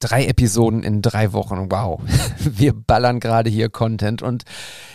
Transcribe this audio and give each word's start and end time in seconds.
Drei 0.00 0.26
Episoden 0.26 0.82
in 0.82 1.02
drei 1.02 1.32
Wochen. 1.32 1.70
Wow. 1.70 2.00
Wir 2.38 2.72
ballern 2.72 3.20
gerade 3.20 3.50
hier 3.50 3.68
Content 3.68 4.22
und 4.22 4.44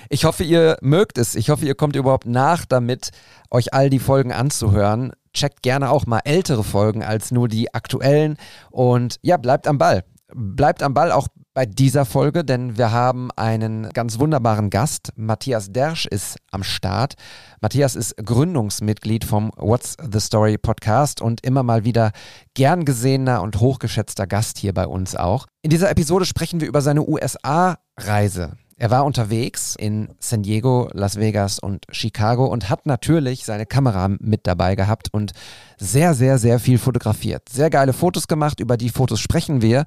ich 0.10 0.26
hoffe, 0.26 0.44
ihr 0.44 0.78
mögt 0.82 1.18
es. 1.18 1.36
Ich 1.36 1.50
hoffe, 1.50 1.66
ihr 1.66 1.76
kommt 1.76 1.96
überhaupt 1.96 2.26
nach 2.26 2.66
damit, 2.66 3.12
euch 3.50 3.74
all 3.74 3.90
die 3.90 4.00
Folgen 4.00 4.32
anzuhören. 4.32 5.14
Checkt 5.34 5.64
gerne 5.64 5.90
auch 5.90 6.06
mal 6.06 6.22
ältere 6.24 6.64
Folgen 6.64 7.04
als 7.04 7.32
nur 7.32 7.48
die 7.48 7.74
aktuellen 7.74 8.38
und 8.72 9.18
ja, 9.22 9.38
bleibt 9.38 9.68
am 9.68 9.78
Ball. 9.78 10.04
Bleibt 10.34 10.82
am 10.82 10.94
Ball 10.94 11.12
auch 11.12 11.28
bei 11.56 11.66
dieser 11.66 12.04
Folge, 12.04 12.44
denn 12.44 12.78
wir 12.78 12.92
haben 12.92 13.30
einen 13.38 13.90
ganz 13.94 14.20
wunderbaren 14.20 14.70
Gast. 14.70 15.14
Matthias 15.16 15.72
Dersch 15.72 16.06
ist 16.06 16.36
am 16.52 16.64
Start. 16.64 17.14
Matthias 17.62 17.96
ist 17.96 18.18
Gründungsmitglied 18.18 19.24
vom 19.24 19.52
What's 19.56 19.96
the 20.12 20.20
Story 20.20 20.58
Podcast 20.58 21.22
und 21.22 21.46
immer 21.46 21.64
mal 21.64 21.86
wieder 21.86 22.12
gern 22.56 22.84
gesehener 22.84 23.42
und 23.42 23.62
hochgeschätzter 23.62 24.28
Gast 24.28 24.58
hier 24.58 24.74
bei 24.74 24.86
uns 24.86 25.16
auch. 25.16 25.48
In 25.62 25.70
dieser 25.70 25.90
Episode 25.90 26.26
sprechen 26.26 26.60
wir 26.60 26.68
über 26.68 26.82
seine 26.82 27.08
USA-Reise. 27.08 28.58
Er 28.76 28.92
war 28.92 29.06
unterwegs 29.06 29.78
in 29.80 30.10
San 30.20 30.44
Diego, 30.44 30.90
Las 30.92 31.18
Vegas 31.18 31.60
und 31.60 31.86
Chicago 31.90 32.48
und 32.48 32.70
hat 32.70 32.86
natürlich 32.86 33.46
seine 33.46 33.66
Kamera 33.66 34.10
mit 34.20 34.46
dabei 34.46 34.76
gehabt 34.76 35.08
und 35.14 35.32
sehr, 35.78 36.16
sehr, 36.16 36.38
sehr 36.38 36.60
viel 36.60 36.78
fotografiert. 36.78 37.48
Sehr 37.48 37.70
geile 37.70 37.94
Fotos 37.94 38.28
gemacht, 38.28 38.60
über 38.60 38.76
die 38.76 38.90
Fotos 38.90 39.22
sprechen 39.22 39.62
wir. 39.62 39.86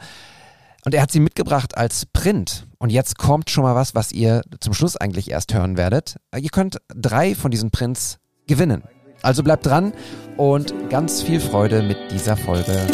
Und 0.84 0.94
er 0.94 1.02
hat 1.02 1.10
sie 1.10 1.20
mitgebracht 1.20 1.76
als 1.76 2.06
Print. 2.06 2.66
Und 2.78 2.90
jetzt 2.90 3.18
kommt 3.18 3.50
schon 3.50 3.64
mal 3.64 3.74
was, 3.74 3.94
was 3.94 4.12
ihr 4.12 4.42
zum 4.60 4.74
Schluss 4.74 4.96
eigentlich 4.96 5.30
erst 5.30 5.52
hören 5.52 5.76
werdet. 5.76 6.16
Ihr 6.36 6.50
könnt 6.50 6.78
drei 6.94 7.34
von 7.34 7.50
diesen 7.50 7.70
Prints 7.70 8.18
gewinnen. 8.46 8.84
Also 9.22 9.42
bleibt 9.42 9.66
dran 9.66 9.92
und 10.36 10.72
ganz 10.90 11.22
viel 11.22 11.40
Freude 11.40 11.82
mit 11.82 11.98
dieser 12.12 12.36
Folge. 12.36 12.86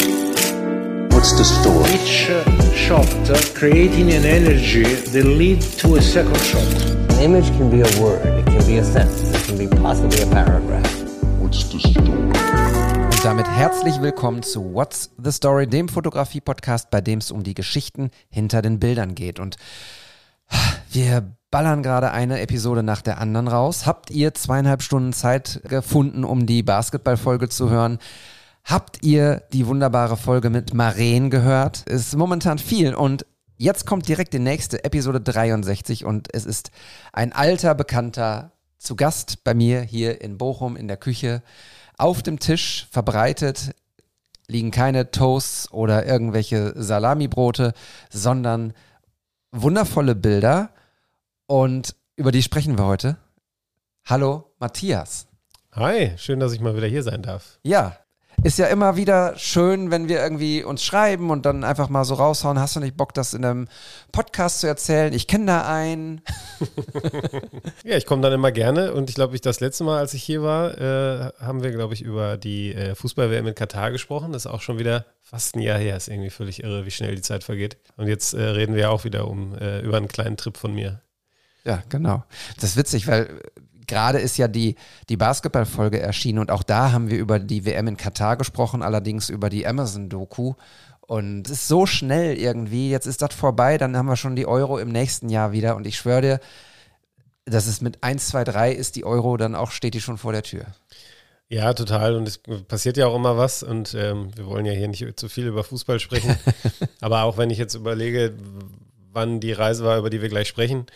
What's 1.11 1.37
the 1.37 1.43
story? 1.43 1.91
Each 1.93 2.29
uh, 2.29 2.75
shot 2.75 3.07
uh, 3.29 3.37
creating 3.53 4.11
an 4.11 4.25
energy 4.25 4.83
that 4.83 5.23
lead 5.23 5.61
to 5.79 5.95
a 5.95 6.01
second 6.01 6.37
shot. 6.37 6.61
An 7.11 7.19
image 7.21 7.47
can 7.57 7.69
be 7.69 7.81
a 7.81 8.01
word, 8.01 8.25
it 8.25 8.45
can 8.45 8.65
be 8.67 8.77
a 8.79 8.83
sentence, 8.83 9.31
it 9.33 9.45
can 9.47 9.57
be 9.57 9.67
possibly 9.67 10.21
a 10.21 10.27
paragraph. 10.27 10.85
What's 11.39 11.63
the 11.71 11.79
story? 11.79 11.94
Damit 13.25 13.49
herzlich 13.49 13.99
willkommen 14.01 14.43
zu 14.43 14.75
What's 14.75 15.09
the 15.17 15.31
Story, 15.31 15.65
dem 15.65 15.89
Fotografie-Podcast, 15.89 16.91
bei 16.91 17.01
dem 17.01 17.17
es 17.17 17.31
um 17.31 17.41
die 17.41 17.55
Geschichten 17.55 18.11
hinter 18.29 18.61
den 18.61 18.79
Bildern 18.79 19.15
geht. 19.15 19.39
Und 19.39 19.57
wir 20.91 21.35
ballern 21.49 21.81
gerade 21.81 22.11
eine 22.11 22.39
Episode 22.39 22.83
nach 22.83 23.01
der 23.01 23.19
anderen 23.19 23.47
raus. 23.47 23.87
Habt 23.87 24.11
ihr 24.11 24.35
zweieinhalb 24.35 24.83
Stunden 24.83 25.11
Zeit 25.11 25.61
gefunden, 25.67 26.23
um 26.23 26.45
die 26.45 26.61
Basketball-Folge 26.61 27.49
zu 27.49 27.71
hören? 27.71 27.97
Habt 28.63 29.03
ihr 29.03 29.41
die 29.51 29.65
wunderbare 29.65 30.17
Folge 30.17 30.51
mit 30.51 30.75
Maren 30.75 31.31
gehört? 31.31 31.81
Ist 31.89 32.15
momentan 32.15 32.59
viel 32.59 32.93
und 32.93 33.25
jetzt 33.57 33.87
kommt 33.87 34.07
direkt 34.07 34.33
die 34.33 34.39
nächste 34.39 34.83
Episode 34.83 35.19
63 35.19 36.05
und 36.05 36.31
es 36.31 36.45
ist 36.45 36.69
ein 37.11 37.33
alter 37.33 37.73
Bekannter 37.73 38.51
zu 38.77 38.95
Gast 38.95 39.43
bei 39.43 39.55
mir 39.55 39.81
hier 39.81 40.21
in 40.21 40.37
Bochum 40.37 40.75
in 40.75 40.87
der 40.87 40.97
Küche. 40.97 41.41
Auf 41.97 42.23
dem 42.23 42.39
Tisch 42.39 42.87
verbreitet 42.91 43.75
liegen 44.47 44.71
keine 44.71 45.11
Toasts 45.11 45.71
oder 45.71 46.05
irgendwelche 46.05 46.73
Salamibrote, 46.75 47.73
sondern 48.09 48.73
wundervolle 49.51 50.15
Bilder. 50.15 50.71
Und 51.47 51.95
über 52.15 52.31
die 52.31 52.43
sprechen 52.43 52.77
wir 52.77 52.85
heute. 52.85 53.17
Hallo, 54.05 54.51
Matthias. 54.59 55.27
Hi, 55.71 56.13
schön, 56.17 56.39
dass 56.39 56.53
ich 56.53 56.61
mal 56.61 56.75
wieder 56.75 56.87
hier 56.87 57.03
sein 57.03 57.21
darf. 57.21 57.59
Ja, 57.63 57.97
ist 58.45 58.59
ja 58.59 58.67
immer 58.67 58.95
wieder 58.95 59.35
schön, 59.39 59.89
wenn 59.89 60.07
wir 60.07 60.21
irgendwie 60.21 60.63
uns 60.63 60.83
schreiben 60.83 61.31
und 61.31 61.47
dann 61.47 61.63
einfach 61.63 61.89
mal 61.89 62.05
so 62.05 62.13
raushauen. 62.13 62.59
Hast 62.59 62.75
du 62.75 62.79
nicht 62.79 62.95
Bock, 62.95 63.11
das 63.15 63.33
in 63.33 63.43
einem 63.43 63.67
Podcast 64.11 64.59
zu 64.59 64.67
erzählen? 64.67 65.13
Ich 65.13 65.25
kenne 65.25 65.47
da 65.47 65.67
einen. 65.67 66.21
ja, 67.83 67.97
ich 67.97 68.05
komme 68.05 68.21
dann 68.21 68.33
immer 68.33 68.51
gerne 68.51 68.93
und 68.93 69.09
ich 69.09 69.15
glaube, 69.15 69.33
ich 69.33 69.41
das 69.41 69.61
letzte 69.61 69.83
Mal, 69.83 69.97
als 69.97 70.13
ich 70.13 70.21
hier 70.21 70.43
war, 70.43 70.77
äh, 70.77 71.31
haben 71.39 71.63
wir, 71.63 71.71
glaube 71.71 71.95
ich, 71.95 72.03
über 72.03 72.37
die 72.37 72.75
äh, 72.75 72.93
Fußball-WM 72.93 73.47
in 73.47 73.55
Katar 73.55 73.89
gesprochen. 73.89 74.31
Das 74.31 74.45
ist 74.45 74.51
auch 74.51 74.61
schon 74.61 74.77
wieder 74.77 75.07
fast 75.23 75.55
ein 75.55 75.61
Jahr 75.61 75.79
her. 75.79 75.97
Ist 75.97 76.07
irgendwie 76.07 76.29
völlig 76.29 76.63
irre, 76.63 76.85
wie 76.85 76.91
schnell 76.91 77.15
die 77.15 77.23
Zeit 77.23 77.43
vergeht. 77.43 77.77
Und 77.97 78.07
jetzt 78.07 78.35
äh, 78.35 78.43
reden 78.43 78.75
wir 78.75 78.91
auch 78.91 79.05
wieder 79.05 79.27
um 79.27 79.57
äh, 79.57 79.79
über 79.79 79.97
einen 79.97 80.07
kleinen 80.07 80.37
Trip 80.37 80.55
von 80.55 80.75
mir. 80.75 81.01
Ja, 81.63 81.81
genau. 81.89 82.23
Das 82.57 82.69
ist 82.69 82.77
witzig, 82.77 83.07
weil 83.07 83.41
gerade 83.87 84.19
ist 84.19 84.37
ja 84.37 84.47
die, 84.47 84.75
die 85.09 85.17
Basketball-Folge 85.17 85.99
erschienen 85.99 86.39
und 86.39 86.51
auch 86.51 86.63
da 86.63 86.91
haben 86.91 87.09
wir 87.09 87.17
über 87.17 87.39
die 87.39 87.65
WM 87.65 87.87
in 87.87 87.97
Katar 87.97 88.37
gesprochen, 88.37 88.81
allerdings 88.81 89.29
über 89.29 89.49
die 89.49 89.65
Amazon-Doku. 89.67 90.53
Und 91.01 91.47
es 91.47 91.59
ist 91.59 91.67
so 91.67 91.85
schnell 91.85 92.35
irgendwie, 92.37 92.89
jetzt 92.89 93.05
ist 93.05 93.21
das 93.21 93.33
vorbei, 93.35 93.77
dann 93.77 93.95
haben 93.95 94.07
wir 94.07 94.15
schon 94.15 94.35
die 94.35 94.47
Euro 94.47 94.79
im 94.79 94.89
nächsten 94.89 95.29
Jahr 95.29 95.51
wieder 95.51 95.75
und 95.75 95.85
ich 95.85 95.97
schwöre 95.97 96.21
dir, 96.21 96.39
dass 97.45 97.67
es 97.67 97.79
mit 97.81 98.03
1, 98.03 98.27
2, 98.27 98.43
3 98.43 98.71
ist 98.71 98.95
die 98.95 99.05
Euro, 99.05 99.37
dann 99.37 99.53
auch 99.53 99.69
steht 99.69 99.93
die 99.93 100.01
schon 100.01 100.17
vor 100.17 100.31
der 100.31 100.41
Tür. 100.41 100.65
Ja, 101.47 101.73
total. 101.73 102.15
Und 102.15 102.27
es 102.27 102.39
passiert 102.39 102.97
ja 102.97 103.07
auch 103.07 103.15
immer 103.15 103.37
was. 103.37 103.61
Und 103.61 103.93
ähm, 103.93 104.31
wir 104.35 104.47
wollen 104.47 104.65
ja 104.65 104.73
hier 104.73 104.87
nicht 104.87 105.19
zu 105.19 105.29
viel 105.29 105.45
über 105.45 105.63
Fußball 105.63 105.99
sprechen. 105.99 106.35
Aber 107.01 107.23
auch 107.23 107.37
wenn 107.37 107.51
ich 107.51 107.57
jetzt 107.57 107.75
überlege, 107.75 108.33
wann 109.11 109.39
die 109.39 109.51
Reise 109.51 109.85
war, 109.85 109.97
über 109.97 110.09
die 110.09 110.21
wir 110.21 110.29
gleich 110.29 110.47
sprechen, 110.47 110.87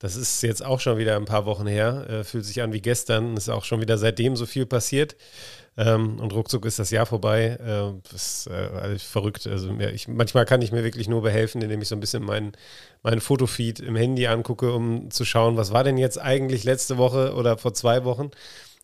das 0.00 0.16
ist 0.16 0.42
jetzt 0.42 0.64
auch 0.64 0.80
schon 0.80 0.96
wieder 0.96 1.14
ein 1.16 1.26
paar 1.26 1.44
Wochen 1.44 1.66
her, 1.66 2.06
äh, 2.08 2.24
fühlt 2.24 2.46
sich 2.46 2.62
an 2.62 2.72
wie 2.72 2.80
gestern, 2.80 3.36
ist 3.36 3.50
auch 3.50 3.64
schon 3.64 3.82
wieder 3.82 3.98
seitdem 3.98 4.34
so 4.34 4.46
viel 4.46 4.64
passiert. 4.64 5.14
Ähm, 5.76 6.18
und 6.18 6.32
ruckzuck 6.32 6.64
ist 6.64 6.78
das 6.78 6.90
Jahr 6.90 7.04
vorbei. 7.04 7.58
Äh, 7.60 8.00
das 8.10 8.46
ist 8.46 8.46
äh, 8.48 8.98
verrückt. 8.98 9.46
Also 9.46 9.70
ja, 9.74 9.90
ich, 9.90 10.08
manchmal 10.08 10.46
kann 10.46 10.62
ich 10.62 10.72
mir 10.72 10.82
wirklich 10.82 11.06
nur 11.06 11.22
behelfen, 11.22 11.60
indem 11.60 11.82
ich 11.82 11.88
so 11.88 11.94
ein 11.94 12.00
bisschen 12.00 12.24
meinen 12.24 12.52
mein 13.02 13.20
Fotofeed 13.20 13.80
im 13.80 13.94
Handy 13.94 14.26
angucke, 14.26 14.72
um 14.72 15.10
zu 15.10 15.26
schauen, 15.26 15.58
was 15.58 15.70
war 15.70 15.84
denn 15.84 15.98
jetzt 15.98 16.18
eigentlich 16.18 16.64
letzte 16.64 16.96
Woche 16.96 17.34
oder 17.34 17.58
vor 17.58 17.74
zwei 17.74 18.04
Wochen, 18.04 18.30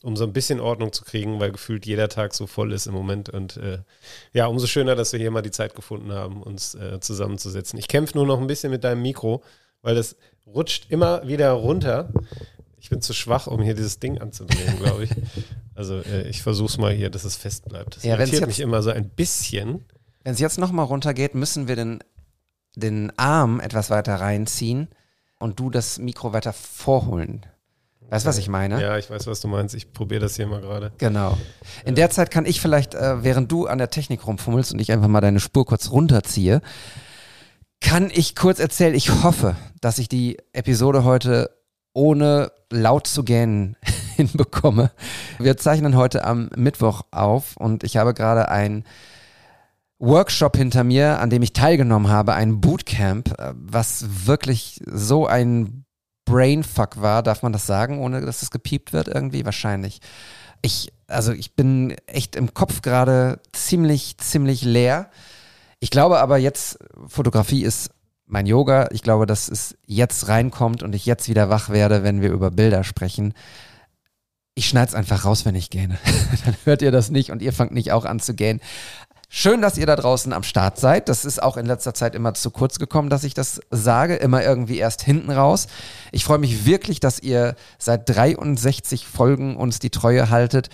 um 0.02 0.16
so 0.16 0.24
ein 0.24 0.34
bisschen 0.34 0.60
Ordnung 0.60 0.92
zu 0.92 1.04
kriegen, 1.04 1.40
weil 1.40 1.50
gefühlt 1.50 1.86
jeder 1.86 2.10
Tag 2.10 2.34
so 2.34 2.46
voll 2.46 2.74
ist 2.74 2.86
im 2.86 2.94
Moment. 2.94 3.30
Und 3.30 3.56
äh, 3.56 3.78
ja, 4.34 4.46
umso 4.48 4.66
schöner, 4.66 4.96
dass 4.96 5.12
wir 5.12 5.20
hier 5.20 5.30
mal 5.30 5.42
die 5.42 5.50
Zeit 5.50 5.74
gefunden 5.74 6.12
haben, 6.12 6.42
uns 6.42 6.74
äh, 6.74 7.00
zusammenzusetzen. 7.00 7.78
Ich 7.78 7.88
kämpfe 7.88 8.18
nur 8.18 8.26
noch 8.26 8.38
ein 8.38 8.46
bisschen 8.46 8.70
mit 8.70 8.84
deinem 8.84 9.00
Mikro, 9.00 9.42
weil 9.80 9.94
das 9.94 10.16
rutscht 10.46 10.86
immer 10.90 11.26
wieder 11.26 11.50
runter. 11.52 12.08
Ich 12.78 12.90
bin 12.90 13.00
zu 13.02 13.12
schwach, 13.12 13.46
um 13.46 13.62
hier 13.62 13.74
dieses 13.74 13.98
Ding 13.98 14.18
anzudrehen, 14.20 14.78
glaube 14.82 15.04
ich. 15.04 15.10
Also 15.74 15.98
äh, 16.00 16.28
ich 16.28 16.42
versuche 16.42 16.68
es 16.68 16.78
mal 16.78 16.92
hier, 16.92 17.10
dass 17.10 17.24
es 17.24 17.36
fest 17.36 17.64
bleibt. 17.66 17.96
Das 17.96 18.04
Ja, 18.04 18.14
irritiert 18.14 18.40
jetzt- 18.42 18.46
mich 18.48 18.60
immer 18.60 18.82
so 18.82 18.90
ein 18.90 19.08
bisschen. 19.08 19.84
Wenn 20.24 20.32
es 20.34 20.40
jetzt 20.40 20.58
nochmal 20.58 20.86
runtergeht, 20.86 21.34
müssen 21.34 21.68
wir 21.68 21.76
den, 21.76 22.00
den 22.74 23.12
Arm 23.18 23.60
etwas 23.60 23.90
weiter 23.90 24.16
reinziehen 24.16 24.88
und 25.38 25.58
du 25.60 25.70
das 25.70 25.98
Mikro 25.98 26.32
weiter 26.32 26.52
vorholen. 26.52 27.44
Weißt 28.08 28.24
du, 28.24 28.28
was 28.28 28.38
ich 28.38 28.48
meine? 28.48 28.80
Ja, 28.80 28.96
ich 28.98 29.10
weiß, 29.10 29.26
was 29.26 29.40
du 29.40 29.48
meinst. 29.48 29.74
Ich 29.74 29.92
probiere 29.92 30.20
das 30.20 30.36
hier 30.36 30.46
mal 30.46 30.60
gerade. 30.60 30.92
Genau. 30.98 31.36
In 31.84 31.96
der 31.96 32.08
Zeit 32.10 32.30
kann 32.30 32.46
ich 32.46 32.60
vielleicht, 32.60 32.94
äh, 32.94 33.24
während 33.24 33.50
du 33.50 33.66
an 33.66 33.78
der 33.78 33.90
Technik 33.90 34.24
rumfummelst 34.26 34.72
und 34.72 34.78
ich 34.78 34.92
einfach 34.92 35.08
mal 35.08 35.20
deine 35.20 35.40
Spur 35.40 35.66
kurz 35.66 35.90
runterziehe, 35.90 36.60
kann 37.80 38.10
ich 38.14 38.36
kurz 38.36 38.60
erzählen, 38.60 38.94
ich 38.94 39.22
hoffe, 39.24 39.56
dass 39.86 39.98
ich 39.98 40.08
die 40.08 40.36
Episode 40.52 41.04
heute 41.04 41.48
ohne 41.92 42.50
laut 42.72 43.06
zu 43.06 43.22
gähnen 43.22 43.76
hinbekomme. 44.16 44.90
Wir 45.38 45.56
zeichnen 45.58 45.94
heute 45.94 46.24
am 46.24 46.50
Mittwoch 46.56 47.02
auf 47.12 47.56
und 47.56 47.84
ich 47.84 47.96
habe 47.96 48.12
gerade 48.12 48.48
ein 48.48 48.82
Workshop 50.00 50.56
hinter 50.56 50.82
mir, 50.82 51.20
an 51.20 51.30
dem 51.30 51.40
ich 51.42 51.52
teilgenommen 51.52 52.08
habe, 52.08 52.34
ein 52.34 52.60
Bootcamp, 52.60 53.38
äh, 53.38 53.52
was 53.54 54.26
wirklich 54.26 54.80
so 54.86 55.28
ein 55.28 55.84
Brainfuck 56.24 57.00
war, 57.00 57.22
darf 57.22 57.44
man 57.44 57.52
das 57.52 57.68
sagen, 57.68 58.00
ohne 58.00 58.22
dass 58.22 58.42
es 58.42 58.50
gepiept 58.50 58.92
wird 58.92 59.06
irgendwie? 59.06 59.44
Wahrscheinlich. 59.44 60.00
Ich, 60.62 60.92
also 61.06 61.30
ich 61.30 61.54
bin 61.54 61.94
echt 62.08 62.34
im 62.34 62.54
Kopf 62.54 62.82
gerade 62.82 63.38
ziemlich, 63.52 64.18
ziemlich 64.18 64.62
leer. 64.62 65.10
Ich 65.78 65.90
glaube 65.90 66.18
aber 66.18 66.38
jetzt, 66.38 66.80
Fotografie 67.06 67.62
ist 67.62 67.90
mein 68.26 68.46
Yoga. 68.46 68.88
Ich 68.90 69.02
glaube, 69.02 69.26
dass 69.26 69.48
es 69.48 69.76
jetzt 69.86 70.28
reinkommt 70.28 70.82
und 70.82 70.94
ich 70.94 71.06
jetzt 71.06 71.28
wieder 71.28 71.48
wach 71.48 71.70
werde, 71.70 72.02
wenn 72.02 72.20
wir 72.20 72.30
über 72.30 72.50
Bilder 72.50 72.84
sprechen. 72.84 73.34
Ich 74.54 74.68
schneide 74.68 74.88
es 74.88 74.94
einfach 74.94 75.24
raus, 75.24 75.44
wenn 75.44 75.54
ich 75.54 75.70
gähne. 75.70 75.98
Dann 76.44 76.56
hört 76.64 76.82
ihr 76.82 76.90
das 76.90 77.10
nicht 77.10 77.30
und 77.30 77.42
ihr 77.42 77.52
fangt 77.52 77.72
nicht 77.72 77.92
auch 77.92 78.04
an 78.04 78.20
zu 78.20 78.34
gähnen. 78.34 78.60
Schön, 79.28 79.60
dass 79.60 79.76
ihr 79.76 79.86
da 79.86 79.96
draußen 79.96 80.32
am 80.32 80.44
Start 80.44 80.78
seid. 80.78 81.08
Das 81.08 81.24
ist 81.24 81.42
auch 81.42 81.56
in 81.56 81.66
letzter 81.66 81.94
Zeit 81.94 82.14
immer 82.14 82.34
zu 82.34 82.50
kurz 82.50 82.78
gekommen, 82.78 83.10
dass 83.10 83.24
ich 83.24 83.34
das 83.34 83.60
sage. 83.70 84.14
Immer 84.14 84.42
irgendwie 84.44 84.78
erst 84.78 85.02
hinten 85.02 85.30
raus. 85.30 85.66
Ich 86.12 86.24
freue 86.24 86.38
mich 86.38 86.64
wirklich, 86.64 87.00
dass 87.00 87.18
ihr 87.18 87.56
seit 87.78 88.08
63 88.08 89.06
Folgen 89.06 89.56
uns 89.56 89.78
die 89.80 89.90
Treue 89.90 90.30
haltet 90.30 90.70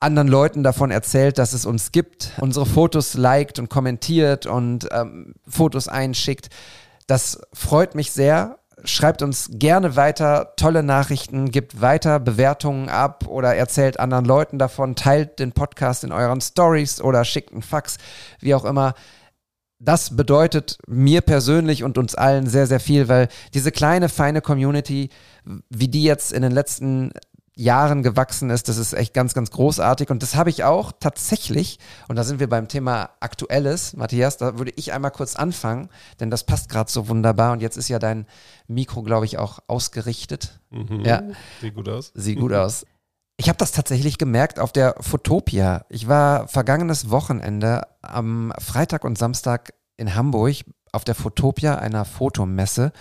anderen 0.00 0.28
Leuten 0.28 0.62
davon 0.62 0.90
erzählt, 0.90 1.38
dass 1.38 1.52
es 1.52 1.66
uns 1.66 1.92
gibt, 1.92 2.32
unsere 2.38 2.64
Fotos 2.64 3.14
liked 3.14 3.58
und 3.58 3.68
kommentiert 3.68 4.46
und 4.46 4.88
ähm, 4.90 5.34
Fotos 5.46 5.88
einschickt. 5.88 6.48
Das 7.06 7.40
freut 7.52 7.94
mich 7.94 8.10
sehr. 8.10 8.58
Schreibt 8.84 9.20
uns 9.20 9.50
gerne 9.52 9.96
weiter 9.96 10.54
tolle 10.56 10.82
Nachrichten, 10.82 11.50
gibt 11.50 11.82
weiter 11.82 12.18
Bewertungen 12.18 12.88
ab 12.88 13.26
oder 13.28 13.54
erzählt 13.54 14.00
anderen 14.00 14.24
Leuten 14.24 14.58
davon, 14.58 14.96
teilt 14.96 15.38
den 15.38 15.52
Podcast 15.52 16.02
in 16.02 16.12
euren 16.12 16.40
Stories 16.40 17.02
oder 17.02 17.26
schickt 17.26 17.52
einen 17.52 17.62
Fax, 17.62 17.98
wie 18.40 18.54
auch 18.54 18.64
immer. 18.64 18.94
das 19.82 20.14
bedeutet 20.14 20.78
mir 20.86 21.22
persönlich 21.22 21.84
und 21.84 21.96
uns 21.98 22.14
allen 22.14 22.46
sehr, 22.46 22.66
sehr 22.66 22.80
viel, 22.80 23.08
weil 23.08 23.28
diese 23.54 23.72
kleine, 23.72 24.08
feine 24.08 24.42
Community, 24.42 25.08
wie 25.70 25.88
die 25.88 26.04
jetzt 26.04 26.32
in 26.32 26.42
den 26.42 26.52
letzten 26.52 27.12
Jahren 27.54 28.02
gewachsen 28.02 28.48
ist, 28.50 28.68
das 28.68 28.76
ist 28.76 28.92
echt 28.92 29.12
ganz, 29.12 29.34
ganz 29.34 29.50
großartig. 29.50 30.10
Und 30.10 30.22
das 30.22 30.34
habe 30.34 30.50
ich 30.50 30.64
auch 30.64 30.92
tatsächlich, 30.98 31.78
und 32.08 32.16
da 32.16 32.24
sind 32.24 32.40
wir 32.40 32.48
beim 32.48 32.68
Thema 32.68 33.10
Aktuelles, 33.20 33.94
Matthias, 33.94 34.36
da 34.36 34.58
würde 34.58 34.72
ich 34.76 34.92
einmal 34.92 35.10
kurz 35.10 35.36
anfangen, 35.36 35.88
denn 36.20 36.30
das 36.30 36.44
passt 36.44 36.68
gerade 36.68 36.90
so 36.90 37.08
wunderbar. 37.08 37.52
Und 37.52 37.60
jetzt 37.60 37.76
ist 37.76 37.88
ja 37.88 37.98
dein 37.98 38.26
Mikro, 38.66 39.02
glaube 39.02 39.26
ich, 39.26 39.38
auch 39.38 39.58
ausgerichtet. 39.66 40.60
Mhm. 40.70 41.00
Ja. 41.04 41.22
Sieht 41.60 41.74
gut 41.74 41.88
aus. 41.88 42.12
Sieht 42.14 42.38
gut 42.38 42.52
aus. 42.52 42.86
Ich 43.36 43.48
habe 43.48 43.56
das 43.56 43.72
tatsächlich 43.72 44.18
gemerkt 44.18 44.58
auf 44.58 44.70
der 44.70 44.94
Fotopia. 45.00 45.86
Ich 45.88 46.08
war 46.08 46.46
vergangenes 46.46 47.10
Wochenende 47.10 47.82
am 48.02 48.52
Freitag 48.58 49.04
und 49.04 49.16
Samstag 49.16 49.72
in 49.96 50.14
Hamburg 50.14 50.56
auf 50.92 51.04
der 51.04 51.14
Fotopia, 51.14 51.76
einer 51.76 52.04
Fotomesse, 52.04 52.92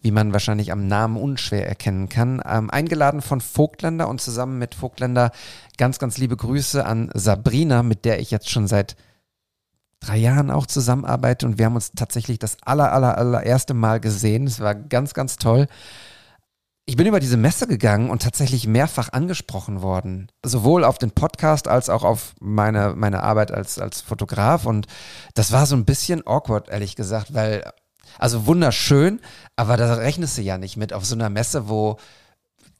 wie 0.00 0.10
man 0.10 0.32
wahrscheinlich 0.32 0.72
am 0.72 0.86
Namen 0.86 1.16
unschwer 1.16 1.66
erkennen 1.66 2.08
kann. 2.08 2.40
Ähm, 2.46 2.70
eingeladen 2.70 3.22
von 3.22 3.40
Vogtländer 3.40 4.08
und 4.08 4.20
zusammen 4.20 4.58
mit 4.58 4.74
Vogtländer 4.74 5.32
ganz, 5.76 5.98
ganz 5.98 6.18
liebe 6.18 6.36
Grüße 6.36 6.84
an 6.84 7.10
Sabrina, 7.14 7.82
mit 7.82 8.04
der 8.04 8.20
ich 8.20 8.30
jetzt 8.30 8.50
schon 8.50 8.66
seit 8.66 8.96
drei 10.00 10.16
Jahren 10.16 10.50
auch 10.50 10.66
zusammenarbeite 10.66 11.46
und 11.46 11.58
wir 11.58 11.66
haben 11.66 11.74
uns 11.74 11.92
tatsächlich 11.92 12.38
das 12.38 12.56
aller, 12.64 12.92
aller, 12.92 13.18
allererste 13.18 13.74
Mal 13.74 14.00
gesehen. 14.00 14.46
Es 14.46 14.60
war 14.60 14.74
ganz, 14.74 15.14
ganz 15.14 15.36
toll. 15.36 15.66
Ich 16.88 16.96
bin 16.96 17.06
über 17.06 17.20
diese 17.20 17.36
Messe 17.36 17.66
gegangen 17.66 18.08
und 18.08 18.22
tatsächlich 18.22 18.66
mehrfach 18.66 19.12
angesprochen 19.12 19.82
worden. 19.82 20.32
Sowohl 20.42 20.84
auf 20.84 20.96
den 20.96 21.10
Podcast 21.10 21.68
als 21.68 21.90
auch 21.90 22.02
auf 22.02 22.34
meine, 22.40 22.94
meine 22.96 23.22
Arbeit 23.22 23.52
als, 23.52 23.78
als 23.78 24.00
Fotograf. 24.00 24.64
Und 24.64 24.86
das 25.34 25.52
war 25.52 25.66
so 25.66 25.76
ein 25.76 25.84
bisschen 25.84 26.26
awkward, 26.26 26.70
ehrlich 26.70 26.96
gesagt, 26.96 27.34
weil, 27.34 27.70
also 28.18 28.46
wunderschön, 28.46 29.20
aber 29.56 29.76
da 29.76 29.94
rechnest 29.94 30.38
du 30.38 30.42
ja 30.42 30.58
nicht 30.58 30.76
mit 30.76 30.92
auf 30.92 31.04
so 31.04 31.14
einer 31.14 31.30
Messe, 31.30 31.68
wo 31.68 31.98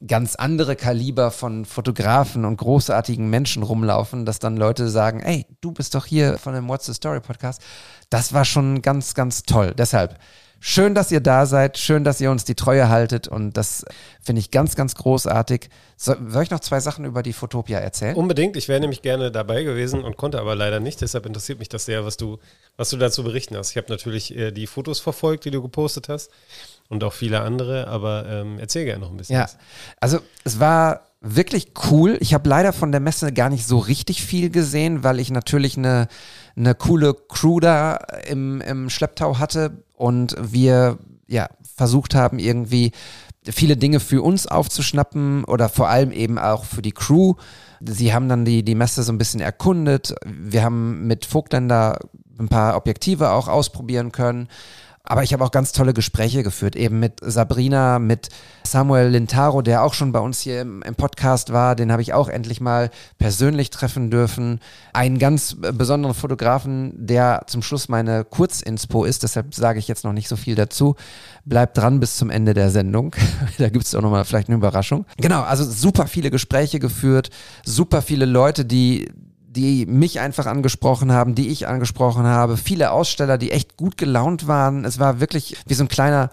ganz 0.05 0.35
andere 0.35 0.75
Kaliber 0.75 1.29
von 1.31 1.65
Fotografen 1.65 2.45
und 2.45 2.57
großartigen 2.57 3.29
Menschen 3.29 3.63
rumlaufen, 3.63 4.25
dass 4.25 4.39
dann 4.39 4.55
Leute 4.55 4.89
sagen, 4.89 5.19
ey, 5.19 5.45
du 5.61 5.71
bist 5.71 5.93
doch 5.95 6.05
hier 6.05 6.37
von 6.37 6.53
dem 6.53 6.67
What's 6.69 6.85
the 6.85 6.93
Story 6.93 7.19
Podcast. 7.19 7.61
Das 8.09 8.31
war 8.33 8.45
schon 8.45 8.81
ganz, 8.81 9.13
ganz 9.13 9.43
toll. 9.43 9.73
Deshalb 9.77 10.17
schön, 10.59 10.95
dass 10.95 11.11
ihr 11.11 11.19
da 11.19 11.45
seid, 11.45 11.77
schön, 11.77 12.03
dass 12.03 12.21
ihr 12.21 12.31
uns 12.31 12.45
die 12.45 12.55
Treue 12.55 12.89
haltet 12.89 13.27
und 13.27 13.57
das 13.57 13.85
finde 14.21 14.41
ich 14.41 14.51
ganz, 14.51 14.75
ganz 14.75 14.95
großartig. 14.95 15.69
So, 15.97 16.15
soll 16.27 16.43
ich 16.43 16.49
noch 16.49 16.59
zwei 16.59 16.79
Sachen 16.79 17.05
über 17.05 17.23
die 17.23 17.33
Fotopia 17.33 17.79
erzählen? 17.79 18.15
Unbedingt. 18.15 18.55
Ich 18.55 18.67
wäre 18.67 18.79
nämlich 18.79 19.01
gerne 19.01 19.31
dabei 19.31 19.63
gewesen 19.63 20.03
und 20.03 20.17
konnte 20.17 20.39
aber 20.39 20.55
leider 20.55 20.79
nicht. 20.79 21.01
Deshalb 21.01 21.25
interessiert 21.25 21.59
mich 21.59 21.69
das 21.69 21.85
sehr, 21.85 22.05
was 22.05 22.17
du, 22.17 22.37
was 22.77 22.89
du 22.89 22.97
dazu 22.97 23.23
berichten 23.23 23.57
hast. 23.57 23.71
Ich 23.71 23.77
habe 23.77 23.87
natürlich 23.89 24.35
äh, 24.35 24.51
die 24.51 24.67
Fotos 24.67 24.99
verfolgt, 24.99 25.45
die 25.45 25.51
du 25.51 25.61
gepostet 25.61 26.09
hast 26.09 26.31
und 26.87 27.03
auch 27.03 27.13
viele 27.13 27.41
andere, 27.41 27.87
aber 27.87 28.25
ähm, 28.27 28.59
erzähl 28.59 28.85
gerne 28.85 29.01
noch 29.01 29.11
ein 29.11 29.17
bisschen. 29.17 29.35
Ja, 29.35 29.43
was. 29.43 29.57
also 29.99 30.19
es 30.43 30.59
war 30.59 31.05
wirklich 31.21 31.73
cool. 31.91 32.17
Ich 32.21 32.33
habe 32.33 32.47
leider 32.47 32.71
von 32.71 32.91
der 32.91 33.01
Messe 33.01 33.33
gar 33.33 33.49
nicht 33.49 33.67
so 33.67 33.77
richtig 33.77 34.23
viel 34.23 34.49
gesehen, 34.49 35.03
weil 35.03 35.19
ich 35.19 35.31
natürlich 35.31 35.77
eine, 35.77 36.07
eine 36.55 36.75
coole 36.75 37.13
Crew 37.13 37.59
da 37.59 37.95
im, 38.27 38.61
im 38.61 38.89
Schlepptau 38.89 39.37
hatte 39.37 39.83
und 39.99 40.35
wir 40.39 40.97
ja 41.27 41.49
versucht 41.75 42.15
haben, 42.15 42.39
irgendwie 42.39 42.91
viele 43.43 43.77
Dinge 43.77 43.99
für 43.99 44.21
uns 44.21 44.47
aufzuschnappen 44.47 45.43
oder 45.43 45.69
vor 45.69 45.89
allem 45.89 46.11
eben 46.11 46.37
auch 46.37 46.63
für 46.63 46.81
die 46.81 46.91
Crew. 46.91 47.35
Sie 47.81 48.13
haben 48.13 48.29
dann 48.29 48.45
die, 48.45 48.63
die 48.63 48.75
Messe 48.75 49.03
so 49.03 49.11
ein 49.11 49.17
bisschen 49.17 49.39
erkundet. 49.39 50.15
Wir 50.25 50.63
haben 50.63 51.07
mit 51.07 51.25
Vogtländer 51.25 51.99
ein 52.37 52.49
paar 52.49 52.75
Objektive 52.75 53.31
auch 53.31 53.47
ausprobieren 53.47 54.11
können. 54.11 54.47
Aber 55.09 55.23
ich 55.23 55.33
habe 55.33 55.43
auch 55.43 55.49
ganz 55.49 55.71
tolle 55.71 55.95
Gespräche 55.95 56.43
geführt, 56.43 56.75
eben 56.75 56.99
mit 56.99 57.13
Sabrina, 57.21 57.97
mit 57.97 58.29
Samuel 58.63 59.07
Lintaro, 59.07 59.63
der 59.63 59.83
auch 59.83 59.95
schon 59.95 60.11
bei 60.11 60.19
uns 60.19 60.39
hier 60.39 60.61
im, 60.61 60.83
im 60.83 60.93
Podcast 60.93 61.51
war. 61.51 61.75
Den 61.75 61.91
habe 61.91 62.03
ich 62.03 62.13
auch 62.13 62.29
endlich 62.29 62.61
mal 62.61 62.91
persönlich 63.17 63.71
treffen 63.71 64.11
dürfen. 64.11 64.59
Einen 64.93 65.17
ganz 65.17 65.57
besonderen 65.73 66.13
Fotografen, 66.13 66.93
der 66.95 67.41
zum 67.47 67.63
Schluss 67.63 67.89
meine 67.89 68.23
Kurzinspo 68.23 69.03
ist. 69.03 69.23
Deshalb 69.23 69.55
sage 69.55 69.79
ich 69.79 69.87
jetzt 69.87 70.03
noch 70.03 70.13
nicht 70.13 70.27
so 70.27 70.35
viel 70.35 70.53
dazu. 70.53 70.95
Bleibt 71.43 71.75
dran 71.75 71.99
bis 71.99 72.15
zum 72.15 72.29
Ende 72.29 72.53
der 72.53 72.69
Sendung. 72.69 73.15
da 73.57 73.69
gibt 73.69 73.85
es 73.85 73.95
auch 73.95 74.03
nochmal 74.03 74.25
vielleicht 74.25 74.49
eine 74.49 74.57
Überraschung. 74.57 75.05
Genau, 75.17 75.41
also 75.41 75.65
super 75.65 76.05
viele 76.05 76.29
Gespräche 76.29 76.77
geführt, 76.77 77.31
super 77.65 78.03
viele 78.03 78.25
Leute, 78.25 78.63
die 78.63 79.09
die 79.59 79.85
mich 79.85 80.21
einfach 80.21 80.45
angesprochen 80.45 81.11
haben, 81.11 81.35
die 81.35 81.49
ich 81.49 81.67
angesprochen 81.67 82.23
habe, 82.23 82.55
viele 82.55 82.91
Aussteller, 82.91 83.37
die 83.37 83.51
echt 83.51 83.75
gut 83.75 83.97
gelaunt 83.97 84.47
waren. 84.47 84.85
Es 84.85 84.99
war 84.99 85.19
wirklich 85.19 85.57
wie 85.67 85.73
so 85.73 85.83
ein 85.83 85.89
kleiner, 85.89 86.31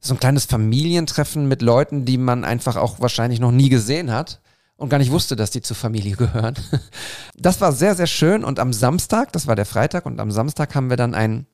so 0.00 0.14
ein 0.14 0.20
kleines 0.20 0.46
Familientreffen 0.46 1.46
mit 1.46 1.60
Leuten, 1.60 2.06
die 2.06 2.16
man 2.16 2.42
einfach 2.42 2.76
auch 2.76 3.00
wahrscheinlich 3.00 3.38
noch 3.38 3.52
nie 3.52 3.68
gesehen 3.68 4.10
hat 4.10 4.40
und 4.76 4.88
gar 4.88 4.96
nicht 4.96 5.10
wusste, 5.10 5.36
dass 5.36 5.50
die 5.50 5.60
zur 5.60 5.76
Familie 5.76 6.16
gehören. 6.16 6.54
Das 7.36 7.60
war 7.60 7.72
sehr, 7.72 7.94
sehr 7.94 8.06
schön 8.06 8.44
und 8.44 8.58
am 8.58 8.72
Samstag, 8.72 9.30
das 9.32 9.46
war 9.46 9.56
der 9.56 9.66
Freitag 9.66 10.06
und 10.06 10.18
am 10.18 10.30
Samstag 10.30 10.74
haben 10.74 10.88
wir 10.88 10.96
dann 10.96 11.14
einen 11.14 11.46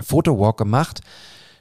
Fotowalk 0.00 0.58
gemacht, 0.58 1.00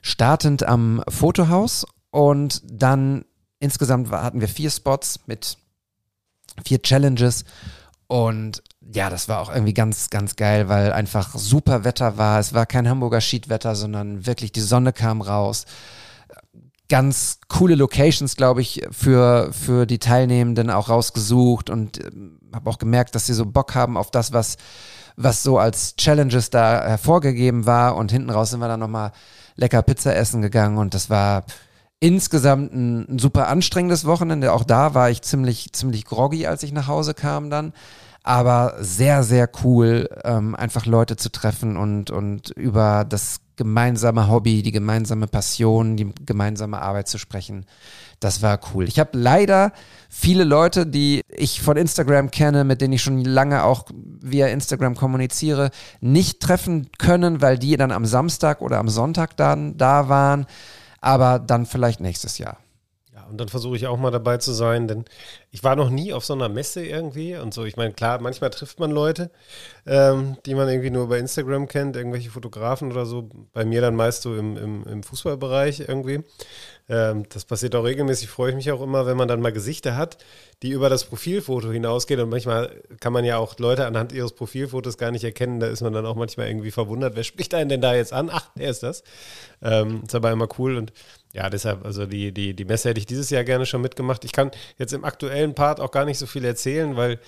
startend 0.04 0.62
am 0.62 1.04
Fotohaus 1.10 1.88
und 2.12 2.62
dann 2.64 3.26
insgesamt 3.58 4.12
hatten 4.12 4.42
wir 4.42 4.48
vier 4.48 4.70
Spots 4.70 5.22
mit 5.26 5.58
vier 6.64 6.84
Challenges 6.84 7.46
und 8.10 8.64
ja, 8.92 9.12
das 9.12 9.30
war 9.30 9.40
auch 9.40 9.54
irgendwie 9.54 9.76
ganz, 9.76 10.10
ganz 10.10 10.36
geil, 10.36 10.68
weil 10.68 10.92
einfach 10.92 11.36
super 11.36 11.84
Wetter 11.84 12.18
war. 12.18 12.40
Es 12.40 12.56
war 12.56 12.66
kein 12.66 12.90
Hamburger 12.90 13.22
Schiedwetter, 13.22 13.76
sondern 13.76 14.26
wirklich 14.26 14.52
die 14.52 14.62
Sonne 14.62 14.94
kam 14.94 15.22
raus. 15.22 15.66
Ganz 16.90 17.38
coole 17.50 17.76
Locations, 17.76 18.36
glaube 18.36 18.62
ich, 18.62 18.82
für, 18.90 19.54
für 19.54 19.86
die 19.86 20.00
Teilnehmenden 20.00 20.72
auch 20.72 20.90
rausgesucht 20.90 21.70
und 21.70 22.04
ähm, 22.04 22.40
habe 22.52 22.68
auch 22.72 22.80
gemerkt, 22.80 23.14
dass 23.14 23.28
sie 23.28 23.36
so 23.36 23.46
Bock 23.46 23.76
haben 23.76 23.96
auf 23.96 24.10
das, 24.10 24.34
was, 24.34 24.58
was 25.16 25.44
so 25.44 25.60
als 25.60 25.96
Challenges 25.96 26.50
da 26.50 26.84
hervorgegeben 26.84 27.68
war. 27.68 27.96
Und 27.96 28.12
hinten 28.12 28.32
raus 28.32 28.50
sind 28.50 28.60
wir 28.60 28.68
dann 28.68 28.80
nochmal 28.80 29.12
lecker 29.56 29.84
Pizza 29.84 30.16
essen 30.16 30.42
gegangen 30.42 30.80
und 30.80 30.96
das 30.96 31.12
war 31.12 31.44
insgesamt 32.00 32.74
ein, 32.74 33.14
ein 33.14 33.20
super 33.20 33.48
anstrengendes 33.48 34.06
Wochenende. 34.06 34.54
Auch 34.54 34.64
da 34.64 34.94
war 34.94 35.10
ich 35.10 35.22
ziemlich, 35.22 35.74
ziemlich 35.74 36.06
groggy, 36.06 36.48
als 36.48 36.64
ich 36.64 36.72
nach 36.72 36.88
Hause 36.88 37.14
kam 37.14 37.50
dann. 37.50 37.74
Aber 38.24 38.76
sehr, 38.80 39.24
sehr 39.24 39.50
cool, 39.64 40.10
ähm, 40.24 40.54
einfach 40.56 40.86
Leute 40.86 41.16
zu 41.16 41.32
treffen 41.32 41.78
und, 41.78 42.12
und 42.12 42.50
über 42.52 43.06
das 43.08 43.40
gemeinsame 43.56 44.30
Hobby, 44.30 44.62
die 44.62 44.72
gemeinsame 44.72 45.28
Passion, 45.28 45.98
die 45.98 46.14
gemeinsame 46.26 46.82
Arbeit 46.82 47.08
zu 47.08 47.18
sprechen. 47.18 47.66
Das 48.20 48.42
war 48.42 48.60
cool. 48.74 48.88
Ich 48.88 49.00
habe 49.00 49.18
leider 49.18 49.74
viele 50.10 50.44
Leute, 50.44 50.86
die 50.86 51.22
ich 51.30 51.62
von 51.62 51.76
Instagram 51.76 52.32
kenne, 52.32 52.64
mit 52.64 52.82
denen 52.82 52.94
ich 52.94 53.02
schon 53.02 53.24
lange 53.24 53.64
auch 53.64 53.86
via 53.94 54.48
Instagram 54.48 54.96
kommuniziere, 54.96 55.72
nicht 56.00 56.40
treffen 56.42 56.90
können, 56.98 57.42
weil 57.42 57.58
die 57.58 57.76
dann 57.78 57.92
am 57.92 58.06
Samstag 58.06 58.62
oder 58.62 58.78
am 58.78 58.90
Sonntag 58.90 59.36
dann 59.38 59.78
da 59.78 60.08
waren 60.08 60.46
aber 61.02 61.40
dann 61.40 61.66
vielleicht 61.66 62.00
nächstes 62.00 62.38
Jahr. 62.38 62.58
Und 63.30 63.38
dann 63.38 63.50
versuche 63.50 63.76
ich 63.76 63.88
auch 63.88 63.98
mal 63.98 64.12
dabei 64.12 64.38
zu 64.38 64.52
sein, 64.52 64.88
denn 64.88 65.06
ich 65.52 65.64
war 65.64 65.76
noch 65.76 65.90
nie 65.90 66.14
auf 66.14 66.26
so 66.26 66.34
einer 66.34 66.50
Messe 66.50 66.86
irgendwie 66.86 67.36
und 67.36 67.54
so. 67.54 67.66
Ich 67.66 67.78
meine, 67.78 67.94
klar, 67.94 68.20
manchmal 68.22 68.50
trifft 68.50 68.80
man 68.80 68.92
Leute, 68.92 69.32
ähm, 69.86 70.38
die 70.46 70.56
man 70.56 70.68
irgendwie 70.68 70.90
nur 70.90 71.04
über 71.06 71.18
Instagram 71.18 71.68
kennt, 71.68 71.96
irgendwelche 71.96 72.30
Fotografen 72.30 72.92
oder 72.92 73.06
so. 73.06 73.30
Bei 73.54 73.66
mir 73.66 73.82
dann 73.82 73.96
meist 73.96 74.24
so 74.24 74.36
im, 74.36 74.58
im, 74.58 74.84
im 74.84 75.04
Fußballbereich 75.04 75.82
irgendwie. 75.82 76.24
Ähm, 76.90 77.26
das 77.30 77.46
passiert 77.46 77.76
auch 77.76 77.84
regelmäßig, 77.84 78.30
freue 78.30 78.50
ich 78.50 78.56
mich 78.56 78.72
auch 78.72 78.82
immer, 78.82 79.06
wenn 79.06 79.16
man 79.16 79.28
dann 79.28 79.42
mal 79.42 79.52
Gesichter 79.52 79.96
hat, 79.96 80.18
die 80.64 80.72
über 80.72 80.90
das 80.90 81.06
Profilfoto 81.06 81.72
hinausgehen. 81.72 82.20
Und 82.20 82.30
manchmal 82.30 82.72
kann 83.00 83.14
man 83.14 83.24
ja 83.26 83.38
auch 83.38 83.58
Leute 83.60 83.86
anhand 83.86 84.12
ihres 84.12 84.34
Profilfotos 84.34 84.98
gar 84.98 85.12
nicht 85.12 85.24
erkennen. 85.24 85.60
Da 85.60 85.68
ist 85.68 85.82
man 85.82 85.94
dann 85.94 86.08
auch 86.08 86.16
manchmal 86.16 86.48
irgendwie 86.48 86.72
verwundert, 86.72 87.16
wer 87.16 87.24
spricht 87.24 87.54
einen 87.54 87.70
denn 87.70 87.82
da 87.82 87.94
jetzt 87.94 88.12
an? 88.12 88.30
Ach, 88.34 88.50
der 88.56 88.72
ist 88.72 88.82
das. 88.82 89.04
Ähm, 89.62 90.02
ist 90.06 90.16
aber 90.16 90.32
immer 90.32 90.48
cool 90.58 90.78
und 90.78 90.92
ja, 91.34 91.50
deshalb, 91.50 91.86
also 91.86 92.06
die, 92.06 92.32
die, 92.32 92.56
die 92.56 92.66
Messe 92.66 92.90
hätte 92.90 93.00
ich 93.00 93.06
dieses 93.06 93.30
Jahr 93.30 93.44
gerne 93.44 93.66
schon 93.66 93.82
mitgemacht. 93.82 94.26
Ich 94.26 94.32
kann 94.32 94.52
jetzt 94.78 94.94
im 94.94 95.06
aktuellen 95.06 95.54
Part 95.54 95.80
auch 95.80 95.92
gar 95.92 96.06
nicht 96.06 96.18
so 96.18 96.26
viel 96.26 96.44
erzählen, 96.44 96.96
weil 96.96 97.20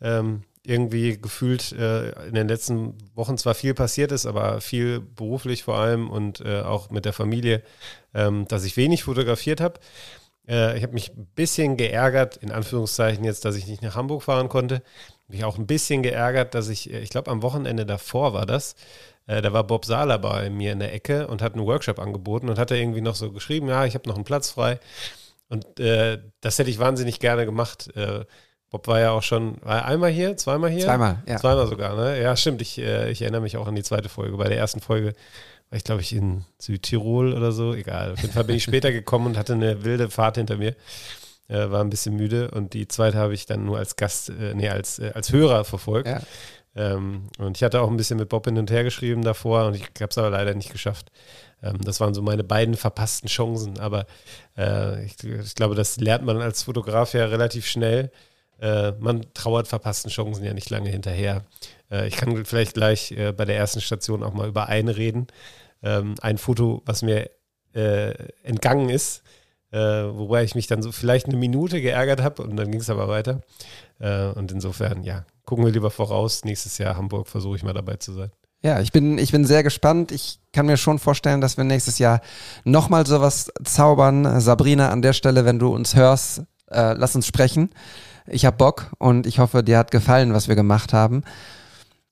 ähm, 0.00 0.44
irgendwie 0.64 1.18
gefühlt 1.18 1.72
äh, 1.72 2.10
in 2.26 2.34
den 2.34 2.48
letzten 2.48 2.94
Wochen 3.14 3.38
zwar 3.38 3.54
viel 3.54 3.74
passiert 3.74 4.12
ist, 4.12 4.26
aber 4.26 4.60
viel 4.60 5.00
beruflich 5.00 5.62
vor 5.62 5.76
allem 5.76 6.10
und 6.10 6.40
äh, 6.40 6.60
auch 6.60 6.90
mit 6.90 7.04
der 7.04 7.12
Familie, 7.12 7.62
ähm, 8.14 8.46
dass 8.48 8.64
ich 8.64 8.76
wenig 8.76 9.04
fotografiert 9.04 9.60
habe. 9.60 9.80
Äh, 10.48 10.76
ich 10.76 10.82
habe 10.82 10.92
mich 10.92 11.12
ein 11.16 11.26
bisschen 11.34 11.76
geärgert, 11.76 12.36
in 12.38 12.50
Anführungszeichen 12.50 13.24
jetzt, 13.24 13.44
dass 13.44 13.56
ich 13.56 13.66
nicht 13.66 13.82
nach 13.82 13.96
Hamburg 13.96 14.22
fahren 14.22 14.48
konnte. 14.48 14.82
Mich 15.28 15.44
auch 15.44 15.58
ein 15.58 15.66
bisschen 15.66 16.02
geärgert, 16.02 16.54
dass 16.54 16.68
ich, 16.68 16.92
äh, 16.92 17.00
ich 17.00 17.10
glaube 17.10 17.30
am 17.30 17.42
Wochenende 17.42 17.86
davor 17.86 18.34
war 18.34 18.46
das, 18.46 18.74
äh, 19.30 19.42
da 19.42 19.52
war 19.52 19.62
Bob 19.62 19.84
Sahler 19.84 20.18
bei 20.18 20.50
mir 20.50 20.72
in 20.72 20.80
der 20.80 20.92
Ecke 20.92 21.28
und 21.28 21.40
hat 21.40 21.54
einen 21.54 21.64
Workshop 21.64 22.00
angeboten 22.00 22.48
und 22.48 22.58
hat 22.58 22.72
er 22.72 22.78
irgendwie 22.78 23.00
noch 23.00 23.14
so 23.14 23.30
geschrieben, 23.30 23.68
ja, 23.68 23.84
ich 23.84 23.94
habe 23.94 24.08
noch 24.08 24.16
einen 24.16 24.24
Platz 24.24 24.50
frei. 24.50 24.80
Und 25.48 25.78
äh, 25.78 26.18
das 26.40 26.58
hätte 26.58 26.68
ich 26.68 26.80
wahnsinnig 26.80 27.20
gerne 27.20 27.44
gemacht. 27.44 27.94
Äh, 27.96 28.24
Bob 28.70 28.88
war 28.88 28.98
ja 28.98 29.12
auch 29.12 29.22
schon, 29.22 29.58
war 29.62 29.84
einmal 29.84 30.10
hier, 30.10 30.36
zweimal 30.36 30.70
hier? 30.70 30.84
Zweimal, 30.84 31.22
ja. 31.26 31.36
Zweimal 31.36 31.68
sogar, 31.68 31.94
ne? 31.94 32.20
Ja, 32.20 32.34
stimmt. 32.34 32.60
Ich, 32.60 32.78
äh, 32.78 33.10
ich 33.10 33.22
erinnere 33.22 33.40
mich 33.40 33.56
auch 33.56 33.68
an 33.68 33.76
die 33.76 33.84
zweite 33.84 34.08
Folge. 34.08 34.36
Bei 34.36 34.48
der 34.48 34.58
ersten 34.58 34.80
Folge 34.80 35.14
war 35.70 35.76
ich, 35.76 35.84
glaube 35.84 36.00
ich, 36.00 36.12
in 36.12 36.44
Südtirol 36.58 37.32
oder 37.32 37.52
so. 37.52 37.72
Egal. 37.72 38.12
Auf 38.12 38.22
jeden 38.22 38.32
Fall 38.32 38.44
bin 38.44 38.56
ich 38.56 38.64
später 38.64 38.90
gekommen 38.92 39.26
und 39.26 39.38
hatte 39.38 39.52
eine 39.52 39.84
wilde 39.84 40.10
Fahrt 40.10 40.38
hinter 40.38 40.56
mir. 40.56 40.74
Äh, 41.46 41.70
war 41.70 41.82
ein 41.82 41.90
bisschen 41.90 42.16
müde 42.16 42.50
und 42.50 42.74
die 42.74 42.86
zweite 42.88 43.18
habe 43.18 43.34
ich 43.34 43.46
dann 43.46 43.64
nur 43.64 43.78
als 43.78 43.96
Gast, 43.96 44.28
äh, 44.28 44.54
nee, 44.54 44.68
als, 44.68 44.98
äh, 45.00 45.12
als 45.14 45.32
Hörer 45.32 45.64
verfolgt. 45.64 46.08
Ja. 46.08 46.20
Ähm, 46.76 47.28
und 47.38 47.56
ich 47.56 47.62
hatte 47.62 47.80
auch 47.80 47.90
ein 47.90 47.96
bisschen 47.96 48.18
mit 48.18 48.28
Bob 48.28 48.44
hin 48.46 48.58
und 48.58 48.70
her 48.70 48.84
geschrieben 48.84 49.22
davor 49.22 49.66
und 49.66 49.74
ich 49.74 49.84
habe 50.00 50.10
es 50.10 50.18
aber 50.18 50.30
leider 50.30 50.54
nicht 50.54 50.70
geschafft. 50.70 51.10
Ähm, 51.62 51.78
das 51.82 52.00
waren 52.00 52.14
so 52.14 52.22
meine 52.22 52.44
beiden 52.44 52.76
verpassten 52.76 53.28
Chancen. 53.28 53.78
Aber 53.78 54.06
äh, 54.56 55.04
ich, 55.04 55.22
ich 55.24 55.54
glaube, 55.54 55.74
das 55.74 55.98
lernt 55.98 56.24
man 56.24 56.40
als 56.40 56.62
Fotograf 56.62 57.14
ja 57.14 57.26
relativ 57.26 57.66
schnell. 57.66 58.10
Äh, 58.60 58.92
man 58.98 59.26
trauert 59.34 59.68
verpassten 59.68 60.10
Chancen 60.10 60.44
ja 60.44 60.54
nicht 60.54 60.70
lange 60.70 60.90
hinterher. 60.90 61.44
Äh, 61.90 62.08
ich 62.08 62.16
kann 62.16 62.44
vielleicht 62.44 62.74
gleich 62.74 63.12
äh, 63.12 63.32
bei 63.32 63.44
der 63.44 63.56
ersten 63.56 63.80
Station 63.80 64.22
auch 64.22 64.34
mal 64.34 64.48
über 64.48 64.66
eine 64.66 64.96
reden. 64.96 65.26
Ähm, 65.82 66.14
ein 66.20 66.38
Foto, 66.38 66.82
was 66.84 67.02
mir 67.02 67.30
äh, 67.74 68.12
entgangen 68.42 68.90
ist, 68.90 69.22
äh, 69.72 69.78
wobei 69.78 70.44
ich 70.44 70.54
mich 70.54 70.66
dann 70.66 70.82
so 70.82 70.92
vielleicht 70.92 71.26
eine 71.26 71.36
Minute 71.36 71.80
geärgert 71.80 72.22
habe 72.22 72.42
und 72.42 72.56
dann 72.56 72.70
ging 72.70 72.80
es 72.80 72.90
aber 72.90 73.08
weiter. 73.08 73.40
Äh, 73.98 74.26
und 74.28 74.52
insofern, 74.52 75.02
ja, 75.02 75.24
gucken 75.44 75.64
wir 75.64 75.72
lieber 75.72 75.90
voraus. 75.90 76.44
Nächstes 76.44 76.78
Jahr 76.78 76.96
Hamburg 76.96 77.28
versuche 77.28 77.56
ich 77.56 77.62
mal 77.62 77.74
dabei 77.74 77.96
zu 77.96 78.12
sein. 78.12 78.30
Ja, 78.62 78.80
ich 78.80 78.92
bin, 78.92 79.16
ich 79.16 79.32
bin 79.32 79.46
sehr 79.46 79.62
gespannt. 79.62 80.12
Ich 80.12 80.38
kann 80.52 80.66
mir 80.66 80.76
schon 80.76 80.98
vorstellen, 80.98 81.40
dass 81.40 81.56
wir 81.56 81.64
nächstes 81.64 81.98
Jahr 81.98 82.20
nochmal 82.64 83.06
sowas 83.06 83.50
zaubern. 83.64 84.40
Sabrina, 84.40 84.90
an 84.90 85.02
der 85.02 85.14
Stelle, 85.14 85.44
wenn 85.46 85.58
du 85.58 85.74
uns 85.74 85.94
hörst, 85.94 86.42
äh, 86.70 86.92
lass 86.92 87.16
uns 87.16 87.26
sprechen. 87.26 87.70
Ich 88.26 88.44
habe 88.44 88.56
Bock 88.56 88.90
und 88.98 89.26
ich 89.26 89.38
hoffe, 89.38 89.62
dir 89.62 89.78
hat 89.78 89.90
gefallen, 89.90 90.34
was 90.34 90.48
wir 90.48 90.56
gemacht 90.56 90.92
haben. 90.92 91.22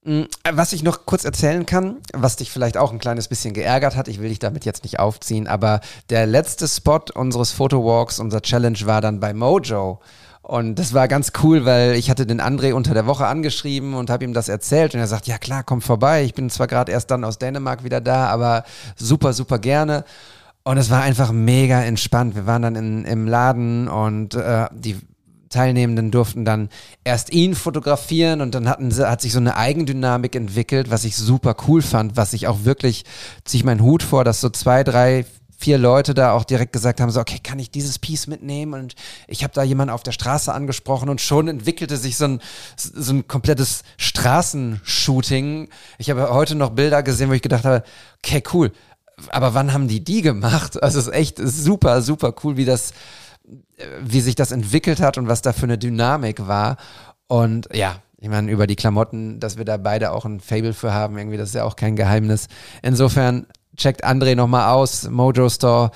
Mm, 0.04 0.22
Was 0.52 0.72
ich 0.72 0.82
noch 0.82 1.06
kurz 1.06 1.24
erzählen 1.24 1.66
kann, 1.66 1.96
was 2.12 2.36
dich 2.36 2.50
vielleicht 2.50 2.76
auch 2.76 2.92
ein 2.92 2.98
kleines 2.98 3.28
bisschen 3.28 3.52
geärgert 3.54 3.96
hat, 3.96 4.08
ich 4.08 4.20
will 4.20 4.28
dich 4.28 4.38
damit 4.38 4.64
jetzt 4.64 4.84
nicht 4.84 4.98
aufziehen, 5.00 5.46
aber 5.48 5.80
der 6.10 6.26
letzte 6.26 6.68
Spot 6.68 7.00
unseres 7.14 7.50
Photowalks, 7.52 8.20
unser 8.20 8.40
Challenge 8.40 8.78
war 8.84 9.00
dann 9.00 9.20
bei 9.20 9.34
Mojo. 9.34 10.00
Und 10.42 10.76
das 10.76 10.94
war 10.94 11.08
ganz 11.08 11.32
cool, 11.42 11.66
weil 11.66 11.94
ich 11.94 12.08
hatte 12.08 12.24
den 12.24 12.40
André 12.40 12.72
unter 12.72 12.94
der 12.94 13.06
Woche 13.06 13.26
angeschrieben 13.26 13.92
und 13.92 14.08
habe 14.08 14.24
ihm 14.24 14.32
das 14.32 14.48
erzählt 14.48 14.94
und 14.94 15.00
er 15.00 15.06
sagt, 15.06 15.26
ja 15.26 15.36
klar, 15.36 15.62
komm 15.62 15.82
vorbei. 15.82 16.24
Ich 16.24 16.32
bin 16.32 16.48
zwar 16.48 16.68
gerade 16.68 16.90
erst 16.90 17.10
dann 17.10 17.24
aus 17.24 17.38
Dänemark 17.38 17.84
wieder 17.84 18.00
da, 18.00 18.28
aber 18.28 18.64
super, 18.96 19.34
super 19.34 19.58
gerne. 19.58 20.04
Und 20.64 20.78
es 20.78 20.90
war 20.90 21.02
einfach 21.02 21.32
mega 21.32 21.82
entspannt. 21.82 22.34
Wir 22.34 22.46
waren 22.46 22.62
dann 22.62 22.76
in, 22.76 23.04
im 23.04 23.26
Laden 23.26 23.88
und 23.88 24.36
äh, 24.36 24.68
die 24.72 24.98
Teilnehmenden 25.48 26.10
durften 26.10 26.44
dann 26.44 26.68
erst 27.04 27.32
ihn 27.32 27.54
fotografieren 27.54 28.40
und 28.40 28.54
dann 28.54 28.68
hatten 28.68 28.90
sie, 28.90 29.08
hat 29.08 29.20
sich 29.20 29.32
so 29.32 29.38
eine 29.38 29.56
Eigendynamik 29.56 30.36
entwickelt, 30.36 30.90
was 30.90 31.04
ich 31.04 31.16
super 31.16 31.56
cool 31.66 31.82
fand, 31.82 32.16
was 32.16 32.32
ich 32.32 32.46
auch 32.46 32.64
wirklich, 32.64 33.04
ziehe 33.44 33.60
ich 33.60 33.64
meinen 33.64 33.82
Hut 33.82 34.02
vor, 34.02 34.24
dass 34.24 34.40
so 34.40 34.50
zwei, 34.50 34.84
drei, 34.84 35.24
vier 35.58 35.76
Leute 35.76 36.14
da 36.14 36.32
auch 36.32 36.44
direkt 36.44 36.72
gesagt 36.72 37.00
haben, 37.00 37.10
so, 37.10 37.20
okay, 37.20 37.40
kann 37.42 37.58
ich 37.58 37.70
dieses 37.70 37.98
Piece 37.98 38.28
mitnehmen? 38.28 38.74
Und 38.74 38.94
ich 39.26 39.42
habe 39.42 39.52
da 39.52 39.64
jemanden 39.64 39.92
auf 39.92 40.04
der 40.04 40.12
Straße 40.12 40.54
angesprochen 40.54 41.08
und 41.08 41.20
schon 41.20 41.48
entwickelte 41.48 41.96
sich 41.96 42.16
so 42.16 42.26
ein, 42.26 42.40
so 42.76 43.12
ein 43.12 43.26
komplettes 43.26 43.82
Straßenshooting. 43.96 45.68
Ich 45.98 46.10
habe 46.10 46.30
heute 46.30 46.54
noch 46.54 46.70
Bilder 46.70 47.02
gesehen, 47.02 47.28
wo 47.28 47.32
ich 47.32 47.42
gedacht 47.42 47.64
habe, 47.64 47.82
okay, 48.24 48.42
cool. 48.52 48.70
Aber 49.30 49.52
wann 49.52 49.72
haben 49.72 49.88
die 49.88 50.04
die 50.04 50.22
gemacht? 50.22 50.80
Also 50.80 51.00
es 51.00 51.08
ist 51.08 51.12
echt 51.12 51.38
super, 51.42 52.02
super 52.02 52.32
cool, 52.44 52.56
wie 52.56 52.64
das, 52.64 52.92
wie 54.00 54.20
sich 54.20 54.34
das 54.34 54.52
entwickelt 54.52 55.00
hat 55.00 55.18
und 55.18 55.28
was 55.28 55.42
da 55.42 55.52
für 55.52 55.64
eine 55.64 55.78
Dynamik 55.78 56.46
war. 56.46 56.76
Und 57.26 57.68
ja, 57.72 58.02
ich 58.20 58.28
meine, 58.28 58.50
über 58.50 58.66
die 58.66 58.76
Klamotten, 58.76 59.40
dass 59.40 59.58
wir 59.58 59.64
da 59.64 59.76
beide 59.76 60.12
auch 60.12 60.24
ein 60.24 60.40
Fable 60.40 60.74
für 60.74 60.92
haben, 60.92 61.18
irgendwie, 61.18 61.36
das 61.36 61.50
ist 61.50 61.54
ja 61.54 61.64
auch 61.64 61.76
kein 61.76 61.96
Geheimnis. 61.96 62.48
Insofern 62.82 63.46
checkt 63.76 64.04
André 64.04 64.34
nochmal 64.34 64.72
aus, 64.72 65.08
Mojo 65.08 65.48
Store, 65.48 65.90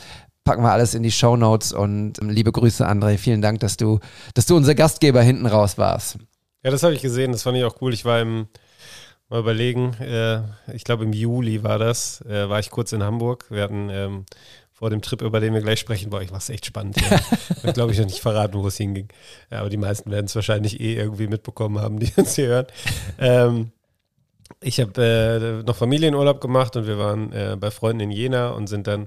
packen 0.45 0.63
wir 0.63 0.73
alles 0.73 0.95
in 0.95 1.03
die 1.03 1.11
Show 1.11 1.37
Notes 1.37 1.73
und 1.73 2.21
ähm, 2.21 2.31
liebe 2.31 2.53
Grüße, 2.53 2.89
André. 2.89 3.19
Vielen 3.19 3.43
Dank, 3.43 3.61
dass 3.61 3.77
du, 3.77 4.01
dass 4.35 4.47
du 4.47 4.57
unser 4.57 4.75
Gastgeber 4.75 5.23
hinten 5.23 5.47
raus 5.47 5.79
warst. 5.79 6.19
Ja, 6.63 6.71
das 6.71 6.83
habe 6.83 6.95
ich 6.95 7.03
gesehen, 7.03 7.33
das 7.33 7.43
fand 7.43 7.57
ich 7.59 7.65
auch 7.65 7.81
cool. 7.81 7.93
Ich 7.93 8.05
war 8.05 8.21
im, 8.21 8.47
mal 9.29 9.41
überlegen, 9.41 9.95
äh, 9.95 10.43
ich 10.73 10.85
glaube 10.85 11.05
im 11.05 11.13
Juli 11.13 11.65
war 11.65 11.79
das, 11.79 12.21
äh, 12.23 12.49
war 12.49 12.61
ich 12.61 12.71
kurz 12.71 12.93
in 12.93 13.03
Hamburg. 13.03 13.47
Wir 13.51 13.63
hatten 13.63 13.89
ähm, 13.91 14.27
vor 14.83 14.91
dem 14.91 15.01
Trip, 15.01 15.23
über 15.23 15.39
den 15.39 15.55
wir 15.55 15.61
gleich 15.61 15.79
sprechen, 15.79 16.11
boah, 16.11 16.23
ich 16.23 16.33
war 16.33 16.39
es 16.39 16.49
echt 16.49 16.67
spannend. 16.67 17.01
Ja. 17.01 17.21
ich 17.63 17.73
glaube, 17.73 17.93
ich 17.93 18.01
noch 18.01 18.07
nicht 18.07 18.19
verraten, 18.19 18.55
wo 18.61 18.67
es 18.67 18.79
hinging. 18.79 19.07
Ja, 19.49 19.61
aber 19.61 19.71
die 19.71 19.77
meisten 19.77 20.11
werden 20.11 20.27
es 20.27 20.35
wahrscheinlich 20.35 20.81
eh 20.81 20.97
irgendwie 20.97 21.29
mitbekommen 21.29 21.79
haben, 21.79 22.01
die 22.01 22.13
uns 22.17 22.35
hier 22.35 22.49
hören. 22.49 22.67
Ähm, 23.21 23.71
ich 24.61 24.81
habe 24.81 25.63
äh, 25.63 25.65
noch 25.65 25.77
Familienurlaub 25.77 26.41
gemacht 26.41 26.75
und 26.75 26.89
wir 26.89 26.99
waren 26.99 27.33
äh, 27.33 27.57
bei 27.57 27.71
Freunden 27.71 28.01
in 28.01 28.11
Jena 28.11 28.49
und 28.49 28.67
sind 28.67 28.89
dann 28.89 29.07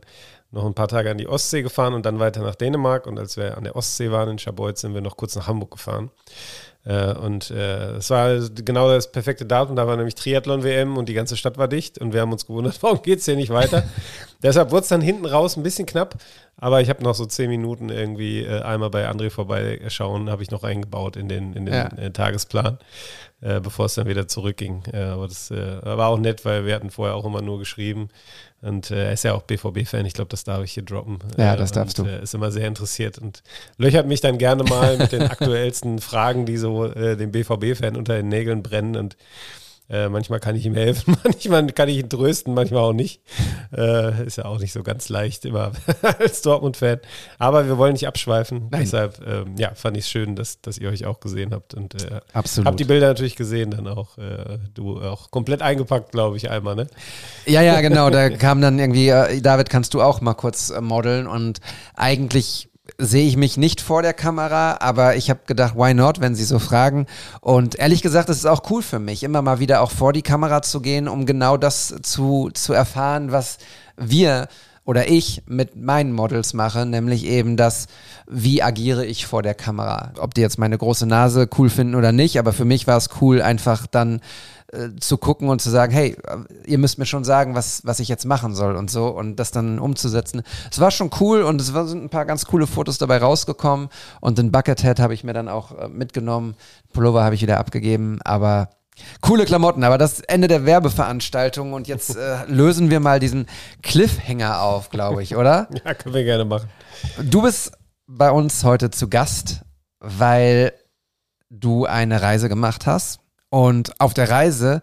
noch 0.50 0.65
ein 0.65 0.75
paar 0.75 0.88
Tage 0.88 1.12
an 1.12 1.17
die 1.17 1.27
Ostsee 1.27 1.62
gefahren 1.62 1.94
und 1.94 2.05
dann 2.05 2.20
weiter 2.20 2.41
nach 2.41 2.55
Dänemark. 2.55 3.05
Und 3.05 3.20
als 3.20 3.36
wir 3.36 3.58
an 3.58 3.65
der 3.65 3.75
Ostsee 3.75 4.12
waren 4.12 4.29
in 4.29 4.39
Scharbeutz, 4.39 4.79
sind 4.79 4.94
wir 4.94 5.01
noch 5.01 5.17
kurz 5.17 5.36
nach 5.36 5.48
Hamburg 5.48 5.72
gefahren. 5.72 6.10
Äh, 6.86 7.13
und 7.13 7.50
äh, 7.50 7.96
es 7.96 8.10
war 8.12 8.38
genau 8.50 8.89
das 8.89 9.12
perfekte 9.12 9.46
Datum. 9.46 9.75
Da 9.75 9.88
war 9.88 9.98
nämlich 9.98 10.15
Triathlon-WM 10.15 10.98
und 10.98 11.10
die 11.10 11.13
ganze 11.13 11.36
Stadt 11.36 11.58
war 11.58 11.68
dicht. 11.68 11.98
Und 11.98 12.13
wir 12.13 12.22
haben 12.22 12.32
uns 12.32 12.46
gewundert, 12.46 12.77
warum 12.84 13.01
geht 13.01 13.20
es 13.20 13.25
hier 13.25 13.36
nicht 13.36 13.50
weiter? 13.51 13.84
Deshalb 14.44 14.72
wurde 14.72 14.84
es 14.84 14.89
dann 14.89 15.01
hinten 15.01 15.25
raus 15.25 15.58
ein 15.58 15.63
bisschen 15.63 15.86
knapp. 15.88 16.15
Aber 16.58 16.80
ich 16.82 16.89
habe 16.89 17.04
noch 17.04 17.15
so 17.15 17.25
zehn 17.25 17.50
Minuten 17.50 17.89
irgendwie 17.89 18.44
äh, 18.44 18.62
einmal 18.62 18.89
bei 18.89 19.10
André 19.10 19.30
vorbeischauen, 19.30 20.30
habe 20.30 20.42
ich 20.44 20.51
noch 20.51 20.63
eingebaut 20.63 21.18
in 21.18 21.27
den, 21.27 21.54
in 21.54 21.65
den 21.65 21.74
Ja. 21.74 21.88
äh, 21.98 22.12
Tagesplan, 22.12 22.77
äh, 23.42 23.60
bevor 23.60 23.86
es 23.86 23.96
dann 23.96 24.08
wieder 24.08 24.27
zurückging. 24.27 24.84
Äh, 24.92 25.04
aber 25.04 25.27
das 25.27 25.51
äh, 25.51 25.80
war 25.84 26.08
auch 26.08 26.18
nett, 26.18 26.46
weil 26.46 26.65
wir 26.65 26.75
hatten 26.75 26.89
vorher 26.89 27.15
auch 27.15 27.25
immer 27.25 27.42
nur 27.42 27.60
geschrieben. 27.60 28.10
Und 28.62 28.92
äh, 28.92 29.06
er 29.06 29.13
ist 29.13 29.24
ja 29.24 29.34
auch 29.34 29.44
BVB-Fan, 29.44 30.06
ich 30.06 30.13
glaube, 30.13 30.30
das 30.30 30.44
darf 30.44 30.63
ich 30.63 30.72
hier 30.74 30.84
droppen. 30.84 31.20
Ja, 31.38 31.54
Äh, 31.54 31.58
das 31.58 31.72
darfst 31.72 32.00
und, 32.00 32.08
du. 32.08 32.18
Ist 32.18 32.34
immer 32.34 32.51
sehr 32.51 32.68
interessiert 32.68 33.18
und 33.20 33.44
löchert 33.77 34.08
mich 34.08 34.22
dann 34.22 34.38
gerne 34.38 34.63
mal 34.63 34.98
mit 34.98 35.12
den 35.12 35.22
aktuellsten 35.30 36.00
Fragen, 36.00 36.46
die 36.46 36.58
so 36.58 36.88
dem 36.88 37.32
BVB-Fan 37.32 37.96
unter 37.96 38.15
den 38.15 38.30
Nägeln 38.30 38.63
brennen. 38.63 38.96
Und 38.96 39.18
äh, 39.89 40.10
manchmal 40.10 40.39
kann 40.39 40.56
ich 40.56 40.65
ihm 40.65 40.74
helfen, 40.74 41.15
manchmal 41.24 41.68
kann 41.68 41.89
ich 41.89 41.98
ihn 41.98 42.10
trösten, 42.10 42.54
manchmal 42.54 42.82
auch 42.82 42.94
nicht. 42.94 43.22
Äh, 43.75 44.25
ist 44.25 44.38
ja 44.38 44.46
auch 44.46 44.60
nicht 44.60 44.74
so 44.74 44.82
ganz 44.84 45.10
leicht 45.10 45.46
immer 45.46 45.72
als 46.20 46.42
Dortmund-Fan. 46.42 47.00
Aber 47.38 47.68
wir 47.68 47.77
wollen 47.77 47.94
nicht 47.94 48.08
abschweifen. 48.08 48.68
Nein. 48.72 48.82
Deshalb 48.82 49.22
ähm, 49.25 49.56
ja, 49.58 49.74
fand 49.75 49.98
ich 49.98 50.06
es 50.06 50.10
schön, 50.10 50.36
dass, 50.36 50.60
dass 50.62 50.77
ihr 50.77 50.89
euch 50.89 51.06
auch 51.06 51.20
gesehen 51.20 51.54
habt. 51.54 51.74
Und 51.74 52.01
äh, 52.04 52.22
habt 52.34 52.80
die 52.80 52.86
Bilder 52.86 53.08
natürlich 53.08 53.36
gesehen, 53.36 53.72
dann 53.72 53.88
auch 53.88 54.18
äh, 54.18 54.58
du 54.74 55.01
auch 55.01 55.30
komplett 55.30 55.62
eingepackt, 55.62 56.12
glaube 56.12 56.38
ich, 56.38 56.50
einmal, 56.50 56.75
ne? 56.75 56.88
Ja, 57.46 57.62
ja, 57.62 57.82
genau. 57.82 58.10
Da 58.10 58.30
kam 58.30 58.62
dann 58.62 58.80
irgendwie, 58.80 59.10
äh, 59.10 59.42
David, 59.42 59.70
kannst 59.70 59.94
du 59.94 60.01
auch 60.01 60.22
mal 60.22 60.34
kurz 60.34 60.74
modeln? 60.82 61.27
Und 61.27 61.60
eigentlich 61.96 62.70
sehe 62.98 63.27
ich 63.27 63.38
mich 63.38 63.58
nicht 63.58 63.82
vor 63.82 64.01
der 64.01 64.13
Kamera, 64.13 64.77
aber 64.80 65.15
ich 65.15 65.30
habe 65.30 65.42
gedacht, 65.46 65.75
why 65.75 65.94
not, 65.94 66.22
wenn 66.22 66.36
sie 66.36 66.44
so 66.44 66.60
fragen. 66.60 67.08
Und 67.42 67.75
ehrlich 67.75 68.01
gesagt, 68.01 68.30
es 68.30 68.38
ist 68.38 68.46
auch 68.46 68.70
cool 68.70 68.82
für 68.82 69.00
mich, 69.00 69.24
immer 69.24 69.42
mal 69.42 69.60
wieder 69.60 69.82
auch 69.82 69.92
vor 69.92 70.13
die 70.13 70.22
Kamera 70.22 70.62
zu 70.62 70.82
gehen, 70.82 71.08
um 71.08 71.25
genau 71.25 71.58
das 71.58 71.96
zu, 72.04 72.50
zu 72.54 72.74
erfahren, 72.74 73.32
was 73.32 73.58
wir 73.98 74.48
oder 74.86 75.10
ich 75.10 75.42
mit 75.48 75.75
meinen 75.75 76.12
Models 76.12 76.54
mache, 76.54 76.86
nämlich 76.86 77.25
eben 77.25 77.58
das, 77.58 77.88
wie 78.27 78.62
agiere 78.62 79.04
ich 79.04 79.25
vor 79.25 79.42
der 79.42 79.56
Kamera. 79.56 80.13
Ob 80.20 80.36
die 80.36 80.42
jetzt 80.42 80.60
meine 80.60 80.77
große 80.77 81.08
Nase 81.08 81.50
cool 81.58 81.70
finden 81.72 81.96
oder 81.96 82.12
nicht, 82.12 82.38
aber 82.38 82.54
für 82.54 82.65
mich 82.65 82.86
war 82.86 82.98
es 82.98 83.10
cool, 83.20 83.42
einfach 83.42 83.88
dann 83.88 84.22
äh, 84.75 84.96
zu 85.00 85.17
gucken 85.17 85.50
und 85.50 85.62
zu 85.62 85.70
sagen, 85.70 85.94
hey, 85.94 86.17
äh, 86.27 86.38
ihr 86.65 86.77
müsst 86.77 86.98
mir 86.98 87.05
schon 87.05 87.24
sagen, 87.24 87.55
was, 87.55 87.86
was 87.86 88.00
ich 88.00 88.08
jetzt 88.08 88.25
machen 88.25 88.53
soll 88.53 88.75
und 88.75 88.91
so 88.91 89.08
und 89.08 89.38
das 89.38 89.51
dann 89.51 89.79
umzusetzen. 89.79 90.44
Es 90.72 90.79
war 90.79 90.91
schon 90.91 91.10
cool 91.20 91.44
und 91.44 91.62
es 91.62 91.67
sind 91.67 92.03
ein 92.03 92.10
paar 92.10 92.25
ganz 92.25 92.46
coole 92.46 92.67
Fotos 92.67 92.98
dabei 92.98 93.17
rausgekommen 93.17 93.89
und 94.22 94.38
den 94.38 94.51
Buckethead 94.51 95.00
habe 95.00 95.13
ich 95.13 95.24
mir 95.24 95.34
dann 95.34 95.48
auch 95.48 95.77
äh, 95.77 95.88
mitgenommen. 95.88 96.55
Pullover 96.94 97.24
habe 97.24 97.36
ich 97.36 97.41
wieder 97.41 97.58
abgegeben, 97.58 98.20
aber 98.24 98.70
coole 99.22 99.46
Klamotten, 99.46 99.84
aber 99.84 99.98
das 99.98 100.20
Ende 100.22 100.48
der 100.48 100.65
Werbeveranstaltung 100.65 101.74
und 101.74 101.88
jetzt 101.88 102.15
äh, 102.15 102.46
lösen 102.48 102.89
wir 102.89 103.00
mal 103.00 103.20
diesen 103.20 103.48
Cliffhanger 103.82 104.62
auf, 104.62 104.89
glaube 104.89 105.24
ich, 105.24 105.36
oder? 105.36 105.67
Ja, 105.86 105.94
können 105.94 106.15
wir 106.15 106.24
gerne 106.24 106.46
machen. 106.46 106.70
Du 107.22 107.41
bist 107.41 107.72
bei 108.08 108.32
uns 108.32 108.63
heute 108.63 108.91
zu 108.91 109.10
Gast, 109.10 109.62
weil 110.00 110.74
du 111.50 111.86
eine 111.86 112.22
Reise 112.22 112.50
gemacht 112.50 112.86
hast 112.86 113.20
und 113.55 114.01
auf 114.01 114.13
der 114.13 114.29
Reise 114.29 114.81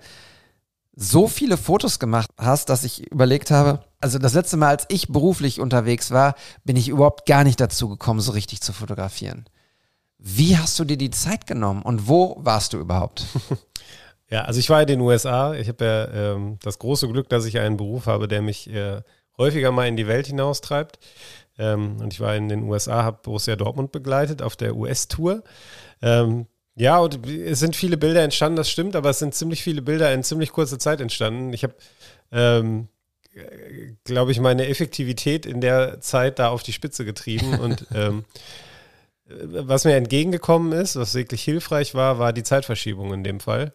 so 0.96 1.28
viele 1.28 1.58
Fotos 1.58 1.98
gemacht 1.98 2.30
hast, 2.38 2.70
dass 2.70 2.84
ich 2.84 3.06
überlegt 3.12 3.50
habe, 3.50 3.84
also 4.00 4.18
das 4.18 4.32
letzte 4.32 4.56
Mal, 4.56 4.68
als 4.68 4.86
ich 4.88 5.08
beruflich 5.08 5.60
unterwegs 5.60 6.10
war, 6.10 6.36
bin 6.64 6.76
ich 6.76 6.88
überhaupt 6.88 7.26
gar 7.26 7.44
nicht 7.44 7.60
dazu 7.60 7.90
gekommen, 7.90 8.20
so 8.20 8.32
richtig 8.32 8.62
zu 8.62 8.72
fotografieren. 8.72 9.44
Wie 10.16 10.56
hast 10.56 10.78
du 10.78 10.86
dir 10.86 10.96
die 10.96 11.10
Zeit 11.10 11.46
genommen 11.46 11.82
und 11.82 12.08
wo 12.08 12.38
warst 12.38 12.72
du 12.72 12.78
überhaupt? 12.78 13.26
Ja, 14.30 14.44
also 14.44 14.60
ich 14.60 14.70
war 14.70 14.80
in 14.80 14.86
den 14.86 15.02
USA. 15.02 15.52
Ich 15.52 15.68
habe 15.68 15.84
ja 15.84 16.08
ähm, 16.08 16.58
das 16.62 16.78
große 16.78 17.06
Glück, 17.06 17.28
dass 17.28 17.44
ich 17.44 17.58
einen 17.58 17.76
Beruf 17.76 18.06
habe, 18.06 18.28
der 18.28 18.40
mich 18.40 18.66
äh, 18.70 19.02
häufiger 19.36 19.72
mal 19.72 19.86
in 19.86 19.98
die 19.98 20.06
Welt 20.06 20.26
hinaustreibt. 20.26 20.98
Ähm, 21.58 21.98
und 22.00 22.14
ich 22.14 22.20
war 22.20 22.34
in 22.34 22.48
den 22.48 22.62
USA, 22.62 23.02
habe 23.02 23.18
Borussia 23.22 23.56
Dortmund 23.56 23.92
begleitet 23.92 24.40
auf 24.40 24.56
der 24.56 24.74
US-Tour. 24.74 25.42
Ähm, 26.00 26.46
Ja, 26.74 26.98
und 26.98 27.26
es 27.26 27.58
sind 27.60 27.76
viele 27.76 27.96
Bilder 27.96 28.22
entstanden, 28.22 28.56
das 28.56 28.70
stimmt, 28.70 28.96
aber 28.96 29.10
es 29.10 29.18
sind 29.18 29.34
ziemlich 29.34 29.62
viele 29.62 29.82
Bilder 29.82 30.12
in 30.12 30.22
ziemlich 30.22 30.52
kurzer 30.52 30.78
Zeit 30.78 31.00
entstanden. 31.00 31.52
Ich 31.52 31.64
habe, 31.64 31.74
ähm, 32.30 32.88
glaube 34.04 34.32
ich, 34.32 34.40
meine 34.40 34.66
Effektivität 34.68 35.46
in 35.46 35.60
der 35.60 36.00
Zeit 36.00 36.38
da 36.38 36.48
auf 36.48 36.62
die 36.62 36.72
Spitze 36.72 37.04
getrieben 37.04 37.58
und 37.60 37.86
ähm, 37.94 38.24
was 39.26 39.84
mir 39.84 39.96
entgegengekommen 39.96 40.72
ist, 40.72 40.96
was 40.96 41.14
wirklich 41.14 41.42
hilfreich 41.42 41.94
war, 41.94 42.18
war 42.18 42.32
die 42.32 42.42
Zeitverschiebung 42.42 43.14
in 43.14 43.24
dem 43.24 43.40
Fall, 43.40 43.72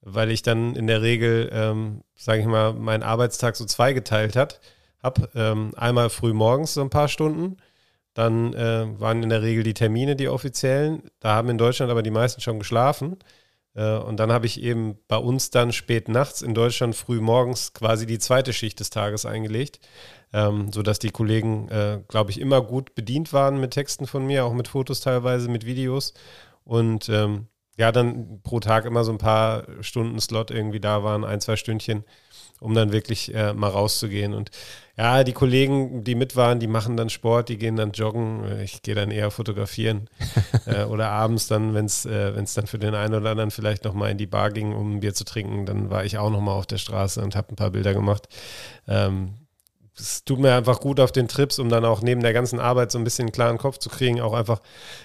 weil 0.00 0.30
ich 0.30 0.42
dann 0.42 0.76
in 0.76 0.86
der 0.86 1.02
Regel, 1.02 1.50
ähm, 1.52 2.02
sage 2.14 2.40
ich 2.40 2.46
mal, 2.46 2.72
meinen 2.72 3.02
Arbeitstag 3.02 3.56
so 3.56 3.64
zweigeteilt 3.64 4.36
hat, 4.36 4.60
habe 5.02 5.28
ähm, 5.34 5.72
einmal 5.76 6.10
früh 6.10 6.32
morgens 6.32 6.74
so 6.74 6.80
ein 6.82 6.90
paar 6.90 7.08
Stunden 7.08 7.56
dann 8.14 8.52
äh, 8.54 9.00
waren 9.00 9.22
in 9.22 9.28
der 9.30 9.42
Regel 9.42 9.62
die 9.62 9.74
Termine 9.74 10.16
die 10.16 10.28
offiziellen. 10.28 11.02
Da 11.20 11.34
haben 11.34 11.48
in 11.48 11.58
Deutschland 11.58 11.90
aber 11.90 12.02
die 12.02 12.10
meisten 12.10 12.40
schon 12.40 12.58
geschlafen. 12.58 13.16
Äh, 13.74 13.96
und 13.98 14.18
dann 14.18 14.32
habe 14.32 14.46
ich 14.46 14.62
eben 14.62 14.98
bei 15.08 15.16
uns 15.16 15.50
dann 15.50 15.72
spät 15.72 16.08
nachts 16.08 16.42
in 16.42 16.54
Deutschland 16.54 16.94
früh 16.94 17.20
morgens 17.20 17.72
quasi 17.72 18.06
die 18.06 18.18
zweite 18.18 18.52
Schicht 18.52 18.80
des 18.80 18.90
Tages 18.90 19.24
eingelegt, 19.24 19.80
ähm, 20.32 20.72
sodass 20.72 20.98
die 20.98 21.10
Kollegen, 21.10 21.68
äh, 21.68 22.00
glaube 22.08 22.30
ich, 22.30 22.40
immer 22.40 22.62
gut 22.62 22.94
bedient 22.94 23.32
waren 23.32 23.60
mit 23.60 23.72
Texten 23.72 24.06
von 24.06 24.26
mir, 24.26 24.44
auch 24.44 24.52
mit 24.52 24.68
Fotos 24.68 25.00
teilweise, 25.00 25.48
mit 25.48 25.64
Videos. 25.64 26.14
Und 26.64 27.08
ähm, 27.08 27.46
ja, 27.78 27.90
dann 27.92 28.40
pro 28.42 28.60
Tag 28.60 28.84
immer 28.84 29.04
so 29.04 29.12
ein 29.12 29.18
paar 29.18 29.64
Stunden 29.80 30.20
Slot 30.20 30.50
irgendwie 30.50 30.80
da 30.80 31.02
waren, 31.02 31.24
ein, 31.24 31.40
zwei 31.40 31.56
Stündchen, 31.56 32.04
um 32.60 32.74
dann 32.74 32.92
wirklich 32.92 33.34
äh, 33.34 33.54
mal 33.54 33.70
rauszugehen. 33.70 34.34
Und 34.34 34.50
ja, 34.98 35.24
die 35.24 35.32
Kollegen, 35.32 36.04
die 36.04 36.14
mit 36.14 36.36
waren, 36.36 36.60
die 36.60 36.66
machen 36.66 36.96
dann 36.98 37.08
Sport, 37.08 37.48
die 37.48 37.56
gehen 37.56 37.76
dann 37.76 37.92
joggen. 37.92 38.60
Ich 38.60 38.82
gehe 38.82 38.94
dann 38.94 39.10
eher 39.10 39.30
fotografieren. 39.30 40.10
äh, 40.66 40.84
oder 40.84 41.10
abends 41.10 41.46
dann, 41.46 41.72
wenn 41.72 41.86
es 41.86 42.04
äh, 42.04 42.32
dann 42.32 42.66
für 42.66 42.78
den 42.78 42.94
einen 42.94 43.14
oder 43.14 43.30
anderen 43.30 43.50
vielleicht 43.50 43.84
nochmal 43.84 44.10
in 44.10 44.18
die 44.18 44.26
Bar 44.26 44.50
ging, 44.50 44.74
um 44.74 44.96
ein 44.96 45.00
Bier 45.00 45.14
zu 45.14 45.24
trinken, 45.24 45.64
dann 45.64 45.90
war 45.90 46.04
ich 46.04 46.18
auch 46.18 46.30
nochmal 46.30 46.58
auf 46.58 46.66
der 46.66 46.78
Straße 46.78 47.22
und 47.22 47.36
habe 47.36 47.52
ein 47.52 47.56
paar 47.56 47.70
Bilder 47.70 47.94
gemacht. 47.94 48.28
Ähm, 48.86 49.34
es 49.98 50.24
tut 50.24 50.38
mir 50.38 50.54
einfach 50.54 50.80
gut 50.80 51.00
auf 51.00 51.12
den 51.12 51.28
Trips, 51.28 51.58
um 51.58 51.68
dann 51.68 51.84
auch 51.84 52.00
neben 52.00 52.22
der 52.22 52.32
ganzen 52.32 52.58
Arbeit 52.58 52.90
so 52.90 52.98
ein 52.98 53.04
bisschen 53.04 53.26
einen 53.26 53.32
klaren 53.32 53.58
Kopf 53.58 53.78
zu 53.78 53.90
kriegen, 53.90 54.20
auch 54.22 54.32
einfach, 54.32 54.60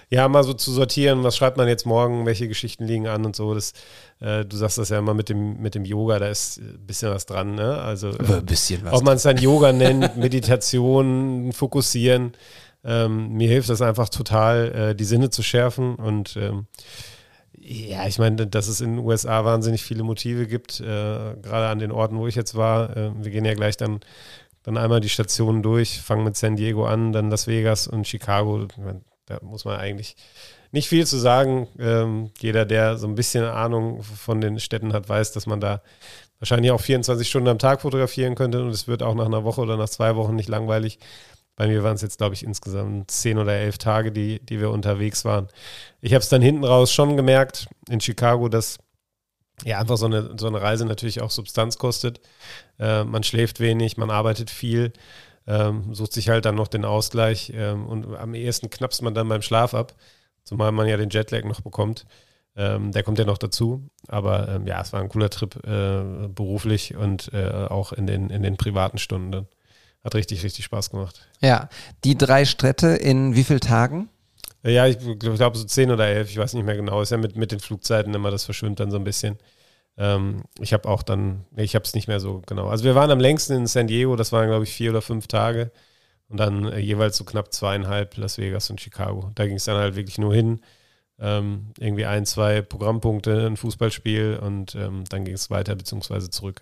ja, 0.10 0.28
mal 0.30 0.44
so 0.44 0.54
zu 0.54 0.72
sortieren, 0.72 1.24
was 1.24 1.36
schreibt 1.36 1.58
man 1.58 1.68
jetzt 1.68 1.86
morgen, 1.86 2.26
welche 2.26 2.48
Geschichten 2.48 2.86
liegen 2.86 3.08
an 3.08 3.26
und 3.26 3.36
so. 3.36 3.54
Das, 3.54 3.74
äh, 4.22 4.46
du 4.46 4.56
sagst 4.56 4.78
das 4.78 4.90
ja 4.90 5.00
immer 5.00 5.14
mit 5.14 5.28
dem, 5.28 5.62
mit 5.62 5.76
dem 5.76 5.84
Yoga, 5.84 6.20
da 6.20 6.28
ist 6.28 6.60
ein 6.60 6.86
bisschen 6.86 7.12
was 7.12 7.26
dran, 7.26 7.56
ne? 7.56 7.78
Also, 7.80 8.12
ein 8.12 8.46
bisschen 8.46 8.86
was. 8.86 8.94
Ob 8.94 9.04
man 9.04 9.18
es 9.18 9.24
dann 9.24 9.38
Yoga 9.38 9.74
nennt, 9.74 10.16
Meditation, 10.16 11.52
Fokussieren, 11.52 12.32
ähm, 12.86 13.34
mir 13.34 13.50
hilft 13.50 13.70
das 13.70 13.82
einfach 13.82 14.08
total, 14.08 14.72
äh, 14.72 14.96
die 14.96 15.04
Sinne 15.04 15.30
zu 15.30 15.44
schärfen 15.44 15.96
und 15.96 16.38
ähm, 16.38 16.68
ja, 17.60 18.08
ich 18.08 18.18
meine, 18.18 18.48
dass 18.48 18.70
es 18.70 18.80
in 18.80 18.96
den 18.96 19.06
USA 19.06 19.44
wahnsinnig 19.44 19.84
viele 19.84 20.04
Motive 20.04 20.48
gibt, 20.48 20.80
äh, 20.80 20.84
gerade 20.84 21.68
an 21.68 21.80
den 21.80 21.92
Orten, 21.92 22.18
wo 22.18 22.28
ich 22.28 22.36
jetzt 22.36 22.56
war. 22.56 22.96
Äh, 22.96 23.12
wir 23.18 23.32
gehen 23.32 23.44
ja 23.44 23.56
gleich 23.56 23.76
dann 23.76 24.00
dann 24.68 24.76
einmal 24.76 25.00
die 25.00 25.08
Stationen 25.08 25.64
durch, 25.64 26.02
fangen 26.02 26.26
mit 26.26 26.36
San 26.36 26.58
Diego 26.58 26.86
an, 26.86 27.14
dann 27.14 27.30
Las 27.30 27.48
Vegas 27.48 27.88
und 27.88 28.06
Chicago. 28.06 28.68
Da 29.26 29.40
muss 29.42 29.64
man 29.64 29.80
eigentlich 29.80 30.18
nicht 30.74 30.90
viel 30.90 31.08
zu 31.08 31.18
sagen. 31.18 31.70
Ähm, 31.80 32.32
jeder, 32.42 32.66
der 32.66 32.98
so 32.98 33.08
ein 33.08 33.16
bisschen 33.16 33.46
Ahnung 33.46 34.04
von 34.04 34.42
den 34.42 34.60
Städten 34.60 34.92
hat, 34.92 35.08
weiß, 35.08 35.32
dass 35.32 35.48
man 35.48 35.62
da 35.62 35.82
wahrscheinlich 36.40 36.72
auch 36.72 36.82
24 36.82 37.30
Stunden 37.30 37.48
am 37.48 37.60
Tag 37.60 37.82
fotografieren 37.82 38.36
könnte 38.36 38.62
und 38.62 38.68
es 38.68 38.90
wird 38.90 39.04
auch 39.04 39.16
nach 39.16 39.28
einer 39.28 39.46
Woche 39.46 39.62
oder 39.62 39.78
nach 39.78 39.88
zwei 39.88 40.18
Wochen 40.18 40.36
nicht 40.36 40.50
langweilig. 40.50 41.00
Bei 41.56 41.68
mir 41.68 41.82
waren 41.82 41.96
es 41.96 42.02
jetzt, 42.02 42.18
glaube 42.18 42.36
ich, 42.36 42.44
insgesamt 42.44 43.10
zehn 43.10 43.38
oder 43.38 43.54
elf 43.54 43.78
Tage, 43.78 44.12
die, 44.12 44.46
die 44.46 44.60
wir 44.60 44.72
unterwegs 44.72 45.24
waren. 45.24 45.48
Ich 46.02 46.14
habe 46.14 46.22
es 46.22 46.28
dann 46.28 46.42
hinten 46.42 46.66
raus 46.66 46.92
schon 46.92 47.16
gemerkt 47.16 47.70
in 47.90 48.02
Chicago, 48.02 48.50
dass 48.50 48.80
ja, 49.64 49.80
einfach 49.80 49.98
so 49.98 50.06
eine, 50.06 50.36
so 50.38 50.48
eine 50.48 50.62
Reise 50.62 50.86
natürlich 50.86 51.22
auch 51.22 51.32
Substanz 51.32 51.78
kostet. 51.78 52.22
Äh, 52.80 53.04
man 53.04 53.24
schläft 53.24 53.60
wenig, 53.60 53.98
man 53.98 54.12
arbeitet 54.12 54.50
viel, 54.50 54.94
ähm, 55.48 55.94
sucht 55.94 56.14
sich 56.14 56.30
halt 56.30 56.46
dann 56.46 56.56
noch 56.56 56.68
den 56.68 56.86
Ausgleich 56.86 57.52
ähm, 57.56 57.88
und 57.88 58.16
am 58.16 58.34
ehesten 58.34 58.70
knappst 58.70 59.02
man 59.02 59.14
dann 59.14 59.28
beim 59.28 59.42
Schlaf 59.42 59.74
ab, 59.74 59.96
zumal 60.44 60.72
man 60.72 60.88
ja 60.88 60.98
den 60.98 61.10
Jetlag 61.10 61.44
noch 61.44 61.62
bekommt. 61.62 62.06
Ähm, 62.56 62.92
der 62.92 63.04
kommt 63.04 63.20
ja 63.20 63.26
noch 63.26 63.38
dazu. 63.38 63.88
Aber 64.08 64.50
ähm, 64.50 64.68
ja, 64.68 64.82
es 64.82 64.92
war 64.92 65.02
ein 65.02 65.10
cooler 65.10 65.30
Trip 65.30 65.56
äh, 65.66 66.28
beruflich 66.28 66.96
und 66.96 67.32
äh, 67.34 67.68
auch 67.70 67.94
in 67.94 68.08
den, 68.08 68.30
in 68.30 68.42
den 68.42 68.58
privaten 68.58 68.98
Stunden. 68.98 69.48
Hat 70.04 70.16
richtig, 70.16 70.44
richtig 70.44 70.66
Spaß 70.66 70.90
gemacht. 70.90 71.28
Ja, 71.40 71.70
die 72.04 72.18
drei 72.18 72.46
Städte 72.46 72.88
in 72.88 73.36
wie 73.36 73.44
vielen 73.44 73.60
Tagen? 73.60 74.10
Ja, 74.68 74.88
ich 74.88 74.98
glaube 75.20 75.58
so 75.58 75.64
zehn 75.66 75.92
oder 75.92 76.08
elf, 76.08 76.30
ich 76.30 76.38
weiß 76.38 76.54
nicht 76.54 76.66
mehr 76.66 76.76
genau. 76.76 77.02
Ist 77.02 77.12
ja 77.12 77.18
mit, 77.18 77.36
mit 77.38 77.52
den 77.52 77.60
Flugzeiten 77.60 78.14
immer, 78.14 78.32
das 78.32 78.44
verschwimmt 78.46 78.80
dann 78.80 78.92
so 78.92 78.98
ein 78.98 79.04
bisschen. 79.04 79.38
Ähm, 79.98 80.44
ich 80.60 80.74
habe 80.74 80.90
auch 80.90 81.04
dann, 81.04 81.46
ich 81.56 81.76
habe 81.76 81.86
es 81.86 81.94
nicht 81.96 82.08
mehr 82.08 82.20
so 82.20 82.42
genau. 82.48 82.68
Also 82.70 82.84
wir 82.86 82.96
waren 82.96 83.12
am 83.12 83.20
längsten 83.20 83.54
in 83.56 83.68
San 83.68 83.88
Diego, 83.88 84.16
das 84.16 84.32
waren 84.32 84.48
glaube 84.50 84.66
ich 84.66 84.74
vier 84.74 84.92
oder 84.92 85.02
fünf 85.02 85.28
Tage. 85.28 85.72
Und 86.30 86.40
dann 86.40 86.66
äh, 86.66 86.80
jeweils 86.80 87.18
so 87.18 87.24
knapp 87.26 87.54
zweieinhalb 87.54 88.18
Las 88.18 88.38
Vegas 88.38 88.70
und 88.70 88.82
Chicago. 88.82 89.32
Da 89.36 89.48
ging 89.48 89.58
es 89.58 89.66
dann 89.66 89.78
halt 89.78 89.96
wirklich 89.96 90.18
nur 90.18 90.34
hin. 90.36 90.62
Ähm, 91.20 91.74
irgendwie 91.80 92.06
ein, 92.06 92.26
zwei 92.26 92.62
Programmpunkte, 92.62 93.48
ein 93.48 93.58
Fußballspiel 93.58 94.40
und 94.42 94.76
ähm, 94.76 95.04
dann 95.10 95.26
ging 95.26 95.36
es 95.36 95.50
weiter 95.50 95.76
beziehungsweise 95.76 96.30
zurück. 96.30 96.62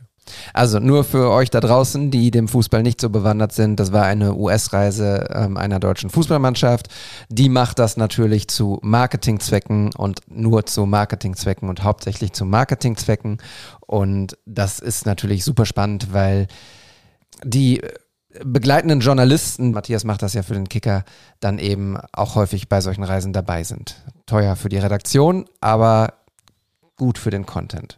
Also 0.53 0.79
nur 0.79 1.03
für 1.03 1.29
euch 1.29 1.49
da 1.49 1.59
draußen, 1.59 2.11
die 2.11 2.31
dem 2.31 2.47
Fußball 2.47 2.83
nicht 2.83 2.99
so 2.99 3.09
bewandert 3.09 3.51
sind, 3.51 3.79
das 3.79 3.91
war 3.91 4.05
eine 4.05 4.35
US-Reise 4.35 5.27
ähm, 5.33 5.57
einer 5.57 5.79
deutschen 5.79 6.09
Fußballmannschaft. 6.09 6.87
Die 7.29 7.49
macht 7.49 7.79
das 7.79 7.97
natürlich 7.97 8.47
zu 8.47 8.79
Marketingzwecken 8.81 9.93
und 9.93 10.21
nur 10.27 10.65
zu 10.65 10.85
Marketingzwecken 10.85 11.69
und 11.69 11.83
hauptsächlich 11.83 12.33
zu 12.33 12.45
Marketingzwecken. 12.45 13.37
Und 13.81 14.37
das 14.45 14.79
ist 14.79 15.05
natürlich 15.05 15.43
super 15.43 15.65
spannend, 15.65 16.13
weil 16.13 16.47
die 17.43 17.81
begleitenden 18.43 18.99
Journalisten, 18.99 19.71
Matthias 19.71 20.03
macht 20.03 20.21
das 20.21 20.33
ja 20.33 20.43
für 20.43 20.55
den 20.55 20.67
Kicker, 20.67 21.05
dann 21.39 21.59
eben 21.59 21.97
auch 22.11 22.35
häufig 22.35 22.67
bei 22.67 22.81
solchen 22.81 23.03
Reisen 23.03 23.31
dabei 23.31 23.63
sind. 23.63 24.03
Teuer 24.25 24.55
für 24.55 24.69
die 24.69 24.77
Redaktion, 24.77 25.45
aber 25.61 26.13
gut 26.97 27.17
für 27.17 27.29
den 27.29 27.45
Content 27.45 27.97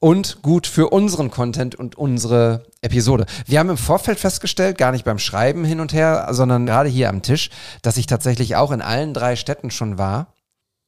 und 0.00 0.42
gut 0.42 0.66
für 0.66 0.90
unseren 0.90 1.30
Content 1.30 1.74
und 1.74 1.96
unsere 1.96 2.66
Episode. 2.82 3.26
Wir 3.46 3.58
haben 3.58 3.70
im 3.70 3.76
Vorfeld 3.76 4.18
festgestellt, 4.18 4.76
gar 4.78 4.92
nicht 4.92 5.04
beim 5.04 5.18
Schreiben 5.18 5.64
hin 5.64 5.80
und 5.80 5.92
her, 5.92 6.28
sondern 6.30 6.66
gerade 6.66 6.88
hier 6.88 7.08
am 7.08 7.22
Tisch, 7.22 7.50
dass 7.82 7.96
ich 7.96 8.06
tatsächlich 8.06 8.56
auch 8.56 8.70
in 8.70 8.82
allen 8.82 9.14
drei 9.14 9.36
Städten 9.36 9.70
schon 9.70 9.96
war. 9.96 10.34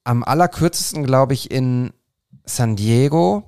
Am 0.04 0.22
allerkürzesten, 0.22 1.04
glaube 1.04 1.34
ich, 1.34 1.50
in 1.50 1.92
San 2.44 2.76
Diego. 2.76 3.44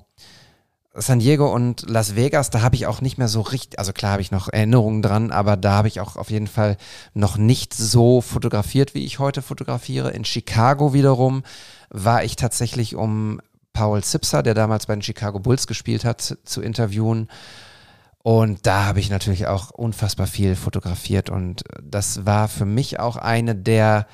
San 0.95 1.19
Diego 1.19 1.53
und 1.53 1.87
Las 1.87 2.15
Vegas, 2.15 2.49
da 2.49 2.61
habe 2.61 2.75
ich 2.75 2.87
auch 2.87 2.99
nicht 2.99 3.17
mehr 3.17 3.27
so 3.27 3.41
richtig, 3.41 3.77
also 3.77 3.93
klar 3.93 4.13
habe 4.13 4.21
ich 4.23 4.31
noch 4.31 4.51
Erinnerungen 4.51 5.01
dran, 5.01 5.31
aber 5.31 5.55
da 5.55 5.73
habe 5.73 5.87
ich 5.87 6.01
auch 6.01 6.15
auf 6.17 6.31
jeden 6.31 6.47
Fall 6.47 6.77
noch 7.13 7.37
nicht 7.37 7.73
so 7.73 8.21
fotografiert, 8.21 8.95
wie 8.95 9.05
ich 9.05 9.19
heute 9.19 9.41
fotografiere. 9.41 10.09
In 10.09 10.25
Chicago 10.25 10.93
wiederum 10.93 11.43
war 11.89 12.23
ich 12.23 12.35
tatsächlich 12.35 12.95
um 12.95 13.39
Paul 13.73 14.03
Zipser, 14.03 14.43
der 14.43 14.53
damals 14.53 14.85
bei 14.85 14.95
den 14.95 15.01
Chicago 15.01 15.39
Bulls 15.39 15.67
gespielt 15.67 16.05
hat, 16.05 16.37
zu 16.43 16.61
interviewen. 16.61 17.29
Und 18.21 18.65
da 18.65 18.85
habe 18.85 18.99
ich 18.99 19.09
natürlich 19.09 19.47
auch 19.47 19.71
unfassbar 19.71 20.27
viel 20.27 20.55
fotografiert. 20.55 21.29
Und 21.29 21.63
das 21.81 22.25
war 22.25 22.47
für 22.47 22.65
mich 22.65 22.99
auch 22.99 23.15
eine 23.15 23.55
der 23.55 24.07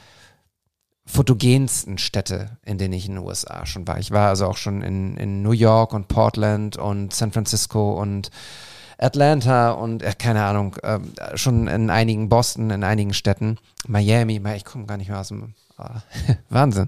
fotogensten 1.06 1.98
Städte, 1.98 2.58
in 2.64 2.78
denen 2.78 2.94
ich 2.94 3.08
in 3.08 3.16
den 3.16 3.24
USA 3.24 3.66
schon 3.66 3.88
war. 3.88 4.00
Ich 4.00 4.12
war 4.12 4.30
also 4.30 4.48
auch 4.48 4.58
schon 4.58 4.82
in, 4.82 5.18
in 5.18 5.44
New 5.44 5.52
York 5.52 5.94
und 5.94 6.08
Portland 6.08 6.78
und 6.78 7.14
San 7.14 7.32
Francisco 7.32 8.00
und 8.00 8.32
Atlanta 8.98 9.72
und 9.72 10.02
äh, 10.02 10.14
keine 10.18 10.44
Ahnung, 10.44 10.76
äh, 10.78 11.00
schon 11.36 11.68
in 11.68 11.90
einigen 11.90 12.30
Boston, 12.30 12.70
in 12.70 12.84
einigen 12.84 13.14
Städten, 13.14 13.58
Miami, 13.88 14.42
ich 14.56 14.66
komme 14.66 14.86
gar 14.86 14.98
nicht 14.98 15.10
mehr 15.10 15.20
aus 15.20 15.28
dem 15.28 15.54
äh, 15.78 16.36
Wahnsinn. 16.50 16.88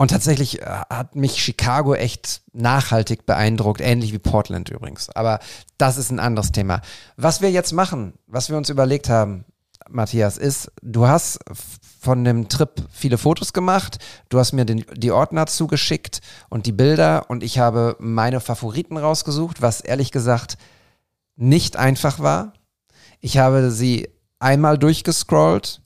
Und 0.00 0.08
tatsächlich 0.08 0.62
äh, 0.62 0.64
hat 0.64 1.14
mich 1.14 1.44
Chicago 1.44 1.94
echt 1.94 2.40
nachhaltig 2.54 3.26
beeindruckt, 3.26 3.82
ähnlich 3.82 4.14
wie 4.14 4.18
Portland 4.18 4.70
übrigens. 4.70 5.10
Aber 5.10 5.40
das 5.76 5.98
ist 5.98 6.10
ein 6.10 6.18
anderes 6.18 6.52
Thema. 6.52 6.80
Was 7.18 7.42
wir 7.42 7.50
jetzt 7.50 7.72
machen, 7.72 8.14
was 8.26 8.48
wir 8.48 8.56
uns 8.56 8.70
überlegt 8.70 9.10
haben, 9.10 9.44
Matthias, 9.90 10.38
ist, 10.38 10.72
du 10.80 11.06
hast 11.06 11.40
von 12.00 12.24
dem 12.24 12.48
Trip 12.48 12.70
viele 12.90 13.18
Fotos 13.18 13.52
gemacht, 13.52 13.98
du 14.30 14.38
hast 14.38 14.52
mir 14.52 14.64
den, 14.64 14.86
die 14.94 15.10
Ordner 15.10 15.44
zugeschickt 15.44 16.22
und 16.48 16.64
die 16.64 16.72
Bilder 16.72 17.28
und 17.28 17.42
ich 17.42 17.58
habe 17.58 17.94
meine 17.98 18.40
Favoriten 18.40 18.96
rausgesucht, 18.96 19.60
was 19.60 19.82
ehrlich 19.82 20.12
gesagt 20.12 20.56
nicht 21.36 21.76
einfach 21.76 22.20
war. 22.20 22.54
Ich 23.20 23.36
habe 23.36 23.70
sie 23.70 24.08
einmal 24.38 24.78
durchgescrollt, 24.78 25.79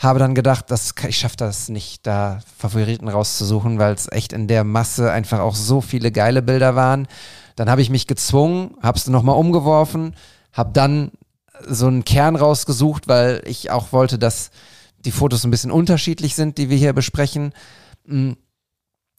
habe 0.00 0.18
dann 0.18 0.34
gedacht, 0.34 0.70
dass 0.70 0.94
ich 1.06 1.18
schaffe 1.18 1.36
das 1.36 1.68
nicht, 1.68 2.06
da 2.06 2.40
Favoriten 2.58 3.06
rauszusuchen, 3.08 3.78
weil 3.78 3.94
es 3.94 4.10
echt 4.10 4.32
in 4.32 4.48
der 4.48 4.64
Masse 4.64 5.12
einfach 5.12 5.40
auch 5.40 5.54
so 5.54 5.82
viele 5.82 6.10
geile 6.10 6.40
Bilder 6.40 6.74
waren. 6.74 7.06
Dann 7.54 7.68
habe 7.68 7.82
ich 7.82 7.90
mich 7.90 8.06
gezwungen, 8.06 8.74
habe 8.82 8.96
es 8.96 9.06
nochmal 9.06 9.36
umgeworfen, 9.36 10.14
habe 10.52 10.70
dann 10.72 11.12
so 11.68 11.86
einen 11.86 12.04
Kern 12.04 12.36
rausgesucht, 12.36 13.08
weil 13.08 13.42
ich 13.44 13.70
auch 13.70 13.92
wollte, 13.92 14.18
dass 14.18 14.50
die 15.04 15.12
Fotos 15.12 15.44
ein 15.44 15.50
bisschen 15.50 15.70
unterschiedlich 15.70 16.34
sind, 16.34 16.56
die 16.56 16.70
wir 16.70 16.78
hier 16.78 16.94
besprechen. 16.94 17.52
Mm. 18.06 18.32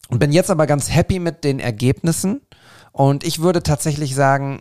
Und 0.08 0.18
bin 0.18 0.32
jetzt 0.32 0.50
aber 0.50 0.66
ganz 0.66 0.90
happy 0.90 1.20
mit 1.20 1.44
den 1.44 1.60
Ergebnissen. 1.60 2.40
Und 2.90 3.24
ich 3.24 3.38
würde 3.38 3.62
tatsächlich 3.62 4.14
sagen, 4.16 4.60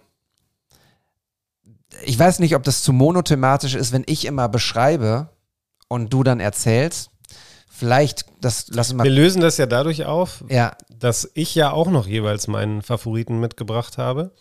ich 2.05 2.17
weiß 2.17 2.39
nicht, 2.39 2.55
ob 2.55 2.63
das 2.63 2.83
zu 2.83 2.93
monothematisch 2.93 3.73
ist, 3.73 3.91
wenn 3.91 4.03
ich 4.05 4.25
immer 4.25 4.47
beschreibe 4.47 5.29
und 5.91 6.11
du 6.11 6.23
dann 6.23 6.39
erzählst. 6.39 7.09
Vielleicht, 7.69 8.25
das 8.41 8.67
lassen 8.69 8.97
wir 8.97 9.03
Wir 9.05 9.11
lösen 9.11 9.41
das 9.41 9.57
ja 9.57 9.65
dadurch 9.65 10.05
auf, 10.05 10.43
Ja, 10.49 10.73
dass 10.99 11.29
ich 11.33 11.55
ja 11.55 11.71
auch 11.71 11.89
noch 11.89 12.05
jeweils 12.05 12.47
meinen 12.47 12.83
Favoriten 12.83 13.39
mitgebracht 13.39 13.97
habe. 13.97 14.31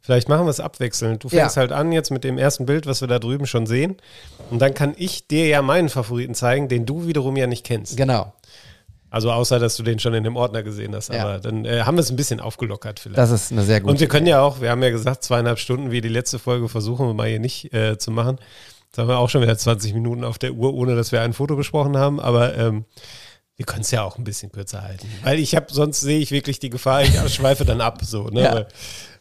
Vielleicht 0.00 0.28
machen 0.30 0.46
wir 0.46 0.50
es 0.50 0.58
abwechselnd. 0.60 1.22
Du 1.22 1.28
fängst 1.28 1.56
Ja. 1.56 1.60
halt 1.60 1.72
an 1.72 1.92
jetzt 1.92 2.10
mit 2.10 2.24
dem 2.24 2.38
ersten 2.38 2.64
Bild, 2.64 2.86
was 2.86 3.02
wir 3.02 3.08
da 3.08 3.18
drüben 3.18 3.46
schon 3.46 3.66
sehen. 3.66 3.96
Und 4.50 4.60
dann 4.60 4.72
kann 4.72 4.94
ich 4.96 5.26
dir 5.28 5.46
ja 5.48 5.60
meinen 5.60 5.90
Favoriten 5.90 6.34
zeigen, 6.34 6.68
den 6.68 6.86
du 6.86 7.06
wiederum 7.06 7.36
ja 7.36 7.46
nicht 7.46 7.64
kennst. 7.66 7.96
genau. 7.96 8.32
Also 9.10 9.32
außer, 9.32 9.58
dass 9.58 9.74
du 9.76 9.82
den 9.82 9.98
schon 9.98 10.12
in 10.12 10.22
dem 10.22 10.36
Ordner 10.36 10.62
gesehen 10.62 10.94
hast. 10.94 11.10
Ja. 11.10 11.22
Aber 11.24 11.38
dann 11.38 11.64
äh, 11.64 11.80
haben 11.80 11.96
wir 11.96 12.02
es 12.02 12.10
ein 12.10 12.16
bisschen 12.16 12.40
aufgelockert 12.40 13.00
vielleicht. 13.00 13.16
Das 13.18 13.30
ist 13.30 13.50
eine 13.52 13.62
sehr 13.62 13.80
gute 13.80 13.90
Und 13.92 14.00
wir 14.00 14.06
können 14.08 14.26
ja 14.26 14.42
auch, 14.42 14.60
wir 14.60 14.68
haben 14.70 14.82
ja 14.82 14.90
gesagt, 14.90 15.24
zweieinhalb 15.24 15.58
Stunden 15.58 15.90
wie 15.90 16.02
die 16.02 16.10
letzte 16.10 16.38
Folge 16.38 16.68
versuchen 16.68 17.06
wir 17.06 17.14
mal 17.14 17.26
hier 17.28 17.40
nicht 17.40 17.72
äh, 17.72 17.96
zu 17.96 18.10
machen. 18.10 18.38
Jetzt 18.88 18.98
haben 18.98 19.08
wir 19.08 19.18
auch 19.18 19.28
schon 19.30 19.42
wieder 19.42 19.56
20 19.56 19.94
Minuten 19.94 20.24
auf 20.24 20.38
der 20.38 20.52
Uhr, 20.52 20.72
ohne 20.74 20.96
dass 20.96 21.12
wir 21.12 21.20
ein 21.22 21.32
Foto 21.32 21.56
besprochen 21.56 21.96
haben. 21.96 22.20
Aber 22.20 22.56
ähm, 22.56 22.84
wir 23.56 23.66
können 23.66 23.82
es 23.82 23.90
ja 23.90 24.02
auch 24.02 24.16
ein 24.18 24.24
bisschen 24.24 24.50
kürzer 24.50 24.82
halten. 24.82 25.06
Weil 25.22 25.38
ich 25.38 25.54
habe, 25.54 25.66
sonst 25.70 26.00
sehe 26.00 26.18
ich 26.20 26.30
wirklich 26.30 26.58
die 26.58 26.70
Gefahr, 26.70 27.02
ich 27.02 27.16
schweife 27.34 27.64
dann 27.64 27.80
ab. 27.80 27.98
So, 28.02 28.28
ne? 28.28 28.42
Ja. 28.42 28.54
Weil, 28.54 28.66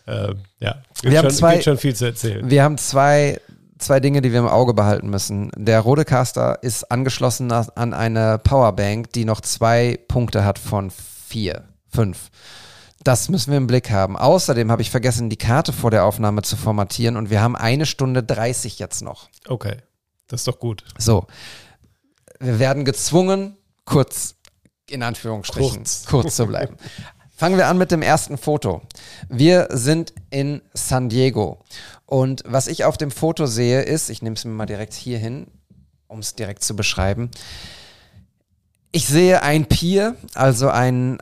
ähm, 0.08 0.36
ja, 0.60 0.82
gibt, 1.02 1.12
Wir 1.12 1.18
haben 1.20 1.26
schon, 1.30 1.38
zwei- 1.38 1.54
gibt 1.54 1.64
schon 1.66 1.78
viel 1.78 1.96
zu 1.96 2.06
erzählen. 2.06 2.50
Wir 2.50 2.64
haben 2.64 2.78
zwei, 2.78 3.42
zwei 3.78 4.00
Dinge, 4.00 4.22
die 4.22 4.32
wir 4.32 4.40
im 4.40 4.48
Auge 4.48 4.74
behalten 4.74 5.10
müssen. 5.10 5.52
Der 5.58 5.82
Rodecaster 5.82 6.60
ist 6.64 6.90
angeschlossen 6.90 7.52
an 7.52 7.94
eine 7.94 8.38
Powerbank, 8.40 9.12
die 9.14 9.26
noch 9.26 9.42
zwei 9.42 10.00
Punkte 10.08 10.46
hat 10.46 10.60
von 10.60 10.92
vier, 11.28 11.64
fünf. 11.90 12.30
Das 13.04 13.30
müssen 13.30 13.52
wir 13.52 13.58
im 13.58 13.68
Blick 13.68 13.90
haben. 13.92 14.18
Außerdem 14.18 14.72
habe 14.72 14.82
ich 14.82 14.92
vergessen, 14.92 15.30
die 15.30 15.38
Karte 15.38 15.72
vor 15.72 15.92
der 15.92 16.04
Aufnahme 16.06 16.42
zu 16.42 16.58
formatieren 16.58 17.16
und 17.16 17.30
wir 17.30 17.42
haben 17.42 17.56
eine 17.56 17.86
Stunde 17.86 18.24
30 18.24 18.80
jetzt 18.80 19.02
noch. 19.02 19.30
Okay, 19.48 19.78
das 20.28 20.42
ist 20.42 20.48
doch 20.48 20.60
gut. 20.60 20.84
So. 20.98 21.28
Wir 22.40 22.60
werden 22.60 22.86
gezwungen, 22.86 23.56
kurz, 23.86 24.36
in 24.90 25.04
Anführungsstrichen, 25.04 25.78
Kurz. 25.78 26.06
kurz 26.06 26.36
zu 26.36 26.48
bleiben. 26.48 26.76
Fangen 27.36 27.58
wir 27.58 27.68
an 27.68 27.78
mit 27.78 27.92
dem 27.92 28.02
ersten 28.02 28.38
Foto. 28.38 28.82
Wir 29.30 29.68
sind 29.72 30.12
in 30.32 30.62
San 30.74 31.08
Diego. 31.08 31.64
Und 32.08 32.44
was 32.48 32.68
ich 32.68 32.84
auf 32.84 32.98
dem 32.98 33.12
Foto 33.12 33.46
sehe, 33.46 33.84
ist, 33.84 34.10
ich 34.10 34.22
nehme 34.22 34.36
es 34.36 34.44
mir 34.44 34.52
mal 34.52 34.66
direkt 34.66 34.94
hier 34.94 35.20
hin, 35.20 35.48
um 36.08 36.20
es 36.20 36.36
direkt 36.36 36.64
zu 36.64 36.76
beschreiben. 36.76 37.30
Ich 38.92 39.08
sehe 39.08 39.44
ein 39.44 39.68
Pier, 39.68 40.16
also 40.34 40.70
ein 40.70 41.20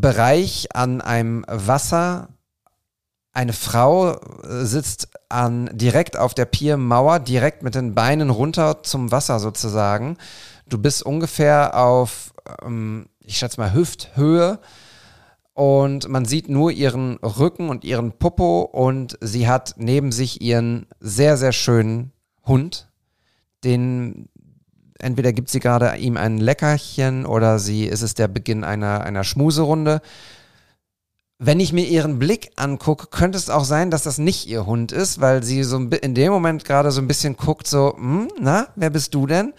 Bereich 0.00 0.74
an 0.74 1.02
einem 1.02 1.44
Wasser. 1.48 2.28
Eine 3.34 3.52
Frau 3.52 4.12
äh, 4.12 4.64
sitzt 4.64 5.10
an, 5.28 5.68
direkt 5.74 6.16
auf 6.16 6.32
der 6.32 6.46
Piermauer, 6.46 7.18
direkt 7.18 7.62
mit 7.62 7.74
den 7.74 7.94
Beinen 7.94 8.30
runter 8.30 8.82
zum 8.82 9.10
Wasser 9.10 9.38
sozusagen. 9.38 10.16
Du 10.66 10.78
bist 10.78 11.02
ungefähr 11.02 11.78
auf, 11.78 12.32
ähm, 12.64 13.06
ich 13.20 13.36
schätze 13.36 13.60
mal, 13.60 13.74
Hüfthöhe 13.74 14.60
und 15.52 16.08
man 16.08 16.24
sieht 16.24 16.48
nur 16.48 16.70
ihren 16.70 17.16
Rücken 17.16 17.68
und 17.68 17.84
ihren 17.84 18.12
Popo 18.12 18.62
und 18.62 19.18
sie 19.20 19.46
hat 19.46 19.74
neben 19.76 20.10
sich 20.10 20.40
ihren 20.40 20.86
sehr, 21.00 21.36
sehr 21.36 21.52
schönen 21.52 22.12
Hund, 22.46 22.90
den 23.62 24.30
entweder 25.02 25.32
gibt 25.32 25.50
sie 25.50 25.60
gerade 25.60 25.96
ihm 25.96 26.16
ein 26.16 26.38
Leckerchen 26.38 27.26
oder 27.26 27.58
sie 27.58 27.84
ist 27.84 28.02
es 28.02 28.14
der 28.14 28.28
Beginn 28.28 28.64
einer, 28.64 29.02
einer 29.02 29.24
Schmuserunde. 29.24 30.00
Wenn 31.38 31.58
ich 31.58 31.72
mir 31.72 31.84
ihren 31.86 32.18
Blick 32.18 32.52
angucke, 32.56 33.08
könnte 33.08 33.36
es 33.36 33.50
auch 33.50 33.64
sein, 33.64 33.90
dass 33.90 34.04
das 34.04 34.18
nicht 34.18 34.46
ihr 34.46 34.64
Hund 34.64 34.92
ist, 34.92 35.20
weil 35.20 35.42
sie 35.42 35.64
so 35.64 35.78
in 35.78 36.14
dem 36.14 36.32
Moment 36.32 36.64
gerade 36.64 36.92
so 36.92 37.00
ein 37.00 37.08
bisschen 37.08 37.36
guckt, 37.36 37.66
so, 37.66 37.94
hm, 37.96 38.28
na, 38.40 38.68
wer 38.76 38.90
bist 38.90 39.12
du 39.14 39.26
denn? 39.26 39.52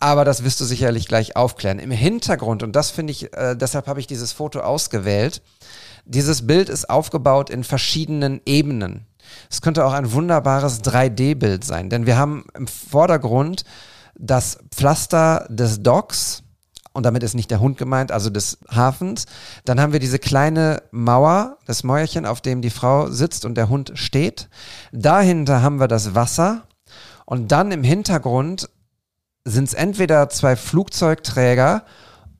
Aber 0.00 0.24
das 0.24 0.44
wirst 0.44 0.60
du 0.60 0.64
sicherlich 0.64 1.08
gleich 1.08 1.34
aufklären. 1.34 1.78
Im 1.78 1.90
Hintergrund, 1.90 2.62
und 2.62 2.76
das 2.76 2.90
finde 2.90 3.12
ich, 3.12 3.32
äh, 3.32 3.56
deshalb 3.56 3.86
habe 3.86 4.00
ich 4.00 4.06
dieses 4.06 4.32
Foto 4.32 4.60
ausgewählt, 4.60 5.42
dieses 6.04 6.46
Bild 6.46 6.68
ist 6.68 6.88
aufgebaut 6.88 7.50
in 7.50 7.64
verschiedenen 7.64 8.40
Ebenen. 8.44 9.06
Es 9.50 9.60
könnte 9.60 9.84
auch 9.84 9.92
ein 9.92 10.12
wunderbares 10.12 10.82
3D-Bild 10.82 11.64
sein, 11.64 11.90
denn 11.90 12.06
wir 12.06 12.16
haben 12.16 12.44
im 12.54 12.66
Vordergrund 12.66 13.64
das 14.18 14.58
Pflaster 14.70 15.46
des 15.48 15.82
Docks, 15.82 16.42
und 16.92 17.04
damit 17.04 17.22
ist 17.22 17.34
nicht 17.34 17.52
der 17.52 17.60
Hund 17.60 17.78
gemeint, 17.78 18.10
also 18.10 18.28
des 18.28 18.58
Hafens. 18.68 19.26
Dann 19.64 19.80
haben 19.80 19.92
wir 19.92 20.00
diese 20.00 20.18
kleine 20.18 20.82
Mauer, 20.90 21.58
das 21.64 21.84
Mäuerchen, 21.84 22.26
auf 22.26 22.40
dem 22.40 22.60
die 22.60 22.70
Frau 22.70 23.08
sitzt 23.08 23.44
und 23.44 23.54
der 23.54 23.68
Hund 23.68 23.92
steht. 23.94 24.48
Dahinter 24.90 25.62
haben 25.62 25.78
wir 25.78 25.86
das 25.86 26.16
Wasser. 26.16 26.66
Und 27.24 27.52
dann 27.52 27.70
im 27.70 27.84
Hintergrund 27.84 28.68
sind 29.44 29.68
es 29.68 29.74
entweder 29.74 30.28
zwei 30.28 30.56
Flugzeugträger 30.56 31.84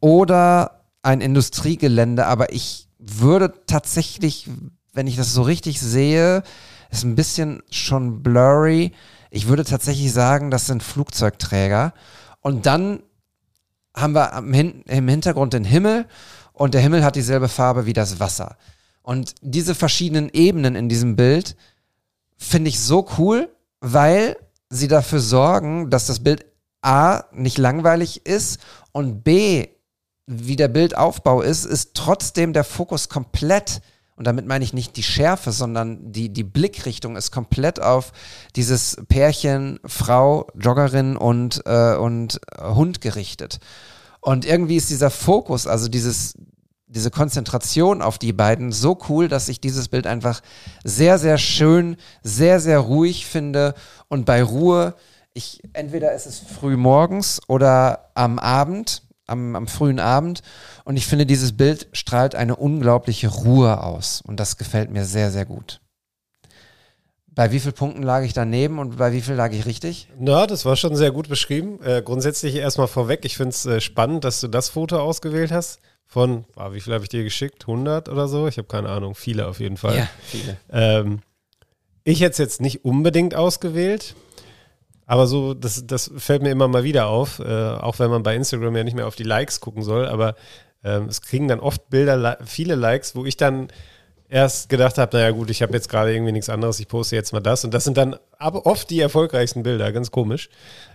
oder 0.01 0.83
ein 1.03 1.21
Industriegelände. 1.21 2.27
Aber 2.27 2.53
ich 2.53 2.89
würde 2.99 3.53
tatsächlich, 3.67 4.51
wenn 4.93 5.07
ich 5.07 5.15
das 5.15 5.33
so 5.33 5.43
richtig 5.43 5.81
sehe, 5.81 6.43
ist 6.91 7.05
ein 7.05 7.15
bisschen 7.15 7.63
schon 7.71 8.25
blurry. 8.25 8.93
Ich 9.31 9.49
würde 9.49 9.65
tatsächlich 9.65 10.13
sagen, 10.13 10.51
das 10.51 10.67
sind 10.67 10.83
Flugzeugträger. 10.83 11.93
Und 12.41 12.67
dann 12.67 13.03
haben 13.95 14.15
wir 14.15 14.33
im 14.87 15.09
Hintergrund 15.09 15.53
den 15.53 15.65
Himmel 15.65 16.07
und 16.53 16.75
der 16.75 16.81
Himmel 16.81 17.05
hat 17.05 17.17
dieselbe 17.17 17.49
Farbe 17.49 17.87
wie 17.87 17.93
das 17.93 18.21
Wasser. 18.21 18.57
Und 19.03 19.35
diese 19.41 19.75
verschiedenen 19.75 20.29
Ebenen 20.29 20.75
in 20.75 20.89
diesem 20.89 21.17
Bild 21.17 21.57
finde 22.37 22.69
ich 22.69 22.81
so 22.81 23.07
cool, 23.19 23.49
weil 23.81 24.37
sie 24.71 24.89
dafür 24.89 25.21
sorgen, 25.21 25.91
dass 25.91 26.07
das 26.07 26.21
Bild 26.21 26.45
A 26.83 27.25
nicht 27.33 27.59
langweilig 27.59 28.27
ist 28.27 28.61
und 28.93 29.25
B, 29.25 29.69
wie 30.27 30.57
der 30.57 30.69
Bildaufbau 30.69 31.43
ist, 31.43 31.65
ist 31.65 31.95
trotzdem 31.95 32.53
der 32.53 32.65
Fokus 32.65 33.09
komplett, 33.09 33.81
und 34.19 34.27
damit 34.27 34.47
meine 34.47 34.65
ich 34.65 34.73
nicht 34.73 34.97
die 34.97 35.05
Schärfe, 35.05 35.53
sondern 35.53 36.13
die, 36.13 36.29
die 36.29 36.43
Blickrichtung 36.43 37.15
ist 37.15 37.31
komplett 37.31 37.81
auf 37.81 38.13
dieses 38.57 38.97
Pärchen, 39.09 39.79
Frau, 39.85 40.49
Joggerin 40.59 41.17
und, 41.17 41.63
äh, 41.67 41.95
und 41.95 42.41
Hund 42.61 43.01
gerichtet. 43.01 43.61
Und 44.21 44.45
irgendwie 44.45 44.77
ist 44.77 44.91
dieser 44.91 45.11
Fokus, 45.11 45.69
also 45.69 45.89
dieses, 45.89 46.35
diese 46.89 47.13
Konzentration 47.13 48.03
auf 48.03 48.19
die 48.19 48.33
beiden 48.33 48.73
so 48.73 48.99
cool, 49.09 49.29
dass 49.29 49.49
ich 49.49 49.61
dieses 49.61 49.89
Bild 49.89 50.09
einfach 50.09 50.41
sehr, 50.83 51.19
sehr 51.21 51.39
schön, 51.39 51.97
sehr, 52.25 52.59
sehr 52.59 52.81
ruhig 52.81 53.25
finde. 53.25 53.75
Und 54.09 54.25
bei 54.27 54.43
Ruhe, 54.43 54.97
ich, 55.33 55.63
entweder 55.75 56.13
ist 56.13 56.27
es 56.27 56.41
früh 56.41 56.77
morgens 56.77 57.41
oder 57.47 58.11
am 58.15 58.41
Abend, 58.41 59.03
am, 59.29 59.57
am 59.57 59.67
frühen 59.67 60.01
Abend. 60.01 60.43
Und 60.85 60.97
ich 60.97 61.07
finde, 61.07 61.27
dieses 61.27 61.57
Bild 61.57 61.89
strahlt 61.93 62.35
eine 62.35 62.57
unglaubliche 62.57 63.29
Ruhe 63.29 63.83
aus. 63.83 64.23
Und 64.27 64.41
das 64.41 64.57
gefällt 64.57 64.91
mir 64.91 65.05
sehr, 65.05 65.31
sehr 65.31 65.45
gut. 65.45 65.81
Bei 67.27 67.53
wie 67.53 67.61
vielen 67.61 67.75
Punkten 67.75 68.03
lag 68.03 68.25
ich 68.25 68.33
daneben 68.33 68.81
und 68.81 68.97
bei 68.97 69.13
wie 69.13 69.21
viel 69.21 69.35
lag 69.35 69.53
ich 69.53 69.65
richtig? 69.65 70.09
Na, 70.19 70.47
das 70.49 70.65
war 70.65 70.75
schon 70.75 70.97
sehr 70.97 71.13
gut 71.13 71.29
beschrieben. 71.29 71.81
Äh, 71.85 72.03
grundsätzlich 72.03 72.57
erstmal 72.57 72.89
vorweg, 72.89 73.25
ich 73.25 73.37
finde 73.37 73.51
es 73.51 73.65
äh, 73.65 73.81
spannend, 73.81 74.25
dass 74.25 74.41
du 74.41 74.49
das 74.49 74.69
Foto 74.71 74.99
ausgewählt 74.99 75.53
hast. 75.53 75.79
Von, 76.05 76.47
ah, 76.57 76.73
wie 76.73 76.81
viel 76.81 76.95
habe 76.95 77.05
ich 77.05 77.11
dir 77.11 77.23
geschickt? 77.23 77.63
100 77.69 78.09
oder 78.09 78.27
so? 78.27 78.49
Ich 78.49 78.59
habe 78.59 78.67
keine 78.67 78.89
Ahnung. 78.89 79.15
Viele 79.15 79.47
auf 79.47 79.61
jeden 79.61 79.77
Fall. 79.77 80.09
viele. 80.23 80.57
Ähm, 80.73 81.21
ich 82.03 82.23
hätte 82.23 82.33
es 82.33 82.39
jetzt 82.39 82.61
nicht 82.61 82.85
unbedingt 82.85 83.35
ausgewählt, 83.35 84.17
aber 85.09 85.27
so, 85.27 85.55
das, 85.55 85.87
das 85.87 86.11
fällt 86.19 86.43
mir 86.43 86.51
immer 86.51 86.69
mal 86.69 86.85
wieder 86.85 87.07
auf, 87.07 87.39
äh, 87.41 87.45
auch 87.45 87.99
wenn 87.99 88.11
man 88.11 88.23
bei 88.23 88.37
Instagram 88.37 88.77
ja 88.77 88.85
nicht 88.85 88.95
mehr 88.95 89.07
auf 89.07 89.17
die 89.17 89.23
Likes 89.25 89.59
gucken 89.59 89.83
soll, 89.83 90.07
aber 90.07 90.35
ähm, 90.85 91.07
es 91.07 91.23
kriegen 91.23 91.49
dann 91.49 91.61
oft 91.61 91.89
Bilder, 91.89 92.37
viele 92.45 92.75
Likes, 92.75 93.17
wo 93.17 93.25
ich 93.25 93.39
dann 93.39 93.69
erst 94.29 94.69
gedacht 94.69 94.99
habe, 94.99 95.17
naja 95.17 95.31
gut, 95.31 95.49
ich 95.49 95.63
habe 95.63 95.73
jetzt 95.73 95.89
gerade 95.89 96.13
irgendwie 96.13 96.33
nichts 96.33 96.51
anderes, 96.51 96.79
ich 96.79 96.89
poste 96.89 97.17
jetzt 97.17 97.33
mal 97.33 97.41
das 97.41 97.65
und 97.65 97.73
das 97.73 97.85
sind 97.85 97.97
dann 97.97 98.17
aber 98.37 98.67
oft 98.67 98.91
die 98.91 99.01
erfolgreichsten 99.01 99.63
Bilder, 99.63 99.91
ganz 99.93 100.11
komisch. 100.11 100.51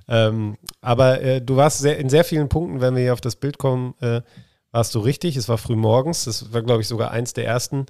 Ähm, 0.08 0.58
aber 0.80 1.20
äh, 1.22 1.42
du 1.42 1.56
warst 1.56 1.80
sehr, 1.80 1.98
in 1.98 2.10
sehr 2.10 2.24
vielen 2.24 2.50
Punkten, 2.50 2.82
wenn 2.82 2.96
wir 2.96 3.02
hier 3.02 3.14
auf 3.14 3.22
das 3.22 3.36
Bild 3.36 3.58
kommen, 3.58 3.96
äh, 4.00 4.22
warst 4.72 4.94
du 4.94 5.00
richtig, 5.00 5.38
es 5.38 5.50
war 5.50 5.58
früh 5.58 5.76
morgens, 5.76 6.26
das 6.26 6.54
war 6.54 6.62
glaube 6.62 6.82
ich 6.82 6.88
sogar 6.88 7.10
eins 7.10 7.34
der 7.34 7.48
ersten 7.48 7.88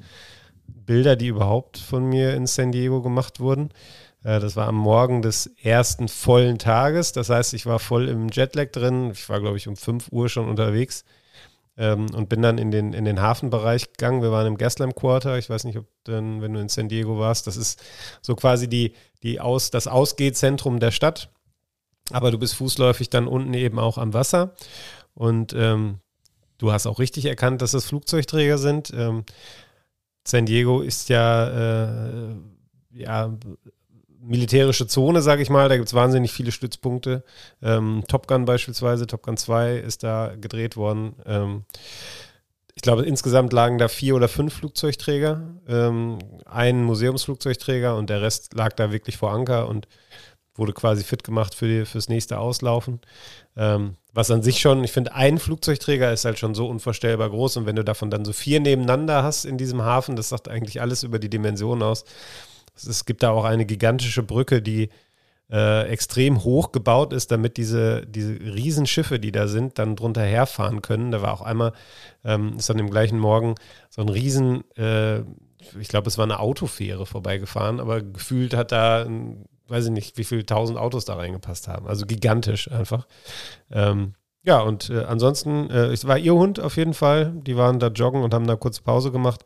Bilder, 0.68 1.18
die 1.18 1.28
überhaupt 1.28 1.78
von 1.78 2.06
mir 2.06 2.34
in 2.34 2.48
San 2.48 2.72
Diego 2.72 3.02
gemacht 3.02 3.42
wurden. 3.42 3.72
Äh, 4.24 4.40
Das 4.40 4.56
war 4.56 4.68
am 4.68 4.76
Morgen 4.76 5.22
des 5.22 5.48
ersten 5.62 6.08
vollen 6.08 6.58
Tages. 6.60 7.12
Das 7.12 7.30
heißt, 7.30 7.54
ich 7.54 7.66
war 7.66 7.80
voll 7.80 8.10
im 8.10 8.30
Jetlag 8.30 8.72
drin. 8.72 9.12
Ich 9.12 9.28
war, 9.30 9.40
glaube 9.40 9.58
ich, 9.58 9.68
um 9.68 9.76
5 9.76 10.12
Uhr 10.12 10.30
schon 10.30 10.50
unterwegs 10.50 11.04
ähm, 11.78 12.08
und 12.14 12.30
bin 12.30 12.42
dann 12.42 12.58
in 12.58 12.72
den, 12.72 12.94
in 12.94 13.06
den 13.06 13.22
Hafenbereich 13.22 13.92
gegangen. 13.94 14.22
Wir 14.22 14.32
waren 14.32 14.48
im 14.48 14.58
Gaslamp 14.58 14.96
Quarter. 14.96 15.38
Ich 15.38 15.50
weiß 15.50 15.64
nicht, 15.66 15.78
ob 15.78 15.86
dann, 16.04 16.42
wenn 16.42 16.54
du 16.54 16.60
in 16.60 16.70
San 16.70 16.90
Diego 16.90 17.20
warst, 17.20 17.48
das 17.48 17.58
ist 17.58 17.82
so 18.22 18.36
quasi 18.36 18.68
die, 18.68 18.94
die 19.24 19.40
Aus, 19.40 19.72
das 19.72 19.88
Ausgehzentrum 19.88 20.80
der 20.80 20.92
Stadt. 20.92 21.30
Aber 22.12 22.32
du 22.32 22.38
bist 22.38 22.56
fußläufig 22.56 23.10
dann 23.10 23.28
unten 23.28 23.54
eben 23.54 23.80
auch 23.80 23.98
am 23.98 24.14
Wasser. 24.14 24.56
Und 25.16 25.54
ähm, 25.54 26.00
du 26.58 26.72
hast 26.72 26.86
auch 26.86 27.00
richtig 27.00 27.26
erkannt, 27.26 27.62
dass 27.62 27.74
es 27.74 27.86
Flugzeugträger 27.86 28.58
sind. 28.58 28.92
Ähm, 28.94 29.24
San 30.26 30.46
Diego 30.46 30.82
ist 30.82 31.10
ja, 31.10 32.30
äh, 32.30 32.36
ja 32.92 33.34
militärische 34.24 34.88
Zone, 34.88 35.22
sage 35.22 35.42
ich 35.42 35.50
mal. 35.50 35.70
Da 35.70 35.76
gibt 35.76 35.88
es 35.88 35.94
wahnsinnig 35.94 36.32
viele 36.32 36.52
Stützpunkte. 36.52 37.24
Ähm, 37.62 38.04
Top 38.08 38.28
Gun 38.28 38.46
beispielsweise, 38.46 39.08
Top 39.08 39.24
Gun 39.24 39.38
2 39.38 39.78
ist 39.78 40.04
da 40.04 40.34
gedreht 40.40 40.78
worden. 40.78 41.16
Ähm, 41.26 41.66
ich 42.76 42.82
glaube, 42.82 43.04
insgesamt 43.04 43.54
lagen 43.54 43.78
da 43.78 43.88
vier 43.88 44.16
oder 44.16 44.28
fünf 44.28 44.56
Flugzeugträger, 44.56 45.42
ähm, 45.68 46.18
ein 46.46 46.84
Museumsflugzeugträger 46.84 47.96
und 47.96 48.10
der 48.10 48.22
Rest 48.22 48.54
lag 48.56 48.74
da 48.74 48.92
wirklich 48.92 49.18
vor 49.18 49.32
Anker 49.32 49.68
und 49.68 49.88
wurde 50.56 50.74
quasi 50.74 51.04
fit 51.04 51.24
gemacht 51.24 51.56
für 51.56 51.68
die, 51.68 51.86
fürs 51.86 52.10
nächste 52.10 52.40
Auslaufen. 52.40 53.00
Ähm, 53.56 53.98
was 54.12 54.32
an 54.32 54.44
sich 54.44 54.60
schon, 54.60 54.84
ich 54.84 54.92
finde, 54.92 55.14
ein 55.14 55.40
Flugzeugträger 55.40 56.12
ist 56.14 56.26
halt 56.26 56.40
schon 56.40 56.56
so 56.56 56.68
unvorstellbar 56.68 57.30
groß 57.30 57.58
und 57.58 57.66
wenn 57.66 57.76
du 57.76 57.84
davon 57.84 58.12
dann 58.12 58.26
so 58.26 58.34
vier 58.34 58.60
nebeneinander 58.60 59.24
hast 59.24 59.46
in 59.46 59.58
diesem 59.58 59.84
Hafen, 59.84 60.16
das 60.16 60.30
sagt 60.30 60.48
eigentlich 60.48 60.82
alles 60.82 61.04
über 61.04 61.20
die 61.20 61.30
Dimension 61.30 61.82
aus. 61.82 62.06
Es 62.76 63.06
gibt 63.06 63.24
da 63.24 63.32
auch 63.32 63.46
eine 63.46 63.66
gigantische 63.66 64.24
Brücke, 64.24 64.62
die 64.62 64.90
äh, 65.52 65.88
extrem 65.88 66.44
hoch 66.44 66.72
gebaut 66.72 67.14
ist, 67.14 67.32
damit 67.32 67.58
diese, 67.58 68.06
diese 68.08 68.34
Riesenschiffe, 68.34 69.20
die 69.20 69.32
da 69.32 69.48
sind, 69.48 69.78
dann 69.78 69.96
drunter 69.96 70.24
herfahren 70.24 70.82
können. 70.82 71.12
Da 71.12 71.22
war 71.22 71.34
auch 71.34 71.42
einmal, 71.42 71.74
ähm, 72.24 72.58
ist 72.58 72.70
dann 72.70 72.80
im 72.80 72.90
gleichen 72.90 73.20
Morgen 73.20 73.56
so 73.90 74.02
ein 74.02 74.10
Riesen, 74.10 74.64
äh, 74.76 75.20
ich 75.80 75.88
glaube, 75.88 76.08
es 76.08 76.18
war 76.18 76.26
eine 76.26 76.40
Autofähre 76.40 77.06
vorbeigefahren, 77.06 77.80
aber 77.80 78.02
gefühlt 78.02 78.54
hat 78.54 78.72
da, 78.72 79.08
weiß 79.68 79.86
ich 79.86 79.92
nicht, 79.92 80.18
wie 80.18 80.24
viele 80.24 80.46
tausend 80.46 80.78
Autos 80.78 81.06
da 81.06 81.16
reingepasst 81.16 81.68
haben. 81.68 81.88
Also 81.88 82.06
gigantisch 82.06 82.70
einfach. 82.72 83.08
Ähm, 83.72 84.16
ja, 84.46 84.60
und 84.60 84.90
äh, 84.90 85.04
ansonsten, 85.06 85.70
äh, 85.70 85.86
es 85.86 86.06
war 86.06 86.18
ihr 86.18 86.34
Hund 86.34 86.60
auf 86.60 86.76
jeden 86.76 86.94
Fall. 86.94 87.32
Die 87.34 87.56
waren 87.56 87.80
da 87.80 87.88
joggen 87.88 88.24
und 88.24 88.34
haben 88.34 88.46
da 88.46 88.58
kurz 88.58 88.82
Pause 88.82 89.12
gemacht. 89.12 89.46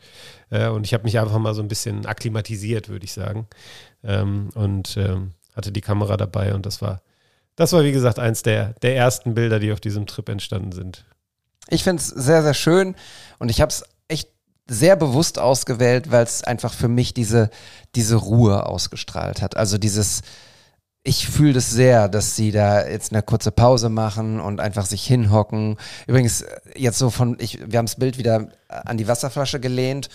Äh, 0.49 0.69
und 0.69 0.85
ich 0.85 0.93
habe 0.93 1.03
mich 1.03 1.19
einfach 1.19 1.37
mal 1.37 1.53
so 1.53 1.61
ein 1.61 1.67
bisschen 1.67 2.07
akklimatisiert, 2.07 2.89
würde 2.89 3.05
ich 3.05 3.13
sagen. 3.13 3.47
Ähm, 4.03 4.49
und 4.55 4.97
ähm, 4.97 5.33
hatte 5.55 5.71
die 5.71 5.81
Kamera 5.81 6.17
dabei 6.17 6.53
und 6.53 6.65
das 6.65 6.81
war, 6.81 7.01
das 7.55 7.73
war 7.73 7.83
wie 7.83 7.91
gesagt 7.91 8.19
eins 8.19 8.43
der, 8.43 8.73
der 8.81 8.95
ersten 8.95 9.33
Bilder, 9.33 9.59
die 9.59 9.71
auf 9.71 9.79
diesem 9.79 10.05
Trip 10.07 10.29
entstanden 10.29 10.71
sind. 10.71 11.05
Ich 11.69 11.83
finde 11.83 12.01
es 12.01 12.07
sehr, 12.07 12.43
sehr 12.43 12.53
schön 12.53 12.95
und 13.39 13.49
ich 13.49 13.61
habe 13.61 13.69
es 13.69 13.83
echt 14.07 14.29
sehr 14.67 14.95
bewusst 14.95 15.39
ausgewählt, 15.39 16.11
weil 16.11 16.23
es 16.23 16.43
einfach 16.43 16.73
für 16.73 16.87
mich 16.87 17.13
diese, 17.13 17.49
diese 17.95 18.15
Ruhe 18.15 18.65
ausgestrahlt 18.65 19.41
hat. 19.41 19.57
Also 19.57 19.77
dieses, 19.77 20.21
ich 21.07 21.25
fühle 21.29 21.53
das 21.53 21.71
sehr, 21.71 22.09
dass 22.09 22.35
sie 22.35 22.51
da 22.51 22.85
jetzt 22.85 23.13
eine 23.13 23.23
kurze 23.23 23.51
Pause 23.51 23.87
machen 23.87 24.41
und 24.41 24.59
einfach 24.59 24.85
sich 24.85 25.05
hinhocken. 25.05 25.77
Übrigens, 26.05 26.43
jetzt 26.75 26.97
so 26.97 27.09
von, 27.09 27.37
ich, 27.39 27.59
wir 27.65 27.79
haben 27.79 27.85
das 27.85 27.95
Bild 27.95 28.17
wieder 28.17 28.49
an 28.67 28.97
die 28.97 29.07
Wasserflasche 29.07 29.61
gelehnt. 29.61 30.09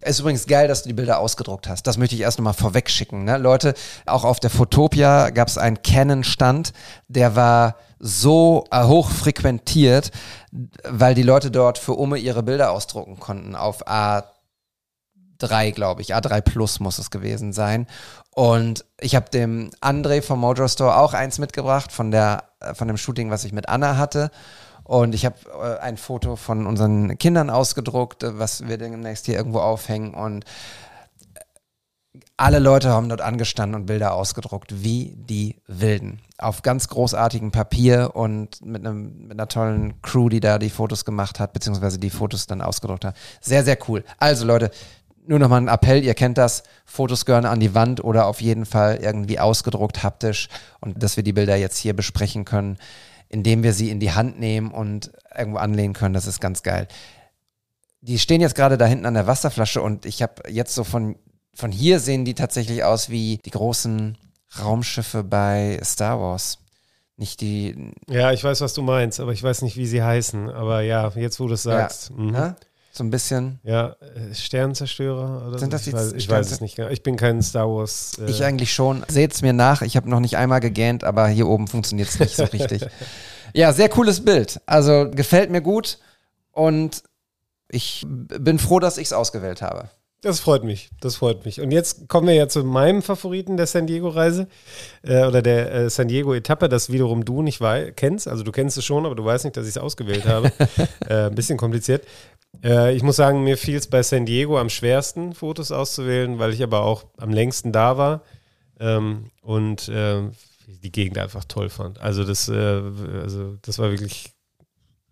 Ist 0.00 0.20
übrigens 0.20 0.46
geil, 0.46 0.68
dass 0.68 0.84
du 0.84 0.88
die 0.88 0.94
Bilder 0.94 1.18
ausgedruckt 1.18 1.68
hast. 1.68 1.86
Das 1.86 1.98
möchte 1.98 2.14
ich 2.14 2.22
erst 2.22 2.38
nochmal 2.38 2.54
vorweg 2.54 2.88
schicken. 2.88 3.24
Ne? 3.24 3.36
Leute, 3.36 3.74
auch 4.06 4.24
auf 4.24 4.40
der 4.40 4.48
Fotopia 4.48 5.28
gab 5.28 5.48
es 5.48 5.58
einen 5.58 5.82
Canon-Stand, 5.82 6.72
der 7.08 7.36
war 7.36 7.76
so 7.98 8.64
äh, 8.70 8.84
hoch 8.84 9.10
frequentiert, 9.10 10.12
weil 10.88 11.14
die 11.14 11.22
Leute 11.22 11.50
dort 11.50 11.76
für 11.76 11.92
Umme 11.92 12.16
ihre 12.16 12.42
Bilder 12.42 12.72
ausdrucken 12.72 13.20
konnten 13.20 13.54
auf 13.54 13.86
A3, 15.42 15.72
glaube 15.72 16.02
ich. 16.02 16.14
A3 16.14 16.40
Plus 16.40 16.80
muss 16.80 16.98
es 16.98 17.10
gewesen 17.10 17.52
sein. 17.52 17.86
Und 18.30 18.84
ich 19.00 19.14
habe 19.14 19.30
dem 19.30 19.70
André 19.80 20.22
vom 20.22 20.40
Mojo 20.40 20.68
Store 20.68 20.96
auch 20.96 21.14
eins 21.14 21.38
mitgebracht 21.38 21.92
von 21.92 22.10
der 22.10 22.44
äh, 22.60 22.74
von 22.74 22.88
dem 22.88 22.96
Shooting, 22.96 23.30
was 23.30 23.44
ich 23.44 23.52
mit 23.52 23.68
Anna 23.68 23.96
hatte. 23.96 24.30
Und 24.84 25.14
ich 25.14 25.24
habe 25.24 25.36
äh, 25.62 25.78
ein 25.80 25.96
Foto 25.96 26.36
von 26.36 26.66
unseren 26.66 27.18
Kindern 27.18 27.50
ausgedruckt, 27.50 28.22
äh, 28.22 28.38
was 28.38 28.66
wir 28.66 28.78
demnächst 28.78 29.26
hier 29.26 29.36
irgendwo 29.36 29.60
aufhängen. 29.60 30.14
Und 30.14 30.44
alle 32.36 32.58
Leute 32.58 32.90
haben 32.90 33.08
dort 33.08 33.20
angestanden 33.20 33.80
und 33.80 33.86
Bilder 33.86 34.14
ausgedruckt, 34.14 34.82
wie 34.82 35.14
die 35.16 35.56
Wilden. 35.66 36.20
Auf 36.38 36.62
ganz 36.62 36.88
großartigem 36.88 37.52
Papier 37.52 38.10
und 38.14 38.64
mit, 38.64 38.84
einem, 38.84 39.28
mit 39.28 39.32
einer 39.32 39.48
tollen 39.48 40.02
Crew, 40.02 40.28
die 40.28 40.40
da 40.40 40.58
die 40.58 40.70
Fotos 40.70 41.04
gemacht 41.04 41.38
hat, 41.38 41.52
beziehungsweise 41.52 41.98
die 41.98 42.10
Fotos 42.10 42.46
dann 42.46 42.60
ausgedruckt 42.60 43.04
hat. 43.04 43.16
Sehr, 43.40 43.64
sehr 43.64 43.78
cool. 43.88 44.04
Also 44.18 44.44
Leute, 44.44 44.70
nur 45.26 45.38
nochmal 45.38 45.60
ein 45.60 45.68
Appell, 45.68 46.04
ihr 46.04 46.14
kennt 46.14 46.38
das, 46.38 46.62
Fotos 46.84 47.24
gehören 47.24 47.46
an 47.46 47.60
die 47.60 47.74
Wand 47.74 48.02
oder 48.02 48.26
auf 48.26 48.40
jeden 48.40 48.66
Fall 48.66 48.98
irgendwie 49.00 49.38
ausgedruckt 49.38 50.02
haptisch 50.02 50.48
und 50.80 51.02
dass 51.02 51.16
wir 51.16 51.22
die 51.22 51.32
Bilder 51.32 51.56
jetzt 51.56 51.78
hier 51.78 51.94
besprechen 51.94 52.44
können, 52.44 52.78
indem 53.28 53.62
wir 53.62 53.72
sie 53.72 53.90
in 53.90 54.00
die 54.00 54.12
Hand 54.12 54.38
nehmen 54.38 54.70
und 54.72 55.12
irgendwo 55.36 55.58
anlehnen 55.58 55.94
können, 55.94 56.14
das 56.14 56.26
ist 56.26 56.40
ganz 56.40 56.62
geil. 56.62 56.88
Die 58.00 58.18
stehen 58.18 58.40
jetzt 58.40 58.56
gerade 58.56 58.76
da 58.76 58.86
hinten 58.86 59.06
an 59.06 59.14
der 59.14 59.26
Wasserflasche 59.26 59.80
und 59.80 60.06
ich 60.06 60.22
habe 60.22 60.42
jetzt 60.50 60.74
so 60.74 60.82
von, 60.82 61.16
von 61.54 61.70
hier 61.70 62.00
sehen 62.00 62.24
die 62.24 62.34
tatsächlich 62.34 62.82
aus 62.82 63.08
wie 63.08 63.38
die 63.44 63.50
großen 63.50 64.18
Raumschiffe 64.58 65.22
bei 65.22 65.80
Star 65.84 66.20
Wars. 66.20 66.58
Nicht 67.16 67.40
die. 67.40 67.92
Ja, 68.08 68.32
ich 68.32 68.42
weiß, 68.42 68.60
was 68.62 68.74
du 68.74 68.82
meinst, 68.82 69.20
aber 69.20 69.32
ich 69.32 69.42
weiß 69.42 69.62
nicht, 69.62 69.76
wie 69.76 69.86
sie 69.86 70.02
heißen. 70.02 70.50
Aber 70.50 70.80
ja, 70.80 71.08
jetzt 71.14 71.38
wo 71.38 71.46
du 71.46 71.54
es 71.54 71.62
sagst. 71.62 72.10
Ja, 72.10 72.16
mhm. 72.16 72.54
So 72.94 73.02
ein 73.04 73.10
bisschen. 73.10 73.58
Ja, 73.62 73.96
äh, 74.00 74.34
Sternzerstörer 74.34 75.48
oder 75.48 75.58
Sind 75.58 75.70
so? 75.70 75.72
das 75.72 75.84
die 75.84 75.90
ich, 75.90 75.96
weiß, 75.96 76.12
ich 76.12 76.28
weiß 76.28 76.52
es 76.52 76.60
nicht 76.60 76.76
genau. 76.76 76.90
Ich 76.90 77.02
bin 77.02 77.16
kein 77.16 77.40
Star 77.40 77.66
Wars. 77.66 78.18
Äh, 78.18 78.30
Ich 78.30 78.44
eigentlich 78.44 78.74
schon. 78.74 79.02
Seht's 79.08 79.40
mir 79.40 79.54
nach. 79.54 79.80
Ich 79.80 79.96
habe 79.96 80.10
noch 80.10 80.20
nicht 80.20 80.36
einmal 80.36 80.60
gegähnt, 80.60 81.02
aber 81.02 81.26
hier 81.28 81.48
oben 81.48 81.68
funktioniert 81.68 82.10
es 82.10 82.20
nicht 82.20 82.36
so 82.36 82.44
richtig. 82.44 82.86
Ja, 83.54 83.74
sehr 83.74 83.90
cooles 83.90 84.24
Bild. 84.24 84.62
Also 84.64 85.10
gefällt 85.10 85.50
mir 85.50 85.60
gut 85.60 85.98
und 86.52 87.02
ich 87.68 88.06
bin 88.08 88.58
froh, 88.58 88.80
dass 88.80 88.96
ich 88.96 89.08
es 89.08 89.12
ausgewählt 89.12 89.60
habe. 89.60 89.90
Das 90.22 90.38
freut 90.38 90.62
mich, 90.62 90.88
das 91.00 91.16
freut 91.16 91.44
mich. 91.44 91.60
Und 91.60 91.72
jetzt 91.72 92.08
kommen 92.08 92.28
wir 92.28 92.34
ja 92.34 92.46
zu 92.46 92.62
meinem 92.62 93.02
Favoriten 93.02 93.56
der 93.56 93.66
San 93.66 93.88
Diego-Reise 93.88 94.46
äh, 95.02 95.24
oder 95.24 95.42
der 95.42 95.72
äh, 95.74 95.90
San 95.90 96.06
Diego-Etappe, 96.06 96.68
das 96.68 96.92
wiederum 96.92 97.24
du 97.24 97.42
nicht 97.42 97.60
kennst. 97.96 98.28
Also 98.28 98.44
du 98.44 98.52
kennst 98.52 98.78
es 98.78 98.84
schon, 98.84 99.04
aber 99.04 99.16
du 99.16 99.24
weißt 99.24 99.44
nicht, 99.44 99.56
dass 99.56 99.64
ich 99.64 99.70
es 99.70 99.78
ausgewählt 99.78 100.24
habe. 100.24 100.52
äh, 101.08 101.26
ein 101.26 101.34
bisschen 101.34 101.58
kompliziert. 101.58 102.04
Äh, 102.62 102.94
ich 102.94 103.02
muss 103.02 103.16
sagen, 103.16 103.44
mir 103.44 103.56
fiel 103.56 103.76
es 103.76 103.86
bei 103.88 104.02
San 104.02 104.26
Diego 104.26 104.58
am 104.58 104.68
schwersten, 104.70 105.34
Fotos 105.34 105.72
auszuwählen, 105.72 106.38
weil 106.38 106.52
ich 106.52 106.62
aber 106.62 106.82
auch 106.82 107.04
am 107.18 107.30
längsten 107.30 107.72
da 107.72 107.96
war 107.98 108.22
ähm, 108.80 109.30
und 109.42 109.88
äh, 109.88 110.22
die 110.82 110.92
Gegend 110.92 111.18
einfach 111.18 111.44
toll 111.44 111.68
fand. 111.70 112.00
Also 112.00 112.24
das, 112.24 112.48
äh, 112.48 112.54
also 113.22 113.56
das 113.62 113.78
war 113.78 113.90
wirklich, 113.90 114.32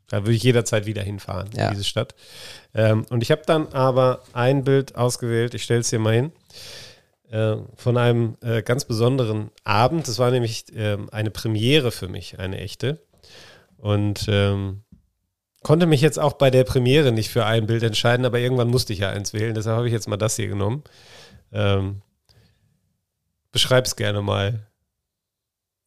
da 0.09 0.23
würde 0.23 0.33
ich 0.35 0.43
jederzeit 0.43 0.87
wieder 0.87 1.03
hinfahren, 1.03 1.51
Ja. 1.55 1.67
in 1.67 1.73
diese 1.73 1.85
Stadt. 1.85 2.15
Ähm, 2.75 3.05
und 3.11 3.23
ich 3.23 3.31
habe 3.31 3.43
dann 3.47 3.69
aber 3.69 4.23
ein 4.33 4.65
Bild 4.65 4.97
ausgewählt, 4.97 5.55
ich 5.55 5.63
stelle 5.65 5.81
es 5.81 5.91
hier 5.91 5.99
mal 5.99 6.15
hin, 6.15 6.33
äh, 7.31 7.57
von 7.77 7.97
einem 7.97 8.37
äh, 8.43 8.63
ganz 8.63 8.85
besonderen 8.85 9.51
Abend. 9.65 10.09
Das 10.09 10.19
war 10.19 10.31
nämlich 10.31 10.65
ähm, 10.75 11.09
eine 11.11 11.31
Premiere 11.31 11.91
für 11.91 12.09
mich, 12.09 12.39
eine 12.39 12.59
echte. 12.59 13.01
Und 13.77 14.27
ähm, 14.29 14.83
konnte 15.63 15.87
mich 15.87 16.01
jetzt 16.01 16.19
auch 16.19 16.35
bei 16.35 16.51
der 16.51 16.65
Premiere 16.65 17.13
nicht 17.13 17.31
für 17.31 17.45
ein 17.45 17.67
Bild 17.67 17.83
entscheiden, 17.83 18.25
aber 18.27 18.39
irgendwann 18.39 18.69
musste 18.69 18.93
ich 18.93 19.01
ja 19.01 19.11
eins 19.11 19.33
wählen. 19.33 19.55
Deshalb 19.55 19.77
habe 19.77 19.87
ich 19.87 19.93
jetzt 19.93 20.09
mal 20.09 20.17
das 20.17 20.37
hier 20.37 20.49
genommen. 20.49 20.83
Ähm, 21.53 22.01
beschreib's 23.53 23.97
gerne 23.97 24.23
mal. 24.23 24.67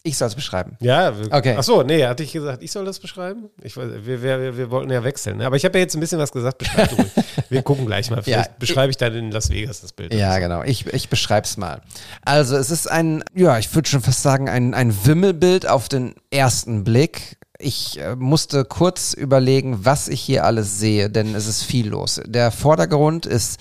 Ich 0.06 0.18
soll 0.18 0.28
es 0.28 0.36
beschreiben. 0.36 0.76
Ja, 0.82 1.18
wir, 1.18 1.32
Okay. 1.32 1.56
Ach 1.58 1.64
so, 1.64 1.82
nee, 1.82 2.06
hatte 2.06 2.24
ich 2.24 2.34
gesagt, 2.34 2.62
ich 2.62 2.74
soll 2.74 2.84
das 2.84 3.00
beschreiben? 3.00 3.50
Ich, 3.62 3.76
weiß- 3.76 4.06
wir, 4.06 4.22
wir, 4.22 4.58
wir, 4.58 4.70
wollten 4.70 4.92
ja 4.92 5.02
wechseln. 5.02 5.38
ne? 5.38 5.46
Aber 5.46 5.56
ich 5.56 5.64
habe 5.64 5.78
ja 5.78 5.84
jetzt 5.86 5.96
ein 5.96 6.02
bisschen 6.02 6.20
was 6.20 6.34
gesagt. 6.34 6.58
Beschreib 6.58 6.90
du. 6.90 6.98
Wir 7.50 7.62
gucken 7.62 7.86
gleich 7.86 8.10
mal. 8.10 8.22
Vielleicht 8.24 8.50
Ja, 8.50 8.56
beschreibe 8.58 8.90
ich 8.90 8.98
dann 8.98 9.14
in 9.14 9.32
Las 9.32 9.50
Vegas 9.52 9.80
das 9.82 9.94
Bild. 9.94 10.14
Ja, 10.14 10.34
so. 10.34 10.40
genau. 10.42 10.64
Ich, 10.64 10.88
ich 10.88 11.08
beschreibe 11.08 11.46
es 11.46 11.56
mal. 11.56 11.82
Also 12.26 12.58
es 12.58 12.70
ist 12.72 12.90
ein, 12.90 13.24
ja, 13.36 13.60
ich 13.60 13.74
würde 13.76 13.88
schon 13.88 14.02
fast 14.02 14.24
sagen, 14.24 14.50
ein, 14.50 14.74
ein 14.74 15.06
Wimmelbild 15.06 15.68
auf 15.70 15.88
den 15.88 16.16
ersten 16.32 16.84
Blick. 16.84 17.38
Ich 17.64 18.00
äh, 18.00 18.16
musste 18.16 18.66
kurz 18.66 19.14
überlegen, 19.14 19.86
was 19.86 20.08
ich 20.08 20.22
hier 20.22 20.46
alles 20.46 20.80
sehe, 20.80 21.10
denn 21.10 21.34
es 21.36 21.48
ist 21.48 21.64
viel 21.64 21.88
los. 21.88 22.22
Der 22.26 22.52
Vordergrund 22.52 23.26
ist 23.26 23.60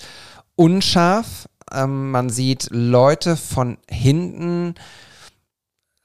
unscharf. 0.55 1.47
Ähm, 1.71 2.11
man 2.11 2.29
sieht 2.29 2.67
Leute 2.71 3.37
von 3.37 3.77
hinten 3.89 4.75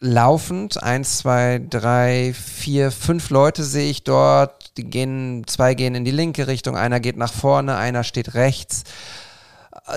laufend. 0.01 0.83
Eins, 0.83 1.19
zwei, 1.19 1.61
drei, 1.69 2.33
vier, 2.35 2.91
fünf 2.91 3.31
Leute 3.31 3.65
sehe 3.65 3.91
ich 3.91 4.05
dort. 4.05 4.77
Die 4.77 4.85
gehen, 4.85 5.45
zwei 5.47 5.75
gehen 5.75 5.95
in 5.95 6.05
die 6.05 6.11
linke 6.13 6.47
Richtung, 6.47 6.77
einer 6.77 7.01
geht 7.01 7.17
nach 7.17 7.33
vorne, 7.33 7.77
einer 7.77 8.05
steht 8.05 8.35
rechts 8.35 8.85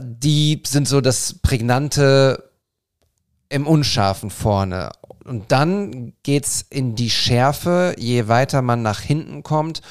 die 0.02 0.62
sind 0.66 0.88
so 0.88 1.02
das 1.02 1.36
Prägnante 1.42 2.52
im 3.50 3.68
Unscharfen 3.68 4.30
vorne. 4.30 4.92
Und 5.26 5.52
dann 5.52 6.14
geht's 6.24 6.66
in 6.70 6.96
die 6.96 7.10
Schärfe, 7.10 7.96
je 7.98 8.28
weiter 8.28 8.62
man 8.62 8.82
nach 8.82 9.00
hinten 9.00 9.44
kommt. 9.44 9.82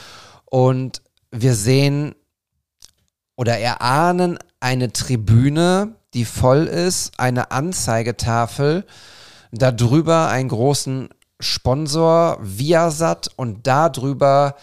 Und 0.44 1.02
wir 1.30 1.54
sehen 1.54 2.14
oder 3.36 3.58
erahnen 3.58 4.38
eine 4.58 4.92
Tribüne, 4.92 5.94
die 6.14 6.24
voll 6.24 6.66
ist, 6.66 7.18
eine 7.18 7.52
Anzeigetafel, 7.52 8.84
darüber 9.52 10.28
einen 10.28 10.48
großen 10.48 11.08
Sponsor, 11.38 12.38
Viasat 12.42 13.30
und 13.36 13.66
darüber 13.66 14.56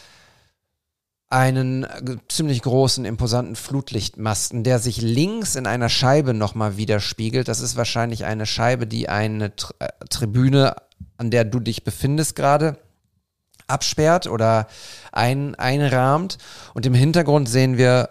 einen 1.29 1.83
äh, 1.83 2.17
ziemlich 2.29 2.61
großen, 2.61 3.05
imposanten 3.05 3.55
Flutlichtmasten, 3.55 4.63
der 4.63 4.79
sich 4.79 5.01
links 5.01 5.55
in 5.55 5.67
einer 5.67 5.89
Scheibe 5.89 6.33
nochmal 6.33 6.77
widerspiegelt. 6.77 7.47
Das 7.47 7.59
ist 7.59 7.75
wahrscheinlich 7.75 8.25
eine 8.25 8.45
Scheibe, 8.45 8.87
die 8.87 9.09
eine 9.09 9.55
Tr 9.55 9.75
äh, 9.79 9.89
Tribüne, 10.09 10.75
an 11.17 11.31
der 11.31 11.43
du 11.43 11.59
dich 11.59 11.83
befindest 11.83 12.35
gerade, 12.35 12.77
absperrt 13.67 14.27
oder 14.27 14.67
ein, 15.11 15.55
einrahmt. 15.55 16.37
Und 16.73 16.85
im 16.85 16.93
Hintergrund 16.93 17.49
sehen 17.49 17.77
wir 17.77 18.09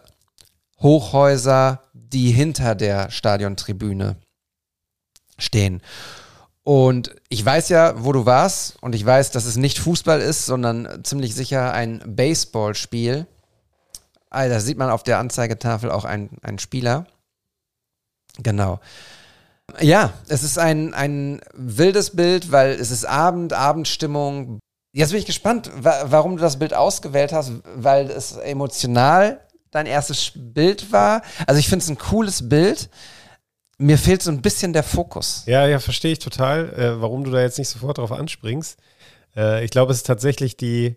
Hochhäuser, 0.80 1.82
die 1.94 2.30
hinter 2.30 2.74
der 2.74 3.10
Stadiontribüne 3.10 4.16
stehen. 5.38 5.80
Und 6.66 7.14
ich 7.28 7.44
weiß 7.44 7.68
ja, 7.68 7.94
wo 8.04 8.10
du 8.10 8.26
warst 8.26 8.74
und 8.80 8.96
ich 8.96 9.06
weiß, 9.06 9.30
dass 9.30 9.44
es 9.44 9.56
nicht 9.56 9.78
Fußball 9.78 10.20
ist, 10.20 10.46
sondern 10.46 11.04
ziemlich 11.04 11.32
sicher 11.32 11.72
ein 11.72 12.02
Baseballspiel. 12.04 13.28
Ah, 14.30 14.48
da 14.48 14.58
sieht 14.58 14.76
man 14.76 14.90
auf 14.90 15.04
der 15.04 15.20
Anzeigetafel 15.20 15.92
auch 15.92 16.04
einen 16.04 16.58
Spieler. 16.58 17.06
Genau. 18.42 18.80
Ja, 19.78 20.12
es 20.26 20.42
ist 20.42 20.58
ein, 20.58 20.92
ein 20.92 21.40
wildes 21.54 22.16
Bild, 22.16 22.50
weil 22.50 22.72
es 22.72 22.90
ist 22.90 23.04
Abend, 23.04 23.52
Abendstimmung. 23.52 24.58
Jetzt 24.92 25.10
bin 25.10 25.20
ich 25.20 25.26
gespannt, 25.26 25.70
wa 25.76 26.06
warum 26.06 26.36
du 26.36 26.42
das 26.42 26.58
Bild 26.58 26.74
ausgewählt 26.74 27.32
hast, 27.32 27.52
weil 27.76 28.10
es 28.10 28.32
emotional 28.32 29.40
dein 29.70 29.86
erstes 29.86 30.32
Bild 30.34 30.90
war. 30.90 31.22
Also 31.46 31.60
ich 31.60 31.68
finde 31.68 31.84
es 31.84 31.88
ein 31.88 31.98
cooles 31.98 32.48
Bild 32.48 32.90
mir 33.78 33.98
fehlt 33.98 34.22
so 34.22 34.30
ein 34.30 34.42
bisschen 34.42 34.72
der 34.72 34.82
Fokus. 34.82 35.44
Ja, 35.46 35.66
ja, 35.66 35.78
verstehe 35.78 36.12
ich 36.12 36.18
total, 36.18 36.72
äh, 36.74 37.00
warum 37.00 37.24
du 37.24 37.30
da 37.30 37.40
jetzt 37.40 37.58
nicht 37.58 37.68
sofort 37.68 37.98
drauf 37.98 38.12
anspringst. 38.12 38.78
Äh, 39.36 39.64
ich 39.64 39.70
glaube, 39.70 39.92
es 39.92 39.98
ist 39.98 40.06
tatsächlich 40.06 40.56
die, 40.56 40.96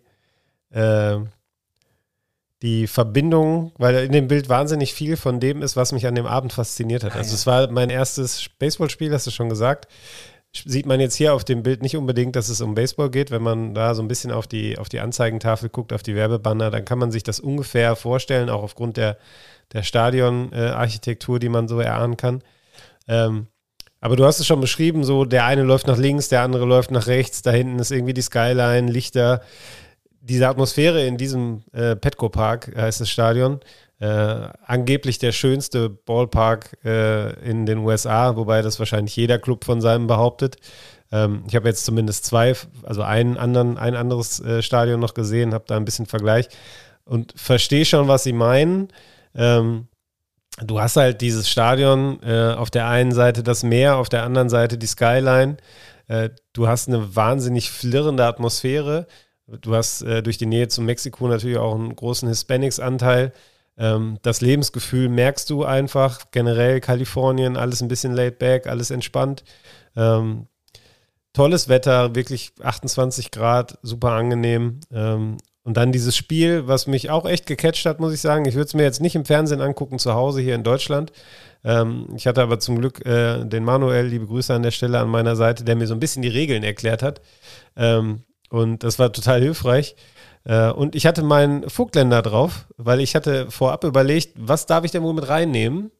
äh, 0.70 1.18
die 2.62 2.86
Verbindung, 2.86 3.72
weil 3.78 4.04
in 4.04 4.12
dem 4.12 4.28
Bild 4.28 4.48
wahnsinnig 4.48 4.94
viel 4.94 5.16
von 5.16 5.40
dem 5.40 5.62
ist, 5.62 5.76
was 5.76 5.92
mich 5.92 6.06
an 6.06 6.14
dem 6.14 6.26
Abend 6.26 6.52
fasziniert 6.52 7.04
hat. 7.04 7.12
Ah, 7.12 7.18
also 7.18 7.30
ja. 7.30 7.34
es 7.34 7.46
war 7.46 7.70
mein 7.70 7.90
erstes 7.90 8.48
Baseballspiel, 8.58 9.12
hast 9.12 9.26
du 9.26 9.30
schon 9.30 9.48
gesagt. 9.48 9.88
Sieht 10.52 10.84
man 10.84 10.98
jetzt 10.98 11.14
hier 11.14 11.32
auf 11.32 11.44
dem 11.44 11.62
Bild 11.62 11.80
nicht 11.80 11.96
unbedingt, 11.96 12.34
dass 12.34 12.48
es 12.48 12.60
um 12.60 12.74
Baseball 12.74 13.08
geht. 13.08 13.30
Wenn 13.30 13.42
man 13.42 13.72
da 13.72 13.94
so 13.94 14.02
ein 14.02 14.08
bisschen 14.08 14.32
auf 14.32 14.48
die, 14.48 14.78
auf 14.78 14.88
die 14.88 14.98
Anzeigentafel 14.98 15.68
guckt, 15.68 15.92
auf 15.92 16.02
die 16.02 16.16
Werbebanner, 16.16 16.72
dann 16.72 16.84
kann 16.84 16.98
man 16.98 17.12
sich 17.12 17.22
das 17.22 17.38
ungefähr 17.38 17.94
vorstellen, 17.94 18.50
auch 18.50 18.64
aufgrund 18.64 18.96
der, 18.96 19.16
der 19.72 19.84
Stadionarchitektur, 19.84 21.38
die 21.38 21.48
man 21.48 21.68
so 21.68 21.78
erahnen 21.78 22.16
kann. 22.16 22.42
Ähm, 23.08 23.46
aber 24.00 24.16
du 24.16 24.24
hast 24.24 24.40
es 24.40 24.46
schon 24.46 24.60
beschrieben, 24.60 25.04
so 25.04 25.24
der 25.24 25.44
eine 25.44 25.62
läuft 25.62 25.86
nach 25.86 25.98
links, 25.98 26.28
der 26.28 26.42
andere 26.42 26.64
läuft 26.64 26.90
nach 26.90 27.06
rechts, 27.06 27.42
da 27.42 27.50
hinten 27.50 27.78
ist 27.78 27.90
irgendwie 27.90 28.14
die 28.14 28.22
Skyline, 28.22 28.90
Lichter. 28.90 29.42
Diese 30.22 30.48
Atmosphäre 30.48 31.06
in 31.06 31.16
diesem 31.16 31.62
äh, 31.72 31.96
Petco 31.96 32.28
Park 32.28 32.74
heißt 32.74 33.00
das 33.00 33.10
Stadion. 33.10 33.60
Äh, 33.98 34.48
angeblich 34.64 35.18
der 35.18 35.32
schönste 35.32 35.90
Ballpark 35.90 36.78
äh, 36.84 37.38
in 37.46 37.66
den 37.66 37.78
USA, 37.78 38.36
wobei 38.36 38.62
das 38.62 38.78
wahrscheinlich 38.78 39.14
jeder 39.14 39.38
Club 39.38 39.64
von 39.64 39.82
seinem 39.82 40.06
behauptet. 40.06 40.56
Ähm, 41.12 41.44
ich 41.46 41.54
habe 41.54 41.68
jetzt 41.68 41.84
zumindest 41.84 42.24
zwei, 42.24 42.54
also 42.82 43.02
einen 43.02 43.36
anderen, 43.36 43.76
ein 43.76 43.96
anderes 43.96 44.40
äh, 44.40 44.62
Stadion 44.62 45.00
noch 45.00 45.12
gesehen, 45.12 45.52
habe 45.52 45.64
da 45.66 45.76
ein 45.76 45.84
bisschen 45.84 46.06
Vergleich 46.06 46.48
und 47.04 47.34
verstehe 47.36 47.84
schon, 47.84 48.08
was 48.08 48.22
sie 48.22 48.32
meinen. 48.32 48.88
Ähm, 49.34 49.88
du 50.64 50.80
hast 50.80 50.96
halt 50.96 51.20
dieses 51.20 51.48
Stadion, 51.48 52.22
äh, 52.22 52.54
auf 52.54 52.70
der 52.70 52.88
einen 52.88 53.12
Seite 53.12 53.42
das 53.42 53.62
Meer, 53.62 53.96
auf 53.96 54.08
der 54.08 54.22
anderen 54.24 54.48
Seite 54.48 54.78
die 54.78 54.86
Skyline. 54.86 55.56
Äh, 56.08 56.30
du 56.52 56.66
hast 56.66 56.88
eine 56.88 57.14
wahnsinnig 57.14 57.70
flirrende 57.70 58.24
Atmosphäre. 58.24 59.06
Du 59.46 59.74
hast 59.74 60.02
äh, 60.02 60.22
durch 60.22 60.38
die 60.38 60.46
Nähe 60.46 60.68
zu 60.68 60.82
Mexiko 60.82 61.28
natürlich 61.28 61.58
auch 61.58 61.74
einen 61.74 61.94
großen 61.94 62.28
Hispanics-Anteil. 62.28 63.32
Ähm, 63.78 64.18
das 64.22 64.40
Lebensgefühl 64.40 65.08
merkst 65.08 65.48
du 65.50 65.64
einfach. 65.64 66.30
Generell 66.30 66.80
Kalifornien, 66.80 67.56
alles 67.56 67.80
ein 67.80 67.88
bisschen 67.88 68.12
laid 68.12 68.38
back, 68.38 68.66
alles 68.66 68.90
entspannt. 68.90 69.44
Ähm, 69.96 70.46
tolles 71.32 71.68
Wetter, 71.68 72.14
wirklich 72.14 72.52
28 72.62 73.30
Grad, 73.30 73.78
super 73.82 74.12
angenehm. 74.12 74.80
Ähm, 74.92 75.38
und 75.62 75.76
dann 75.76 75.92
dieses 75.92 76.16
Spiel, 76.16 76.66
was 76.66 76.86
mich 76.86 77.10
auch 77.10 77.26
echt 77.26 77.46
gecatcht 77.46 77.84
hat, 77.84 78.00
muss 78.00 78.14
ich 78.14 78.20
sagen. 78.20 78.46
Ich 78.46 78.54
würde 78.54 78.66
es 78.66 78.74
mir 78.74 78.82
jetzt 78.82 79.00
nicht 79.00 79.14
im 79.14 79.26
Fernsehen 79.26 79.60
angucken, 79.60 79.98
zu 79.98 80.14
Hause 80.14 80.40
hier 80.40 80.54
in 80.54 80.64
Deutschland. 80.64 81.12
Ähm, 81.64 82.08
ich 82.16 82.26
hatte 82.26 82.40
aber 82.40 82.58
zum 82.60 82.78
Glück 82.78 83.04
äh, 83.04 83.44
den 83.44 83.64
Manuel, 83.64 84.06
liebe 84.06 84.26
Grüße 84.26 84.54
an 84.54 84.62
der 84.62 84.70
Stelle 84.70 84.98
an 84.98 85.08
meiner 85.08 85.36
Seite, 85.36 85.64
der 85.64 85.76
mir 85.76 85.86
so 85.86 85.94
ein 85.94 86.00
bisschen 86.00 86.22
die 86.22 86.28
Regeln 86.28 86.62
erklärt 86.62 87.02
hat. 87.02 87.20
Ähm, 87.76 88.24
und 88.48 88.82
das 88.82 88.98
war 88.98 89.12
total 89.12 89.42
hilfreich. 89.42 89.96
Äh, 90.44 90.70
und 90.70 90.94
ich 90.94 91.04
hatte 91.06 91.22
meinen 91.22 91.68
Vogtländer 91.68 92.22
drauf, 92.22 92.66
weil 92.78 93.00
ich 93.00 93.14
hatte 93.14 93.50
vorab 93.50 93.84
überlegt, 93.84 94.34
was 94.38 94.64
darf 94.64 94.84
ich 94.84 94.90
denn 94.90 95.02
wohl 95.02 95.12
mit 95.12 95.28
reinnehmen? 95.28 95.90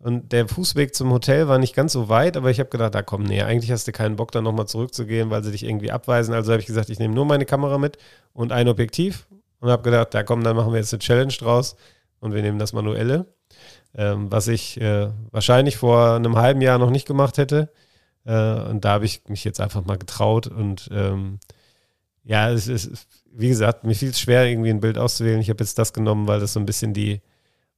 Und 0.00 0.30
der 0.30 0.46
Fußweg 0.46 0.94
zum 0.94 1.10
Hotel 1.10 1.48
war 1.48 1.58
nicht 1.58 1.74
ganz 1.74 1.92
so 1.92 2.08
weit, 2.08 2.36
aber 2.36 2.50
ich 2.50 2.60
habe 2.60 2.70
gedacht, 2.70 2.94
da 2.94 3.02
komm, 3.02 3.24
nee, 3.24 3.42
eigentlich 3.42 3.72
hast 3.72 3.88
du 3.88 3.92
keinen 3.92 4.14
Bock, 4.14 4.30
da 4.30 4.40
nochmal 4.40 4.68
zurückzugehen, 4.68 5.30
weil 5.30 5.42
sie 5.42 5.50
dich 5.50 5.64
irgendwie 5.64 5.90
abweisen. 5.90 6.34
Also 6.34 6.52
habe 6.52 6.60
ich 6.60 6.66
gesagt, 6.66 6.88
ich 6.90 7.00
nehme 7.00 7.14
nur 7.14 7.24
meine 7.24 7.46
Kamera 7.46 7.78
mit 7.78 7.98
und 8.32 8.52
ein 8.52 8.68
Objektiv 8.68 9.26
und 9.58 9.70
habe 9.70 9.82
gedacht, 9.82 10.14
da 10.14 10.22
komm, 10.22 10.44
dann 10.44 10.54
machen 10.54 10.72
wir 10.72 10.78
jetzt 10.78 10.92
eine 10.92 11.00
Challenge 11.00 11.32
draus 11.32 11.74
und 12.20 12.32
wir 12.32 12.42
nehmen 12.42 12.60
das 12.60 12.72
manuelle, 12.72 13.26
ähm, 13.94 14.30
was 14.30 14.46
ich 14.46 14.80
äh, 14.80 15.08
wahrscheinlich 15.32 15.76
vor 15.78 16.14
einem 16.14 16.36
halben 16.36 16.60
Jahr 16.60 16.78
noch 16.78 16.90
nicht 16.90 17.06
gemacht 17.06 17.36
hätte. 17.36 17.72
Äh, 18.24 18.60
und 18.70 18.84
da 18.84 18.90
habe 18.90 19.04
ich 19.04 19.22
mich 19.28 19.42
jetzt 19.42 19.60
einfach 19.60 19.84
mal 19.84 19.98
getraut 19.98 20.46
und 20.46 20.88
ähm, 20.92 21.40
ja, 22.22 22.50
es 22.50 22.68
ist, 22.68 23.08
wie 23.32 23.48
gesagt, 23.48 23.84
mir 23.84 23.94
fiel 23.94 24.10
es 24.10 24.20
schwer, 24.20 24.46
irgendwie 24.46 24.70
ein 24.70 24.80
Bild 24.80 24.98
auszuwählen. 24.98 25.40
Ich 25.40 25.50
habe 25.50 25.64
jetzt 25.64 25.78
das 25.78 25.92
genommen, 25.92 26.28
weil 26.28 26.38
das 26.38 26.52
so 26.52 26.60
ein 26.60 26.66
bisschen 26.66 26.92
die 26.94 27.20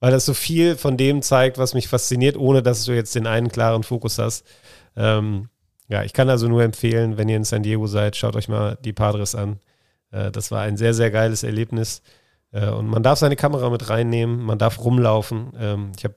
weil 0.01 0.11
das 0.11 0.27
so 0.27 0.35
viel 0.35 0.77
von 0.77 0.97
dem 0.97 1.23
zeigt, 1.23 1.59
was 1.59 1.75
mich 1.75 1.89
fasziniert, 1.89 2.37
ohne 2.37 2.63
dass 2.63 2.85
du 2.85 2.93
jetzt 2.93 3.15
den 3.15 3.27
einen 3.27 3.51
klaren 3.51 3.83
Fokus 3.83 4.19
hast. 4.19 4.47
Ähm, 4.97 5.49
ja, 5.89 6.03
ich 6.05 6.13
kann 6.13 6.31
also 6.31 6.49
nur 6.49 6.63
empfehlen, 6.63 7.19
wenn 7.19 7.29
ihr 7.29 7.37
in 7.37 7.45
San 7.45 7.63
Diego 7.63 7.87
seid, 7.87 8.17
schaut 8.17 8.37
euch 8.37 8.49
mal 8.49 8.79
die 8.85 8.93
Padres 8.93 9.35
an. 9.35 9.61
Äh, 10.11 10.31
das 10.31 10.51
war 10.51 10.63
ein 10.63 10.77
sehr, 10.77 10.95
sehr 10.95 11.11
geiles 11.11 11.43
Erlebnis. 11.43 12.03
Äh, 12.53 12.71
und 12.71 12.87
man 12.87 13.03
darf 13.03 13.19
seine 13.19 13.37
Kamera 13.37 13.71
mit 13.71 13.89
reinnehmen, 13.89 14.43
man 14.43 14.59
darf 14.59 14.83
rumlaufen. 14.83 15.53
Ähm, 15.59 15.93
ich 15.97 16.05
habe 16.05 16.15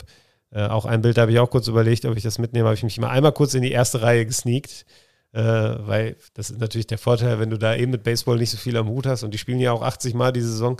äh, 0.51 0.67
auch 0.67 0.85
ein 0.85 1.01
Bild, 1.01 1.17
da 1.17 1.23
habe 1.23 1.31
ich 1.31 1.39
auch 1.39 1.49
kurz 1.49 1.67
überlegt, 1.67 2.05
ob 2.05 2.15
ich 2.15 2.23
das 2.23 2.39
mitnehme, 2.39 2.65
habe 2.67 2.75
ich 2.75 2.83
mich 2.83 2.99
mal 2.99 3.09
einmal 3.09 3.31
kurz 3.33 3.53
in 3.53 3.63
die 3.63 3.71
erste 3.71 4.01
Reihe 4.01 4.25
gesneakt. 4.25 4.85
Äh, 5.33 5.41
weil 5.41 6.15
das 6.35 6.51
ist 6.51 6.59
natürlich 6.59 6.85
der 6.85 6.99
Vorteil, 6.99 7.39
wenn 7.39 7.49
du 7.49 7.57
da 7.57 7.75
eben 7.75 7.91
mit 7.91 8.03
Baseball 8.03 8.37
nicht 8.37 8.51
so 8.51 8.57
viel 8.57 8.77
am 8.77 8.87
Hut 8.87 9.07
hast 9.07 9.23
und 9.23 9.33
die 9.33 9.39
spielen 9.39 9.59
ja 9.59 9.71
auch 9.71 9.81
80 9.81 10.13
Mal 10.13 10.31
die 10.31 10.41
Saison, 10.41 10.79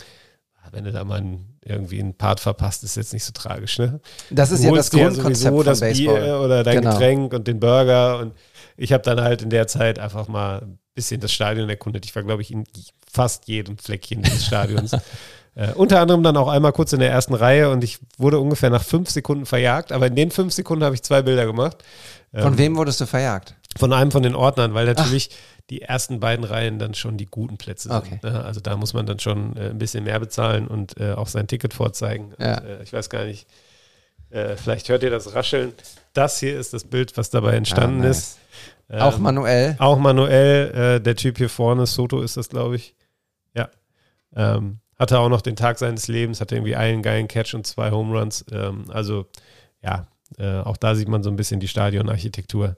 wenn 0.72 0.84
du 0.84 0.92
da 0.92 1.04
mal 1.04 1.22
irgendwie 1.64 2.00
einen 2.00 2.14
Part 2.14 2.40
verpasst, 2.40 2.84
ist 2.84 2.96
jetzt 2.96 3.12
nicht 3.12 3.24
so 3.24 3.32
tragisch, 3.32 3.78
ne? 3.78 4.00
Das 4.30 4.50
ist 4.50 4.62
du 4.62 4.68
ja 4.68 4.74
das 4.74 4.90
Grundkonzept 4.90 5.54
von 5.54 5.64
das 5.64 5.80
Baseball. 5.80 6.20
Bier 6.22 6.40
oder 6.40 6.62
dein 6.64 6.78
Genau. 6.80 6.90
Getränk 6.92 7.32
und 7.34 7.46
den 7.46 7.60
Burger 7.60 8.18
und 8.18 8.34
ich 8.76 8.92
habe 8.92 9.02
dann 9.02 9.20
halt 9.20 9.42
in 9.42 9.50
der 9.50 9.66
Zeit 9.66 9.98
einfach 9.98 10.26
mal 10.28 10.62
ein 10.62 10.78
bisschen 10.94 11.20
das 11.20 11.32
Stadion 11.32 11.68
erkundet. 11.68 12.04
Ich 12.04 12.14
war, 12.16 12.22
glaube 12.22 12.42
ich, 12.42 12.50
in 12.50 12.64
fast 13.10 13.46
jedem 13.46 13.78
Fleckchen 13.78 14.22
des 14.22 14.46
Stadions. 14.46 14.92
äh, 15.54 15.72
unter 15.74 16.00
anderem 16.00 16.22
dann 16.22 16.36
auch 16.36 16.48
einmal 16.48 16.72
kurz 16.72 16.92
in 16.92 16.98
der 17.00 17.10
ersten 17.10 17.34
Reihe 17.34 17.70
und 17.70 17.84
ich 17.84 17.98
wurde 18.18 18.40
ungefähr 18.40 18.70
nach 18.70 18.82
fünf 18.82 19.10
Sekunden 19.10 19.46
verjagt, 19.46 19.92
aber 19.92 20.08
in 20.08 20.16
den 20.16 20.30
fünf 20.32 20.52
Sekunden 20.52 20.84
habe 20.84 20.94
ich 20.96 21.02
zwei 21.02 21.22
Bilder 21.22 21.46
gemacht. 21.46 21.78
Von 22.32 22.54
Ähm, 22.54 22.58
wem 22.58 22.76
wurdest 22.76 23.00
du 23.00 23.06
verjagt? 23.06 23.54
Von 23.78 23.92
einem 23.92 24.10
von 24.10 24.22
den 24.22 24.34
Ordnern, 24.34 24.72
weil 24.74 24.86
natürlich 24.86 25.30
die 25.70 25.82
ersten 25.82 26.20
beiden 26.20 26.44
Reihen 26.44 26.78
dann 26.78 26.94
schon 26.94 27.16
die 27.16 27.26
guten 27.26 27.56
Plätze 27.56 27.88
sind. 27.88 27.96
Okay. 27.96 28.20
Ne? 28.22 28.44
Also 28.44 28.60
da 28.60 28.76
muss 28.76 28.92
man 28.94 29.06
dann 29.06 29.18
schon 29.18 29.56
äh, 29.56 29.70
ein 29.70 29.78
bisschen 29.78 30.04
mehr 30.04 30.20
bezahlen 30.20 30.66
und 30.68 30.98
äh, 31.00 31.12
auch 31.12 31.26
sein 31.28 31.46
Ticket 31.46 31.74
vorzeigen. 31.74 32.32
Ja. 32.38 32.58
Und, 32.60 32.66
äh, 32.66 32.82
ich 32.82 32.92
weiß 32.92 33.08
gar 33.10 33.24
nicht, 33.24 33.46
äh, 34.30 34.56
vielleicht 34.56 34.88
hört 34.88 35.02
ihr 35.02 35.10
das 35.10 35.34
Rascheln. 35.34 35.72
Das 36.12 36.38
hier 36.38 36.58
ist 36.58 36.72
das 36.74 36.84
Bild, 36.84 37.16
was 37.16 37.30
dabei 37.30 37.54
entstanden 37.54 38.02
Ah, 38.02 38.06
nice. 38.08 38.18
ist. 38.18 38.38
Auch 39.00 39.16
Ähm, 39.16 39.22
manuell. 39.22 39.76
auch 39.78 39.98
manuell, 39.98 40.96
äh, 40.96 41.00
der 41.00 41.16
Typ 41.16 41.38
hier 41.38 41.48
vorne, 41.48 41.86
Soto 41.86 42.20
ist 42.20 42.36
das, 42.36 42.50
glaube 42.50 42.76
ich. 42.76 42.94
Ja. 43.54 43.70
Ähm, 44.36 44.80
hatte 44.98 45.18
auch 45.18 45.28
noch 45.30 45.40
den 45.40 45.56
Tag 45.56 45.78
seines 45.78 46.06
Lebens, 46.06 46.40
hatte 46.40 46.54
irgendwie 46.54 46.76
einen 46.76 47.02
geilen 47.02 47.26
Catch 47.26 47.54
und 47.54 47.66
zwei 47.66 47.90
Home 47.90 48.16
Runs. 48.16 48.44
Ähm, 48.52 48.84
also, 48.90 49.26
ja, 49.82 50.06
äh, 50.38 50.60
auch 50.60 50.76
da 50.76 50.94
sieht 50.94 51.08
man 51.08 51.22
so 51.22 51.30
ein 51.30 51.36
bisschen 51.36 51.60
die 51.60 51.68
Stadionarchitektur. 51.68 52.76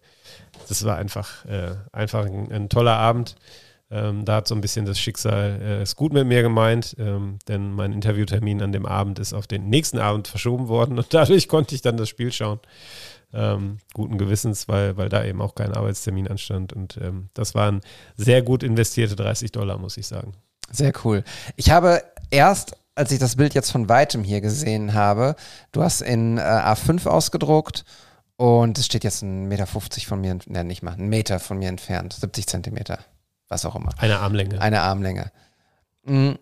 Das 0.68 0.84
war 0.84 0.96
einfach, 0.96 1.44
äh, 1.46 1.74
einfach 1.92 2.26
ein, 2.26 2.50
ein 2.52 2.68
toller 2.68 2.96
Abend. 2.96 3.36
Ähm, 3.88 4.24
da 4.24 4.36
hat 4.36 4.48
so 4.48 4.54
ein 4.54 4.60
bisschen 4.60 4.84
das 4.84 4.98
Schicksal, 4.98 5.82
äh, 5.82 5.94
gut 5.94 6.12
mit 6.12 6.26
mir 6.26 6.42
gemeint, 6.42 6.96
ähm, 6.98 7.38
denn 7.46 7.70
mein 7.70 7.92
Interviewtermin 7.92 8.60
an 8.60 8.72
dem 8.72 8.84
Abend 8.84 9.20
ist 9.20 9.32
auf 9.32 9.46
den 9.46 9.68
nächsten 9.68 9.98
Abend 9.98 10.26
verschoben 10.26 10.66
worden 10.66 10.98
und 10.98 11.14
dadurch 11.14 11.46
konnte 11.46 11.74
ich 11.74 11.82
dann 11.82 11.96
das 11.96 12.08
Spiel 12.08 12.32
schauen. 12.32 12.58
Ähm, 13.32 13.78
guten 13.92 14.18
Gewissens, 14.18 14.66
weil, 14.68 14.96
weil 14.96 15.08
da 15.08 15.24
eben 15.24 15.42
auch 15.42 15.54
kein 15.54 15.72
Arbeitstermin 15.72 16.28
anstand. 16.28 16.72
Und 16.72 16.96
ähm, 17.02 17.28
das 17.34 17.54
waren 17.54 17.80
sehr 18.16 18.40
gut 18.42 18.62
investierte 18.62 19.14
30 19.14 19.52
Dollar, 19.52 19.78
muss 19.78 19.96
ich 19.96 20.06
sagen. 20.06 20.32
Sehr 20.70 20.92
cool. 21.04 21.22
Ich 21.56 21.70
habe 21.70 22.02
erst, 22.30 22.76
als 22.96 23.12
ich 23.12 23.18
das 23.20 23.36
Bild 23.36 23.54
jetzt 23.54 23.70
von 23.70 23.88
weitem 23.88 24.24
hier 24.24 24.40
gesehen 24.40 24.94
habe, 24.94 25.36
du 25.70 25.82
hast 25.82 26.00
in 26.00 26.38
äh, 26.38 26.40
A5 26.40 27.06
ausgedruckt 27.06 27.84
und 28.36 28.78
es 28.78 28.86
steht 28.86 29.04
jetzt 29.04 29.22
1,50 29.22 29.46
Meter 29.46 29.66
von 29.66 30.20
mir, 30.20 30.38
ne, 30.46 30.64
nicht 30.64 30.82
mal, 30.82 30.94
einen 30.94 31.08
Meter 31.08 31.38
von 31.38 31.58
mir 31.58 31.68
entfernt, 31.68 32.14
70 32.14 32.46
Zentimeter, 32.46 32.98
was 33.48 33.64
auch 33.64 33.76
immer. 33.76 33.90
Eine 33.98 34.18
Armlänge. 34.18 34.60
Eine 34.60 34.80
Armlänge. 34.80 35.30
Mm. 36.04 36.32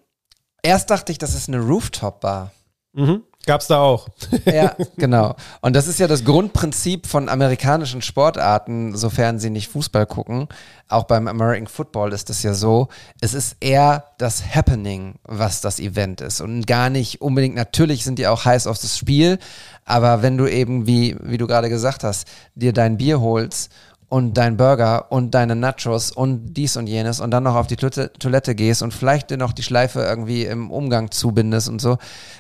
Erst 0.63 0.89
dachte 0.89 1.13
ich, 1.13 1.19
das 1.19 1.35
ist 1.35 1.49
eine 1.49 1.59
Rooftop-Bar. 1.59 2.53
Mhm. 2.95 3.23
Gab's 3.47 3.67
da 3.67 3.81
auch. 3.81 4.09
Ja, 4.47 4.75
genau. 4.97 5.37
Und 5.61 5.77
das 5.77 5.87
ist 5.87 5.99
ja 5.99 6.07
das 6.07 6.25
Grundprinzip 6.25 7.07
von 7.07 7.29
amerikanischen 7.29 8.01
Sportarten, 8.01 8.97
sofern 8.97 9.39
sie 9.39 9.51
nicht 9.51 9.69
Fußball 9.69 10.07
gucken. 10.07 10.49
Auch 10.89 11.05
beim 11.05 11.29
American 11.29 11.67
Football 11.67 12.13
ist 12.13 12.31
es 12.31 12.43
ja 12.43 12.55
so. 12.55 12.89
Es 13.21 13.35
ist 13.35 13.57
eher 13.61 14.05
das 14.17 14.55
Happening, 14.55 15.17
was 15.25 15.61
das 15.61 15.79
Event 15.79 16.21
ist. 16.23 16.41
Und 16.41 16.67
gar 16.67 16.89
nicht 16.89 17.21
unbedingt, 17.21 17.55
natürlich 17.55 18.05
sind 18.05 18.19
die 18.19 18.27
auch 18.27 18.45
heiß 18.45 18.67
auf 18.67 18.79
das 18.79 18.97
Spiel. 18.97 19.39
Aber 19.85 20.23
wenn 20.23 20.39
du 20.39 20.47
eben, 20.47 20.87
wie, 20.87 21.17
wie 21.21 21.37
du 21.37 21.47
gerade 21.47 21.69
gesagt 21.69 22.03
hast, 22.05 22.27
dir 22.55 22.73
dein 22.73 22.97
Bier 22.97 23.21
holst 23.21 23.71
und 24.09 24.35
dein 24.35 24.57
Burger 24.57 25.11
und 25.11 25.33
deine 25.33 25.57
Nachos 25.57 26.11
und 26.11 26.55
dies 26.55 26.77
und 26.77 26.87
jenes 26.87 27.21
und 27.21 27.31
dann 27.31 27.45
noch 27.45 27.55
auf 27.55 27.67
die 27.67 27.77
Toilette, 27.77 28.55
gehst 28.55 28.83
und 28.83 28.93
vielleicht 28.93 29.31
dir 29.31 29.37
noch 29.37 29.53
die 29.53 29.63
Schleife 29.63 30.01
irgendwie 30.01 30.45
im 30.45 30.71
Umgang 30.71 31.11
zubindest 31.11 31.69
und 31.69 31.81
so, 31.81 31.99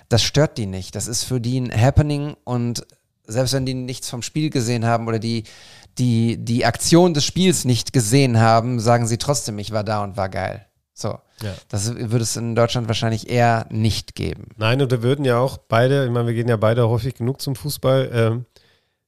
das 0.08 0.22
stört 0.22 0.58
die 0.58 0.66
nicht. 0.66 0.94
Das 0.94 1.08
ist 1.08 1.24
für 1.24 1.40
die 1.40 1.60
ein 1.60 1.72
Happening 1.72 2.36
und 2.44 2.86
selbst 3.26 3.54
wenn 3.54 3.66
die 3.66 3.74
nichts 3.74 4.10
vom 4.10 4.22
Spiel 4.22 4.50
gesehen 4.50 4.84
haben 4.84 5.08
oder 5.08 5.18
die, 5.18 5.44
die, 5.98 6.36
die 6.36 6.66
Aktion 6.66 7.14
des 7.14 7.24
Spiels 7.24 7.64
nicht 7.64 7.92
gesehen 7.92 8.38
haben, 8.38 8.80
sagen 8.80 9.06
sie 9.06 9.18
trotzdem, 9.18 9.58
ich 9.58 9.72
war 9.72 9.84
da 9.84 10.02
und 10.02 10.16
war 10.16 10.28
geil. 10.28 10.66
So. 10.92 11.18
Ja. 11.42 11.52
Das 11.68 11.94
würde 11.94 12.22
es 12.22 12.36
in 12.36 12.54
Deutschland 12.54 12.86
wahrscheinlich 12.86 13.28
eher 13.28 13.66
nicht 13.70 14.14
geben. 14.14 14.48
Nein, 14.56 14.80
und 14.80 14.90
wir 14.90 15.02
würden 15.02 15.24
ja 15.24 15.38
auch 15.38 15.58
beide, 15.58 16.04
ich 16.04 16.10
meine, 16.10 16.28
wir 16.28 16.34
gehen 16.34 16.48
ja 16.48 16.56
beide 16.56 16.88
häufig 16.88 17.14
genug 17.14 17.40
zum 17.40 17.56
Fußball, 17.56 18.10
ähm, 18.12 18.46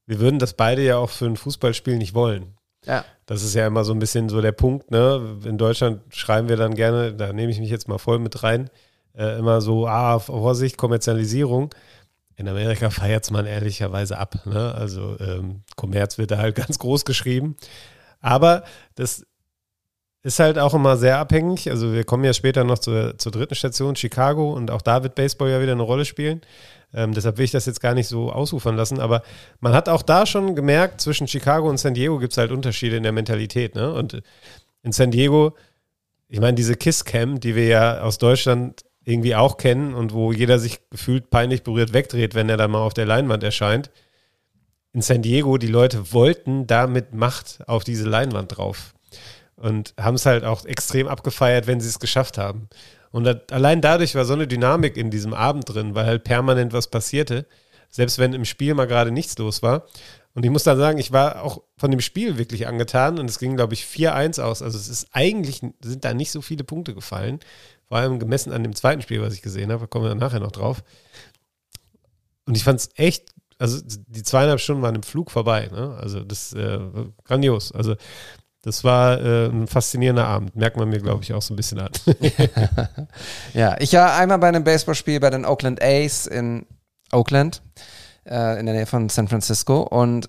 wir 0.07 0.21
würden 0.21 0.39
das 0.39 0.55
beide 0.55 0.83
ja 0.83 0.97
auch 0.97 1.11
für 1.11 1.27
ein 1.27 1.37
Fußballspiel 1.37 1.99
nicht 1.99 2.15
wollen. 2.15 2.57
Ja. 2.85 3.05
Das 3.27 3.43
ist 3.43 3.55
ja 3.55 3.67
immer 3.67 3.85
so 3.85 3.93
ein 3.93 3.99
bisschen 3.99 4.29
so 4.29 4.41
der 4.41 4.53
Punkt, 4.53 4.91
ne? 4.91 5.39
In 5.45 5.59
Deutschland 5.59 6.03
schreiben 6.15 6.49
wir 6.49 6.57
dann 6.57 6.75
gerne, 6.75 7.13
da 7.13 7.33
nehme 7.33 7.51
ich 7.51 7.59
mich 7.59 7.71
jetzt 7.71 7.89
mal 7.89 7.99
voll 7.99 8.21
mit 8.21 8.43
rein, 8.45 8.71
äh, 9.15 9.39
immer 9.39 9.61
so, 9.61 9.89
ah, 9.89 10.21
Vorsicht, 10.21 10.77
Kommerzialisierung. 10.77 11.75
In 12.37 12.49
Amerika 12.49 12.91
feiert 12.91 13.29
man 13.31 13.47
ehrlicherweise 13.47 14.19
ab, 14.19 14.47
ne? 14.47 14.75
Also 14.75 15.17
ähm, 15.19 15.63
Kommerz 15.75 16.19
wird 16.19 16.31
da 16.31 16.39
halt 16.39 16.55
ganz 16.67 16.79
groß 16.79 17.05
geschrieben. 17.05 17.57
Aber 18.21 18.63
das 18.95 19.27
ist 20.23 20.39
halt 20.39 20.59
auch 20.59 20.75
immer 20.75 20.97
sehr 20.97 21.19
abhängig. 21.19 21.71
Also 21.71 21.93
wir 21.93 22.05
kommen 22.05 22.25
ja 22.25 22.33
später 22.33 22.65
noch 22.65 22.79
zur, 22.79 23.19
zur 23.19 23.33
dritten 23.33 23.55
Station, 23.55 23.97
Chicago, 23.97 24.53
und 24.53 24.71
auch 24.71 24.83
da 24.83 25.03
wird 25.03 25.15
Baseball 25.15 25.51
ja 25.51 25.61
wieder 25.61 25.73
eine 25.73 25.83
Rolle 25.83 26.05
spielen. 26.05 26.41
Ähm, 26.95 27.13
deshalb 27.13 27.39
will 27.39 27.45
ich 27.45 27.51
das 27.51 27.67
jetzt 27.67 27.81
gar 27.81 27.95
nicht 27.95 28.09
so 28.09 28.31
ausufern 28.33 28.77
lassen, 28.77 29.01
aber 29.01 29.23
man 29.61 29.73
hat 29.73 29.89
auch 29.89 30.03
da 30.03 30.27
schon 30.27 30.55
gemerkt, 30.55 31.01
zwischen 31.01 31.29
Chicago 31.29 31.69
und 31.69 31.79
San 31.79 31.95
Diego 31.95 32.19
gibt 32.19 32.33
es 32.33 32.39
halt 32.39 32.51
Unterschiede 32.51 32.97
in 32.97 33.03
der 33.03 33.13
Mentalität. 33.13 33.75
Ne? 33.75 33.93
Und 33.93 34.23
in 34.83 34.93
San 34.93 35.11
Diego, 35.11 35.57
ich 36.29 36.41
meine, 36.41 36.55
diese 36.55 36.77
Kiss-Cam, 36.77 37.41
die 37.41 37.55
wir 37.55 37.67
ja 37.67 38.01
aus 38.01 38.19
Deutschland 38.19 38.85
irgendwie 39.05 39.37
auch 39.37 39.57
kennen 39.57 39.95
und 39.95 40.13
wo 40.13 40.33
jeder 40.33 40.59
sich 40.59 40.81
gefühlt 40.91 41.31
peinlich 41.31 41.63
berührt 41.63 41.93
wegdreht, 41.93 42.35
wenn 42.35 42.49
er 42.49 42.57
dann 42.57 42.73
mal 42.73 42.81
auf 42.81 42.95
der 42.95 43.07
Leinwand 43.07 43.43
erscheint. 43.43 43.91
In 44.93 45.01
San 45.01 45.23
Diego, 45.23 45.59
die 45.59 45.69
Leute 45.69 46.13
wollten 46.13 46.67
damit 46.67 47.15
Macht 47.15 47.61
auf 47.69 47.85
diese 47.85 48.09
Leinwand 48.09 48.57
drauf 48.57 48.95
und 49.55 49.95
haben 49.99 50.15
es 50.15 50.27
halt 50.27 50.45
auch 50.45 50.65
extrem 50.65 51.07
abgefeiert, 51.07 51.67
wenn 51.67 51.81
sie 51.81 51.89
es 51.89 52.01
geschafft 52.01 52.37
haben. 52.37 52.69
Und 53.17 53.25
da, 53.25 53.41
allein 53.51 53.81
dadurch 53.81 54.15
war 54.15 54.27
so 54.27 54.35
eine 54.35 54.47
Dynamik 54.47 54.99
in 54.99 55.11
diesem 55.11 55.33
Abend 55.33 55.73
drin, 55.73 55.95
weil 55.95 56.05
halt 56.05 56.25
permanent 56.25 56.75
was 56.75 56.89
passierte, 56.89 57.47
selbst 57.89 58.19
wenn 58.19 58.35
im 58.35 58.45
Spiel 58.45 58.75
mal 58.75 58.87
gerade 58.87 59.11
nichts 59.11 59.39
los 59.39 59.63
war. 59.63 59.87
Und 60.35 60.45
ich 60.45 60.51
muss 60.51 60.65
dann 60.65 60.77
sagen, 60.77 60.99
ich 60.99 61.13
war 61.13 61.43
auch 61.43 61.63
von 61.79 61.91
dem 61.91 62.03
Spiel 62.03 62.37
wirklich 62.37 62.67
angetan 62.67 63.19
und 63.19 63.31
es 63.31 63.39
ging, 63.39 63.57
glaube 63.57 63.73
ich, 63.73 63.85
4-1 63.85 64.43
aus. 64.43 64.61
Also 64.61 64.77
es 64.77 64.89
ist 64.89 65.07
eigentlich, 65.13 65.63
sind 65.81 66.05
da 66.05 66.13
nicht 66.13 66.31
so 66.31 66.43
viele 66.43 66.63
Punkte 66.63 66.93
gefallen. 66.95 67.41
Vor 67.89 67.97
allem 67.97 68.19
gemessen 68.19 68.53
an 68.53 68.63
dem 68.63 68.75
zweiten 68.75 69.01
Spiel, 69.01 69.23
was 69.23 69.33
ich 69.33 69.41
gesehen 69.41 69.73
habe, 69.73 69.81
da 69.81 69.87
kommen 69.87 70.05
wir 70.05 70.15
nachher 70.15 70.41
noch 70.41 70.53
drauf. 70.53 70.85
Und 72.45 72.55
ich 72.55 72.65
fand 72.65 72.81
es 72.81 72.91
echt, 72.97 73.33
also 73.57 73.81
die 73.83 74.25
zweieinhalb 74.25 74.61
Stunden 74.61 74.83
waren 74.83 74.95
im 74.95 75.03
Flug 75.03 75.31
vorbei. 75.31 75.71
Ne? 75.73 75.97
Also 75.99 76.21
das 76.23 76.53
äh, 76.53 76.81
grandios. 77.25 77.73
Also 77.73 77.97
das 78.67 78.83
war 78.83 79.21
äh, 79.21 79.47
ein 79.47 79.69
faszinierender 79.69 80.27
Abend. 80.27 80.57
Merkt 80.57 80.77
man 80.77 80.89
mir, 80.89 80.99
glaube 80.99 81.23
ich, 81.23 81.33
auch 81.33 81.41
so 81.41 81.55
ein 81.55 81.57
bisschen 81.57 81.79
an. 81.79 81.91
Ja, 83.55 83.77
ich 83.79 83.93
war 83.93 84.17
einmal 84.17 84.39
bei 84.39 84.49
einem 84.49 84.65
Baseballspiel 84.65 85.21
bei 85.21 85.31
den 85.31 85.45
Oakland 85.45 85.81
A's 85.81 86.27
in 86.27 86.67
Oakland, 87.13 87.63
äh, 88.29 88.59
in 88.59 88.67
der 88.67 88.75
Nähe 88.75 88.87
von 88.87 89.09
San 89.09 89.29
Francisco. 89.29 89.83
Und 89.83 90.29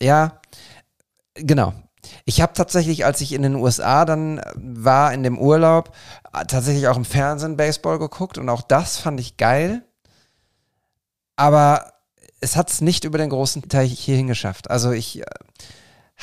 ja, 0.00 0.40
genau. 1.34 1.74
Ich 2.24 2.40
habe 2.40 2.52
tatsächlich, 2.52 3.04
als 3.04 3.20
ich 3.20 3.32
in 3.32 3.42
den 3.42 3.56
USA 3.56 4.04
dann 4.04 4.40
war, 4.54 5.12
in 5.12 5.24
dem 5.24 5.36
Urlaub, 5.36 5.92
tatsächlich 6.46 6.86
auch 6.86 6.96
im 6.96 7.04
Fernsehen 7.04 7.56
Baseball 7.56 7.98
geguckt. 7.98 8.38
Und 8.38 8.48
auch 8.48 8.62
das 8.62 8.96
fand 8.96 9.18
ich 9.18 9.38
geil. 9.38 9.84
Aber 11.34 11.92
es 12.40 12.54
hat 12.54 12.70
es 12.70 12.80
nicht 12.80 13.02
über 13.02 13.18
den 13.18 13.30
großen 13.30 13.68
Teich 13.68 13.98
hierhin 13.98 14.28
geschafft. 14.28 14.70
Also 14.70 14.92
ich 14.92 15.18
äh, 15.18 15.24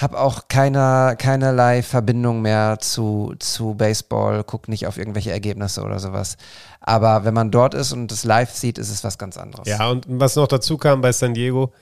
habe 0.01 0.19
auch 0.19 0.47
keiner, 0.47 1.15
keinerlei 1.17 1.83
Verbindung 1.83 2.41
mehr 2.41 2.77
zu, 2.79 3.33
zu 3.39 3.75
Baseball, 3.75 4.43
guck 4.43 4.67
nicht 4.67 4.87
auf 4.87 4.97
irgendwelche 4.97 5.31
Ergebnisse 5.31 5.83
oder 5.83 5.99
sowas. 5.99 6.37
Aber 6.79 7.25
wenn 7.25 7.33
man 7.33 7.51
dort 7.51 7.73
ist 7.73 7.91
und 7.91 8.11
es 8.11 8.23
live 8.23 8.51
sieht, 8.51 8.77
ist 8.77 8.89
es 8.89 9.03
was 9.03 9.17
ganz 9.17 9.37
anderes. 9.37 9.67
Ja, 9.67 9.89
und 9.89 10.05
was 10.07 10.35
noch 10.35 10.47
dazu 10.47 10.77
kam 10.77 11.01
bei 11.01 11.11
San 11.11 11.33
Diego, 11.33 11.73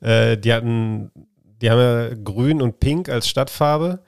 äh, 0.00 0.36
die 0.36 0.52
hatten, 0.52 1.10
die 1.62 1.70
haben 1.70 1.78
ja 1.78 2.14
grün 2.22 2.60
und 2.60 2.80
pink 2.80 3.08
als 3.08 3.28
Stadtfarbe. 3.28 4.00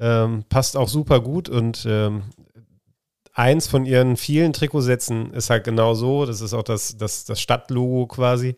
Ähm, 0.00 0.44
passt 0.48 0.76
auch 0.76 0.88
super 0.88 1.20
gut 1.20 1.48
und 1.48 1.84
ähm, 1.88 2.22
eins 3.32 3.68
von 3.68 3.86
ihren 3.86 4.16
vielen 4.16 4.52
Trikotsätzen 4.52 5.32
ist 5.32 5.50
halt 5.50 5.64
genau 5.64 5.94
so. 5.94 6.26
Das 6.26 6.40
ist 6.40 6.54
auch 6.54 6.62
das, 6.62 6.96
das, 6.96 7.24
das 7.24 7.40
Stadtlogo 7.40 8.06
quasi. 8.06 8.56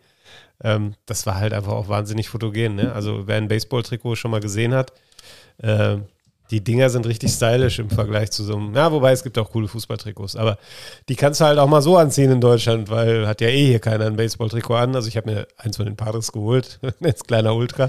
Ähm, 0.63 0.95
das 1.07 1.27
war 1.27 1.37
halt 1.37 1.53
einfach 1.53 1.73
auch 1.73 1.89
wahnsinnig 1.89 2.29
fotogen. 2.29 2.75
Ne? 2.77 2.93
Also 2.93 3.27
wer 3.27 3.37
ein 3.37 3.49
Baseball-Trikot 3.49 4.17
schon 4.17 4.31
mal 4.31 4.41
gesehen 4.41 4.75
hat, 4.75 4.93
äh, 5.59 5.99
die 6.51 6.63
Dinger 6.63 6.91
sind 6.91 7.07
richtig 7.07 7.31
stylisch 7.31 7.79
im 7.79 7.91
Vergleich 7.91 8.33
zu 8.33 8.43
so 8.43 8.57
einem, 8.57 8.75
ja, 8.75 8.91
wobei 8.91 9.13
es 9.13 9.23
gibt 9.23 9.39
auch 9.39 9.53
coole 9.53 9.69
Fußballtrikots, 9.69 10.35
aber 10.37 10.59
die 11.09 11.15
kannst 11.15 11.41
du 11.41 11.45
halt 11.45 11.59
auch 11.59 11.69
mal 11.69 11.81
so 11.81 11.97
anziehen 11.97 12.31
in 12.31 12.41
Deutschland, 12.41 12.91
weil 12.91 13.27
hat 13.27 13.41
ja 13.41 13.49
eh 13.49 13.67
hier 13.67 13.79
keiner 13.79 14.07
ein 14.07 14.17
Baseball-Trikot 14.17 14.75
an. 14.75 14.97
Also 14.97 15.09
ich 15.09 15.17
habe 15.17 15.31
mir 15.31 15.47
eins 15.57 15.77
von 15.77 15.87
den 15.87 15.97
Padres 15.97 16.33
geholt, 16.33 16.81
als 17.03 17.25
kleiner 17.25 17.55
Ultra. 17.55 17.89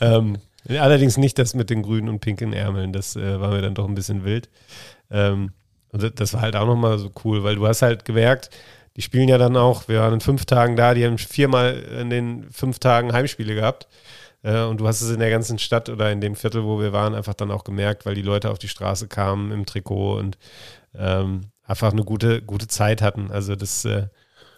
ähm, 0.00 0.36
allerdings 0.68 1.16
nicht 1.16 1.38
das 1.38 1.54
mit 1.54 1.70
den 1.70 1.82
grünen 1.82 2.08
und 2.08 2.20
pinken 2.20 2.52
Ärmeln, 2.52 2.92
das 2.92 3.16
äh, 3.16 3.40
war 3.40 3.50
mir 3.50 3.62
dann 3.62 3.74
doch 3.74 3.88
ein 3.88 3.94
bisschen 3.94 4.24
wild. 4.24 4.50
Ähm, 5.10 5.52
und 5.92 6.20
das 6.20 6.34
war 6.34 6.42
halt 6.42 6.56
auch 6.56 6.66
nochmal 6.66 6.98
so 6.98 7.10
cool, 7.24 7.44
weil 7.44 7.56
du 7.56 7.66
hast 7.66 7.80
halt 7.80 8.04
gemerkt, 8.04 8.50
die 8.96 9.02
spielen 9.02 9.28
ja 9.28 9.38
dann 9.38 9.56
auch, 9.56 9.88
wir 9.88 10.00
waren 10.00 10.14
in 10.14 10.20
fünf 10.20 10.46
Tagen 10.46 10.74
da, 10.74 10.94
die 10.94 11.04
haben 11.04 11.18
viermal 11.18 11.74
in 11.74 12.10
den 12.10 12.50
fünf 12.50 12.78
Tagen 12.78 13.12
Heimspiele 13.12 13.54
gehabt. 13.54 13.86
Äh, 14.42 14.62
und 14.62 14.80
du 14.80 14.88
hast 14.88 15.02
es 15.02 15.10
in 15.10 15.20
der 15.20 15.30
ganzen 15.30 15.58
Stadt 15.58 15.88
oder 15.88 16.10
in 16.10 16.20
dem 16.20 16.34
Viertel, 16.34 16.64
wo 16.64 16.80
wir 16.80 16.92
waren, 16.92 17.14
einfach 17.14 17.34
dann 17.34 17.50
auch 17.50 17.64
gemerkt, 17.64 18.06
weil 18.06 18.14
die 18.14 18.22
Leute 18.22 18.50
auf 18.50 18.58
die 18.58 18.68
Straße 18.68 19.08
kamen 19.08 19.52
im 19.52 19.66
Trikot 19.66 20.18
und 20.18 20.38
ähm, 20.94 21.42
einfach 21.62 21.92
eine 21.92 22.04
gute, 22.04 22.40
gute 22.42 22.68
Zeit 22.68 23.02
hatten. 23.02 23.30
Also 23.30 23.54
das, 23.54 23.84
äh, 23.84 24.06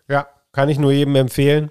ja, 0.08 0.28
kann 0.52 0.68
ich 0.68 0.78
nur 0.78 0.92
jedem 0.92 1.16
empfehlen. 1.16 1.70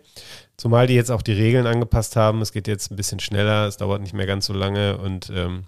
Zumal 0.57 0.87
die 0.87 0.95
jetzt 0.95 1.11
auch 1.11 1.21
die 1.21 1.33
Regeln 1.33 1.67
angepasst 1.67 2.15
haben. 2.15 2.41
Es 2.41 2.51
geht 2.51 2.67
jetzt 2.67 2.91
ein 2.91 2.95
bisschen 2.95 3.19
schneller, 3.19 3.67
es 3.67 3.77
dauert 3.77 4.01
nicht 4.01 4.13
mehr 4.13 4.25
ganz 4.25 4.47
so 4.47 4.53
lange 4.53 4.97
und 4.97 5.31
ähm, 5.33 5.65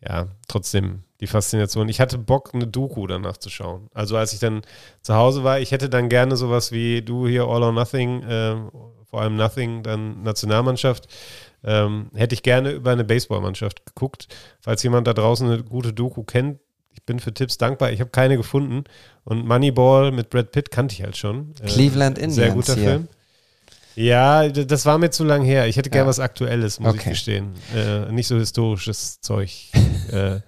ja, 0.00 0.28
trotzdem 0.48 1.02
die 1.20 1.26
Faszination. 1.26 1.88
Ich 1.88 2.00
hatte 2.00 2.18
Bock, 2.18 2.50
eine 2.52 2.66
Doku 2.66 3.06
danach 3.06 3.38
zu 3.38 3.48
schauen. 3.48 3.88
Also 3.94 4.16
als 4.16 4.32
ich 4.32 4.38
dann 4.38 4.62
zu 5.02 5.14
Hause 5.14 5.44
war, 5.44 5.60
ich 5.60 5.72
hätte 5.72 5.88
dann 5.88 6.08
gerne 6.08 6.36
sowas 6.36 6.72
wie 6.72 7.02
du 7.02 7.26
hier 7.26 7.44
All 7.44 7.62
or 7.62 7.72
Nothing, 7.72 8.22
äh, 8.22 8.56
vor 9.08 9.22
allem 9.22 9.36
Nothing, 9.36 9.82
dann 9.82 10.22
Nationalmannschaft, 10.22 11.08
ähm, 11.64 12.10
hätte 12.14 12.34
ich 12.34 12.42
gerne 12.42 12.72
über 12.72 12.90
eine 12.90 13.04
Baseballmannschaft 13.04 13.86
geguckt. 13.86 14.28
Falls 14.60 14.82
jemand 14.82 15.06
da 15.06 15.14
draußen 15.14 15.50
eine 15.50 15.62
gute 15.64 15.92
Doku 15.92 16.22
kennt, 16.22 16.60
ich 16.92 17.02
bin 17.04 17.20
für 17.20 17.32
Tipps 17.32 17.58
dankbar. 17.58 17.92
Ich 17.92 18.00
habe 18.00 18.10
keine 18.10 18.36
gefunden. 18.36 18.84
Und 19.24 19.46
Moneyball 19.46 20.12
mit 20.12 20.30
Brad 20.30 20.50
Pitt 20.52 20.70
kannte 20.70 20.94
ich 20.94 21.02
halt 21.02 21.16
schon. 21.16 21.54
Äh, 21.60 21.66
Cleveland 21.66 22.18
Indians 22.18 22.34
Sehr 22.36 22.50
guter 22.50 22.74
hier. 22.74 22.84
Film. 22.84 23.08
Ja, 23.96 24.48
das 24.48 24.86
war 24.86 24.98
mir 24.98 25.10
zu 25.10 25.24
lang 25.24 25.42
her. 25.42 25.66
Ich 25.66 25.76
hätte 25.76 25.90
gern 25.90 26.04
Ja. 26.04 26.08
was 26.08 26.20
Aktuelles, 26.20 26.78
muss 26.80 26.94
ich 26.94 27.00
Okay. 27.00 27.10
gestehen. 27.10 27.54
Äh, 27.74 28.12
nicht 28.12 28.28
so 28.28 28.36
historisches 28.36 29.20
Zeug. 29.20 29.50
äh, 30.12 30.40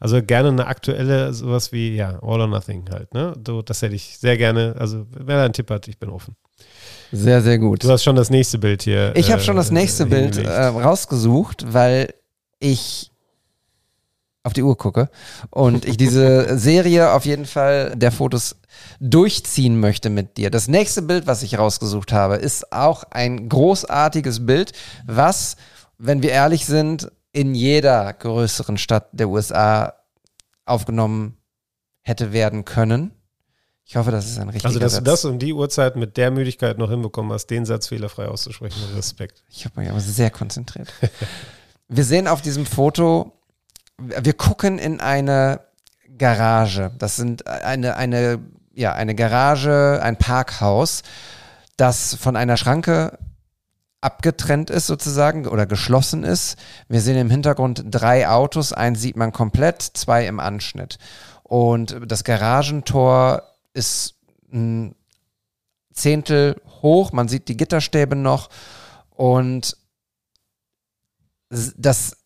also 0.00 0.22
gerne 0.22 0.48
eine 0.48 0.66
aktuelle, 0.66 1.32
sowas 1.32 1.72
wie, 1.72 1.94
ja, 1.94 2.18
All 2.22 2.40
or 2.40 2.46
Nothing 2.46 2.84
halt, 2.90 3.12
ne? 3.14 3.34
So, 3.46 3.62
das 3.62 3.82
hätte 3.82 3.94
ich 3.94 4.18
sehr 4.18 4.36
gerne. 4.36 4.74
Also, 4.78 5.06
wer 5.10 5.36
da 5.36 5.44
einen 5.44 5.52
Tipp 5.52 5.70
hat, 5.70 5.88
ich 5.88 5.98
bin 5.98 6.10
offen. 6.10 6.34
Sehr, 7.12 7.40
sehr 7.42 7.58
gut. 7.58 7.84
Du 7.84 7.90
hast 7.90 8.02
schon 8.02 8.16
das 8.16 8.30
nächste 8.30 8.58
Bild 8.58 8.82
hier. 8.82 9.12
Ich 9.14 9.30
habe 9.30 9.40
äh, 9.40 9.44
schon 9.44 9.56
das 9.56 9.70
nächste 9.70 10.04
äh, 10.04 10.06
Bild 10.06 10.36
äh, 10.38 10.48
rausgesucht, 10.66 11.66
weil 11.72 12.12
ich 12.58 13.10
auf 14.46 14.52
die 14.52 14.62
Uhr 14.62 14.78
gucke 14.78 15.10
und 15.50 15.84
ich 15.84 15.96
diese 15.96 16.56
Serie 16.58 17.12
auf 17.12 17.26
jeden 17.26 17.46
Fall 17.46 17.94
der 17.96 18.12
Fotos 18.12 18.56
durchziehen 19.00 19.80
möchte 19.80 20.08
mit 20.08 20.36
dir. 20.36 20.50
Das 20.50 20.68
nächste 20.68 21.02
Bild, 21.02 21.26
was 21.26 21.42
ich 21.42 21.58
rausgesucht 21.58 22.12
habe, 22.12 22.36
ist 22.36 22.72
auch 22.72 23.04
ein 23.10 23.48
großartiges 23.48 24.46
Bild, 24.46 24.72
was, 25.04 25.56
wenn 25.98 26.22
wir 26.22 26.30
ehrlich 26.30 26.64
sind, 26.64 27.10
in 27.32 27.54
jeder 27.54 28.12
größeren 28.12 28.78
Stadt 28.78 29.08
der 29.12 29.28
USA 29.28 29.94
aufgenommen 30.64 31.36
hätte 32.02 32.32
werden 32.32 32.64
können. 32.64 33.10
Ich 33.84 33.96
hoffe, 33.96 34.10
das 34.10 34.26
ist 34.26 34.38
ein 34.38 34.48
richtiger 34.48 34.68
Also, 34.68 34.78
dass 34.78 34.92
du 34.92 34.96
Satz. 34.98 35.04
das 35.04 35.24
um 35.24 35.38
die 35.38 35.52
Uhrzeit 35.52 35.96
mit 35.96 36.16
der 36.16 36.30
Müdigkeit 36.30 36.78
noch 36.78 36.90
hinbekommen 36.90 37.32
hast, 37.32 37.48
den 37.48 37.64
Satz 37.64 37.88
fehlerfrei 37.88 38.26
auszusprechen. 38.26 38.80
Respekt. 38.94 39.44
Ich 39.48 39.64
habe 39.64 39.80
mich 39.80 39.90
aber 39.90 40.00
sehr 40.00 40.30
konzentriert. 40.30 40.92
wir 41.88 42.04
sehen 42.04 42.26
auf 42.26 42.42
diesem 42.42 42.64
Foto, 42.64 43.32
wir 43.98 44.32
gucken 44.34 44.78
in 44.78 45.00
eine 45.00 45.60
Garage. 46.18 46.92
Das 46.98 47.16
sind 47.16 47.46
eine, 47.46 47.96
eine, 47.96 48.40
ja, 48.74 48.92
eine 48.92 49.14
Garage, 49.14 50.00
ein 50.02 50.16
Parkhaus, 50.16 51.02
das 51.76 52.14
von 52.14 52.36
einer 52.36 52.56
Schranke 52.56 53.18
abgetrennt 54.00 54.70
ist 54.70 54.86
sozusagen 54.86 55.46
oder 55.46 55.66
geschlossen 55.66 56.22
ist. 56.22 56.58
Wir 56.88 57.00
sehen 57.00 57.16
im 57.16 57.30
Hintergrund 57.30 57.84
drei 57.86 58.28
Autos, 58.28 58.72
eins 58.72 59.00
sieht 59.00 59.16
man 59.16 59.32
komplett, 59.32 59.82
zwei 59.82 60.26
im 60.26 60.38
Anschnitt. 60.38 60.98
Und 61.42 61.96
das 62.06 62.24
Garagentor 62.24 63.42
ist 63.72 64.14
ein 64.52 64.94
Zehntel 65.92 66.60
hoch, 66.82 67.12
man 67.12 67.28
sieht 67.28 67.48
die 67.48 67.56
Gitterstäbe 67.56 68.16
noch 68.16 68.50
und 69.10 69.76
das 71.48 72.16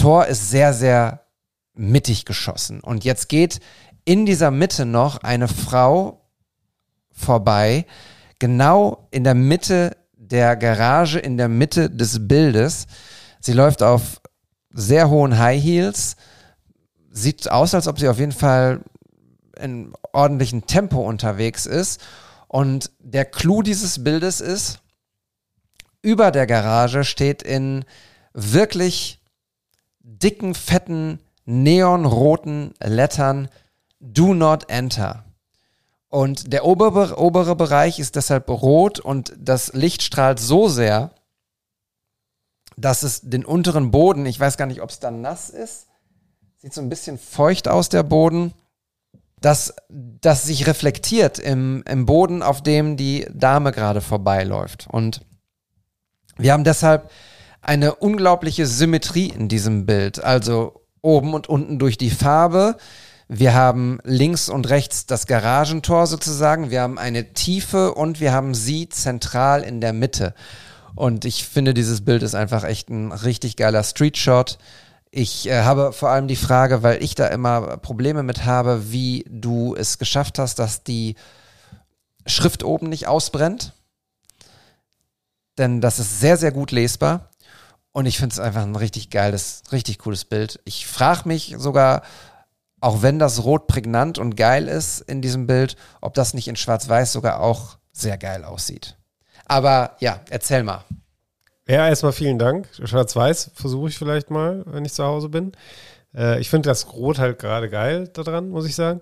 Tor 0.00 0.26
ist 0.26 0.50
sehr, 0.50 0.72
sehr 0.72 1.26
mittig 1.74 2.24
geschossen. 2.24 2.80
Und 2.80 3.04
jetzt 3.04 3.28
geht 3.28 3.60
in 4.04 4.24
dieser 4.24 4.50
Mitte 4.50 4.86
noch 4.86 5.18
eine 5.18 5.46
Frau 5.46 6.26
vorbei, 7.12 7.84
genau 8.38 9.08
in 9.10 9.24
der 9.24 9.34
Mitte 9.34 9.96
der 10.14 10.56
Garage, 10.56 11.18
in 11.18 11.36
der 11.36 11.48
Mitte 11.48 11.90
des 11.90 12.26
Bildes. 12.26 12.86
Sie 13.40 13.52
läuft 13.52 13.82
auf 13.82 14.22
sehr 14.72 15.10
hohen 15.10 15.38
High 15.38 15.62
Heels, 15.62 16.16
sieht 17.10 17.50
aus, 17.50 17.74
als 17.74 17.86
ob 17.86 17.98
sie 17.98 18.08
auf 18.08 18.18
jeden 18.18 18.32
Fall 18.32 18.80
in 19.58 19.92
ordentlichem 20.12 20.66
Tempo 20.66 21.02
unterwegs 21.02 21.66
ist. 21.66 22.00
Und 22.48 22.90
der 23.00 23.26
Clou 23.26 23.60
dieses 23.60 24.02
Bildes 24.02 24.40
ist, 24.40 24.80
über 26.00 26.30
der 26.30 26.46
Garage 26.46 27.04
steht 27.04 27.42
in 27.42 27.84
wirklich 28.32 29.19
dicken, 30.18 30.54
fetten, 30.54 31.20
neonroten 31.44 32.74
Lettern 32.82 33.48
Do 34.00 34.34
not 34.34 34.70
enter. 34.70 35.24
Und 36.08 36.52
der 36.52 36.64
obere, 36.64 37.18
obere 37.18 37.54
Bereich 37.54 37.98
ist 37.98 38.16
deshalb 38.16 38.48
rot 38.48 38.98
und 38.98 39.32
das 39.38 39.72
Licht 39.74 40.02
strahlt 40.02 40.40
so 40.40 40.68
sehr, 40.68 41.12
dass 42.76 43.02
es 43.02 43.20
den 43.20 43.44
unteren 43.44 43.90
Boden, 43.90 44.26
ich 44.26 44.40
weiß 44.40 44.56
gar 44.56 44.66
nicht, 44.66 44.80
ob 44.80 44.90
es 44.90 44.98
dann 44.98 45.20
nass 45.20 45.50
ist, 45.50 45.86
sieht 46.56 46.74
so 46.74 46.80
ein 46.80 46.88
bisschen 46.88 47.18
feucht 47.18 47.68
aus, 47.68 47.90
der 47.90 48.02
Boden, 48.02 48.52
dass 49.40 49.74
das 49.88 50.44
sich 50.44 50.66
reflektiert 50.66 51.38
im, 51.38 51.82
im 51.86 52.06
Boden, 52.06 52.42
auf 52.42 52.62
dem 52.62 52.96
die 52.96 53.26
Dame 53.32 53.72
gerade 53.72 54.00
vorbeiläuft. 54.00 54.88
Und 54.90 55.24
wir 56.36 56.52
haben 56.52 56.64
deshalb 56.64 57.10
eine 57.62 57.94
unglaubliche 57.96 58.66
Symmetrie 58.66 59.28
in 59.28 59.48
diesem 59.48 59.86
Bild. 59.86 60.22
Also 60.22 60.80
oben 61.02 61.34
und 61.34 61.48
unten 61.48 61.78
durch 61.78 61.98
die 61.98 62.10
Farbe. 62.10 62.76
Wir 63.28 63.54
haben 63.54 64.00
links 64.02 64.48
und 64.48 64.68
rechts 64.68 65.06
das 65.06 65.26
Garagentor 65.26 66.06
sozusagen. 66.06 66.70
Wir 66.70 66.82
haben 66.82 66.98
eine 66.98 67.32
Tiefe 67.32 67.94
und 67.94 68.20
wir 68.20 68.32
haben 68.32 68.54
sie 68.54 68.88
zentral 68.88 69.62
in 69.62 69.80
der 69.80 69.92
Mitte. 69.92 70.34
Und 70.96 71.24
ich 71.24 71.44
finde, 71.44 71.72
dieses 71.72 72.04
Bild 72.04 72.22
ist 72.22 72.34
einfach 72.34 72.64
echt 72.64 72.90
ein 72.90 73.12
richtig 73.12 73.56
geiler 73.56 73.84
Streetshot. 73.84 74.58
Ich 75.12 75.48
äh, 75.48 75.62
habe 75.62 75.92
vor 75.92 76.10
allem 76.10 76.28
die 76.28 76.36
Frage, 76.36 76.82
weil 76.82 77.02
ich 77.02 77.14
da 77.14 77.28
immer 77.28 77.76
Probleme 77.76 78.22
mit 78.22 78.44
habe, 78.44 78.92
wie 78.92 79.24
du 79.28 79.74
es 79.76 79.98
geschafft 79.98 80.38
hast, 80.38 80.58
dass 80.58 80.82
die 80.82 81.14
Schrift 82.26 82.64
oben 82.64 82.88
nicht 82.88 83.06
ausbrennt. 83.06 83.74
Denn 85.58 85.80
das 85.80 85.98
ist 85.98 86.20
sehr, 86.20 86.36
sehr 86.36 86.52
gut 86.52 86.70
lesbar. 86.70 87.29
Und 87.92 88.06
ich 88.06 88.18
finde 88.18 88.32
es 88.32 88.38
einfach 88.38 88.62
ein 88.62 88.76
richtig 88.76 89.10
geiles, 89.10 89.62
richtig 89.72 89.98
cooles 89.98 90.24
Bild. 90.24 90.60
Ich 90.64 90.86
frage 90.86 91.26
mich 91.26 91.54
sogar, 91.58 92.02
auch 92.80 93.02
wenn 93.02 93.18
das 93.18 93.44
Rot 93.44 93.66
prägnant 93.66 94.18
und 94.18 94.36
geil 94.36 94.68
ist 94.68 95.00
in 95.00 95.22
diesem 95.22 95.46
Bild, 95.46 95.76
ob 96.00 96.14
das 96.14 96.34
nicht 96.34 96.48
in 96.48 96.56
Schwarz-Weiß 96.56 97.12
sogar 97.12 97.40
auch 97.40 97.78
sehr 97.92 98.16
geil 98.16 98.44
aussieht. 98.44 98.96
Aber 99.44 99.96
ja, 100.00 100.20
erzähl 100.30 100.62
mal. 100.62 100.84
Ja, 101.66 101.88
erstmal 101.88 102.12
vielen 102.12 102.38
Dank. 102.38 102.68
Schwarz-Weiß 102.82 103.52
versuche 103.54 103.88
ich 103.88 103.98
vielleicht 103.98 104.30
mal, 104.30 104.64
wenn 104.66 104.84
ich 104.84 104.92
zu 104.92 105.04
Hause 105.04 105.28
bin. 105.28 105.52
Äh, 106.14 106.40
ich 106.40 106.48
finde 106.48 106.68
das 106.68 106.92
Rot 106.92 107.18
halt 107.18 107.38
gerade 107.38 107.68
geil 107.68 108.08
daran, 108.08 108.48
muss 108.48 108.66
ich 108.66 108.74
sagen. 108.74 109.00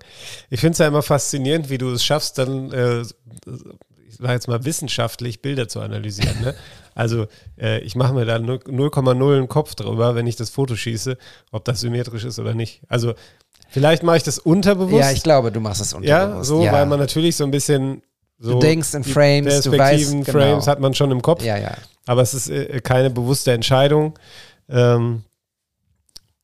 Ich 0.49 0.59
finde 0.59 0.73
es 0.73 0.79
ja 0.79 0.87
immer 0.87 1.01
faszinierend, 1.01 1.69
wie 1.69 1.77
du 1.77 1.91
es 1.91 2.03
schaffst, 2.03 2.37
dann, 2.37 2.71
äh, 2.71 3.01
ich 3.01 4.17
sage 4.17 4.33
jetzt 4.33 4.47
mal 4.47 4.65
wissenschaftlich 4.65 5.41
Bilder 5.41 5.67
zu 5.67 5.79
analysieren. 5.79 6.41
Ne? 6.41 6.55
Also 6.95 7.27
äh, 7.59 7.79
ich 7.81 7.95
mache 7.95 8.13
mir 8.13 8.25
da 8.25 8.39
0 8.39 8.57
0,0 8.67 9.37
einen 9.37 9.47
Kopf 9.47 9.75
drüber, 9.75 10.15
wenn 10.15 10.27
ich 10.27 10.35
das 10.35 10.49
Foto 10.49 10.75
schieße, 10.75 11.17
ob 11.51 11.65
das 11.65 11.79
symmetrisch 11.81 12.25
ist 12.25 12.39
oder 12.39 12.53
nicht. 12.53 12.81
Also 12.87 13.13
vielleicht 13.69 14.03
mache 14.03 14.17
ich 14.17 14.23
das 14.23 14.39
unterbewusst. 14.39 14.99
Ja, 14.99 15.11
ich 15.11 15.23
glaube, 15.23 15.51
du 15.51 15.59
machst 15.59 15.81
es 15.81 15.91
Ja, 16.01 16.23
unterbewusst. 16.23 16.49
so, 16.49 16.61
weil 16.63 16.85
man 16.85 16.99
natürlich 16.99 17.35
so 17.35 17.43
ein 17.43 17.51
bisschen 17.51 18.01
so 18.41 18.53
Du 18.53 18.59
denkst 18.59 18.93
in 18.93 19.03
Frames, 19.03 19.61
du 19.61 19.77
weißt, 19.77 20.11
genau. 20.11 20.23
Frames 20.23 20.67
hat 20.67 20.79
man 20.79 20.93
schon 20.93 21.11
im 21.11 21.21
Kopf. 21.21 21.43
Ja, 21.43 21.57
ja. 21.57 21.75
Aber 22.05 22.21
es 22.21 22.33
ist 22.33 22.49
äh, 22.49 22.79
keine 22.81 23.09
bewusste 23.09 23.51
Entscheidung, 23.51 24.17
ähm, 24.69 25.23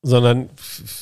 sondern 0.02 0.50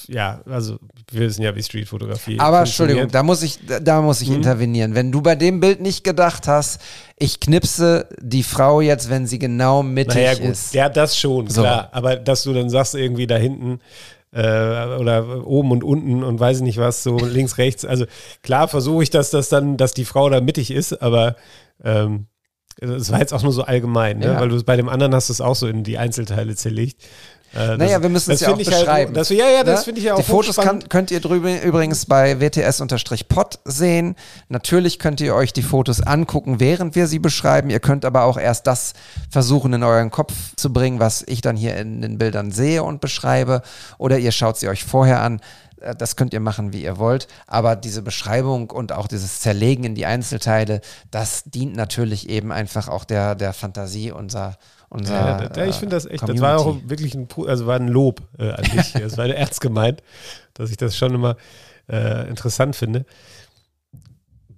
ja, 0.06 0.40
also 0.46 0.78
wir 1.10 1.20
wissen 1.22 1.42
ja, 1.42 1.54
wie 1.54 1.62
Streetfotografie 1.62 2.38
Aber. 2.40 2.60
Entschuldigung, 2.60 3.08
da 3.10 3.22
muss 3.22 3.42
ich, 3.42 3.58
da- 3.82 4.00
muss 4.02 4.20
ich 4.20 4.28
Mhm. 4.30 4.36
intervenieren. 4.36 4.94
Wenn 4.94 5.12
du 5.12 5.20
bei 5.20 5.36
dem 5.36 5.60
Bild 5.60 5.80
nicht 5.80 6.04
gedacht 6.04 6.48
hast, 6.48 6.80
ich 7.18 7.40
knipse 7.40 8.08
die 8.20 8.42
Frau 8.42 8.80
jetzt, 8.80 9.10
wenn 9.10 9.26
sie 9.26 9.38
genau 9.38 9.82
mittig 9.82 10.14
Naja, 10.16 10.34
gut, 10.34 10.50
ist. 10.50 10.74
ja, 10.74 10.88
das 10.88 11.18
schon, 11.18 11.48
So. 11.48 11.60
klar. 11.62 11.88
Aber 11.92 12.16
dass 12.16 12.42
du 12.44 12.52
dann 12.52 12.70
sagst, 12.70 12.94
irgendwie 12.94 13.26
da 13.26 13.36
hinten 13.36 13.80
äh, 14.32 14.96
oder 14.98 15.46
oben 15.46 15.70
und 15.70 15.84
unten 15.84 16.24
und 16.24 16.40
weiß 16.40 16.56
ich 16.56 16.62
nicht 16.64 16.78
was, 16.78 17.02
so 17.04 17.16
links, 17.24 17.56
rechts. 17.58 17.84
Also 17.84 18.06
klar 18.42 18.66
versuche 18.66 19.02
ich, 19.04 19.10
dass 19.10 19.30
das 19.30 19.48
dann, 19.48 19.76
dass 19.76 19.92
die 19.94 20.04
Frau 20.04 20.28
da 20.28 20.40
mittig 20.40 20.70
ist, 20.72 21.00
aber 21.02 21.36
ähm, 21.84 22.26
das 22.80 23.12
war 23.12 23.20
jetzt 23.20 23.32
auch 23.32 23.44
nur 23.44 23.52
so 23.52 23.62
allgemein, 23.62 24.18
ne? 24.18 24.26
Ja. 24.26 24.40
weil 24.40 24.48
du 24.48 24.60
bei 24.64 24.76
dem 24.76 24.88
anderen 24.88 25.14
hast 25.14 25.28
du 25.28 25.32
es 25.32 25.40
auch 25.40 25.54
so 25.54 25.68
in 25.68 25.84
die 25.84 25.98
Einzelteile 25.98 26.56
zerlegt. 26.56 27.00
Äh, 27.56 27.76
Naja, 27.76 28.02
wir 28.02 28.08
müssen 28.08 28.32
es 28.32 28.40
ja 28.40 28.48
auch 28.48 28.56
halt- 28.56 28.66
beschreiben. 28.66 29.14
das, 29.14 29.28
ja, 29.28 29.48
ja, 29.48 29.62
das 29.64 29.80
Ne? 29.80 29.84
finde 29.84 30.00
ich 30.00 30.06
ja 30.06 30.14
auch 30.14 30.18
Die 30.18 30.24
Fotos 30.24 30.56
kann, 30.56 30.88
könnt 30.88 31.10
ihr 31.10 31.20
drüber, 31.20 31.62
übrigens 31.62 32.06
bei 32.06 32.40
WTS-Pod 32.40 33.58
sehen. 33.64 34.16
Natürlich 34.48 34.98
könnt 34.98 35.20
ihr 35.20 35.34
euch 35.34 35.52
die 35.52 35.62
Fotos 35.62 36.00
angucken, 36.02 36.60
während 36.60 36.94
wir 36.94 37.06
sie 37.06 37.18
beschreiben. 37.18 37.70
Ihr 37.70 37.80
könnt 37.80 38.04
aber 38.04 38.24
auch 38.24 38.38
erst 38.38 38.66
das 38.66 38.92
versuchen, 39.30 39.72
in 39.72 39.82
euren 39.82 40.10
Kopf 40.10 40.32
zu 40.56 40.72
bringen, 40.72 41.00
was 41.00 41.22
ich 41.26 41.40
dann 41.40 41.56
hier 41.56 41.76
in 41.76 42.02
den 42.02 42.18
Bildern 42.18 42.50
sehe 42.50 42.82
und 42.82 43.00
beschreibe. 43.00 43.62
Oder 43.98 44.18
ihr 44.18 44.32
schaut 44.32 44.56
sie 44.58 44.68
euch 44.68 44.84
vorher 44.84 45.20
an. 45.22 45.40
Äh, 45.80 45.94
Das 45.94 46.16
könnt 46.16 46.32
ihr 46.32 46.40
machen, 46.40 46.72
wie 46.72 46.82
ihr 46.82 46.98
wollt. 46.98 47.28
Aber 47.46 47.76
diese 47.76 48.02
Beschreibung 48.02 48.70
und 48.70 48.92
auch 48.92 49.06
dieses 49.06 49.40
Zerlegen 49.40 49.84
in 49.84 49.94
die 49.94 50.06
Einzelteile, 50.06 50.80
das 51.10 51.44
dient 51.44 51.76
natürlich 51.76 52.28
eben 52.28 52.52
einfach 52.52 52.88
auch 52.88 53.04
der, 53.04 53.34
der 53.34 53.52
Fantasie 53.52 54.10
unserer, 54.10 54.56
unserer 54.94 55.42
Ja, 55.42 55.48
da, 55.48 55.66
ich 55.66 55.76
finde 55.76 55.96
das 55.96 56.06
echt, 56.06 56.22
das 56.22 56.30
Community. 56.30 56.42
war 56.42 56.58
auch 56.58 56.76
wirklich 56.86 57.14
ein, 57.14 57.28
also 57.46 57.66
war 57.66 57.76
ein 57.76 57.88
Lob 57.88 58.22
äh, 58.38 58.50
an 58.50 58.64
dich. 58.64 58.92
Das 58.92 59.18
war 59.18 59.26
ernst 59.28 59.60
gemeint, 59.60 60.02
dass 60.54 60.70
ich 60.70 60.76
das 60.76 60.96
schon 60.96 61.14
immer 61.14 61.36
äh, 61.88 62.28
interessant 62.28 62.76
finde. 62.76 63.04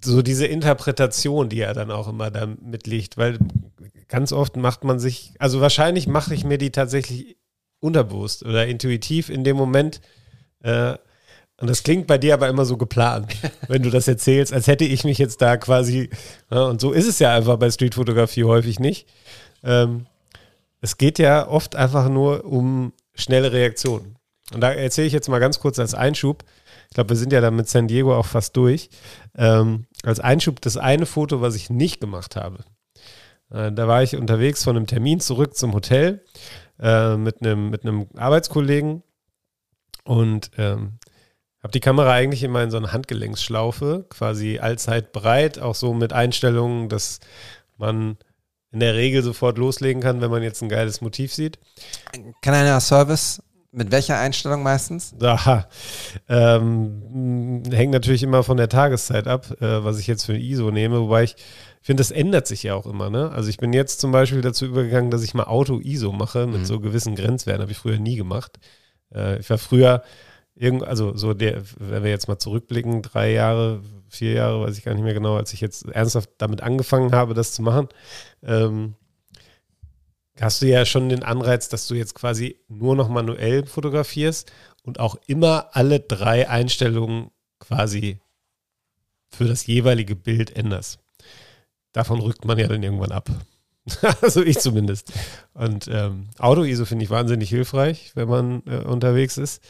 So 0.04 0.22
diese 0.22 0.46
Interpretation, 0.46 1.48
die 1.48 1.60
er 1.60 1.74
dann 1.74 1.90
auch 1.90 2.06
immer 2.06 2.30
da 2.30 2.46
mitlegt, 2.46 3.16
weil 3.16 3.38
ganz 4.08 4.32
oft 4.32 4.56
macht 4.56 4.84
man 4.84 4.98
sich, 4.98 5.32
also 5.38 5.60
wahrscheinlich 5.60 6.06
mache 6.06 6.34
ich 6.34 6.44
mir 6.44 6.58
die 6.58 6.70
tatsächlich 6.70 7.36
unterbewusst 7.80 8.44
oder 8.44 8.66
intuitiv 8.66 9.30
in 9.30 9.42
dem 9.42 9.56
Moment. 9.56 10.00
Äh, 10.62 10.94
und 11.58 11.70
das 11.70 11.82
klingt 11.82 12.06
bei 12.06 12.18
dir 12.18 12.34
aber 12.34 12.48
immer 12.48 12.66
so 12.66 12.76
geplant, 12.76 13.34
wenn 13.68 13.82
du 13.82 13.90
das 13.90 14.06
erzählst, 14.06 14.52
als 14.52 14.66
hätte 14.66 14.84
ich 14.84 15.04
mich 15.04 15.18
jetzt 15.18 15.40
da 15.40 15.56
quasi, 15.56 16.10
ja, 16.50 16.64
und 16.64 16.80
so 16.80 16.92
ist 16.92 17.08
es 17.08 17.18
ja 17.18 17.34
einfach 17.34 17.56
bei 17.56 17.70
Streetfotografie 17.70 18.44
häufig 18.44 18.78
nicht. 18.78 19.08
Ähm, 19.64 20.06
es 20.86 20.98
geht 20.98 21.18
ja 21.18 21.48
oft 21.48 21.74
einfach 21.74 22.08
nur 22.08 22.44
um 22.44 22.92
schnelle 23.16 23.50
Reaktionen. 23.50 24.16
Und 24.54 24.60
da 24.60 24.70
erzähle 24.70 25.08
ich 25.08 25.12
jetzt 25.12 25.28
mal 25.28 25.40
ganz 25.40 25.58
kurz 25.58 25.80
als 25.80 25.94
Einschub. 25.94 26.44
Ich 26.88 26.94
glaube, 26.94 27.10
wir 27.10 27.16
sind 27.16 27.32
ja 27.32 27.40
dann 27.40 27.56
mit 27.56 27.68
San 27.68 27.88
Diego 27.88 28.16
auch 28.16 28.26
fast 28.26 28.56
durch. 28.56 28.88
Ähm, 29.36 29.86
als 30.04 30.20
Einschub 30.20 30.60
das 30.60 30.76
eine 30.76 31.04
Foto, 31.04 31.40
was 31.40 31.56
ich 31.56 31.70
nicht 31.70 32.00
gemacht 32.00 32.36
habe. 32.36 32.58
Äh, 33.50 33.72
da 33.72 33.88
war 33.88 34.04
ich 34.04 34.14
unterwegs 34.14 34.62
von 34.62 34.76
einem 34.76 34.86
Termin 34.86 35.18
zurück 35.18 35.56
zum 35.56 35.74
Hotel 35.74 36.24
äh, 36.78 37.16
mit 37.16 37.42
einem 37.42 37.70
mit 37.70 37.84
einem 37.84 38.06
Arbeitskollegen 38.16 39.02
und 40.04 40.52
ähm, 40.56 41.00
habe 41.64 41.72
die 41.72 41.80
Kamera 41.80 42.12
eigentlich 42.12 42.44
immer 42.44 42.62
in 42.62 42.70
so 42.70 42.76
eine 42.76 42.92
Handgelenksschlaufe, 42.92 44.06
quasi 44.08 44.60
allzeit 44.60 45.10
bereit, 45.10 45.58
auch 45.58 45.74
so 45.74 45.94
mit 45.94 46.12
Einstellungen, 46.12 46.88
dass 46.88 47.18
man 47.76 48.18
in 48.76 48.80
der 48.80 48.94
Regel 48.94 49.22
sofort 49.22 49.56
loslegen 49.56 50.02
kann, 50.02 50.20
wenn 50.20 50.30
man 50.30 50.42
jetzt 50.42 50.60
ein 50.60 50.68
geiles 50.68 51.00
Motiv 51.00 51.32
sieht. 51.32 51.58
Kleiner 52.42 52.78
Service. 52.82 53.42
Mit 53.72 53.90
welcher 53.90 54.18
Einstellung 54.18 54.62
meistens? 54.62 55.14
Aha. 55.18 55.66
Ähm, 56.28 57.62
hängt 57.70 57.92
natürlich 57.92 58.22
immer 58.22 58.42
von 58.42 58.58
der 58.58 58.68
Tageszeit 58.68 59.26
ab, 59.26 59.50
äh, 59.62 59.82
was 59.82 59.98
ich 59.98 60.06
jetzt 60.06 60.26
für 60.26 60.34
ein 60.34 60.42
ISO 60.42 60.70
nehme, 60.70 61.00
wobei 61.00 61.24
ich 61.24 61.36
finde, 61.80 62.02
das 62.02 62.10
ändert 62.10 62.46
sich 62.46 62.64
ja 62.64 62.74
auch 62.74 62.84
immer. 62.84 63.08
Ne? 63.08 63.30
Also 63.30 63.48
ich 63.48 63.56
bin 63.56 63.72
jetzt 63.72 63.98
zum 63.98 64.12
Beispiel 64.12 64.42
dazu 64.42 64.66
übergegangen, 64.66 65.10
dass 65.10 65.22
ich 65.22 65.32
mal 65.32 65.44
Auto-ISO 65.44 66.12
mache 66.12 66.46
mit 66.46 66.66
so 66.66 66.78
gewissen 66.78 67.14
Grenzwerten. 67.14 67.62
Habe 67.62 67.72
ich 67.72 67.78
früher 67.78 67.98
nie 67.98 68.16
gemacht. 68.16 68.58
Äh, 69.14 69.38
ich 69.38 69.48
war 69.48 69.56
früher, 69.56 70.02
irgend, 70.54 70.84
also 70.84 71.16
so 71.16 71.32
der, 71.32 71.62
wenn 71.78 72.02
wir 72.02 72.10
jetzt 72.10 72.28
mal 72.28 72.38
zurückblicken, 72.38 73.00
drei 73.00 73.32
Jahre, 73.32 73.80
vier 74.08 74.32
Jahre, 74.32 74.62
weiß 74.62 74.78
ich 74.78 74.84
gar 74.84 74.94
nicht 74.94 75.04
mehr 75.04 75.14
genau, 75.14 75.36
als 75.36 75.52
ich 75.52 75.60
jetzt 75.60 75.86
ernsthaft 75.86 76.30
damit 76.38 76.62
angefangen 76.62 77.12
habe, 77.12 77.34
das 77.34 77.52
zu 77.52 77.62
machen, 77.62 77.88
ähm, 78.42 78.94
hast 80.40 80.62
du 80.62 80.66
ja 80.66 80.84
schon 80.84 81.08
den 81.08 81.22
Anreiz, 81.22 81.68
dass 81.68 81.86
du 81.86 81.94
jetzt 81.94 82.14
quasi 82.14 82.60
nur 82.68 82.94
noch 82.94 83.08
manuell 83.08 83.66
fotografierst 83.66 84.52
und 84.82 85.00
auch 85.00 85.16
immer 85.26 85.70
alle 85.72 86.00
drei 86.00 86.48
Einstellungen 86.48 87.30
quasi 87.58 88.20
für 89.30 89.44
das 89.44 89.66
jeweilige 89.66 90.14
Bild 90.14 90.54
änderst. 90.54 90.98
Davon 91.92 92.20
rückt 92.20 92.44
man 92.44 92.58
ja 92.58 92.68
dann 92.68 92.82
irgendwann 92.82 93.12
ab. 93.12 93.30
also 94.20 94.42
ich 94.42 94.58
zumindest. 94.58 95.12
Und 95.54 95.88
ähm, 95.88 96.28
Auto-ISO 96.38 96.84
finde 96.84 97.04
ich 97.04 97.10
wahnsinnig 97.10 97.48
hilfreich, 97.48 98.12
wenn 98.14 98.28
man 98.28 98.62
äh, 98.66 98.78
unterwegs 98.78 99.38
ist. 99.38 99.62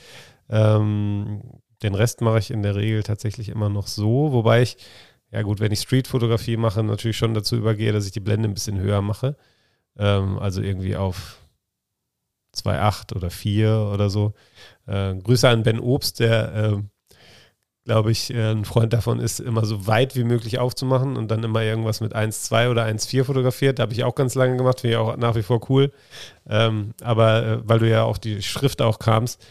Ähm, 0.49 1.43
den 1.83 1.95
Rest 1.95 2.21
mache 2.21 2.39
ich 2.39 2.51
in 2.51 2.63
der 2.63 2.75
Regel 2.75 3.03
tatsächlich 3.03 3.49
immer 3.49 3.69
noch 3.69 3.87
so, 3.87 4.33
wobei 4.33 4.63
ich, 4.63 4.77
ja 5.31 5.43
gut, 5.43 5.61
wenn 5.61 5.73
ich 5.73 5.81
Street-Fotografie 5.81 6.57
mache, 6.57 6.83
natürlich 6.83 7.17
schon 7.17 7.35
dazu 7.35 7.57
übergehe, 7.57 7.93
dass 7.93 8.07
ich 8.07 8.13
die 8.13 8.21
Blende 8.21 8.49
ein 8.49 8.55
bisschen 8.55 8.79
höher 8.79 9.03
mache. 9.03 9.37
Ähm, 9.99 10.39
also 10.39 10.63
irgendwie 10.63 10.97
auf 10.97 11.39
2,8 12.57 13.15
oder 13.15 13.31
4 13.31 13.91
oder 13.93 14.11
so. 14.11 14.35
Äh, 14.87 15.15
Grüße 15.17 15.49
an 15.49 15.63
Ben 15.63 15.81
Obst, 15.81 16.21
der, 16.21 16.55
äh, 16.55 16.83
glaube 17.85 18.11
ich, 18.11 18.33
äh, 18.33 18.53
ein 18.53 18.65
Freund 18.65 18.93
davon 18.93 19.21
ist, 19.21 19.41
immer 19.41 19.65
so 19.65 19.87
weit 19.87 20.17
wie 20.17 20.25
möglich 20.25 20.59
aufzumachen 20.59 21.17
und 21.17 21.31
dann 21.31 21.45
immer 21.45 21.63
irgendwas 21.63 22.01
mit 22.01 22.15
1,2 22.15 22.71
oder 22.71 22.85
1,4 22.85 23.25
fotografiert. 23.25 23.79
Da 23.79 23.85
habe 23.85 23.93
ich 23.93 24.05
auch 24.05 24.15
ganz 24.15 24.35
lange 24.35 24.57
gemacht, 24.57 24.81
finde 24.81 24.95
ich 24.95 24.99
auch 24.99 25.17
nach 25.17 25.37
wie 25.37 25.43
vor 25.43 25.61
cool. 25.71 25.93
Ähm, 26.49 26.95
aber 27.03 27.47
äh, 27.47 27.69
weil 27.69 27.79
du 27.79 27.89
ja 27.89 28.05
auch 28.05 28.19
die 28.19 28.43
Schrift 28.43 28.83
auch 28.83 28.99
kamst, 28.99 29.45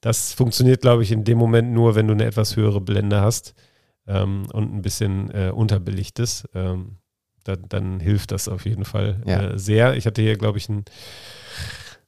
das 0.00 0.32
funktioniert, 0.32 0.80
glaube 0.80 1.02
ich, 1.02 1.12
in 1.12 1.24
dem 1.24 1.38
Moment 1.38 1.72
nur, 1.72 1.94
wenn 1.94 2.06
du 2.06 2.14
eine 2.14 2.24
etwas 2.24 2.56
höhere 2.56 2.80
Blende 2.80 3.20
hast 3.20 3.54
ähm, 4.06 4.44
und 4.52 4.74
ein 4.74 4.82
bisschen 4.82 5.30
äh, 5.30 5.50
unterbelichtest. 5.50 6.48
Ähm, 6.54 6.96
dann, 7.44 7.64
dann 7.68 8.00
hilft 8.00 8.32
das 8.32 8.48
auf 8.48 8.64
jeden 8.66 8.84
Fall 8.84 9.20
Ja. 9.26 9.42
äh, 9.52 9.58
sehr. 9.58 9.96
Ich 9.96 10.06
hatte 10.06 10.20
hier, 10.22 10.36
glaube 10.36 10.58
ich, 10.58 10.68
ein, 10.68 10.84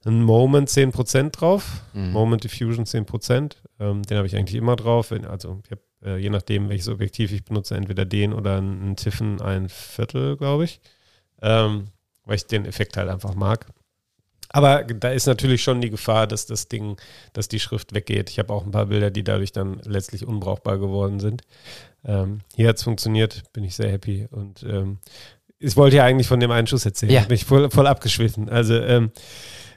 ein 0.05 0.23
Moment 0.23 0.69
10% 0.69 1.31
drauf. 1.31 1.83
Mhm. 1.95 2.13
Moment 2.13 2.45
Diffusion 2.45 2.85
10%. 2.85 3.57
Ähm, 3.81 4.03
den 4.03 4.17
habe 4.17 4.27
ich 4.27 4.37
eigentlich 4.37 4.57
immer 4.57 4.77
drauf. 4.77 5.11
Wenn, 5.11 5.25
also 5.25 5.61
ich 5.65 5.71
habe, 5.71 5.83
äh, 6.05 6.17
je 6.19 6.31
nachdem, 6.31 6.69
welches 6.69 6.89
Objektiv 6.89 7.33
ich 7.33 7.45
benutze, 7.45 7.77
entweder 7.77 8.05
den 8.05 8.33
oder 8.33 8.57
einen 8.59 8.97
Tiffen 8.97 9.41
ein 9.41 9.69
Viertel, 9.69 10.37
glaube 10.37 10.65
ich. 10.65 10.81
Ähm, 11.41 11.87
weil 12.25 12.37
ich 12.37 12.47
den 12.47 12.67
Effekt 12.67 12.97
halt 12.97 13.09
einfach 13.09 13.35
mag. 13.35 13.67
Aber 14.53 14.85
da 14.85 15.11
ist 15.11 15.27
natürlich 15.27 15.63
schon 15.63 15.81
die 15.81 15.91
Gefahr, 15.91 16.27
dass 16.27 16.47
das 16.47 16.69
Ding, 16.69 16.97
dass 17.33 17.49
die 17.49 17.61
Schrift 17.61 17.95
weggeht. 17.95 18.31
Ich 18.31 18.39
habe 18.39 18.53
auch 18.53 18.65
ein 18.65 18.71
paar 18.71 18.87
Bilder, 18.87 19.11
die 19.11 19.25
dadurch 19.25 19.53
dann 19.53 19.81
letztlich 19.85 20.27
unbrauchbar 20.27 20.79
geworden 20.79 21.21
sind. 21.21 21.43
Ähm, 22.05 22.41
hier 22.55 22.69
hat 22.69 22.77
es 22.77 22.83
funktioniert, 22.83 23.43
bin 23.53 23.65
ich 23.65 23.75
sehr 23.75 23.91
happy. 23.91 24.29
Und 24.31 24.63
ähm, 24.63 24.99
ich 25.59 25.77
wollte 25.77 25.97
ja 25.97 26.05
eigentlich 26.05 26.27
von 26.27 26.41
dem 26.41 26.51
einen 26.51 26.67
Schuss 26.67 26.85
erzählen. 26.85 27.13
Ja. 27.13 27.27
Mich 27.29 27.45
voll, 27.45 27.71
voll 27.71 27.87
abgeschwiffen. 27.87 28.49
Also 28.49 28.75
ähm, 28.75 29.11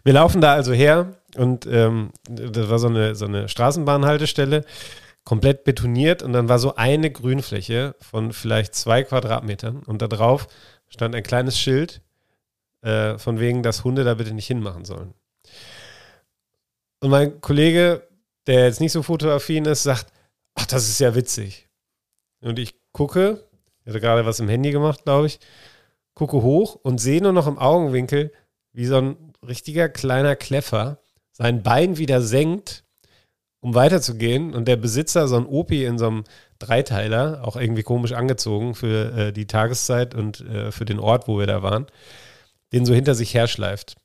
wir 0.04 0.14
laufen 0.14 0.42
da 0.42 0.54
also 0.54 0.74
her 0.74 1.18
und 1.36 1.66
ähm, 1.66 2.12
das 2.30 2.70
war 2.70 2.80
so 2.80 2.88
eine, 2.88 3.16
so 3.16 3.26
eine 3.26 3.50
Straßenbahnhaltestelle, 3.50 4.64
komplett 5.24 5.64
betoniert 5.64 6.22
und 6.22 6.34
dann 6.34 6.50
war 6.50 6.60
so 6.60 6.76
eine 6.76 7.10
Grünfläche 7.10 7.96
von 8.00 8.32
vielleicht 8.32 8.76
zwei 8.76 9.04
Quadratmetern 9.04 9.82
und 9.84 10.02
da 10.02 10.08
drauf 10.08 10.48
stand 10.90 11.16
ein 11.16 11.24
kleines 11.24 11.60
Schild 11.60 12.02
äh, 12.86 13.18
von 13.18 13.40
wegen, 13.40 13.64
dass 13.64 13.84
Hunde 13.84 14.04
da 14.04 14.14
bitte 14.14 14.34
nicht 14.34 14.48
hinmachen 14.48 14.86
sollen. 14.86 15.14
Und 17.02 17.10
mein 17.10 17.42
Kollege, 17.42 18.08
der 18.48 18.66
jetzt 18.66 18.80
nicht 18.80 18.92
so 18.92 19.04
fotoaffin 19.04 19.66
ist, 19.66 19.84
sagt, 19.84 20.08
ach, 20.54 20.66
das 20.68 20.88
ist 20.88 21.00
ja 21.00 21.16
witzig. 21.16 21.68
Und 22.42 22.60
ich 22.60 22.76
gucke, 22.92 23.44
ich 23.82 23.90
hatte 23.90 24.00
gerade 24.00 24.26
was 24.26 24.40
im 24.40 24.50
Handy 24.50 24.72
gemacht, 24.72 25.04
glaube 25.04 25.28
ich, 25.28 25.40
gucke 26.14 26.42
hoch 26.42 26.76
und 26.76 27.00
sehe 27.00 27.22
nur 27.22 27.34
noch 27.34 27.48
im 27.48 27.58
Augenwinkel, 27.58 28.32
wie 28.72 28.86
so 28.86 28.98
ein 28.98 29.34
richtiger 29.46 29.90
kleiner 29.90 30.36
Kleffer 30.36 31.00
sein 31.32 31.64
Bein 31.64 31.98
wieder 31.98 32.22
senkt, 32.22 32.84
um 33.62 33.74
weiterzugehen. 33.74 34.54
Und 34.54 34.68
der 34.68 34.78
Besitzer, 34.78 35.28
so 35.28 35.38
ein 35.38 35.46
Opi 35.46 35.86
in 35.86 35.98
so 35.98 36.08
einem 36.08 36.24
Dreiteiler, 36.60 37.42
auch 37.44 37.56
irgendwie 37.56 37.84
komisch 37.84 38.14
angezogen 38.14 38.76
für 38.76 39.12
äh, 39.18 39.34
die 39.34 39.48
Tageszeit 39.48 40.14
und 40.14 40.42
äh, 40.42 40.72
für 40.72 40.86
den 40.86 41.00
Ort, 41.00 41.28
wo 41.28 41.40
wir 41.40 41.48
da 41.48 41.64
waren, 41.64 41.88
den 42.74 42.86
so 42.86 42.94
hinter 42.94 43.16
sich 43.16 43.34
herschleift. 43.34 43.96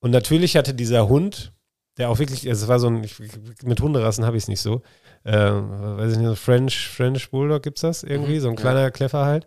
Und 0.00 0.10
natürlich 0.10 0.56
hatte 0.56 0.74
dieser 0.74 1.08
Hund, 1.08 1.52
der 1.98 2.08
auch 2.10 2.18
wirklich, 2.18 2.46
es 2.46 2.66
war 2.68 2.78
so 2.78 2.86
ein, 2.88 3.04
ich, 3.04 3.16
mit 3.62 3.80
Hunderassen 3.80 4.24
habe 4.24 4.36
ich 4.36 4.44
es 4.44 4.48
nicht 4.48 4.60
so, 4.60 4.82
äh, 5.24 5.32
weiß 5.36 6.12
ich 6.12 6.18
nicht, 6.18 6.28
so 6.28 6.34
French, 6.34 6.88
French 6.88 7.30
Bulldog 7.30 7.62
gibt 7.62 7.78
es 7.78 7.82
das 7.82 8.02
irgendwie, 8.02 8.38
so 8.38 8.48
ein 8.48 8.56
kleiner 8.56 8.90
Kleffer 8.90 9.26
halt, 9.26 9.46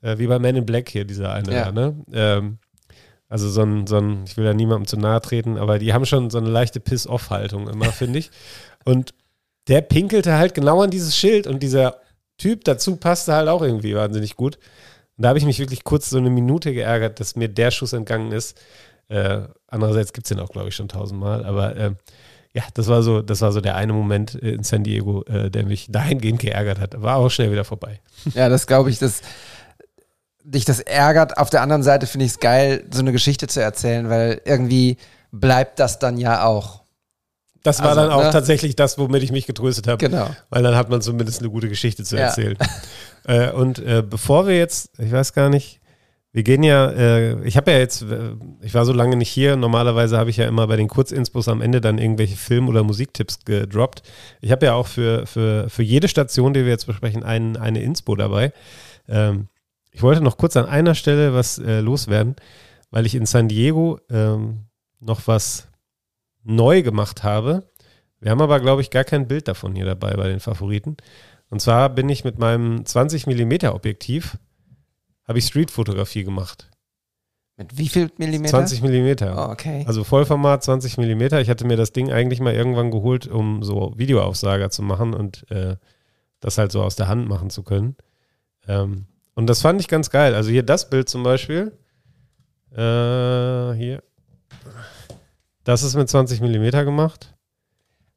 äh, 0.00 0.18
wie 0.18 0.26
bei 0.26 0.38
Man 0.38 0.56
in 0.56 0.66
Black 0.66 0.88
hier, 0.88 1.04
dieser 1.04 1.32
eine, 1.32 1.52
Ja. 1.52 1.64
da, 1.66 1.72
ne? 1.72 1.96
Ähm, 2.12 2.58
also 3.28 3.48
so 3.48 3.62
ein, 3.62 3.86
so 3.86 3.96
ein, 3.98 4.24
ich 4.26 4.36
will 4.36 4.44
da 4.44 4.52
niemandem 4.52 4.86
zu 4.86 4.96
nahe 4.98 5.20
treten, 5.22 5.56
aber 5.56 5.78
die 5.78 5.94
haben 5.94 6.04
schon 6.04 6.28
so 6.28 6.38
eine 6.38 6.50
leichte 6.50 6.80
Piss-Off-Haltung 6.80 7.68
immer, 7.68 7.84
finde 7.92 8.18
ich. 8.18 8.30
Und 8.84 9.14
der 9.68 9.80
pinkelte 9.80 10.34
halt 10.34 10.54
genau 10.54 10.82
an 10.82 10.90
dieses 10.90 11.16
Schild 11.16 11.46
und 11.46 11.62
dieser 11.62 12.00
Typ 12.36 12.64
dazu 12.64 12.96
passte 12.96 13.32
halt 13.32 13.48
auch 13.48 13.62
irgendwie 13.62 13.94
wahnsinnig 13.94 14.34
gut. 14.36 14.58
Und 15.16 15.22
da 15.24 15.28
habe 15.28 15.38
ich 15.38 15.44
mich 15.44 15.58
wirklich 15.58 15.84
kurz 15.84 16.10
so 16.10 16.18
eine 16.18 16.30
Minute 16.30 16.72
geärgert, 16.72 17.20
dass 17.20 17.36
mir 17.36 17.48
der 17.48 17.70
Schuss 17.70 17.92
entgangen 17.92 18.32
ist. 18.32 18.58
Äh, 19.08 19.42
andererseits 19.68 20.12
gibt 20.12 20.26
es 20.26 20.28
den 20.30 20.40
auch, 20.40 20.48
glaube 20.50 20.68
ich, 20.68 20.74
schon 20.76 20.88
tausendmal. 20.88 21.44
Aber 21.44 21.76
ähm, 21.76 21.96
ja, 22.54 22.62
das 22.74 22.88
war 22.88 23.02
so, 23.02 23.20
das 23.22 23.40
war 23.40 23.52
so 23.52 23.60
der 23.60 23.76
eine 23.76 23.92
Moment 23.92 24.34
äh, 24.42 24.52
in 24.52 24.64
San 24.64 24.84
Diego, 24.84 25.22
äh, 25.24 25.50
der 25.50 25.64
mich 25.64 25.86
dahingehend 25.90 26.40
geärgert 26.40 26.80
hat. 26.80 27.00
War 27.02 27.16
auch 27.16 27.28
schnell 27.30 27.50
wieder 27.52 27.64
vorbei. 27.64 28.00
Ja, 28.34 28.48
das 28.48 28.66
glaube 28.66 28.90
ich, 28.90 28.98
dass 28.98 29.20
dich 30.44 30.64
das 30.64 30.80
ärgert. 30.80 31.36
Auf 31.38 31.50
der 31.50 31.62
anderen 31.62 31.82
Seite 31.82 32.06
finde 32.06 32.26
ich 32.26 32.32
es 32.32 32.40
geil, 32.40 32.84
so 32.90 33.00
eine 33.00 33.12
Geschichte 33.12 33.46
zu 33.46 33.62
erzählen, 33.62 34.08
weil 34.10 34.40
irgendwie 34.44 34.96
bleibt 35.30 35.78
das 35.78 35.98
dann 35.98 36.16
ja 36.18 36.44
auch. 36.44 36.82
Das 37.62 37.78
war 37.80 37.90
Also, 37.90 38.00
dann 38.00 38.10
auch 38.10 38.24
ne? 38.24 38.30
tatsächlich 38.30 38.74
das, 38.74 38.98
womit 38.98 39.22
ich 39.22 39.30
mich 39.30 39.46
getröstet 39.46 39.86
habe. 39.86 39.98
Genau. 39.98 40.28
Weil 40.50 40.62
dann 40.64 40.74
hat 40.74 40.88
man 40.90 41.00
zumindest 41.00 41.40
eine 41.40 41.50
gute 41.50 41.68
Geschichte 41.68 42.02
zu 42.02 42.16
Ja. 42.16 42.22
erzählen. 42.24 42.56
äh, 43.24 43.50
und 43.50 43.78
äh, 43.78 44.02
bevor 44.08 44.46
wir 44.46 44.56
jetzt, 44.56 44.98
ich 44.98 45.12
weiß 45.12 45.32
gar 45.32 45.48
nicht, 45.48 45.80
wir 46.34 46.44
gehen 46.44 46.62
ja, 46.62 46.90
äh, 46.90 47.46
ich 47.46 47.58
habe 47.58 47.72
ja 47.72 47.78
jetzt, 47.78 48.02
äh, 48.02 48.34
ich 48.62 48.72
war 48.72 48.86
so 48.86 48.92
lange 48.92 49.16
nicht 49.16 49.28
hier, 49.28 49.56
normalerweise 49.56 50.16
habe 50.16 50.30
ich 50.30 50.38
ja 50.38 50.46
immer 50.46 50.66
bei 50.66 50.76
den 50.76 50.88
Kurzinspos 50.88 51.46
am 51.48 51.60
Ende 51.60 51.82
dann 51.82 51.98
irgendwelche 51.98 52.36
Film- 52.36 52.68
oder 52.68 52.82
Musiktipps 52.82 53.44
gedroppt. 53.44 54.02
Ich 54.40 54.50
habe 54.50 54.66
ja 54.66 54.74
auch 54.74 54.86
für, 54.86 55.26
für, 55.26 55.68
für 55.68 55.82
jede 55.82 56.08
Station, 56.08 56.54
die 56.54 56.64
wir 56.64 56.70
jetzt 56.70 56.86
besprechen, 56.86 57.22
ein, 57.22 57.58
eine 57.58 57.82
Inspo 57.82 58.16
dabei. 58.16 58.52
Ähm, 59.08 59.48
ich 59.90 60.02
wollte 60.02 60.22
noch 60.22 60.38
kurz 60.38 60.56
an 60.56 60.64
einer 60.64 60.94
Stelle 60.94 61.34
was 61.34 61.58
äh, 61.58 61.80
loswerden, 61.80 62.36
weil 62.90 63.04
ich 63.04 63.14
in 63.14 63.26
San 63.26 63.48
Diego 63.48 64.00
ähm, 64.10 64.64
noch 65.00 65.26
was 65.26 65.68
neu 66.44 66.82
gemacht 66.82 67.22
habe. 67.22 67.64
Wir 68.20 68.30
haben 68.30 68.40
aber, 68.40 68.60
glaube 68.60 68.80
ich, 68.80 68.90
gar 68.90 69.04
kein 69.04 69.28
Bild 69.28 69.48
davon 69.48 69.74
hier 69.74 69.84
dabei 69.84 70.14
bei 70.14 70.28
den 70.28 70.40
Favoriten. 70.40 70.96
Und 71.52 71.60
zwar 71.60 71.90
bin 71.90 72.08
ich 72.08 72.24
mit 72.24 72.38
meinem 72.38 72.86
20 72.86 73.26
mm 73.26 73.66
Objektiv, 73.66 74.38
habe 75.28 75.38
ich 75.38 75.44
Streetfotografie 75.44 76.24
gemacht. 76.24 76.70
Mit 77.58 77.76
wie 77.76 77.88
viel 77.88 78.10
Millimeter? 78.16 78.64
20 78.64 78.80
mm. 78.82 79.36
Oh, 79.36 79.50
okay. 79.50 79.84
Also 79.86 80.02
Vollformat 80.02 80.64
20 80.64 80.96
mm. 80.96 81.20
Ich 81.40 81.50
hatte 81.50 81.66
mir 81.66 81.76
das 81.76 81.92
Ding 81.92 82.10
eigentlich 82.10 82.40
mal 82.40 82.54
irgendwann 82.54 82.90
geholt, 82.90 83.26
um 83.26 83.62
so 83.62 83.92
Videoaufsager 83.98 84.70
zu 84.70 84.80
machen 84.82 85.12
und 85.12 85.44
äh, 85.50 85.76
das 86.40 86.56
halt 86.56 86.72
so 86.72 86.82
aus 86.82 86.96
der 86.96 87.08
Hand 87.08 87.28
machen 87.28 87.50
zu 87.50 87.62
können. 87.62 87.96
Ähm, 88.66 89.04
und 89.34 89.46
das 89.46 89.60
fand 89.60 89.78
ich 89.78 89.88
ganz 89.88 90.08
geil. 90.08 90.34
Also 90.34 90.48
hier 90.48 90.62
das 90.62 90.88
Bild 90.88 91.10
zum 91.10 91.22
Beispiel. 91.22 91.76
Äh, 92.70 93.74
hier. 93.74 94.02
Das 95.64 95.82
ist 95.82 95.96
mit 95.96 96.08
20 96.08 96.40
mm 96.40 96.70
gemacht. 96.86 97.31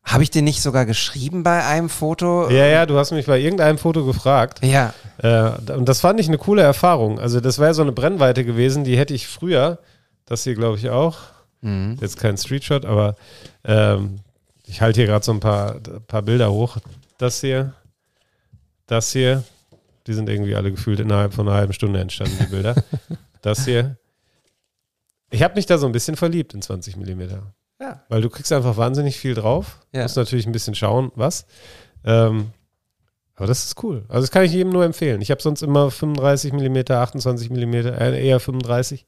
Habe 0.06 0.22
ich 0.24 0.30
dir 0.30 0.44
nicht 0.44 0.62
sogar 0.62 0.86
geschrieben 0.86 1.42
bei 1.44 1.66
einem 1.66 1.90
Foto? 1.90 2.50
Ja, 2.50 2.68
ja, 2.68 2.86
du 2.86 2.98
hast 2.98 3.12
mich 3.12 3.26
bei 3.26 3.40
irgendeinem 3.40 3.78
Foto 3.80 4.06
gefragt. 4.06 4.64
Ja. 4.64 4.94
Äh, 5.18 5.72
und 5.74 5.90
das 5.90 6.00
fand 6.00 6.20
ich 6.20 6.28
eine 6.28 6.38
coole 6.38 6.62
Erfahrung. 6.62 7.20
Also 7.20 7.40
das 7.40 7.58
wäre 7.58 7.74
so 7.74 7.82
eine 7.82 7.92
Brennweite 7.92 8.46
gewesen, 8.46 8.84
die 8.84 8.98
hätte 8.98 9.14
ich 9.16 9.28
früher, 9.28 9.80
das 10.26 10.44
hier 10.44 10.56
glaube 10.56 10.78
ich 10.78 10.90
auch, 10.90 11.18
Mhm. 11.62 11.98
jetzt 12.00 12.20
kein 12.20 12.38
Streetshot, 12.38 12.86
aber 12.86 13.16
ähm, 13.64 14.20
ich 14.68 14.82
halte 14.82 15.00
hier 15.00 15.08
gerade 15.08 15.26
so 15.26 15.32
ein 15.32 15.40
paar, 15.40 15.80
paar 16.06 16.22
Bilder 16.22 16.52
hoch. 16.52 16.78
Das 17.18 17.42
hier, 17.42 17.74
das 18.86 19.12
hier, 19.12 19.44
die 20.06 20.14
sind 20.14 20.30
irgendwie 20.30 20.54
alle 20.54 20.70
gefühlt 20.70 21.00
innerhalb 21.00 21.34
von 21.34 21.48
einer 21.48 21.58
halben 21.58 21.74
Stunde 21.74 22.00
entstanden, 22.00 22.38
die 22.40 22.46
Bilder. 22.48 22.76
das 23.42 23.66
hier. 23.66 23.98
Ich 25.32 25.42
habe 25.42 25.56
mich 25.56 25.66
da 25.66 25.80
so 25.80 25.88
ein 25.88 25.92
bisschen 25.92 26.16
verliebt 26.16 26.54
in 26.54 26.62
20 26.62 26.96
Millimeter. 26.98 27.42
Ja. 27.80 28.04
Weil 28.10 28.22
du 28.22 28.30
kriegst 28.30 28.52
einfach 28.52 28.78
wahnsinnig 28.78 29.18
viel 29.18 29.34
drauf. 29.34 29.80
Ja. 29.94 30.04
Musst 30.04 30.18
natürlich 30.18 30.46
ein 30.46 30.52
bisschen 30.52 30.76
schauen, 30.76 31.12
was. 31.16 31.46
Ähm, 32.04 32.52
aber 33.36 33.48
das 33.48 33.66
ist 33.66 33.84
cool. 33.84 34.06
Also 34.08 34.22
das 34.22 34.32
kann 34.32 34.44
ich 34.44 34.54
jedem 34.54 34.72
nur 34.72 34.86
empfehlen. 34.86 35.22
Ich 35.22 35.30
habe 35.30 35.42
sonst 35.42 35.62
immer 35.62 35.92
35 35.92 36.54
mm, 36.54 36.92
28 36.92 37.50
mm, 37.50 37.74
äh, 37.74 38.26
eher 38.26 38.40
35, 38.40 39.06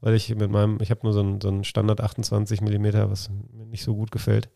weil 0.00 0.14
ich 0.14 0.34
mit 0.34 0.50
meinem, 0.50 0.78
ich 0.80 0.90
habe 0.90 1.00
nur 1.02 1.12
so 1.12 1.20
ein, 1.20 1.40
so 1.40 1.48
ein 1.48 1.64
Standard 1.64 2.00
28 2.00 2.62
mm, 2.62 2.86
was 3.10 3.28
mir 3.52 3.66
nicht 3.66 3.84
so 3.84 3.94
gut 3.94 4.10
gefällt. 4.10 4.48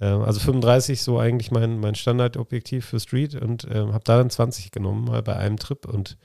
Ähm, 0.00 0.22
also 0.22 0.40
35 0.40 1.02
so 1.02 1.18
eigentlich 1.20 1.52
mein, 1.52 1.78
mein 1.78 1.94
Standardobjektiv 1.94 2.84
für 2.84 2.98
Street 2.98 3.36
und 3.36 3.66
ähm, 3.70 3.92
habe 3.92 4.04
da 4.04 4.18
dann 4.18 4.30
20 4.30 4.72
genommen, 4.72 5.04
mal 5.04 5.22
bei 5.22 5.36
einem 5.36 5.56
Trip 5.56 5.86
und 5.86 6.18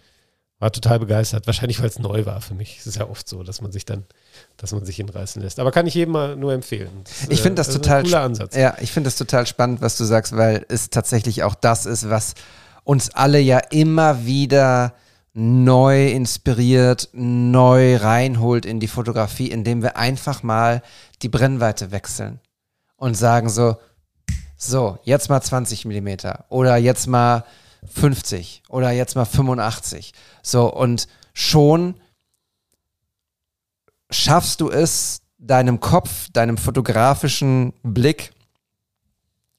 war 0.59 0.71
total 0.71 0.99
begeistert. 0.99 1.45
Wahrscheinlich, 1.45 1.81
weil 1.81 1.89
es 1.89 1.99
neu 1.99 2.25
war 2.25 2.41
für 2.41 2.55
mich. 2.55 2.79
Es 2.79 2.87
ist 2.87 2.95
ja 2.95 3.07
oft 3.07 3.27
so, 3.27 3.43
dass 3.43 3.61
man 3.61 3.71
sich 3.71 3.85
dann, 3.85 4.05
dass 4.57 4.71
man 4.71 4.85
sich 4.85 4.95
hinreißen 4.97 5.41
lässt. 5.41 5.59
Aber 5.59 5.71
kann 5.71 5.87
ich 5.87 5.93
jedem 5.93 6.13
mal 6.13 6.35
nur 6.35 6.53
empfehlen. 6.53 6.89
Das, 7.03 7.29
Ich 7.29 7.41
finde 7.41 7.55
das 7.55 7.69
ist 7.69 7.75
total 7.75 8.03
cooler 8.03 8.21
Ansatz. 8.21 8.55
Ja, 8.55 8.75
ich 8.79 8.91
finde 8.91 9.07
das 9.07 9.17
total 9.17 9.47
spannend, 9.47 9.81
was 9.81 9.97
du 9.97 10.03
sagst, 10.03 10.35
weil 10.35 10.65
es 10.69 10.89
tatsächlich 10.89 11.43
auch 11.43 11.55
das 11.55 11.85
ist, 11.85 12.09
was 12.09 12.33
uns 12.83 13.09
alle 13.11 13.39
ja 13.39 13.59
immer 13.59 14.25
wieder 14.25 14.93
neu 15.33 16.11
inspiriert, 16.11 17.09
neu 17.13 17.97
reinholt 17.97 18.65
in 18.65 18.79
die 18.79 18.87
Fotografie, 18.87 19.49
indem 19.49 19.81
wir 19.81 19.97
einfach 19.97 20.43
mal 20.43 20.83
die 21.21 21.29
Brennweite 21.29 21.91
wechseln 21.91 22.39
und 22.97 23.15
sagen 23.15 23.49
so, 23.49 23.77
so, 24.57 24.97
jetzt 25.03 25.29
mal 25.29 25.41
20 25.41 25.85
Millimeter 25.85 26.45
oder 26.49 26.77
jetzt 26.77 27.07
mal 27.07 27.43
50 27.91 28.63
oder 28.69 28.91
jetzt 28.91 29.15
mal 29.15 29.25
85. 29.25 30.13
So, 30.41 30.71
und 30.73 31.07
schon 31.33 31.95
schaffst 34.13 34.61
du 34.61 34.69
es, 34.69 35.21
deinem 35.37 35.79
Kopf, 35.79 36.29
deinem 36.31 36.57
fotografischen 36.57 37.73
Blick 37.83 38.31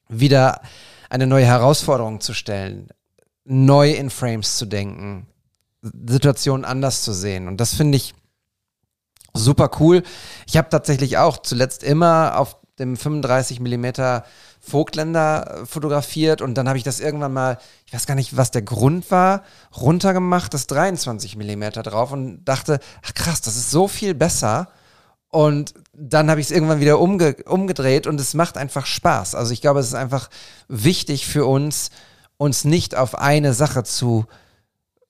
wieder 0.07 0.61
eine 1.09 1.27
neue 1.27 1.45
Herausforderung 1.45 2.21
zu 2.21 2.33
stellen, 2.33 2.89
neu 3.43 3.91
in 3.91 4.09
Frames 4.09 4.57
zu 4.57 4.65
denken, 4.65 5.27
Situationen 5.81 6.65
anders 6.65 7.03
zu 7.03 7.13
sehen. 7.13 7.47
Und 7.47 7.57
das 7.57 7.75
finde 7.75 7.97
ich 7.97 8.13
super 9.33 9.69
cool. 9.79 10.03
Ich 10.47 10.57
habe 10.57 10.69
tatsächlich 10.69 11.17
auch 11.17 11.37
zuletzt 11.37 11.83
immer 11.83 12.39
auf 12.39 12.57
dem 12.79 12.97
35 12.97 13.59
Millimeter 13.59 14.25
Vogtländer 14.65 15.63
fotografiert 15.65 16.41
und 16.41 16.55
dann 16.55 16.67
habe 16.67 16.77
ich 16.77 16.83
das 16.83 16.99
irgendwann 16.99 17.33
mal, 17.33 17.57
ich 17.85 17.93
weiß 17.93 18.07
gar 18.07 18.15
nicht, 18.15 18.35
was 18.35 18.51
der 18.51 18.61
Grund 18.61 19.11
war, 19.11 19.43
runtergemacht, 19.75 20.53
das 20.53 20.67
23 20.67 21.35
Millimeter 21.35 21.83
drauf 21.83 22.11
und 22.11 22.43
dachte, 22.45 22.79
ach 23.05 23.13
krass, 23.13 23.41
das 23.41 23.55
ist 23.55 23.71
so 23.71 23.87
viel 23.87 24.13
besser. 24.13 24.69
Und 25.29 25.73
dann 25.93 26.29
habe 26.29 26.39
ich 26.39 26.47
es 26.47 26.51
irgendwann 26.51 26.79
wieder 26.79 26.99
umge 26.99 27.35
umgedreht 27.45 28.07
und 28.07 28.19
es 28.19 28.33
macht 28.33 28.57
einfach 28.57 28.85
Spaß. 28.85 29.35
Also 29.35 29.51
ich 29.51 29.61
glaube, 29.61 29.81
es 29.81 29.87
ist 29.87 29.93
einfach 29.93 30.29
wichtig 30.67 31.27
für 31.27 31.45
uns, 31.45 31.89
uns 32.37 32.63
nicht 32.63 32.95
auf 32.95 33.15
eine 33.15 33.53
Sache 33.53 33.83
zu 33.83 34.25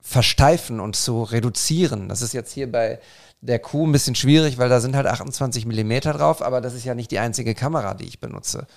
versteifen 0.01 0.79
und 0.79 0.95
zu 0.95 1.23
reduzieren. 1.23 2.09
Das 2.09 2.21
ist 2.21 2.33
jetzt 2.33 2.51
hier 2.51 2.71
bei 2.71 2.99
der 3.41 3.59
Kuh 3.59 3.85
ein 3.85 3.91
bisschen 3.91 4.15
schwierig, 4.15 4.57
weil 4.57 4.69
da 4.69 4.79
sind 4.79 4.95
halt 4.95 5.07
28 5.07 5.65
Millimeter 5.65 6.13
drauf, 6.13 6.41
aber 6.41 6.61
das 6.61 6.73
ist 6.73 6.85
ja 6.85 6.95
nicht 6.95 7.11
die 7.11 7.19
einzige 7.19 7.55
Kamera, 7.55 7.93
die 7.93 8.05
ich 8.05 8.19
benutze. 8.19 8.67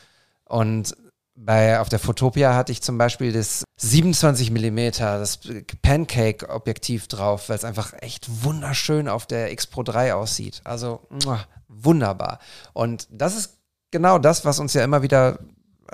Und 0.48 0.96
bei, 1.34 1.78
auf 1.78 1.88
der 1.88 1.98
Fotopia 1.98 2.54
hatte 2.54 2.72
ich 2.72 2.82
zum 2.82 2.98
Beispiel 2.98 3.32
das 3.32 3.62
27 3.76 4.50
Millimeter, 4.50 5.18
das 5.18 5.38
Pancake-Objektiv 5.82 7.06
drauf, 7.06 7.48
weil 7.48 7.56
es 7.56 7.64
einfach 7.64 7.92
echt 8.00 8.44
wunderschön 8.44 9.08
auf 9.08 9.26
der 9.26 9.52
X 9.52 9.66
Pro 9.68 9.82
3 9.84 10.14
aussieht. 10.14 10.60
Also 10.64 11.06
wunderbar. 11.68 12.40
Und 12.72 13.06
das 13.10 13.36
ist 13.36 13.58
genau 13.90 14.18
das, 14.18 14.44
was 14.44 14.58
uns 14.58 14.74
ja 14.74 14.82
immer 14.82 15.02
wieder 15.02 15.38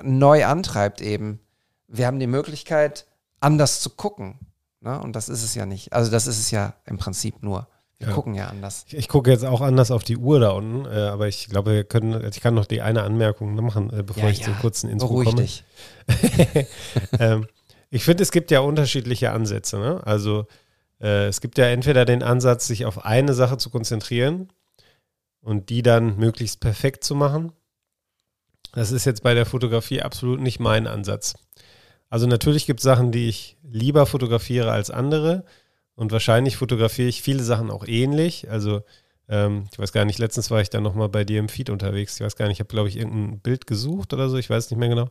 neu 0.02 0.46
antreibt 0.46 1.00
eben. 1.00 1.40
Wir 1.88 2.06
haben 2.06 2.20
die 2.20 2.26
Möglichkeit, 2.26 3.06
anders 3.40 3.80
zu 3.80 3.90
gucken. 3.90 4.38
Ne? 4.80 4.98
Und 4.98 5.14
das 5.14 5.28
ist 5.28 5.42
es 5.42 5.54
ja 5.54 5.66
nicht. 5.66 5.92
Also 5.92 6.10
das 6.10 6.26
ist 6.26 6.38
es 6.38 6.50
ja 6.50 6.74
im 6.86 6.98
Prinzip 6.98 7.42
nur. 7.42 7.68
Wir 8.04 8.10
Ja. 8.10 8.14
gucken 8.14 8.34
ja 8.34 8.46
anders. 8.48 8.84
Ich, 8.88 8.94
ich 8.94 9.08
gucke 9.08 9.30
jetzt 9.30 9.44
auch 9.44 9.60
anders 9.60 9.90
auf 9.90 10.04
die 10.04 10.16
Uhr 10.16 10.40
da 10.40 10.50
unten, 10.50 10.84
äh, 10.86 10.98
aber 11.08 11.28
ich 11.28 11.48
glaube, 11.48 11.72
wir 11.72 11.84
können, 11.84 12.24
ich 12.28 12.40
kann 12.40 12.54
noch 12.54 12.66
die 12.66 12.80
eine 12.82 13.02
Anmerkung 13.02 13.54
machen, 13.54 13.90
äh, 13.92 14.02
bevor 14.02 14.24
Ja, 14.24 14.30
ich 14.30 14.38
ja. 14.38 14.44
zum 14.46 14.58
kurzen 14.58 14.88
Intro 14.90 15.08
Beruhig 15.08 15.26
komme. 15.28 15.42
dich. 15.42 15.64
ähm, 17.18 17.46
ich 17.90 18.04
finde, 18.04 18.22
es 18.22 18.32
gibt 18.32 18.50
ja 18.50 18.60
unterschiedliche 18.60 19.30
Ansätze. 19.32 19.78
Ne? 19.78 20.00
Also 20.04 20.46
äh, 21.00 21.26
es 21.26 21.40
gibt 21.40 21.58
ja 21.58 21.66
entweder 21.66 22.04
den 22.04 22.22
Ansatz, 22.22 22.66
sich 22.66 22.84
auf 22.86 23.04
eine 23.04 23.34
Sache 23.34 23.56
zu 23.56 23.70
konzentrieren 23.70 24.48
und 25.40 25.68
die 25.70 25.82
dann 25.82 26.16
möglichst 26.16 26.60
perfekt 26.60 27.04
zu 27.04 27.14
machen. 27.14 27.52
Das 28.72 28.90
ist 28.90 29.04
jetzt 29.04 29.22
bei 29.22 29.34
der 29.34 29.46
Fotografie 29.46 30.02
absolut 30.02 30.40
nicht 30.40 30.58
mein 30.58 30.86
Ansatz. 30.86 31.34
Also 32.10 32.26
natürlich 32.26 32.66
gibt 32.66 32.80
es 32.80 32.84
Sachen, 32.84 33.12
die 33.12 33.28
ich 33.28 33.56
lieber 33.62 34.06
fotografiere 34.06 34.70
als 34.72 34.90
andere 34.90 35.44
und 35.96 36.12
wahrscheinlich 36.12 36.56
fotografiere 36.56 37.08
ich 37.08 37.22
viele 37.22 37.42
Sachen 37.42 37.70
auch 37.70 37.86
ähnlich. 37.86 38.50
Also 38.50 38.82
ähm, 39.28 39.64
ich 39.72 39.78
weiß 39.78 39.92
gar 39.92 40.04
nicht, 40.04 40.18
letztens 40.18 40.50
war 40.50 40.60
ich 40.60 40.70
dann 40.70 40.82
nochmal 40.82 41.08
bei 41.08 41.24
dir 41.24 41.38
im 41.38 41.48
Feed 41.48 41.70
unterwegs. 41.70 42.16
Ich 42.16 42.20
weiß 42.24 42.36
gar 42.36 42.46
nicht, 42.46 42.56
ich 42.56 42.60
habe 42.60 42.68
glaube 42.68 42.88
ich 42.88 42.96
irgendein 42.96 43.40
Bild 43.40 43.66
gesucht 43.66 44.12
oder 44.12 44.28
so, 44.28 44.36
ich 44.36 44.50
weiß 44.50 44.70
nicht 44.70 44.78
mehr 44.78 44.88
genau. 44.88 45.04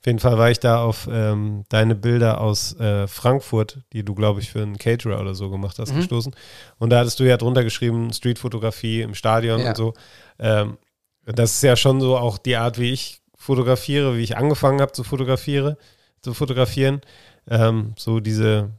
Auf 0.00 0.06
jeden 0.06 0.20
Fall 0.20 0.38
war 0.38 0.48
ich 0.50 0.60
da 0.60 0.80
auf 0.82 1.08
ähm, 1.10 1.64
deine 1.68 1.96
Bilder 1.96 2.40
aus 2.40 2.78
äh, 2.78 3.08
Frankfurt, 3.08 3.80
die 3.92 4.04
du, 4.04 4.14
glaube 4.14 4.40
ich, 4.40 4.50
für 4.50 4.62
einen 4.62 4.78
Caterer 4.78 5.20
oder 5.20 5.34
so 5.34 5.50
gemacht 5.50 5.78
hast, 5.80 5.92
Mhm. 5.92 5.96
gestoßen. 5.96 6.36
Und 6.78 6.90
da 6.90 7.00
hattest 7.00 7.18
du 7.18 7.24
ja 7.24 7.36
drunter 7.36 7.64
geschrieben, 7.64 8.12
Streetfotografie 8.12 9.02
im 9.02 9.14
Stadion 9.16 9.60
Ja. 9.60 9.70
und 9.70 9.76
so. 9.76 9.94
Ähm, 10.38 10.78
das 11.26 11.54
ist 11.54 11.62
ja 11.64 11.74
schon 11.74 12.00
so 12.00 12.16
auch 12.16 12.38
die 12.38 12.56
Art, 12.56 12.78
wie 12.78 12.92
ich 12.92 13.22
fotografiere, 13.36 14.16
wie 14.16 14.22
ich 14.22 14.36
angefangen 14.36 14.80
habe 14.80 14.92
zu 14.92 15.02
fotografiere, 15.02 15.76
zu 16.22 16.32
fotografieren. 16.32 17.00
Ähm, 17.50 17.94
so 17.98 18.20
diese, 18.20 18.70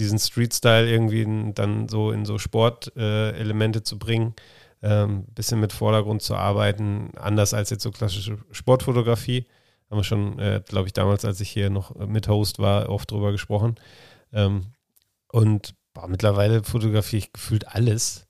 diesen 0.00 0.18
Street-Style 0.18 0.90
irgendwie 0.90 1.22
in, 1.22 1.54
dann 1.54 1.88
so 1.88 2.10
in 2.10 2.24
so 2.24 2.38
Sportelemente 2.38 3.80
äh, 3.80 3.82
zu 3.82 3.98
bringen, 3.98 4.34
ähm, 4.82 5.24
bisschen 5.34 5.60
mit 5.60 5.72
Vordergrund 5.72 6.22
zu 6.22 6.34
arbeiten, 6.34 7.12
anders 7.16 7.54
als 7.54 7.70
jetzt 7.70 7.82
so 7.82 7.90
klassische 7.90 8.38
Sportfotografie. 8.50 9.46
Haben 9.90 9.98
wir 9.98 10.04
schon, 10.04 10.38
äh, 10.38 10.62
glaube 10.66 10.86
ich, 10.86 10.92
damals, 10.92 11.24
als 11.24 11.40
ich 11.40 11.50
hier 11.50 11.68
noch 11.68 11.94
mit 11.94 12.28
Host 12.28 12.58
war, 12.58 12.88
oft 12.88 13.10
drüber 13.10 13.32
gesprochen. 13.32 13.74
Ähm, 14.32 14.66
und 15.28 15.74
boah, 15.92 16.08
mittlerweile 16.08 16.62
fotografiere 16.62 17.18
ich 17.18 17.32
gefühlt 17.32 17.68
alles. 17.68 18.26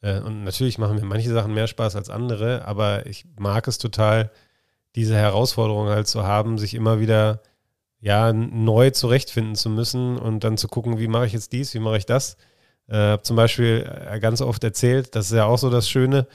Äh, 0.00 0.20
und 0.20 0.44
natürlich 0.44 0.78
machen 0.78 0.96
mir 0.96 1.04
manche 1.04 1.32
Sachen 1.32 1.54
mehr 1.54 1.66
Spaß 1.66 1.96
als 1.96 2.10
andere, 2.10 2.64
aber 2.66 3.06
ich 3.06 3.26
mag 3.38 3.66
es 3.68 3.78
total, 3.78 4.30
diese 4.94 5.16
Herausforderung 5.16 5.88
halt 5.88 6.06
zu 6.06 6.24
haben, 6.24 6.58
sich 6.58 6.74
immer 6.74 7.00
wieder 7.00 7.42
ja 8.00 8.32
neu 8.32 8.90
zurechtfinden 8.90 9.54
zu 9.54 9.70
müssen 9.70 10.18
und 10.18 10.44
dann 10.44 10.56
zu 10.56 10.68
gucken, 10.68 10.98
wie 10.98 11.08
mache 11.08 11.26
ich 11.26 11.32
jetzt 11.32 11.52
dies, 11.52 11.74
wie 11.74 11.80
mache 11.80 11.98
ich 11.98 12.06
das. 12.06 12.36
Äh, 12.86 12.96
habe 12.96 13.22
zum 13.22 13.36
Beispiel 13.36 13.90
äh, 14.10 14.18
ganz 14.20 14.40
oft 14.40 14.62
erzählt, 14.64 15.14
das 15.14 15.26
ist 15.26 15.36
ja 15.36 15.44
auch 15.46 15.58
so 15.58 15.68
das 15.70 15.88
Schöne, 15.88 16.26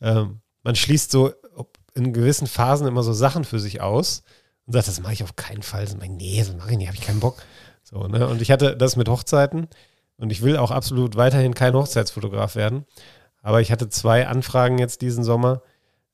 ähm, 0.00 0.40
man 0.62 0.74
schließt 0.74 1.10
so 1.10 1.32
in 1.94 2.12
gewissen 2.12 2.46
Phasen 2.46 2.86
immer 2.86 3.02
so 3.02 3.12
Sachen 3.12 3.44
für 3.44 3.58
sich 3.58 3.80
aus 3.80 4.22
und 4.66 4.72
sagt, 4.72 4.86
das 4.88 5.00
mache 5.00 5.14
ich 5.14 5.22
auf 5.22 5.36
keinen 5.36 5.62
Fall. 5.62 5.84
Das 5.84 5.94
ich, 5.94 6.10
nee, 6.10 6.38
das 6.38 6.54
mache 6.54 6.72
ich 6.72 6.76
nicht, 6.78 6.88
habe 6.88 6.96
ich 6.96 7.04
keinen 7.04 7.20
Bock. 7.20 7.42
So, 7.82 8.06
ne? 8.06 8.28
Und 8.28 8.42
ich 8.42 8.50
hatte 8.50 8.76
das 8.76 8.96
mit 8.96 9.08
Hochzeiten 9.08 9.68
und 10.16 10.30
ich 10.30 10.42
will 10.42 10.56
auch 10.56 10.70
absolut 10.70 11.16
weiterhin 11.16 11.54
kein 11.54 11.74
Hochzeitsfotograf 11.74 12.54
werden. 12.54 12.84
Aber 13.42 13.60
ich 13.60 13.72
hatte 13.72 13.88
zwei 13.88 14.26
Anfragen 14.26 14.78
jetzt 14.78 15.00
diesen 15.00 15.24
Sommer. 15.24 15.62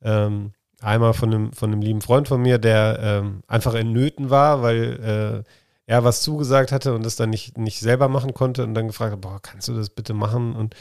Ähm, 0.02 0.52
einmal 0.80 1.14
von 1.14 1.32
einem, 1.32 1.52
von 1.52 1.72
einem 1.72 1.82
lieben 1.82 2.00
Freund 2.00 2.28
von 2.28 2.42
mir, 2.42 2.58
der 2.58 2.98
ähm, 3.00 3.42
einfach 3.46 3.74
in 3.74 3.92
Nöten 3.92 4.30
war, 4.30 4.62
weil 4.62 5.44
äh, 5.46 5.50
er 5.86 6.04
was 6.04 6.22
zugesagt 6.22 6.72
hatte 6.72 6.94
und 6.94 7.04
das 7.04 7.16
dann 7.16 7.30
nicht, 7.30 7.58
nicht 7.58 7.80
selber 7.80 8.08
machen 8.08 8.34
konnte 8.34 8.64
und 8.64 8.74
dann 8.74 8.86
gefragt 8.86 9.12
hat, 9.12 9.20
boah, 9.20 9.40
kannst 9.40 9.68
du 9.68 9.74
das 9.74 9.90
bitte 9.90 10.14
machen? 10.14 10.54
Und 10.54 10.74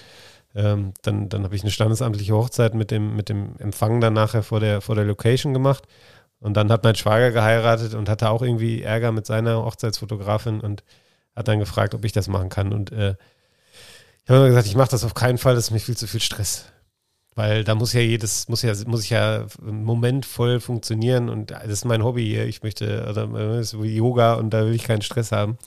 ähm, 0.55 0.93
dann, 1.01 1.29
dann 1.29 1.43
habe 1.43 1.55
ich 1.55 1.63
eine 1.63 1.71
standesamtliche 1.71 2.33
Hochzeit 2.33 2.73
mit 2.73 2.91
dem, 2.91 3.15
mit 3.15 3.29
dem 3.29 3.55
Empfang 3.57 3.99
dann 4.01 4.13
nachher 4.13 4.43
vor 4.43 4.59
der, 4.59 4.81
vor 4.81 4.95
der 4.95 5.05
Location 5.05 5.53
gemacht. 5.53 5.83
Und 6.39 6.55
dann 6.55 6.71
hat 6.71 6.83
mein 6.83 6.95
Schwager 6.95 7.31
geheiratet 7.31 7.93
und 7.93 8.09
hatte 8.09 8.29
auch 8.29 8.41
irgendwie 8.41 8.81
Ärger 8.81 9.11
mit 9.11 9.25
seiner 9.25 9.63
Hochzeitsfotografin 9.63 10.59
und 10.59 10.83
hat 11.35 11.47
dann 11.47 11.59
gefragt, 11.59 11.95
ob 11.95 12.05
ich 12.05 12.11
das 12.11 12.27
machen 12.27 12.49
kann. 12.49 12.73
Und 12.73 12.91
äh, 12.91 13.15
ich 14.23 14.29
habe 14.29 14.47
gesagt, 14.47 14.67
ich 14.67 14.75
mache 14.75 14.91
das 14.91 15.03
auf 15.03 15.13
keinen 15.13 15.37
Fall, 15.37 15.55
das 15.55 15.65
ist 15.65 15.71
mir 15.71 15.79
viel 15.79 15.97
zu 15.97 16.07
viel 16.07 16.21
Stress. 16.21 16.65
Weil 17.36 17.63
da 17.63 17.73
muss 17.73 17.93
ja 17.93 18.01
jedes, 18.01 18.47
muss 18.47 18.61
ja, 18.61 18.73
muss 18.86 19.03
ich 19.03 19.09
ja 19.09 19.47
Moment 19.61 20.25
voll 20.25 20.59
funktionieren 20.59 21.29
und 21.29 21.51
das 21.51 21.65
ist 21.65 21.86
mein 21.86 22.03
Hobby 22.03 22.25
hier. 22.25 22.45
Ich 22.45 22.61
möchte, 22.61 23.07
oder 23.09 23.27
das 23.27 23.79
wie 23.81 23.95
Yoga 23.95 24.36
und 24.36 24.51
da 24.51 24.65
will 24.65 24.75
ich 24.75 24.84
keinen 24.84 25.01
Stress 25.01 25.31
haben. 25.31 25.57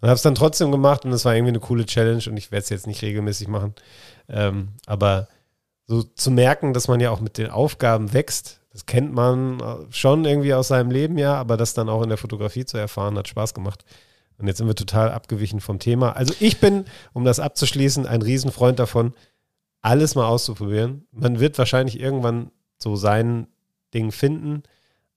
Und 0.00 0.08
habe 0.08 0.16
es 0.16 0.22
dann 0.22 0.36
trotzdem 0.36 0.70
gemacht 0.70 1.04
und 1.04 1.12
es 1.12 1.24
war 1.24 1.34
irgendwie 1.34 1.50
eine 1.50 1.60
coole 1.60 1.86
Challenge 1.86 2.22
und 2.28 2.36
ich 2.36 2.52
werde 2.52 2.62
es 2.62 2.68
jetzt 2.68 2.86
nicht 2.86 3.02
regelmäßig 3.02 3.48
machen. 3.48 3.74
Ähm, 4.28 4.68
aber 4.86 5.26
so 5.86 6.02
zu 6.02 6.30
merken, 6.30 6.72
dass 6.72 6.86
man 6.86 7.00
ja 7.00 7.10
auch 7.10 7.20
mit 7.20 7.36
den 7.36 7.50
Aufgaben 7.50 8.12
wächst, 8.12 8.60
das 8.70 8.86
kennt 8.86 9.12
man 9.12 9.58
äh, 9.58 9.76
schon 9.90 10.24
irgendwie 10.24 10.54
aus 10.54 10.68
seinem 10.68 10.92
Leben, 10.92 11.18
ja, 11.18 11.34
aber 11.34 11.56
das 11.56 11.74
dann 11.74 11.88
auch 11.88 12.02
in 12.02 12.10
der 12.10 12.18
Fotografie 12.18 12.64
zu 12.64 12.78
erfahren, 12.78 13.18
hat 13.18 13.26
Spaß 13.26 13.54
gemacht. 13.54 13.84
Und 14.38 14.46
jetzt 14.46 14.58
sind 14.58 14.68
wir 14.68 14.76
total 14.76 15.10
abgewichen 15.10 15.60
vom 15.60 15.80
Thema. 15.80 16.12
Also 16.12 16.32
ich 16.38 16.60
bin, 16.60 16.84
um 17.12 17.24
das 17.24 17.40
abzuschließen, 17.40 18.06
ein 18.06 18.22
Riesenfreund 18.22 18.78
davon, 18.78 19.14
alles 19.82 20.14
mal 20.14 20.26
auszuprobieren. 20.26 21.06
Man 21.12 21.40
wird 21.40 21.58
wahrscheinlich 21.58 22.00
irgendwann 22.00 22.50
so 22.78 22.96
sein 22.96 23.46
Ding 23.94 24.12
finden. 24.12 24.62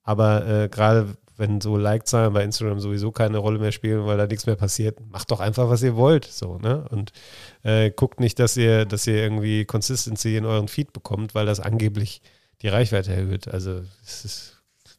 Aber 0.04 0.48
äh, 0.48 0.70
gerade 0.70 1.16
wenn 1.38 1.60
so 1.60 1.76
Like-Zahlen 1.76 2.34
bei 2.34 2.44
Instagram 2.44 2.80
sowieso 2.80 3.12
keine 3.12 3.40
Rolle 3.40 3.60
mehr 3.60 3.72
spielen, 3.72 4.06
weil 4.06 4.18
da 4.18 4.28
nichts 4.28 4.46
mehr 4.46 4.56
passiert, 4.56 5.00
macht 5.10 5.32
doch 5.32 5.40
einfach, 5.40 5.70
was 5.70 5.82
ihr 5.82 5.96
wollt. 5.96 6.26
So, 6.26 6.60
ne? 6.60 6.86
Und 6.90 7.12
äh, 7.64 7.90
guckt 7.92 8.20
nicht, 8.20 8.38
dass 8.40 8.56
ihr, 8.58 8.86
dass 8.86 9.08
ihr 9.08 9.16
irgendwie 9.16 9.66
Consistency 9.66 10.38
in 10.38 10.46
euren 10.46 10.68
Feed 10.68 10.94
bekommt, 10.94 11.34
weil 11.34 11.46
das 11.46 11.60
angeblich 11.60 12.22
die 12.62 12.68
Reichweite 12.68 13.14
erhöht. 13.14 13.48
Also 13.48 13.82
es 14.04 14.24
ist, 14.26 14.51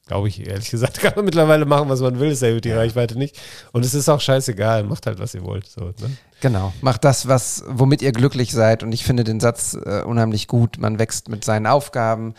glaube 0.06 0.28
ich, 0.28 0.46
ehrlich 0.46 0.70
gesagt, 0.70 1.00
kann 1.00 1.12
man 1.16 1.24
mittlerweile 1.24 1.64
machen, 1.64 1.88
was 1.88 2.00
man 2.00 2.18
will, 2.18 2.30
es 2.30 2.42
erhöht 2.42 2.64
die 2.64 2.72
Reichweite 2.72 3.16
nicht. 3.16 3.40
Und 3.72 3.84
es 3.84 3.94
ist 3.94 4.08
auch 4.08 4.20
scheißegal, 4.20 4.84
macht 4.84 5.06
halt, 5.06 5.18
was 5.18 5.34
ihr 5.34 5.44
wollt. 5.44 5.68
So, 5.68 5.86
ne? 5.86 6.16
Genau, 6.40 6.72
macht 6.80 7.04
das, 7.04 7.28
was, 7.28 7.64
womit 7.66 8.02
ihr 8.02 8.12
glücklich 8.12 8.52
seid. 8.52 8.82
Und 8.82 8.92
ich 8.92 9.04
finde 9.04 9.24
den 9.24 9.40
Satz 9.40 9.74
äh, 9.74 10.02
unheimlich 10.02 10.48
gut. 10.48 10.78
Man 10.78 10.98
wächst 10.98 11.28
mit 11.28 11.44
seinen 11.44 11.66
Aufgaben, 11.66 12.34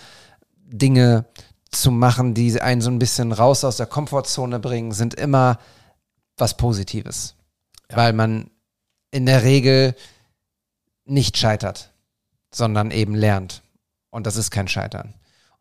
Dinge 0.65 1.25
zu 1.71 1.91
machen, 1.91 2.33
die 2.33 2.59
einen 2.61 2.81
so 2.81 2.89
ein 2.89 2.99
bisschen 2.99 3.31
raus 3.31 3.63
aus 3.63 3.77
der 3.77 3.87
Komfortzone 3.87 4.59
bringen, 4.59 4.91
sind 4.91 5.13
immer 5.13 5.59
was 6.37 6.57
Positives. 6.57 7.35
Weil 7.89 8.13
man 8.13 8.49
in 9.11 9.25
der 9.25 9.43
Regel 9.43 9.95
nicht 11.05 11.37
scheitert, 11.37 11.91
sondern 12.51 12.91
eben 12.91 13.15
lernt. 13.15 13.61
Und 14.09 14.27
das 14.27 14.35
ist 14.35 14.51
kein 14.51 14.67
Scheitern. 14.67 15.13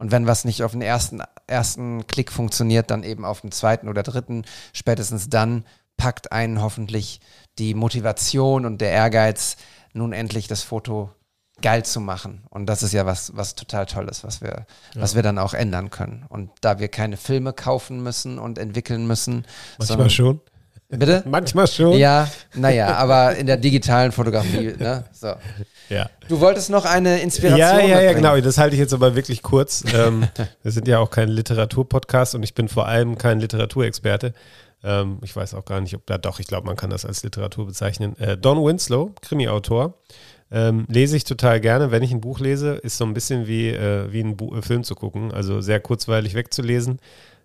Und 0.02 0.10
wenn 0.10 0.26
was 0.26 0.44
nicht 0.44 0.64
auf 0.64 0.72
den 0.72 0.82
ersten, 0.82 1.22
ersten 1.46 2.08
Klick 2.08 2.32
funktioniert, 2.32 2.90
dann 2.90 3.04
eben 3.04 3.24
auf 3.24 3.42
dem 3.42 3.52
zweiten 3.52 3.88
oder 3.88 4.02
dritten, 4.02 4.42
spätestens 4.72 5.28
dann 5.28 5.64
packt 5.96 6.32
einen 6.32 6.60
hoffentlich 6.60 7.20
die 7.60 7.74
Motivation 7.74 8.66
und 8.66 8.80
der 8.80 8.90
Ehrgeiz, 8.90 9.54
nun 9.92 10.12
endlich 10.12 10.48
das 10.48 10.64
Foto 10.64 11.12
geil 11.60 11.84
zu 11.84 12.00
machen. 12.00 12.42
Und 12.50 12.66
das 12.66 12.82
ist 12.82 12.92
ja 12.92 13.06
was, 13.06 13.36
was 13.36 13.54
total 13.54 13.86
Tolles, 13.86 14.24
was 14.24 14.40
wir, 14.40 14.66
was 14.96 15.14
wir 15.14 15.22
dann 15.22 15.38
auch 15.38 15.54
ändern 15.54 15.90
können. 15.90 16.26
Und 16.28 16.50
da 16.62 16.80
wir 16.80 16.88
keine 16.88 17.16
Filme 17.16 17.52
kaufen 17.52 18.02
müssen 18.02 18.40
und 18.40 18.58
entwickeln 18.58 19.06
müssen. 19.06 19.46
Manchmal 19.78 20.10
schon. 20.10 20.40
Bitte? 20.98 21.22
Manchmal 21.26 21.66
schon. 21.66 21.96
Ja, 21.96 22.28
naja, 22.54 22.94
aber 22.96 23.36
in 23.36 23.46
der 23.46 23.56
digitalen 23.56 24.12
Fotografie, 24.12 24.74
ne? 24.78 25.04
So. 25.12 25.32
ja. 25.88 26.10
Du 26.28 26.40
wolltest 26.40 26.68
noch 26.68 26.84
eine 26.84 27.20
Inspiration. 27.20 27.58
Ja, 27.58 27.80
ja, 27.80 28.00
ja, 28.02 28.12
genau. 28.12 28.38
Das 28.40 28.58
halte 28.58 28.74
ich 28.74 28.80
jetzt 28.80 28.92
aber 28.92 29.14
wirklich 29.14 29.42
kurz. 29.42 29.84
ähm, 29.94 30.28
wir 30.62 30.70
sind 30.70 30.86
ja 30.86 30.98
auch 30.98 31.10
kein 31.10 31.28
Literaturpodcast 31.28 32.34
und 32.34 32.42
ich 32.42 32.54
bin 32.54 32.68
vor 32.68 32.86
allem 32.86 33.16
kein 33.16 33.40
Literaturexperte. 33.40 34.34
Ähm, 34.84 35.18
ich 35.22 35.34
weiß 35.34 35.54
auch 35.54 35.64
gar 35.64 35.80
nicht, 35.80 35.94
ob 35.94 36.04
da 36.06 36.18
doch, 36.18 36.40
ich 36.40 36.46
glaube, 36.46 36.66
man 36.66 36.76
kann 36.76 36.90
das 36.90 37.06
als 37.06 37.22
Literatur 37.22 37.66
bezeichnen. 37.66 38.18
Äh, 38.18 38.36
Don 38.36 38.62
Winslow, 38.62 39.12
Krimi-Autor. 39.22 39.94
Ähm, 40.50 40.84
lese 40.88 41.16
ich 41.16 41.24
total 41.24 41.60
gerne, 41.60 41.90
wenn 41.90 42.02
ich 42.02 42.12
ein 42.12 42.20
Buch 42.20 42.38
lese, 42.38 42.74
ist 42.74 42.98
so 42.98 43.06
ein 43.06 43.14
bisschen 43.14 43.46
wie, 43.46 43.68
äh, 43.70 44.12
wie 44.12 44.20
ein 44.20 44.36
Bu 44.36 44.54
äh, 44.54 44.60
Film 44.60 44.84
zu 44.84 44.94
gucken, 44.94 45.32
also 45.32 45.62
sehr 45.62 45.80
kurzweilig 45.80 46.34
wegzulesen. 46.34 46.98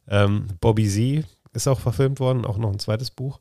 Ähm, 0.10 0.48
Bobby 0.60 0.90
Z 0.90 1.26
ist 1.58 1.68
auch 1.68 1.80
verfilmt 1.80 2.20
worden, 2.22 2.46
auch 2.46 2.58
noch 2.58 2.72
ein 2.72 2.80
zweites 2.80 3.12
Buch. 3.12 3.40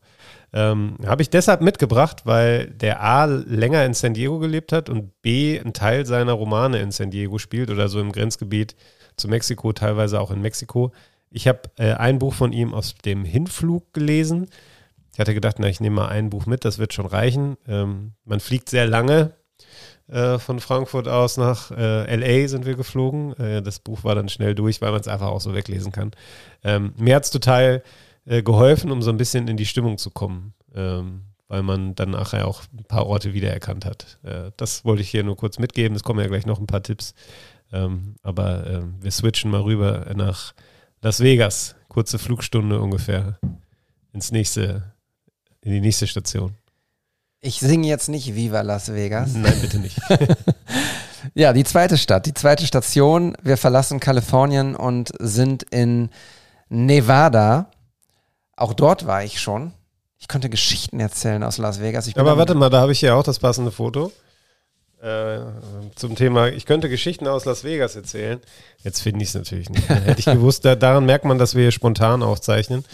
Ähm, 0.52 0.96
Habe 1.06 1.22
ich 1.22 1.30
deshalb 1.30 1.60
mitgebracht, 1.60 2.22
weil 2.24 2.66
der 2.66 3.02
A 3.02 3.26
länger 3.26 3.84
in 3.84 3.94
San 3.94 4.14
Diego 4.14 4.38
gelebt 4.38 4.72
hat 4.72 4.88
und 4.88 5.22
B 5.22 5.60
einen 5.60 5.72
Teil 5.72 6.04
seiner 6.06 6.32
Romane 6.32 6.80
in 6.80 6.90
San 6.90 7.10
Diego 7.10 7.38
spielt 7.38 7.70
oder 7.70 7.88
so 7.88 8.00
im 8.00 8.10
Grenzgebiet 8.10 8.74
zu 9.16 9.28
Mexiko, 9.28 9.72
teilweise 9.72 10.20
auch 10.20 10.30
in 10.30 10.40
Mexiko. 10.40 10.92
Ich 11.30 11.46
habe 11.46 11.60
äh, 11.76 11.92
ein 11.92 12.18
Buch 12.18 12.34
von 12.34 12.52
ihm 12.52 12.74
aus 12.74 12.94
dem 13.04 13.24
Hinflug 13.24 13.92
gelesen. 13.92 14.48
Ich 15.12 15.20
hatte 15.20 15.34
gedacht, 15.34 15.56
na, 15.58 15.68
ich 15.68 15.80
nehme 15.80 15.96
mal 15.96 16.08
ein 16.08 16.30
Buch 16.30 16.46
mit, 16.46 16.64
das 16.64 16.78
wird 16.78 16.92
schon 16.92 17.06
reichen. 17.06 17.56
Ähm, 17.68 18.12
man 18.24 18.40
fliegt 18.40 18.68
sehr 18.68 18.86
lange 18.86 19.32
äh, 20.08 20.38
von 20.38 20.60
Frankfurt 20.60 21.08
aus 21.08 21.36
nach 21.36 21.70
äh, 21.72 22.14
LA 22.14 22.48
sind 22.48 22.64
wir 22.64 22.76
geflogen. 22.76 23.32
Äh, 23.38 23.62
das 23.62 23.80
Buch 23.80 24.04
war 24.04 24.14
dann 24.14 24.28
schnell 24.28 24.54
durch, 24.54 24.80
weil 24.80 24.92
man 24.92 25.00
es 25.00 25.08
einfach 25.08 25.28
auch 25.28 25.40
so 25.40 25.54
weglesen 25.54 25.90
kann. 25.90 26.12
Ähm, 26.62 26.92
mir 26.96 27.16
hat 27.16 27.24
es 27.24 27.30
total 27.30 27.82
äh, 28.26 28.42
geholfen, 28.42 28.90
um 28.90 29.02
so 29.02 29.10
ein 29.10 29.16
bisschen 29.16 29.48
in 29.48 29.56
die 29.56 29.66
Stimmung 29.66 29.98
zu 29.98 30.10
kommen, 30.10 30.54
ähm, 30.74 31.22
weil 31.48 31.62
man 31.62 31.94
dann 31.94 32.10
nachher 32.10 32.46
auch 32.46 32.62
ein 32.76 32.84
paar 32.84 33.06
Orte 33.06 33.32
wiedererkannt 33.32 33.84
hat. 33.84 34.18
Äh, 34.22 34.50
das 34.56 34.84
wollte 34.84 35.02
ich 35.02 35.10
hier 35.10 35.24
nur 35.24 35.36
kurz 35.36 35.58
mitgeben. 35.58 35.96
Es 35.96 36.02
kommen 36.02 36.20
ja 36.20 36.26
gleich 36.26 36.46
noch 36.46 36.58
ein 36.58 36.66
paar 36.66 36.82
Tipps. 36.82 37.14
Ähm, 37.72 38.16
aber 38.22 38.66
ähm, 38.66 38.96
wir 39.00 39.10
switchen 39.10 39.50
mal 39.50 39.62
rüber 39.62 40.06
nach 40.14 40.54
Las 41.02 41.20
Vegas. 41.20 41.74
Kurze 41.88 42.18
Flugstunde 42.18 42.80
ungefähr 42.80 43.38
ins 44.12 44.30
nächste, 44.32 44.92
in 45.62 45.72
die 45.72 45.80
nächste 45.80 46.06
Station. 46.06 46.54
Ich 47.40 47.60
singe 47.60 47.86
jetzt 47.86 48.08
nicht 48.08 48.34
Viva 48.34 48.62
Las 48.62 48.92
Vegas. 48.92 49.34
Nein, 49.34 49.60
bitte 49.60 49.78
nicht. 49.78 49.98
Ja, 51.34 51.52
die 51.52 51.64
zweite 51.64 51.98
Stadt, 51.98 52.26
die 52.26 52.34
zweite 52.34 52.66
Station. 52.66 53.36
Wir 53.42 53.56
verlassen 53.56 54.00
Kalifornien 54.00 54.76
und 54.76 55.12
sind 55.18 55.62
in 55.64 56.10
Nevada. 56.68 57.70
Auch 58.56 58.74
dort 58.74 59.06
war 59.06 59.22
ich 59.22 59.40
schon. 59.40 59.72
Ich 60.18 60.28
könnte 60.28 60.48
Geschichten 60.48 60.98
erzählen 60.98 61.42
aus 61.42 61.58
Las 61.58 61.80
Vegas. 61.80 62.06
Ich 62.06 62.14
bin 62.14 62.22
Aber 62.22 62.38
warte 62.38 62.54
mal, 62.54 62.70
da 62.70 62.80
habe 62.80 62.92
ich 62.92 63.02
ja 63.02 63.14
auch 63.14 63.22
das 63.22 63.38
passende 63.38 63.70
Foto. 63.70 64.12
Äh, 65.02 65.40
zum 65.94 66.16
Thema, 66.16 66.48
ich 66.48 66.64
könnte 66.64 66.88
Geschichten 66.88 67.26
aus 67.28 67.44
Las 67.44 67.64
Vegas 67.64 67.96
erzählen. 67.96 68.40
Jetzt 68.82 69.02
finde 69.02 69.22
ich 69.22 69.28
es 69.28 69.34
natürlich 69.34 69.68
nicht. 69.68 69.86
Hätte 69.88 70.18
ich 70.18 70.24
gewusst, 70.24 70.64
da, 70.64 70.74
daran 70.74 71.04
merkt 71.04 71.26
man, 71.26 71.38
dass 71.38 71.54
wir 71.54 71.62
hier 71.62 71.72
spontan 71.72 72.22
aufzeichnen 72.22 72.84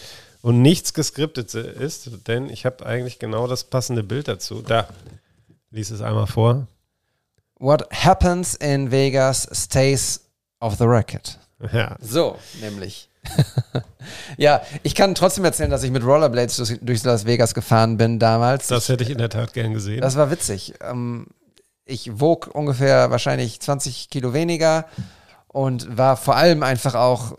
und 0.42 0.60
nichts 0.60 0.94
geskriptet 0.94 1.54
ist, 1.54 2.10
denn 2.26 2.50
ich 2.50 2.66
habe 2.66 2.84
eigentlich 2.84 3.20
genau 3.20 3.46
das 3.46 3.62
passende 3.62 4.02
Bild 4.02 4.26
dazu. 4.26 4.62
Da, 4.62 4.88
lies 5.70 5.90
es 5.90 6.02
einmal 6.02 6.26
vor. 6.26 6.66
What 7.60 7.88
happens 7.92 8.56
in 8.56 8.90
Vegas 8.90 9.48
stays 9.52 10.20
off 10.58 10.76
the 10.78 10.84
record. 10.84 11.38
Ja, 11.72 11.96
So, 12.00 12.36
nämlich. 12.60 13.08
ja, 14.36 14.62
ich 14.82 14.94
kann 14.94 15.14
trotzdem 15.14 15.44
erzählen, 15.44 15.70
dass 15.70 15.82
ich 15.82 15.90
mit 15.90 16.04
Rollerblades 16.04 16.56
durch, 16.56 16.78
durch 16.80 17.02
Las 17.04 17.24
Vegas 17.26 17.54
gefahren 17.54 17.96
bin 17.96 18.18
damals. 18.18 18.66
das 18.68 18.88
hätte 18.88 19.04
ich 19.04 19.10
in 19.10 19.18
der 19.18 19.30
Tat 19.30 19.52
gern 19.52 19.72
gesehen. 19.72 20.00
Das 20.00 20.16
war 20.16 20.30
witzig. 20.30 20.74
Ähm, 20.80 21.26
ich 21.84 22.20
wog 22.20 22.48
ungefähr 22.52 23.10
wahrscheinlich 23.10 23.60
20 23.60 24.08
Kilo 24.10 24.32
weniger 24.32 24.86
und 25.48 25.96
war 25.96 26.16
vor 26.16 26.36
allem 26.36 26.62
einfach 26.62 26.94
auch 26.94 27.36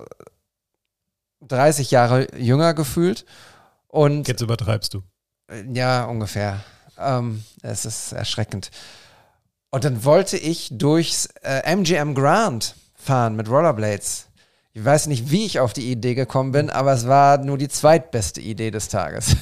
30 1.42 1.92
Jahre 1.92 2.28
jünger 2.38 2.74
gefühlt. 2.74 3.26
Und 3.88 4.28
Jetzt 4.28 4.42
übertreibst 4.42 4.94
du. 4.94 5.04
äh, 5.50 5.64
ja, 5.74 6.06
ungefähr. 6.06 6.64
Ähm, 6.98 7.44
es 7.62 7.86
ist 7.86 8.12
erschreckend. 8.12 8.72
Und 9.72 9.84
dann 9.84 10.04
wollte 10.04 10.38
ich 10.38 10.70
durchs 10.72 11.28
äh, 11.42 11.62
MGM 11.66 12.14
Grand 12.14 12.76
fahren 12.96 13.36
mit 13.36 13.50
Rollerblades. 13.50 14.28
Ich 14.76 14.84
weiß 14.84 15.08
nicht, 15.08 15.30
wie 15.30 15.46
ich 15.46 15.60
auf 15.60 15.72
die 15.74 15.92
Idee 15.92 16.16
gekommen 16.16 16.52
bin, 16.52 16.70
aber 16.72 16.94
es 16.94 17.08
war 17.08 17.38
nur 17.38 17.58
die 17.60 17.68
zweitbeste 17.68 18.42
Idee 18.42 18.72
des 18.72 18.88
Tages. 18.90 19.36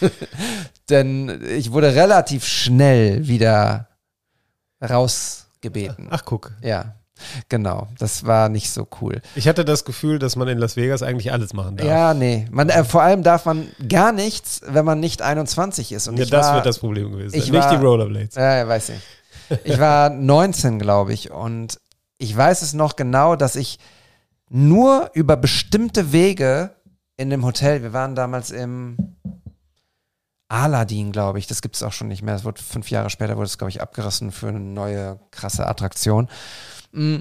Denn 0.90 1.40
ich 1.56 1.70
wurde 1.72 1.94
relativ 1.94 2.44
schnell 2.44 3.26
wieder 3.28 3.88
rausgebeten. 4.82 6.08
Ach, 6.10 6.22
guck. 6.24 6.52
Ja, 6.62 6.96
genau. 7.48 7.88
Das 7.98 8.26
war 8.26 8.48
nicht 8.48 8.70
so 8.70 8.86
cool. 9.00 9.22
Ich 9.34 9.48
hatte 9.48 9.64
das 9.64 9.84
Gefühl, 9.84 10.18
dass 10.18 10.36
man 10.36 10.48
in 10.48 10.58
Las 10.58 10.76
Vegas 10.76 11.02
eigentlich 11.02 11.32
alles 11.32 11.52
machen 11.54 11.76
darf. 11.76 11.86
Ja, 11.86 12.12
nee. 12.14 12.46
Man, 12.50 12.68
äh, 12.68 12.84
vor 12.84 13.02
allem 13.02 13.22
darf 13.22 13.44
man 13.46 13.68
gar 13.88 14.12
nichts, 14.12 14.60
wenn 14.66 14.84
man 14.84 15.00
nicht 15.00 15.22
21 15.22 15.92
ist. 15.92 16.08
Und 16.08 16.18
Ja, 16.18 16.26
das 16.26 16.46
war, 16.46 16.54
wird 16.56 16.66
das 16.66 16.78
Problem 16.80 17.12
gewesen. 17.12 17.34
ich 17.36 17.50
Nicht 17.50 17.62
war- 17.62 17.70
die 17.78 17.82
Rollerblades. 17.84 18.34
Ja, 18.34 18.56
ja, 18.58 18.68
weiß 18.68 18.90
ich. 18.90 19.00
Ich 19.64 19.78
war 19.78 20.10
19, 20.10 20.78
glaube 20.78 21.12
ich. 21.12 21.30
Und 21.30 21.78
ich 22.18 22.36
weiß 22.36 22.62
es 22.62 22.72
noch 22.74 22.96
genau, 22.96 23.36
dass 23.36 23.56
ich 23.56 23.78
nur 24.50 25.10
über 25.14 25.36
bestimmte 25.36 26.12
Wege 26.12 26.76
in 27.16 27.30
dem 27.30 27.44
Hotel, 27.44 27.82
wir 27.82 27.92
waren 27.92 28.14
damals 28.14 28.50
im 28.50 29.16
Aladdin, 30.48 31.12
glaube 31.12 31.38
ich, 31.38 31.46
das 31.46 31.62
gibt 31.62 31.76
es 31.76 31.82
auch 31.82 31.92
schon 31.92 32.08
nicht 32.08 32.22
mehr. 32.22 32.34
Es 32.34 32.44
wurde 32.44 32.62
fünf 32.62 32.90
Jahre 32.90 33.10
später, 33.10 33.36
wurde 33.36 33.46
es, 33.46 33.58
glaube 33.58 33.70
ich, 33.70 33.80
abgerissen 33.80 34.30
für 34.30 34.48
eine 34.48 34.60
neue, 34.60 35.18
krasse 35.30 35.66
Attraktion. 35.66 36.28
Mm, 36.92 37.18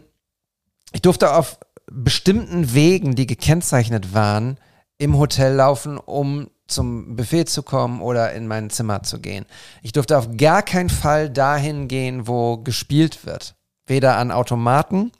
Ich 0.91 1.01
durfte 1.01 1.33
auf 1.33 1.59
bestimmten 1.91 2.73
Wegen, 2.73 3.15
die 3.15 3.25
gekennzeichnet 3.25 4.13
waren, 4.13 4.57
im 4.97 5.17
Hotel 5.17 5.55
laufen, 5.55 5.97
um 5.97 6.49
zum 6.67 7.15
Buffet 7.15 7.45
zu 7.45 7.63
kommen 7.63 8.01
oder 8.01 8.33
in 8.33 8.47
mein 8.47 8.69
Zimmer 8.69 9.03
zu 9.03 9.19
gehen. 9.19 9.45
Ich 9.81 9.91
durfte 9.91 10.17
auf 10.17 10.37
gar 10.37 10.61
keinen 10.61 10.89
Fall 10.89 11.29
dahin 11.29 11.87
gehen, 11.87 12.27
wo 12.27 12.57
gespielt 12.57 13.25
wird. 13.25 13.55
Weder 13.85 14.17
an 14.17 14.31
Automaten 14.31 15.11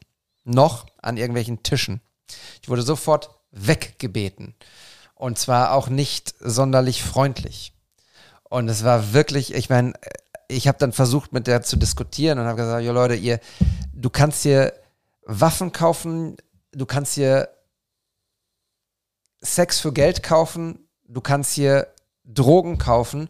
noch 0.44 0.86
an 1.02 1.18
irgendwelchen 1.18 1.64
Tischen. 1.64 2.02
Ich 2.62 2.70
wurde 2.70 2.82
sofort 2.82 3.30
weggebeten. 3.52 4.56
Und 5.16 5.38
zwar 5.38 5.74
auch 5.74 5.90
nicht 5.90 6.36
sonderlich 6.40 7.04
freundlich. 7.04 7.74
Und 8.44 8.68
es 8.70 8.84
war 8.84 9.14
wirklich, 9.14 9.54
ich 9.54 9.70
meine, 9.70 9.94
ich 10.48 10.68
habe 10.68 10.78
dann 10.78 10.92
versucht, 10.92 11.34
mit 11.34 11.48
der 11.48 11.64
zu 11.64 11.78
diskutieren 11.78 12.40
und 12.40 12.46
habe 12.46 12.58
gesagt, 12.58 12.84
ja 12.84 12.92
Leute, 12.92 13.16
ihr, 13.16 13.40
du 13.94 14.10
kannst 14.10 14.44
hier 14.44 14.74
Waffen 15.26 15.72
kaufen, 15.72 16.38
du 16.72 16.86
kannst 16.86 17.16
hier 17.16 17.50
Sex 19.42 19.80
für 19.80 19.94
Geld 19.94 20.24
kaufen, 20.24 20.88
du 21.06 21.22
kannst 21.22 21.54
hier 21.54 21.88
Drogen 22.26 22.78
kaufen, 22.78 23.30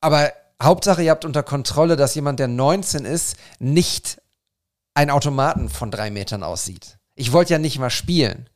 aber 0.00 0.32
Hauptsache, 0.62 1.02
ihr 1.02 1.10
habt 1.10 1.24
unter 1.24 1.42
Kontrolle, 1.42 1.96
dass 1.96 2.14
jemand, 2.14 2.38
der 2.38 2.48
19 2.48 3.04
ist, 3.04 3.36
nicht 3.58 4.21
ein 4.94 5.10
Automaten 5.10 5.68
von 5.68 5.90
drei 5.90 6.10
Metern 6.10 6.42
aussieht. 6.42 6.98
Ich 7.14 7.32
wollte 7.32 7.52
ja 7.52 7.58
nicht 7.58 7.78
mal 7.78 7.90
spielen. 7.90 8.48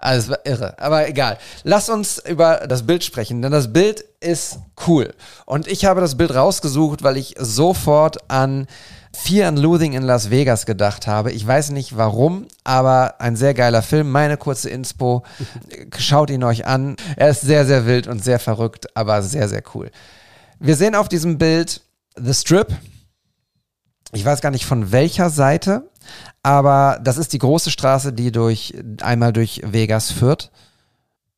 Also 0.00 0.30
war 0.30 0.46
irre, 0.46 0.78
aber 0.78 1.08
egal. 1.08 1.38
Lass 1.64 1.88
uns 1.88 2.18
über 2.24 2.68
das 2.68 2.86
Bild 2.86 3.02
sprechen, 3.02 3.42
denn 3.42 3.50
das 3.50 3.72
Bild 3.72 4.04
ist 4.20 4.60
cool. 4.86 5.12
Und 5.44 5.66
ich 5.66 5.84
habe 5.84 6.00
das 6.00 6.16
Bild 6.16 6.32
rausgesucht, 6.32 7.02
weil 7.02 7.16
ich 7.16 7.34
sofort 7.36 8.30
an 8.30 8.68
Fear 9.12 9.48
and 9.48 9.58
Loathing 9.58 9.94
in 9.94 10.04
Las 10.04 10.30
Vegas 10.30 10.66
gedacht 10.66 11.08
habe. 11.08 11.32
Ich 11.32 11.44
weiß 11.44 11.70
nicht 11.70 11.96
warum, 11.96 12.46
aber 12.62 13.20
ein 13.20 13.34
sehr 13.34 13.54
geiler 13.54 13.82
Film. 13.82 14.12
Meine 14.12 14.36
kurze 14.36 14.70
Inspo. 14.70 15.24
Schaut 15.98 16.30
ihn 16.30 16.44
euch 16.44 16.66
an. 16.66 16.94
Er 17.16 17.30
ist 17.30 17.40
sehr, 17.40 17.66
sehr 17.66 17.84
wild 17.84 18.06
und 18.06 18.22
sehr 18.22 18.38
verrückt, 18.38 18.96
aber 18.96 19.22
sehr, 19.22 19.48
sehr 19.48 19.64
cool. 19.74 19.90
Wir 20.60 20.76
sehen 20.76 20.94
auf 20.94 21.08
diesem 21.08 21.38
Bild 21.38 21.80
The 22.16 22.34
Strip. 22.34 22.68
Ich 24.12 24.24
weiß 24.24 24.40
gar 24.40 24.50
nicht 24.50 24.64
von 24.64 24.90
welcher 24.90 25.28
Seite, 25.28 25.90
aber 26.42 26.98
das 27.02 27.18
ist 27.18 27.32
die 27.32 27.38
große 27.38 27.70
Straße, 27.70 28.12
die 28.12 28.32
durch 28.32 28.74
einmal 29.02 29.32
durch 29.32 29.60
Vegas 29.64 30.10
führt. 30.10 30.50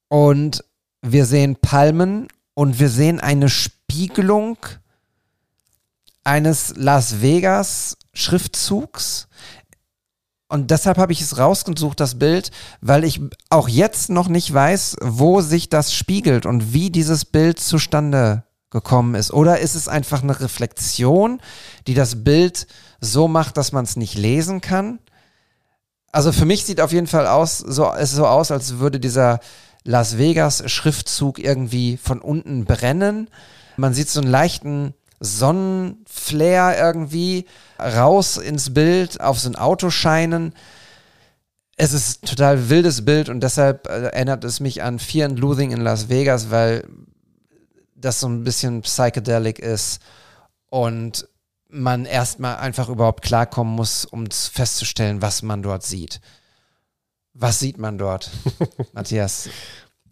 Und 0.08 0.64
wir 1.02 1.26
sehen 1.26 1.56
Palmen 1.56 2.28
und 2.54 2.78
wir 2.78 2.88
sehen 2.88 3.20
eine 3.20 3.48
Spiegelung 3.48 4.56
eines 6.22 6.74
Las 6.76 7.22
Vegas 7.22 7.96
Schriftzugs. 8.12 9.28
Und 10.48 10.70
deshalb 10.70 10.98
habe 10.98 11.12
ich 11.12 11.20
es 11.20 11.38
rausgesucht, 11.38 12.00
das 12.00 12.18
Bild, 12.18 12.50
weil 12.80 13.04
ich 13.04 13.20
auch 13.50 13.68
jetzt 13.68 14.10
noch 14.10 14.28
nicht 14.28 14.52
weiß, 14.52 14.96
wo 15.00 15.40
sich 15.40 15.68
das 15.68 15.94
spiegelt 15.94 16.44
und 16.44 16.72
wie 16.72 16.90
dieses 16.90 17.24
Bild 17.24 17.60
zustande 17.60 18.44
gekommen 18.70 19.14
ist. 19.14 19.32
Oder 19.32 19.58
ist 19.58 19.74
es 19.74 19.88
einfach 19.88 20.22
eine 20.22 20.38
Reflexion, 20.38 21.40
die 21.86 21.94
das 21.94 22.24
Bild 22.24 22.66
so 23.00 23.28
macht, 23.28 23.56
dass 23.56 23.72
man 23.72 23.84
es 23.84 23.96
nicht 23.96 24.14
lesen 24.16 24.60
kann? 24.60 25.00
Also 26.12 26.32
für 26.32 26.44
mich 26.44 26.64
sieht 26.64 26.80
auf 26.80 26.92
jeden 26.92 27.06
Fall 27.06 27.26
aus, 27.26 27.58
so, 27.58 27.92
es 27.92 28.12
so 28.12 28.26
aus, 28.26 28.50
als 28.50 28.78
würde 28.78 28.98
dieser 28.98 29.40
Las 29.84 30.18
Vegas 30.18 30.62
Schriftzug 30.70 31.38
irgendwie 31.38 31.96
von 31.96 32.20
unten 32.20 32.64
brennen. 32.64 33.28
Man 33.76 33.94
sieht 33.94 34.08
so 34.08 34.20
einen 34.20 34.30
leichten 34.30 34.94
Sonnenflair 35.20 36.76
irgendwie 36.78 37.46
raus 37.78 38.36
ins 38.36 38.74
Bild, 38.74 39.20
auf 39.20 39.38
so 39.38 39.48
ein 39.48 39.56
Auto 39.56 39.90
scheinen. 39.90 40.54
Es 41.76 41.92
ist 41.92 42.22
ein 42.22 42.26
total 42.26 42.68
wildes 42.68 43.04
Bild 43.04 43.28
und 43.28 43.40
deshalb 43.40 43.86
äh, 43.86 44.08
erinnert 44.08 44.44
es 44.44 44.60
mich 44.60 44.82
an 44.82 44.98
Fear 44.98 45.30
and 45.30 45.38
Loathing 45.38 45.70
in 45.70 45.80
Las 45.80 46.08
Vegas, 46.08 46.50
weil 46.50 46.84
das 48.00 48.20
so 48.20 48.28
ein 48.28 48.44
bisschen 48.44 48.82
psychedelic 48.82 49.58
ist 49.58 50.00
und 50.68 51.28
man 51.68 52.04
erstmal 52.04 52.56
einfach 52.56 52.88
überhaupt 52.88 53.22
klarkommen 53.22 53.74
muss, 53.74 54.04
um 54.04 54.30
festzustellen, 54.30 55.22
was 55.22 55.42
man 55.42 55.62
dort 55.62 55.84
sieht. 55.84 56.20
Was 57.32 57.60
sieht 57.60 57.78
man 57.78 57.96
dort, 57.98 58.30
Matthias? 58.92 59.48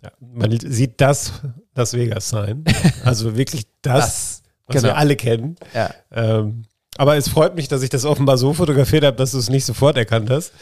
Ja, 0.03 0.13
man 0.21 0.57
sieht 0.61 1.01
das 1.01 1.33
Las 1.75 1.95
Vegas 1.95 2.29
sein. 2.29 2.65
Also 3.05 3.37
wirklich 3.37 3.67
das, 3.83 4.05
Das, 4.05 4.43
was 4.67 4.77
genau. 4.77 4.89
wir 4.95 4.97
alle 4.97 5.17
kennen. 5.17 5.57
Ja. 5.75 5.93
Ähm, 6.13 6.65
aber 6.97 7.17
es 7.17 7.29
freut 7.29 7.55
mich, 7.55 7.69
dass 7.69 7.83
ich 7.83 7.91
das 7.91 8.05
offenbar 8.05 8.39
so 8.39 8.53
fotografiert 8.55 9.05
habe, 9.05 9.17
dass 9.17 9.33
du 9.33 9.39
es 9.39 9.49
nicht 9.49 9.65
sofort 9.65 9.97
erkannt 9.97 10.31
hast. 10.31 10.53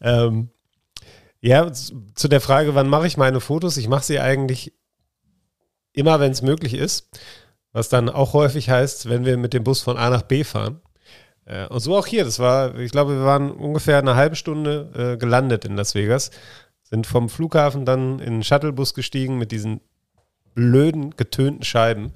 Ähm, 0.00 0.50
ja, 1.40 1.72
zu 1.72 2.28
der 2.28 2.40
Frage, 2.40 2.74
wann 2.74 2.88
mache 2.88 3.06
ich 3.06 3.16
meine 3.16 3.40
Fotos? 3.40 3.76
Ich 3.76 3.88
mache 3.88 4.04
sie 4.04 4.20
eigentlich 4.20 4.72
immer, 5.92 6.20
wenn 6.20 6.32
es 6.32 6.42
möglich 6.42 6.74
ist. 6.74 7.08
Was 7.72 7.88
dann 7.88 8.08
auch 8.08 8.32
häufig 8.32 8.68
heißt, 8.68 9.08
wenn 9.08 9.24
wir 9.24 9.36
mit 9.36 9.52
dem 9.54 9.62
Bus 9.62 9.80
von 9.80 9.96
A 9.96 10.10
nach 10.10 10.22
B 10.22 10.42
fahren. 10.42 10.80
Äh, 11.44 11.66
und 11.68 11.80
so 11.80 11.96
auch 11.96 12.06
hier. 12.06 12.24
Das 12.24 12.38
war, 12.40 12.76
ich 12.78 12.90
glaube, 12.90 13.14
wir 13.16 13.24
waren 13.24 13.50
ungefähr 13.52 13.98
eine 13.98 14.16
halbe 14.16 14.34
Stunde 14.36 14.90
äh, 15.14 15.16
gelandet 15.16 15.64
in 15.64 15.76
Las 15.76 15.94
Vegas. 15.94 16.30
Sind 16.82 17.06
vom 17.06 17.28
Flughafen 17.28 17.84
dann 17.84 18.18
in 18.18 18.26
einen 18.34 18.42
Shuttlebus 18.42 18.94
gestiegen 18.94 19.38
mit 19.38 19.52
diesen 19.52 19.80
blöden, 20.54 21.10
getönten 21.16 21.62
Scheiben, 21.64 22.12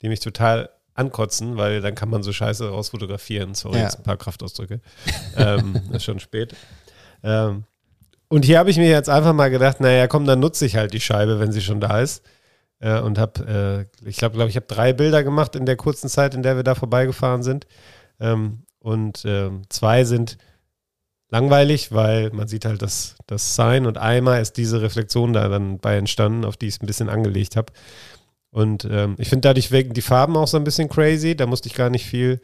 die 0.00 0.08
mich 0.08 0.20
total 0.20 0.70
ankotzen, 0.94 1.56
weil 1.56 1.80
dann 1.80 1.96
kann 1.96 2.08
man 2.08 2.22
so 2.22 2.32
Scheiße 2.32 2.68
raus 2.68 2.90
fotografieren. 2.90 3.54
Sorry, 3.54 3.78
Ja. 3.78 3.84
jetzt 3.84 3.96
ein 3.98 4.04
paar 4.04 4.16
Kraftausdrücke. 4.16 4.80
ähm, 5.36 5.80
ist 5.92 6.04
schon 6.04 6.20
spät. 6.20 6.54
Ähm, 7.24 7.64
und 8.28 8.44
hier 8.44 8.60
habe 8.60 8.70
ich 8.70 8.76
mir 8.76 8.88
jetzt 8.88 9.08
einfach 9.08 9.32
mal 9.32 9.50
gedacht, 9.50 9.80
naja, 9.80 10.06
komm, 10.06 10.24
dann 10.24 10.38
nutze 10.38 10.66
ich 10.66 10.76
halt 10.76 10.92
die 10.92 11.00
Scheibe, 11.00 11.40
wenn 11.40 11.50
sie 11.50 11.60
schon 11.60 11.80
da 11.80 12.00
ist. 12.00 12.22
Äh, 12.84 13.00
und 13.00 13.18
habe, 13.18 13.88
äh, 14.04 14.08
ich 14.08 14.18
glaube, 14.18 14.36
glaub, 14.36 14.48
ich 14.50 14.56
habe 14.56 14.66
drei 14.66 14.92
Bilder 14.92 15.24
gemacht 15.24 15.56
in 15.56 15.64
der 15.64 15.76
kurzen 15.76 16.10
Zeit, 16.10 16.34
in 16.34 16.42
der 16.42 16.56
wir 16.56 16.64
da 16.64 16.74
vorbeigefahren 16.74 17.42
sind. 17.42 17.66
Ähm, 18.20 18.64
und 18.78 19.24
ähm, 19.24 19.62
zwei 19.70 20.04
sind 20.04 20.36
langweilig, 21.30 21.92
weil 21.92 22.28
man 22.30 22.46
sieht 22.46 22.66
halt 22.66 22.82
das, 22.82 23.16
das 23.26 23.56
Sign 23.56 23.86
und 23.86 23.96
einmal 23.96 24.42
ist 24.42 24.58
diese 24.58 24.82
Reflexion 24.82 25.32
da 25.32 25.48
dann 25.48 25.78
bei 25.78 25.96
entstanden, 25.96 26.44
auf 26.44 26.58
die 26.58 26.66
ich 26.66 26.74
es 26.74 26.82
ein 26.82 26.86
bisschen 26.86 27.08
angelegt 27.08 27.56
habe. 27.56 27.72
Und 28.50 28.84
ähm, 28.84 29.14
ich 29.18 29.30
finde 29.30 29.48
dadurch 29.48 29.70
wirken 29.72 29.94
die 29.94 30.02
Farben 30.02 30.36
auch 30.36 30.46
so 30.46 30.58
ein 30.58 30.64
bisschen 30.64 30.90
crazy. 30.90 31.34
Da 31.34 31.46
musste 31.46 31.68
ich 31.68 31.74
gar 31.74 31.88
nicht 31.88 32.04
viel 32.04 32.38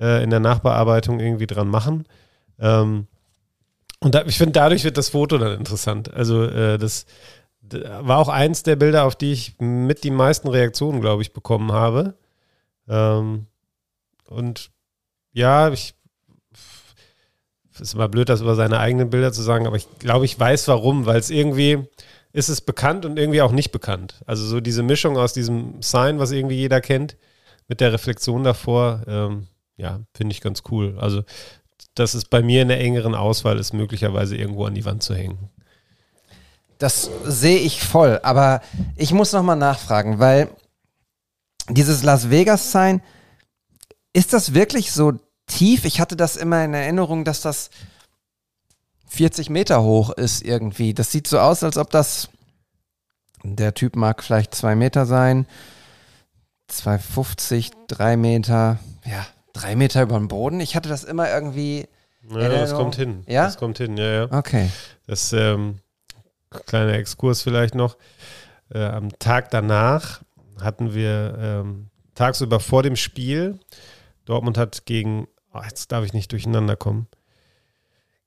äh, 0.00 0.22
in 0.22 0.30
der 0.30 0.38
Nachbearbeitung 0.38 1.18
irgendwie 1.18 1.48
dran 1.48 1.66
machen. 1.66 2.04
Ähm, 2.60 3.08
und 3.98 4.14
da, 4.14 4.24
ich 4.24 4.38
finde, 4.38 4.52
dadurch 4.52 4.84
wird 4.84 4.96
das 4.96 5.08
Foto 5.08 5.36
dann 5.36 5.58
interessant. 5.58 6.14
Also 6.14 6.44
äh, 6.44 6.78
das 6.78 7.06
war 7.72 8.18
auch 8.18 8.28
eins 8.28 8.62
der 8.62 8.76
Bilder, 8.76 9.04
auf 9.04 9.16
die 9.16 9.32
ich 9.32 9.56
mit 9.58 10.04
die 10.04 10.10
meisten 10.10 10.48
Reaktionen, 10.48 11.00
glaube 11.00 11.22
ich, 11.22 11.32
bekommen 11.32 11.72
habe. 11.72 12.14
Ähm, 12.88 13.46
und 14.28 14.70
ja, 15.32 15.70
ich 15.70 15.94
ist 17.78 17.94
immer 17.94 18.08
blöd, 18.08 18.28
das 18.28 18.42
über 18.42 18.54
seine 18.54 18.78
eigenen 18.78 19.08
Bilder 19.08 19.32
zu 19.32 19.40
sagen, 19.40 19.66
aber 19.66 19.76
ich 19.76 19.86
glaube, 19.98 20.26
ich 20.26 20.38
weiß 20.38 20.68
warum, 20.68 21.06
weil 21.06 21.18
es 21.18 21.30
irgendwie 21.30 21.88
ist 22.32 22.50
es 22.50 22.60
bekannt 22.60 23.06
und 23.06 23.18
irgendwie 23.18 23.40
auch 23.40 23.52
nicht 23.52 23.72
bekannt. 23.72 24.20
Also 24.26 24.44
so 24.44 24.60
diese 24.60 24.82
Mischung 24.82 25.16
aus 25.16 25.32
diesem 25.32 25.80
Sign, 25.80 26.18
was 26.18 26.30
irgendwie 26.30 26.56
jeder 26.56 26.82
kennt, 26.82 27.16
mit 27.68 27.80
der 27.80 27.92
Reflexion 27.92 28.44
davor, 28.44 29.02
ähm, 29.06 29.46
ja, 29.76 30.00
finde 30.14 30.32
ich 30.32 30.42
ganz 30.42 30.62
cool. 30.70 30.96
Also 30.98 31.22
dass 31.94 32.14
es 32.14 32.24
bei 32.24 32.42
mir 32.42 32.62
in 32.62 32.68
der 32.68 32.80
engeren 32.80 33.14
Auswahl 33.14 33.58
ist, 33.58 33.72
möglicherweise 33.72 34.36
irgendwo 34.36 34.64
an 34.64 34.74
die 34.74 34.84
Wand 34.84 35.02
zu 35.02 35.14
hängen. 35.14 35.50
Das 36.80 37.10
sehe 37.24 37.58
ich 37.58 37.82
voll, 37.84 38.18
aber 38.22 38.62
ich 38.96 39.12
muss 39.12 39.32
nochmal 39.32 39.56
nachfragen, 39.56 40.18
weil 40.18 40.48
dieses 41.68 42.02
Las 42.02 42.30
Vegas 42.30 42.72
Sign, 42.72 43.02
ist 44.14 44.32
das 44.32 44.54
wirklich 44.54 44.90
so 44.90 45.12
tief? 45.46 45.84
Ich 45.84 46.00
hatte 46.00 46.16
das 46.16 46.36
immer 46.36 46.64
in 46.64 46.72
Erinnerung, 46.72 47.24
dass 47.24 47.42
das 47.42 47.68
40 49.08 49.50
Meter 49.50 49.82
hoch 49.82 50.10
ist 50.10 50.42
irgendwie. 50.42 50.94
Das 50.94 51.12
sieht 51.12 51.26
so 51.28 51.38
aus, 51.38 51.62
als 51.62 51.76
ob 51.76 51.90
das, 51.90 52.30
der 53.42 53.74
Typ 53.74 53.94
mag 53.94 54.22
vielleicht 54.24 54.54
zwei 54.54 54.74
Meter 54.74 55.04
sein, 55.04 55.46
2,50, 56.72 57.72
drei 57.88 58.16
Meter, 58.16 58.78
ja, 59.04 59.26
drei 59.52 59.76
Meter 59.76 60.02
über 60.02 60.16
dem 60.16 60.28
Boden. 60.28 60.60
Ich 60.60 60.76
hatte 60.76 60.88
das 60.88 61.04
immer 61.04 61.28
irgendwie, 61.30 61.88
Ja, 62.30 62.36
das 62.38 62.42
Erinnerung. 62.52 62.82
kommt 62.84 62.96
hin. 62.96 63.24
Ja? 63.26 63.44
Das 63.44 63.58
kommt 63.58 63.78
hin, 63.78 63.96
ja, 63.98 64.10
ja. 64.24 64.28
okay. 64.32 64.70
Das 65.06 65.32
ähm, 65.34 65.78
kleiner 66.66 66.94
Exkurs 66.94 67.42
vielleicht 67.42 67.74
noch. 67.74 67.96
Äh, 68.72 68.84
am 68.84 69.10
Tag 69.18 69.50
danach 69.50 70.22
hatten 70.60 70.94
wir 70.94 71.36
ähm, 71.38 71.86
tagsüber 72.14 72.60
vor 72.60 72.82
dem 72.82 72.96
Spiel, 72.96 73.58
Dortmund 74.24 74.58
hat 74.58 74.84
gegen, 74.86 75.26
oh, 75.52 75.60
jetzt 75.62 75.90
darf 75.92 76.04
ich 76.04 76.12
nicht 76.12 76.30
durcheinander 76.32 76.76
kommen, 76.76 77.08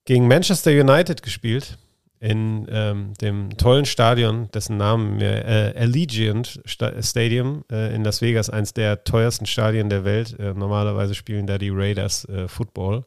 gegen 0.05 0.27
Manchester 0.27 0.71
United 0.71 1.23
gespielt 1.23 1.77
in 2.19 2.67
ähm, 2.69 3.13
dem 3.19 3.57
tollen 3.57 3.85
Stadion, 3.85 4.49
dessen 4.53 4.77
Namen 4.77 5.17
mir 5.17 5.45
äh, 5.45 5.73
Allegiant 5.77 6.61
Sta 6.63 7.01
Stadium 7.01 7.65
äh, 7.69 7.93
in 7.93 8.05
Las 8.05 8.21
Vegas, 8.21 8.49
eins 8.49 8.73
der 8.73 9.03
teuersten 9.03 9.45
Stadien 9.45 9.89
der 9.89 10.05
Welt. 10.05 10.39
Äh, 10.39 10.53
normalerweise 10.53 11.15
spielen 11.15 11.47
da 11.47 11.57
die 11.57 11.69
Raiders 11.69 12.23
äh, 12.29 12.47
Football. 12.47 13.05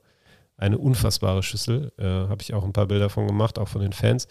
Eine 0.59 0.77
unfassbare 0.77 1.43
Schüssel. 1.43 1.93
Äh, 1.99 2.05
Habe 2.05 2.43
ich 2.43 2.53
auch 2.53 2.65
ein 2.65 2.75
paar 2.75 2.87
Bilder 2.87 3.09
von 3.09 3.27
gemacht, 3.27 3.59
auch 3.59 3.69
von 3.69 3.81
den 3.81 3.95
Fans. 3.95 4.29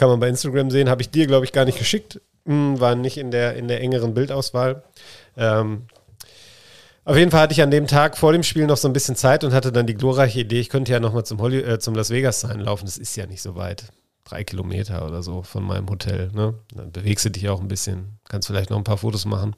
Kann 0.00 0.08
man 0.08 0.18
bei 0.18 0.28
Instagram 0.28 0.70
sehen. 0.70 0.88
Habe 0.88 1.02
ich 1.02 1.10
dir, 1.10 1.26
glaube 1.26 1.44
ich, 1.44 1.52
gar 1.52 1.66
nicht 1.66 1.76
geschickt. 1.76 2.22
Hm, 2.46 2.80
war 2.80 2.94
nicht 2.94 3.18
in 3.18 3.30
der, 3.30 3.56
in 3.56 3.68
der 3.68 3.82
engeren 3.82 4.14
Bildauswahl. 4.14 4.82
Ähm, 5.36 5.82
auf 7.04 7.18
jeden 7.18 7.30
Fall 7.30 7.42
hatte 7.42 7.52
ich 7.52 7.60
an 7.60 7.70
dem 7.70 7.86
Tag 7.86 8.16
vor 8.16 8.32
dem 8.32 8.42
Spiel 8.42 8.66
noch 8.66 8.78
so 8.78 8.88
ein 8.88 8.94
bisschen 8.94 9.14
Zeit 9.14 9.44
und 9.44 9.52
hatte 9.52 9.72
dann 9.72 9.86
die 9.86 9.92
glorreiche 9.92 10.40
Idee, 10.40 10.58
ich 10.58 10.70
könnte 10.70 10.90
ja 10.90 11.00
nochmal 11.00 11.26
zum, 11.26 11.38
äh, 11.52 11.78
zum 11.78 11.94
Las 11.94 12.08
Vegas 12.08 12.40
sein 12.40 12.60
laufen. 12.60 12.86
Das 12.86 12.96
ist 12.96 13.14
ja 13.14 13.26
nicht 13.26 13.42
so 13.42 13.56
weit. 13.56 13.92
Drei 14.24 14.42
Kilometer 14.42 15.06
oder 15.06 15.22
so 15.22 15.42
von 15.42 15.64
meinem 15.64 15.90
Hotel. 15.90 16.30
Ne? 16.32 16.54
Dann 16.74 16.92
bewegst 16.92 17.26
du 17.26 17.30
dich 17.30 17.50
auch 17.50 17.60
ein 17.60 17.68
bisschen. 17.68 18.18
Kannst 18.26 18.48
vielleicht 18.48 18.70
noch 18.70 18.78
ein 18.78 18.84
paar 18.84 18.96
Fotos 18.96 19.26
machen. 19.26 19.54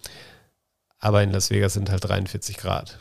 Aber 0.98 1.22
in 1.22 1.30
Las 1.30 1.50
Vegas 1.50 1.74
sind 1.74 1.88
halt 1.88 2.02
43 2.02 2.56
Grad. 2.56 2.98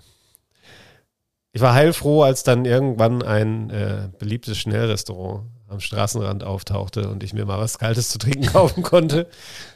ich 1.54 1.62
war 1.62 1.74
heilfroh, 1.74 2.22
als 2.22 2.44
dann 2.44 2.66
irgendwann 2.66 3.24
ein 3.24 3.72
äh, 3.72 4.10
beliebtes 4.20 4.60
Schnellrestaurant 4.60 5.48
am 5.72 5.80
Straßenrand 5.80 6.44
auftauchte 6.44 7.10
und 7.10 7.24
ich 7.24 7.34
mir 7.34 7.46
mal 7.46 7.60
was 7.60 7.80
Kaltes 7.80 8.10
zu 8.10 8.20
trinken 8.20 8.46
kaufen 8.54 8.84
konnte. 8.84 9.28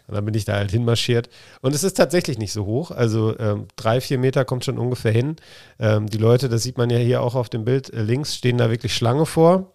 Und 0.07 0.15
dann 0.15 0.25
bin 0.25 0.33
ich 0.33 0.45
da 0.45 0.53
halt 0.53 0.71
hinmarschiert. 0.71 1.29
Und 1.61 1.73
es 1.73 1.83
ist 1.83 1.95
tatsächlich 1.95 2.37
nicht 2.37 2.53
so 2.53 2.65
hoch. 2.65 2.91
Also 2.91 3.37
ähm, 3.39 3.67
drei, 3.75 4.01
vier 4.01 4.19
Meter 4.19 4.45
kommt 4.45 4.65
schon 4.65 4.77
ungefähr 4.77 5.11
hin. 5.11 5.37
Ähm, 5.79 6.07
die 6.07 6.17
Leute, 6.17 6.49
das 6.49 6.63
sieht 6.63 6.77
man 6.77 6.89
ja 6.89 6.97
hier 6.97 7.21
auch 7.21 7.35
auf 7.35 7.49
dem 7.49 7.65
Bild 7.65 7.91
äh, 7.91 8.01
links, 8.01 8.35
stehen 8.35 8.57
da 8.57 8.69
wirklich 8.69 8.95
Schlange 8.95 9.25
vor 9.25 9.73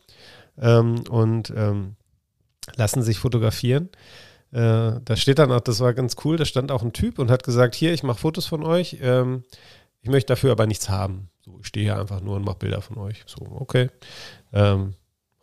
ähm, 0.61 1.03
und 1.09 1.53
ähm, 1.57 1.97
lassen 2.77 3.03
sich 3.03 3.19
fotografieren. 3.19 3.89
Äh, 4.53 5.01
da 5.05 5.17
steht 5.17 5.39
dann 5.39 5.53
auch, 5.53 5.61
das 5.61 5.81
war 5.81 5.95
ganz 5.95 6.17
cool, 6.25 6.37
da 6.37 6.45
stand 6.45 6.73
auch 6.73 6.83
ein 6.83 6.93
Typ 6.93 7.19
und 7.19 7.31
hat 7.31 7.45
gesagt, 7.45 7.75
hier, 7.75 7.93
ich 7.93 8.03
mache 8.03 8.19
Fotos 8.19 8.47
von 8.47 8.65
euch. 8.65 8.99
Ähm, 9.01 9.45
ich 10.03 10.11
möchte 10.11 10.33
dafür 10.33 10.53
aber 10.53 10.67
nichts 10.67 10.89
haben. 10.89 11.31
So, 11.45 11.59
ich 11.61 11.67
stehe 11.67 11.85
hier 11.85 11.99
einfach 11.99 12.21
nur 12.21 12.37
und 12.37 12.45
mache 12.45 12.59
Bilder 12.59 12.81
von 12.81 12.99
euch. 12.99 13.23
So, 13.27 13.47
okay. 13.51 13.91
Ähm, 14.53 14.95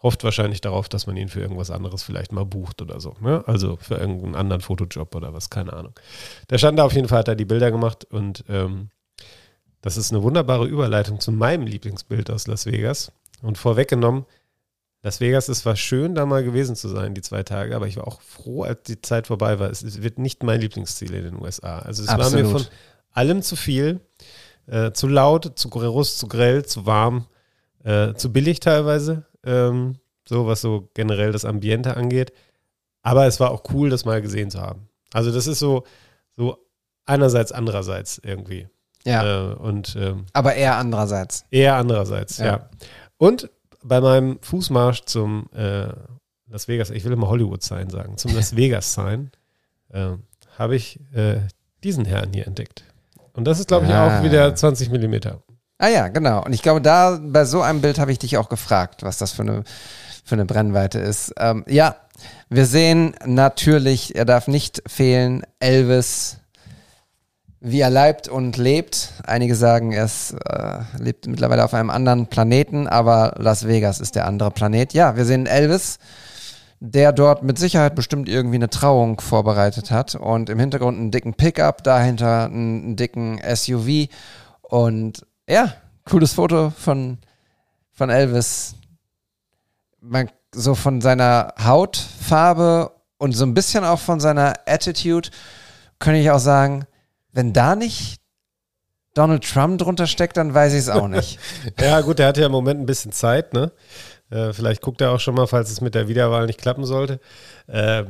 hofft 0.02 0.24
wahrscheinlich 0.24 0.62
darauf, 0.62 0.90
dass 0.90 1.08
man 1.08 1.18
ihn 1.18 1.30
für 1.30 1.42
irgendwas 1.42 1.72
anderes 1.72 2.04
vielleicht 2.04 2.32
mal 2.32 2.46
bucht 2.46 2.82
oder 2.82 3.00
so. 3.00 3.16
Ne? 3.20 3.44
Also 3.48 3.78
für 3.78 3.96
irgendeinen 3.96 4.36
anderen 4.36 4.62
Fotojob 4.62 5.16
oder 5.16 5.34
was, 5.34 5.50
keine 5.50 5.74
Ahnung. 5.74 5.94
Der 6.50 6.58
stand 6.58 6.78
da 6.78 6.84
auf 6.84 6.94
jeden 6.94 7.08
Fall, 7.08 7.20
hat 7.20 7.28
er 7.28 7.36
die 7.36 7.46
Bilder 7.46 7.72
gemacht 7.72 8.06
und 8.06 8.44
ähm, 8.48 8.90
das 9.82 9.98
ist 9.98 10.12
eine 10.12 10.22
wunderbare 10.22 10.66
Überleitung 10.66 11.20
zu 11.20 11.32
meinem 11.32 11.66
Lieblingsbild 11.66 12.30
aus 12.30 12.48
Las 12.48 12.66
Vegas. 12.66 13.12
Und 13.42 13.58
vorweggenommen, 13.58 14.26
Las 15.04 15.22
Vegas 15.22 15.48
ist 15.48 15.60
zwar 15.60 15.76
schön, 15.76 16.16
da 16.16 16.26
mal 16.26 16.44
gewesen 16.44 16.76
zu 16.76 16.90
sein, 16.90 17.14
die 17.14 17.22
zwei 17.22 17.44
Tage, 17.44 17.76
aber 17.76 17.88
ich 17.88 17.98
war 17.98 18.08
auch 18.08 18.20
froh, 18.22 18.64
als 18.64 18.84
die 18.84 19.00
Zeit 19.02 19.28
vorbei 19.28 19.60
war. 19.60 19.70
Es 19.70 20.02
wird 20.02 20.18
nicht 20.18 20.44
mein 20.44 20.60
Lieblingsziel 20.60 21.14
in 21.14 21.24
den 21.24 21.42
USA. 21.42 21.80
Also 21.80 22.04
es 22.04 22.10
Absolut. 22.10 22.34
war 22.34 22.52
mir 22.52 22.60
von 22.60 22.68
allem 23.12 23.42
zu 23.42 23.56
viel, 23.56 24.02
äh, 24.66 24.92
zu 24.92 25.08
laut, 25.08 25.58
zu 25.58 25.70
groß, 25.70 26.18
zu 26.18 26.28
grell, 26.28 26.66
zu 26.66 26.86
warm, 26.86 27.28
äh, 27.84 28.14
zu 28.16 28.34
billig 28.34 28.60
teilweise 28.60 29.26
ähm, 29.48 29.96
so 30.28 30.46
was 30.46 30.62
so 30.62 30.90
generell 30.94 31.32
das 31.32 31.46
Ambiente 31.46 31.98
angeht. 31.98 32.34
Aber 33.02 33.26
es 33.26 33.40
war 33.40 33.52
auch 33.52 33.64
cool, 33.74 33.90
das 33.90 34.06
mal 34.06 34.22
gesehen 34.22 34.52
zu 34.52 34.62
haben. 34.62 34.90
Also 35.14 35.32
das 35.32 35.48
ist 35.48 35.60
so, 35.60 35.84
so 36.36 36.58
einerseits, 37.06 37.52
andererseits 37.52 38.20
irgendwie. 38.24 38.68
Ja. 39.06 39.52
Äh, 39.52 39.56
und 39.56 39.96
ähm, 40.00 40.26
Aber 40.34 40.54
eher 40.56 40.76
andererseits. 40.78 41.46
eher 41.50 41.76
andererseits, 41.76 42.38
ja. 42.40 42.46
Ja. 42.46 42.70
Und 43.18 43.50
bei 43.84 44.02
meinem 44.02 44.40
Fußmarsch 44.42 45.04
zum 45.06 45.50
äh, 45.54 45.88
Las 46.50 46.68
Vegas, 46.68 46.90
ich 46.90 47.06
will 47.06 47.14
immer 47.14 47.30
Hollywood 47.30 47.64
Sign 47.64 47.90
sagen, 47.90 48.18
zum 48.18 48.36
Las 48.36 48.56
Vegas 48.58 48.94
Sign, 48.94 49.32
äh, 49.90 50.10
habe 50.58 50.76
ich 50.76 51.00
äh, 51.14 51.40
diesen 51.84 52.04
Herrn 52.04 52.34
hier 52.34 52.48
entdeckt. 52.48 52.84
Und 53.34 53.46
das 53.46 53.60
ist, 53.60 53.68
glaube 53.70 53.86
ich, 53.86 53.92
Ah. 53.94 54.20
auch 54.20 54.24
wieder 54.24 54.54
20 54.54 54.90
Millimeter. 54.90 55.42
Ah 55.80 55.90
ja, 55.90 56.08
genau. 56.08 56.44
Und 56.44 56.54
ich 56.54 56.64
glaube, 56.64 56.82
da 56.82 57.20
bei 57.22 57.46
so 57.46 57.62
einem 57.62 57.82
Bild 57.82 58.00
habe 58.00 58.12
ich 58.12 58.20
dich 58.20 58.38
auch 58.38 58.50
gefragt, 58.50 59.04
was 59.04 59.18
das 59.18 59.32
für 59.32 59.44
eine, 59.44 59.64
für 60.24 60.36
eine 60.36 60.46
Brennweite 60.46 61.00
ist. 61.00 61.34
Ähm, 61.38 61.64
ja, 61.68 61.96
wir 62.50 62.66
sehen 62.66 63.16
natürlich, 63.26 64.16
er 64.16 64.26
darf 64.26 64.48
nicht 64.48 64.82
fehlen, 64.88 65.44
Elvis, 65.60 66.38
wie 67.60 67.82
er 67.82 67.92
leibt 67.92 68.28
und 68.28 68.58
lebt. 68.58 69.14
Einige 69.26 69.56
sagen, 69.56 69.92
er 69.92 70.06
ist, 70.06 70.32
äh, 70.32 70.80
lebt 70.98 71.28
mittlerweile 71.28 71.64
auf 71.64 71.74
einem 71.74 71.92
anderen 71.92 72.28
Planeten, 72.28 72.88
aber 72.88 73.36
Las 73.38 73.68
Vegas 73.68 74.00
ist 74.00 74.16
der 74.16 74.26
andere 74.26 74.52
Planet. 74.52 74.94
Ja, 74.94 75.16
wir 75.16 75.26
sehen 75.26 75.46
Elvis, 75.46 76.00
der 76.80 77.12
dort 77.12 77.44
mit 77.44 77.60
Sicherheit 77.60 77.96
bestimmt 77.96 78.30
irgendwie 78.30 78.56
eine 78.56 78.70
Trauung 78.70 79.20
vorbereitet 79.20 79.92
hat 79.92 80.16
und 80.16 80.50
im 80.50 80.60
Hintergrund 80.60 80.98
einen 80.98 81.12
dicken 81.12 81.36
Pickup, 81.36 81.84
dahinter 81.84 82.46
einen, 82.46 82.96
dicken 82.96 83.40
SUV 83.44 84.08
und 84.62 85.26
ja, 85.48 85.74
cooles 86.06 86.34
Foto 86.34 86.70
von, 86.72 87.18
von 87.92 88.10
Elvis. 88.10 88.76
Man, 90.00 90.30
so 90.54 90.76
von 90.76 91.02
seiner 91.02 91.54
Hautfarbe 91.60 92.92
und 93.18 93.34
so 93.34 93.46
ein 93.46 93.54
bisschen 93.54 93.84
auch 93.84 94.00
von 94.00 94.20
seiner 94.20 94.54
Attitude 94.66 95.30
könnte 96.00 96.20
ich 96.20 96.30
auch 96.32 96.40
sagen, 96.40 96.86
wenn 97.32 97.54
da 97.54 97.76
nicht 97.76 98.22
Donald 99.14 99.44
Trump 99.44 99.80
drunter 99.80 100.06
steckt, 100.06 100.38
dann 100.38 100.54
weiß 100.54 100.74
ich 100.74 100.80
es 100.80 100.90
auch 100.90 101.08
nicht. 101.08 101.40
Ja, 101.80 102.02
gut, 102.02 102.20
der 102.20 102.28
hatte 102.28 102.42
ja 102.42 102.46
im 102.46 102.52
Moment 102.52 102.80
ein 102.80 102.86
bisschen 102.86 103.12
Zeit, 103.12 103.54
ne? 103.54 103.72
Äh, 104.30 104.54
vielleicht 104.54 104.82
guckt 104.82 105.02
er 105.02 105.12
auch 105.12 105.20
schon 105.20 105.36
mal, 105.36 105.48
falls 105.48 105.72
es 105.72 105.82
mit 105.82 105.96
der 105.96 106.08
Wiederwahl 106.08 106.46
nicht 106.46 106.62
klappen 106.62 106.86
sollte. 106.86 107.20
Äh, 107.66 108.04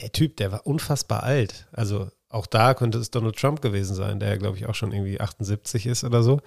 der 0.00 0.12
Typ, 0.12 0.36
der 0.38 0.50
war 0.50 0.66
unfassbar 0.66 1.22
alt. 1.22 1.68
Also 1.72 2.10
auch 2.30 2.46
da 2.46 2.74
könnte 2.74 2.98
es 2.98 3.10
Donald 3.10 3.36
Trump 3.36 3.60
gewesen 3.60 3.94
sein, 3.94 4.20
der 4.20 4.38
glaube 4.38 4.56
ich, 4.56 4.66
auch 4.66 4.74
schon 4.74 4.92
irgendwie 4.92 5.20
78 5.20 5.86
ist 5.86 6.04
oder 6.04 6.22
so. 6.22 6.40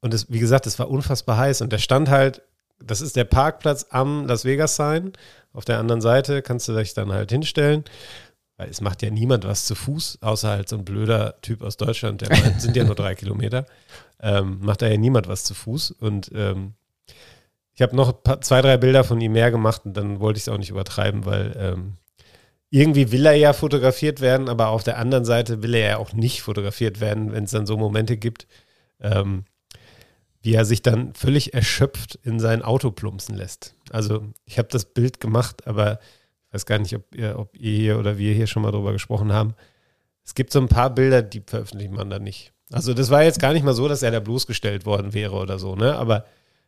Und 0.00 0.14
es, 0.14 0.30
wie 0.30 0.38
gesagt, 0.38 0.66
es 0.66 0.78
war 0.78 0.88
unfassbar 0.88 1.36
heiß 1.36 1.60
und 1.60 1.72
der 1.72 1.78
stand 1.78 2.08
halt, 2.08 2.42
das 2.78 3.00
ist 3.00 3.16
der 3.16 3.24
Parkplatz 3.24 3.86
am 3.90 4.26
Las 4.26 4.44
Vegas 4.44 4.76
Sign. 4.76 5.12
Auf 5.52 5.64
der 5.64 5.78
anderen 5.78 6.00
Seite 6.00 6.42
kannst 6.42 6.68
du 6.68 6.74
dich 6.74 6.94
dann 6.94 7.12
halt 7.12 7.30
hinstellen. 7.30 7.84
Weil 8.58 8.70
es 8.70 8.80
macht 8.80 9.02
ja 9.02 9.10
niemand 9.10 9.44
was 9.44 9.66
zu 9.66 9.74
Fuß, 9.74 10.22
außer 10.22 10.48
halt 10.48 10.68
so 10.68 10.76
ein 10.76 10.84
blöder 10.84 11.40
Typ 11.42 11.62
aus 11.62 11.76
Deutschland, 11.76 12.22
der 12.22 12.30
meint, 12.30 12.60
sind 12.60 12.74
ja 12.74 12.84
nur 12.84 12.94
drei 12.94 13.14
Kilometer. 13.16 13.66
Ähm, 14.20 14.60
macht 14.62 14.80
da 14.80 14.86
ja 14.86 14.96
niemand 14.96 15.28
was 15.28 15.44
zu 15.44 15.54
Fuß. 15.54 15.90
Und 15.90 16.30
ähm, 16.34 16.74
ich 17.74 17.82
habe 17.82 17.94
noch 17.94 18.22
paar, 18.22 18.40
zwei, 18.40 18.62
drei 18.62 18.78
Bilder 18.78 19.04
von 19.04 19.20
ihm 19.20 19.32
mehr 19.32 19.50
gemacht 19.50 19.82
und 19.84 19.94
dann 19.94 20.20
wollte 20.20 20.38
ich 20.38 20.44
es 20.44 20.48
auch 20.48 20.56
nicht 20.56 20.70
übertreiben, 20.70 21.26
weil 21.26 21.54
ähm, 21.58 21.96
irgendwie 22.70 23.12
will 23.12 23.26
er 23.26 23.34
ja 23.34 23.52
fotografiert 23.52 24.20
werden, 24.20 24.48
aber 24.48 24.68
auf 24.68 24.82
der 24.82 24.98
anderen 24.98 25.24
Seite 25.24 25.62
will 25.62 25.74
er 25.74 25.88
ja 25.88 25.96
auch 25.98 26.12
nicht 26.12 26.42
fotografiert 26.42 27.00
werden, 27.00 27.32
wenn 27.32 27.44
es 27.44 27.52
dann 27.52 27.66
so 27.66 27.76
Momente 27.76 28.16
gibt, 28.16 28.46
ähm, 29.00 29.44
wie 30.42 30.54
er 30.54 30.64
sich 30.64 30.82
dann 30.82 31.14
völlig 31.14 31.54
erschöpft 31.54 32.18
in 32.22 32.40
sein 32.40 32.62
Auto 32.62 32.90
plumpsen 32.90 33.36
lässt. 33.36 33.74
Also 33.90 34.24
ich 34.44 34.58
habe 34.58 34.68
das 34.68 34.84
Bild 34.86 35.20
gemacht, 35.20 35.66
aber 35.66 35.98
ich 36.48 36.54
weiß 36.54 36.66
gar 36.66 36.78
nicht, 36.78 36.94
ob 36.94 37.14
ihr, 37.14 37.38
ob 37.38 37.56
ihr 37.56 37.76
hier 37.76 37.98
oder 37.98 38.18
wir 38.18 38.34
hier 38.34 38.46
schon 38.46 38.62
mal 38.62 38.72
drüber 38.72 38.92
gesprochen 38.92 39.32
haben. 39.32 39.54
Es 40.24 40.34
gibt 40.34 40.52
so 40.52 40.60
ein 40.60 40.68
paar 40.68 40.90
Bilder, 40.90 41.22
die 41.22 41.42
veröffentlicht 41.46 41.92
man 41.92 42.10
da 42.10 42.18
nicht. 42.18 42.52
Also 42.72 42.94
das 42.94 43.10
war 43.10 43.22
jetzt 43.22 43.40
gar 43.40 43.52
nicht 43.52 43.64
mal 43.64 43.74
so, 43.74 43.86
dass 43.86 44.02
er 44.02 44.10
da 44.10 44.18
bloßgestellt 44.18 44.86
worden 44.86 45.14
wäre 45.14 45.36
oder 45.36 45.58
so, 45.58 45.76
ne? 45.76 45.94
Aber 45.96 46.24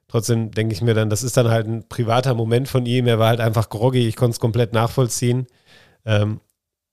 trotzdem 0.07 0.53
denke 0.53 0.75
ich 0.75 0.81
mir 0.81 0.95
dann, 0.95 1.11
das 1.11 1.25
ist 1.25 1.37
dann 1.37 1.49
halt 1.49 1.67
ein 1.67 1.89
privater 1.89 2.35
Moment 2.35 2.69
von 2.69 2.87
ihm. 2.87 3.09
Er 3.09 3.19
war 3.19 3.29
halt 3.29 3.41
einfach 3.41 3.69
groggy, 3.69 4.07
ich 4.07 4.15
konnte 4.15 4.33
es 4.35 4.41
komplett 4.41 4.73
nachvollziehen. 4.73 5.49
Ähm, 6.05 6.41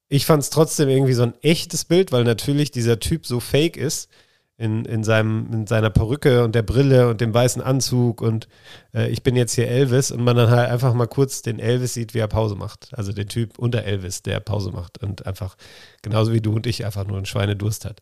ich 0.07 0.25
fand 0.25 0.43
es 0.43 0.49
trotzdem 0.49 0.89
irgendwie 0.89 1.13
so 1.13 1.23
ein 1.23 1.33
echtes 1.41 1.85
Bild, 1.85 2.11
weil 2.11 2.23
natürlich 2.23 2.71
dieser 2.71 2.99
Typ 2.99 3.25
so 3.25 3.39
fake 3.39 3.77
ist 3.77 4.09
in, 4.57 4.85
in, 4.85 5.03
seinem, 5.03 5.51
in 5.51 5.67
seiner 5.67 5.89
Perücke 5.89 6.43
und 6.43 6.55
der 6.55 6.61
Brille 6.61 7.09
und 7.09 7.19
dem 7.19 7.33
weißen 7.33 7.61
Anzug 7.61 8.21
und 8.21 8.47
äh, 8.93 9.09
ich 9.09 9.23
bin 9.23 9.35
jetzt 9.35 9.53
hier 9.53 9.67
Elvis 9.67 10.11
und 10.11 10.23
man 10.23 10.37
dann 10.37 10.49
halt 10.49 10.69
einfach 10.69 10.93
mal 10.93 11.07
kurz 11.07 11.41
den 11.41 11.59
Elvis 11.59 11.93
sieht, 11.93 12.13
wie 12.13 12.19
er 12.19 12.27
Pause 12.27 12.55
macht. 12.55 12.89
Also 12.93 13.11
den 13.11 13.27
Typ 13.27 13.59
unter 13.59 13.83
Elvis, 13.83 14.21
der 14.23 14.39
Pause 14.39 14.71
macht 14.71 15.01
und 15.03 15.25
einfach 15.25 15.55
genauso 16.01 16.31
wie 16.31 16.41
du 16.41 16.55
und 16.55 16.67
ich 16.67 16.85
einfach 16.85 17.05
nur 17.05 17.17
einen 17.17 17.25
Schweinedurst 17.25 17.83
hat. 17.83 18.01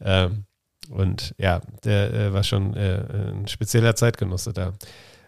Ähm, 0.00 0.44
und 0.90 1.34
ja, 1.38 1.60
der 1.84 2.12
äh, 2.12 2.32
war 2.32 2.44
schon 2.44 2.74
äh, 2.74 3.32
ein 3.32 3.48
spezieller 3.48 3.96
Zeitgenosse 3.96 4.52
da. 4.52 4.74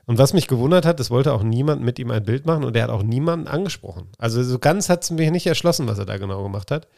Und 0.07 0.19
was 0.19 0.33
mich 0.33 0.49
gewundert 0.49 0.87
hat, 0.87 0.99
es 1.01 1.11
wollte 1.11 1.33
auch 1.33 1.43
niemand 1.43 1.83
mit 1.83 1.99
ihm 1.99 2.11
ein 2.11 2.25
Bild 2.25 2.47
machen 2.47 2.65
und 2.65 2.77
er 2.77 2.85
hat 2.85 2.91
auch 2.91 3.03
niemanden 3.03 3.47
angesprochen. 3.47 4.09
Also 4.19 4.43
so 4.43 4.59
ganz 4.59 4.89
hat 4.89 5.05
es 5.05 5.11
mir 5.11 5.31
nicht 5.31 5.47
erschlossen, 5.47 5.87
was 5.87 5.99
er 5.99 6.07
da 6.07 6.17
genau 6.17 6.43
gemacht 6.43 6.71
hat. 6.71 6.89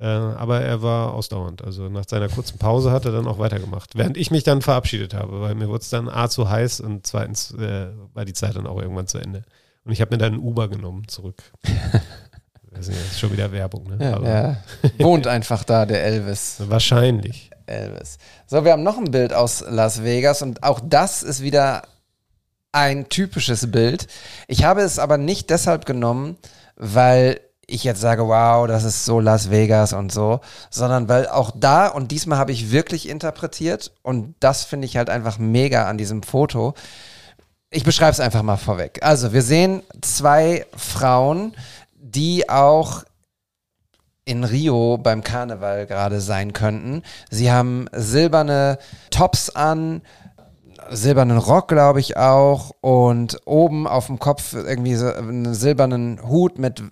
Äh, 0.00 0.06
aber 0.06 0.62
er 0.62 0.82
war 0.82 1.12
ausdauernd. 1.12 1.62
Also 1.62 1.88
nach 1.88 2.04
seiner 2.08 2.28
kurzen 2.28 2.58
Pause 2.58 2.90
hat 2.90 3.04
er 3.04 3.12
dann 3.12 3.26
auch 3.26 3.38
weitergemacht. 3.38 3.96
Während 3.96 4.16
ich 4.16 4.30
mich 4.30 4.44
dann 4.44 4.62
verabschiedet 4.62 5.12
habe, 5.12 5.42
weil 5.42 5.54
mir 5.54 5.68
wurde 5.68 5.82
es 5.82 5.90
dann 5.90 6.08
A 6.08 6.28
zu 6.28 6.48
heiß 6.48 6.80
und 6.80 7.06
zweitens 7.06 7.52
äh, 7.52 7.88
war 8.14 8.24
die 8.24 8.32
Zeit 8.32 8.56
dann 8.56 8.66
auch 8.66 8.80
irgendwann 8.80 9.06
zu 9.06 9.18
Ende. 9.18 9.42
Und 9.84 9.92
ich 9.92 10.00
habe 10.00 10.14
mir 10.14 10.18
dann 10.18 10.34
ein 10.34 10.40
Uber 10.40 10.68
genommen 10.68 11.06
zurück. 11.08 11.42
das 12.70 12.88
ist 12.88 13.20
schon 13.20 13.32
wieder 13.32 13.52
Werbung, 13.52 13.88
ne? 13.88 13.98
Ja, 14.00 14.22
er 14.24 15.04
wohnt 15.04 15.26
einfach 15.26 15.64
da, 15.64 15.84
der 15.84 16.02
Elvis. 16.02 16.56
Wahrscheinlich. 16.66 17.50
Elvis. 17.66 18.16
So, 18.46 18.64
wir 18.64 18.72
haben 18.72 18.82
noch 18.82 18.96
ein 18.96 19.10
Bild 19.10 19.34
aus 19.34 19.62
Las 19.68 20.02
Vegas 20.02 20.40
und 20.40 20.62
auch 20.62 20.80
das 20.82 21.22
ist 21.22 21.42
wieder 21.42 21.82
ein 22.72 23.08
typisches 23.08 23.70
Bild. 23.70 24.06
Ich 24.46 24.64
habe 24.64 24.82
es 24.82 24.98
aber 24.98 25.18
nicht 25.18 25.50
deshalb 25.50 25.86
genommen, 25.86 26.36
weil 26.76 27.40
ich 27.66 27.84
jetzt 27.84 28.00
sage, 28.00 28.26
wow, 28.26 28.66
das 28.66 28.84
ist 28.84 29.04
so 29.04 29.20
Las 29.20 29.50
Vegas 29.50 29.92
und 29.92 30.12
so, 30.12 30.40
sondern 30.70 31.08
weil 31.08 31.28
auch 31.28 31.52
da, 31.54 31.86
und 31.86 32.10
diesmal 32.10 32.38
habe 32.38 32.52
ich 32.52 32.72
wirklich 32.72 33.08
interpretiert 33.08 33.92
und 34.02 34.34
das 34.40 34.64
finde 34.64 34.86
ich 34.86 34.96
halt 34.96 35.08
einfach 35.08 35.38
mega 35.38 35.88
an 35.88 35.96
diesem 35.96 36.22
Foto. 36.22 36.74
Ich 37.70 37.84
beschreibe 37.84 38.10
es 38.10 38.20
einfach 38.20 38.42
mal 38.42 38.56
vorweg. 38.56 38.98
Also, 39.02 39.32
wir 39.32 39.42
sehen 39.42 39.82
zwei 40.00 40.66
Frauen, 40.76 41.54
die 41.94 42.48
auch 42.48 43.04
in 44.24 44.44
Rio 44.44 44.98
beim 44.98 45.22
Karneval 45.22 45.86
gerade 45.86 46.20
sein 46.20 46.52
könnten. 46.52 47.02
Sie 47.30 47.50
haben 47.50 47.86
silberne 47.92 48.78
Tops 49.10 49.50
an, 49.50 50.02
silbernen 50.90 51.38
Rock, 51.38 51.68
glaube 51.68 52.00
ich 52.00 52.16
auch, 52.16 52.72
und 52.80 53.40
oben 53.46 53.86
auf 53.86 54.06
dem 54.06 54.18
Kopf 54.18 54.54
irgendwie 54.54 54.94
so 54.94 55.12
einen 55.12 55.54
silbernen 55.54 56.20
Hut 56.28 56.58
mit 56.58 56.82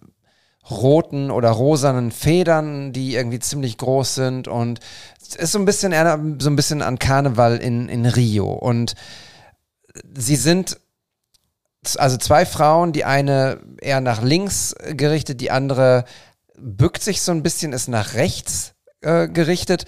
roten 0.71 1.31
oder 1.31 1.51
rosanen 1.51 2.11
Federn, 2.13 2.93
die 2.93 3.15
irgendwie 3.15 3.39
ziemlich 3.39 3.79
groß 3.79 4.15
sind. 4.15 4.49
Und 4.49 4.81
es 5.21 5.35
ist 5.35 5.53
so 5.53 5.59
ein 5.59 5.65
bisschen 5.65 5.93
eher 5.93 6.19
so 6.39 6.51
ein 6.51 6.57
bisschen 6.57 6.83
an 6.83 6.99
Karneval 6.99 7.57
in, 7.57 7.89
in 7.89 8.07
Rio. 8.07 8.53
Und 8.53 8.95
sie 10.17 10.37
sind 10.37 10.79
also 11.97 12.17
zwei 12.17 12.45
Frauen, 12.45 12.93
die 12.93 13.05
eine 13.05 13.61
eher 13.81 14.01
nach 14.01 14.23
links 14.23 14.75
gerichtet, 14.91 15.41
die 15.41 15.51
andere 15.51 16.05
bückt 16.57 17.03
sich 17.03 17.23
so 17.23 17.33
ein 17.33 17.43
bisschen, 17.43 17.73
ist 17.73 17.89
nach 17.89 18.15
rechts 18.15 18.75
äh, 19.01 19.29
gerichtet. 19.29 19.85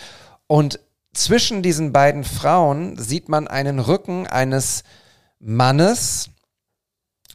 Und 0.46 0.80
zwischen 1.12 1.62
diesen 1.62 1.92
beiden 1.92 2.24
Frauen 2.24 2.96
sieht 2.96 3.28
man 3.28 3.48
einen 3.48 3.78
Rücken 3.78 4.26
eines 4.26 4.84
Mannes, 5.38 6.30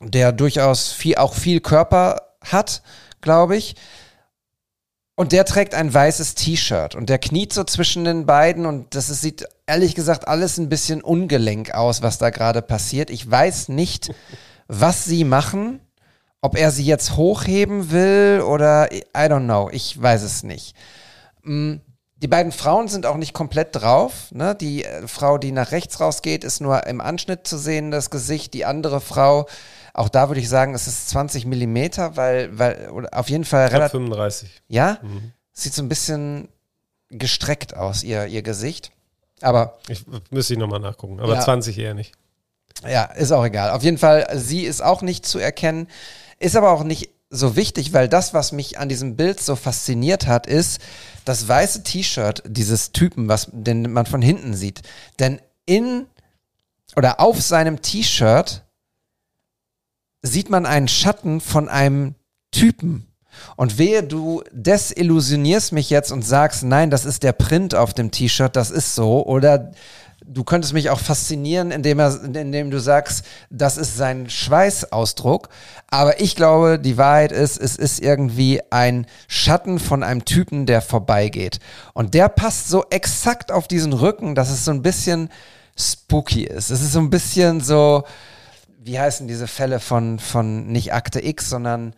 der 0.01 0.31
durchaus 0.31 0.91
viel, 0.91 1.15
auch 1.15 1.33
viel 1.33 1.59
Körper 1.59 2.21
hat, 2.43 2.81
glaube 3.21 3.57
ich. 3.57 3.75
Und 5.15 5.31
der 5.31 5.45
trägt 5.45 5.73
ein 5.73 5.93
weißes 5.93 6.35
T-Shirt 6.35 6.93
und 6.93 7.09
der 7.09 7.19
kniet 7.19 7.53
so 7.53 7.63
zwischen 7.63 8.03
den 8.03 8.25
beiden 8.25 8.65
und 8.65 8.95
das 8.95 9.09
ist, 9.09 9.21
sieht 9.21 9.47
ehrlich 9.65 9.95
gesagt 9.95 10.27
alles 10.27 10.57
ein 10.57 10.67
bisschen 10.67 11.01
ungelenk 11.01 11.73
aus, 11.73 12.01
was 12.01 12.17
da 12.17 12.31
gerade 12.31 12.61
passiert. 12.61 13.09
Ich 13.09 13.29
weiß 13.29 13.69
nicht, 13.69 14.13
was 14.67 15.05
sie 15.05 15.23
machen, 15.23 15.79
ob 16.41 16.57
er 16.57 16.69
sie 16.69 16.83
jetzt 16.83 17.15
hochheben 17.15 17.91
will 17.91 18.41
oder 18.45 18.91
I 18.91 19.01
don't 19.15 19.45
know, 19.45 19.69
ich 19.71 19.99
weiß 19.99 20.21
es 20.23 20.43
nicht. 20.43 20.75
Mm, 21.43 21.75
Die 22.17 22.27
beiden 22.27 22.51
Frauen 22.53 22.87
sind 22.87 23.05
auch 23.05 23.17
nicht 23.17 23.33
komplett 23.33 23.75
drauf. 23.75 24.31
Ne? 24.31 24.55
Die 24.55 24.85
äh, 24.85 25.07
Frau, 25.07 25.37
die 25.37 25.51
nach 25.51 25.71
rechts 25.71 25.99
rausgeht, 25.99 26.43
ist 26.43 26.61
nur 26.61 26.87
im 26.87 27.01
Anschnitt 27.01 27.45
zu 27.45 27.57
sehen, 27.57 27.91
das 27.91 28.09
Gesicht. 28.09 28.53
Die 28.53 28.63
andere 28.65 29.01
Frau, 29.01 29.47
auch 29.93 30.07
da 30.09 30.29
würde 30.29 30.39
ich 30.39 30.47
sagen, 30.49 30.73
es 30.73 30.87
ist 30.87 31.09
20 31.09 31.45
Millimeter, 31.45 32.15
weil, 32.15 32.57
weil 32.57 32.89
oder 32.89 33.09
auf 33.11 33.29
jeden 33.29 33.43
Fall 33.43 33.67
relativ. 33.67 33.91
35. 33.91 34.49
Ja? 34.69 34.99
Sieht 35.51 35.73
so 35.73 35.81
ein 35.83 35.89
bisschen 35.89 36.47
gestreckt 37.09 37.75
aus, 37.75 38.03
ihr, 38.03 38.25
ihr 38.27 38.41
Gesicht. 38.43 38.91
Aber 39.41 39.77
Ich 39.89 40.05
müsste 40.31 40.53
ich 40.53 40.59
nochmal 40.59 40.79
nachgucken, 40.79 41.19
aber 41.19 41.33
Ja. 41.35 41.41
20 41.41 41.77
eher 41.77 41.93
nicht. 41.93 42.13
ja, 42.87 43.03
ist 43.03 43.33
auch 43.33 43.43
egal. 43.45 43.71
Auf 43.71 43.83
jeden 43.83 43.97
Fall, 43.97 44.25
sie 44.35 44.63
ist 44.63 44.81
auch 44.81 45.01
nicht 45.01 45.25
zu 45.25 45.37
erkennen. 45.37 45.87
Ist 46.39 46.55
aber 46.55 46.71
auch 46.71 46.83
nicht 46.83 47.09
so 47.35 47.55
wichtig, 47.55 47.93
weil 47.93 48.07
das, 48.07 48.33
was 48.33 48.51
mich 48.51 48.79
an 48.79 48.89
diesem 48.89 49.15
Bild 49.15 49.39
so 49.39 49.55
fasziniert 49.55 50.27
hat, 50.27 50.47
ist 50.47 50.79
das 51.25 51.47
weiße 51.47 51.83
T-Shirt 51.83 52.43
dieses 52.47 52.91
Typen, 52.91 53.27
was 53.27 53.49
den 53.51 53.91
man 53.91 54.05
von 54.05 54.21
hinten 54.21 54.53
sieht. 54.53 54.81
Denn 55.19 55.39
in 55.65 56.05
oder 56.95 57.19
auf 57.19 57.41
seinem 57.41 57.81
T-Shirt 57.81 58.63
sieht 60.21 60.49
man 60.49 60.65
einen 60.65 60.87
Schatten 60.87 61.41
von 61.41 61.69
einem 61.69 62.15
Typen. 62.51 63.07
Und 63.57 63.77
wehe, 63.77 64.01
du 64.01 64.43
desillusionierst 64.51 65.73
mich 65.73 65.89
jetzt 65.89 66.11
und 66.11 66.23
sagst, 66.23 66.63
nein, 66.63 66.89
das 66.89 67.05
ist 67.05 67.23
der 67.23 67.33
Print 67.33 67.75
auf 67.75 67.93
dem 67.93 68.11
T-Shirt, 68.11 68.55
das 68.55 68.71
ist 68.71 68.95
so. 68.95 69.25
Oder 69.25 69.71
du 70.27 70.43
könntest 70.43 70.73
mich 70.73 70.89
auch 70.89 70.99
faszinieren, 70.99 71.71
indem, 71.71 71.99
er, 71.99 72.23
indem 72.23 72.71
du 72.71 72.79
sagst, 72.79 73.25
das 73.49 73.77
ist 73.77 73.97
sein 73.97 74.29
Schweißausdruck. 74.29 75.49
Aber 75.89 76.19
ich 76.19 76.35
glaube, 76.35 76.79
die 76.79 76.97
Wahrheit 76.97 77.31
ist, 77.31 77.57
es 77.57 77.75
ist 77.75 77.99
irgendwie 77.99 78.61
ein 78.71 79.05
Schatten 79.27 79.79
von 79.79 80.03
einem 80.03 80.25
Typen, 80.25 80.65
der 80.65 80.81
vorbeigeht. 80.81 81.59
Und 81.93 82.13
der 82.13 82.29
passt 82.29 82.69
so 82.69 82.85
exakt 82.89 83.51
auf 83.51 83.67
diesen 83.67 83.93
Rücken, 83.93 84.35
dass 84.35 84.49
es 84.49 84.65
so 84.65 84.71
ein 84.71 84.81
bisschen 84.81 85.29
spooky 85.77 86.43
ist. 86.43 86.69
Es 86.69 86.81
ist 86.81 86.93
so 86.93 86.99
ein 86.99 87.09
bisschen 87.09 87.61
so, 87.61 88.03
wie 88.79 88.99
heißen 88.99 89.27
diese 89.27 89.47
Fälle 89.47 89.79
von, 89.79 90.19
von 90.19 90.67
nicht 90.67 90.93
Akte 90.93 91.25
X, 91.25 91.49
sondern 91.49 91.95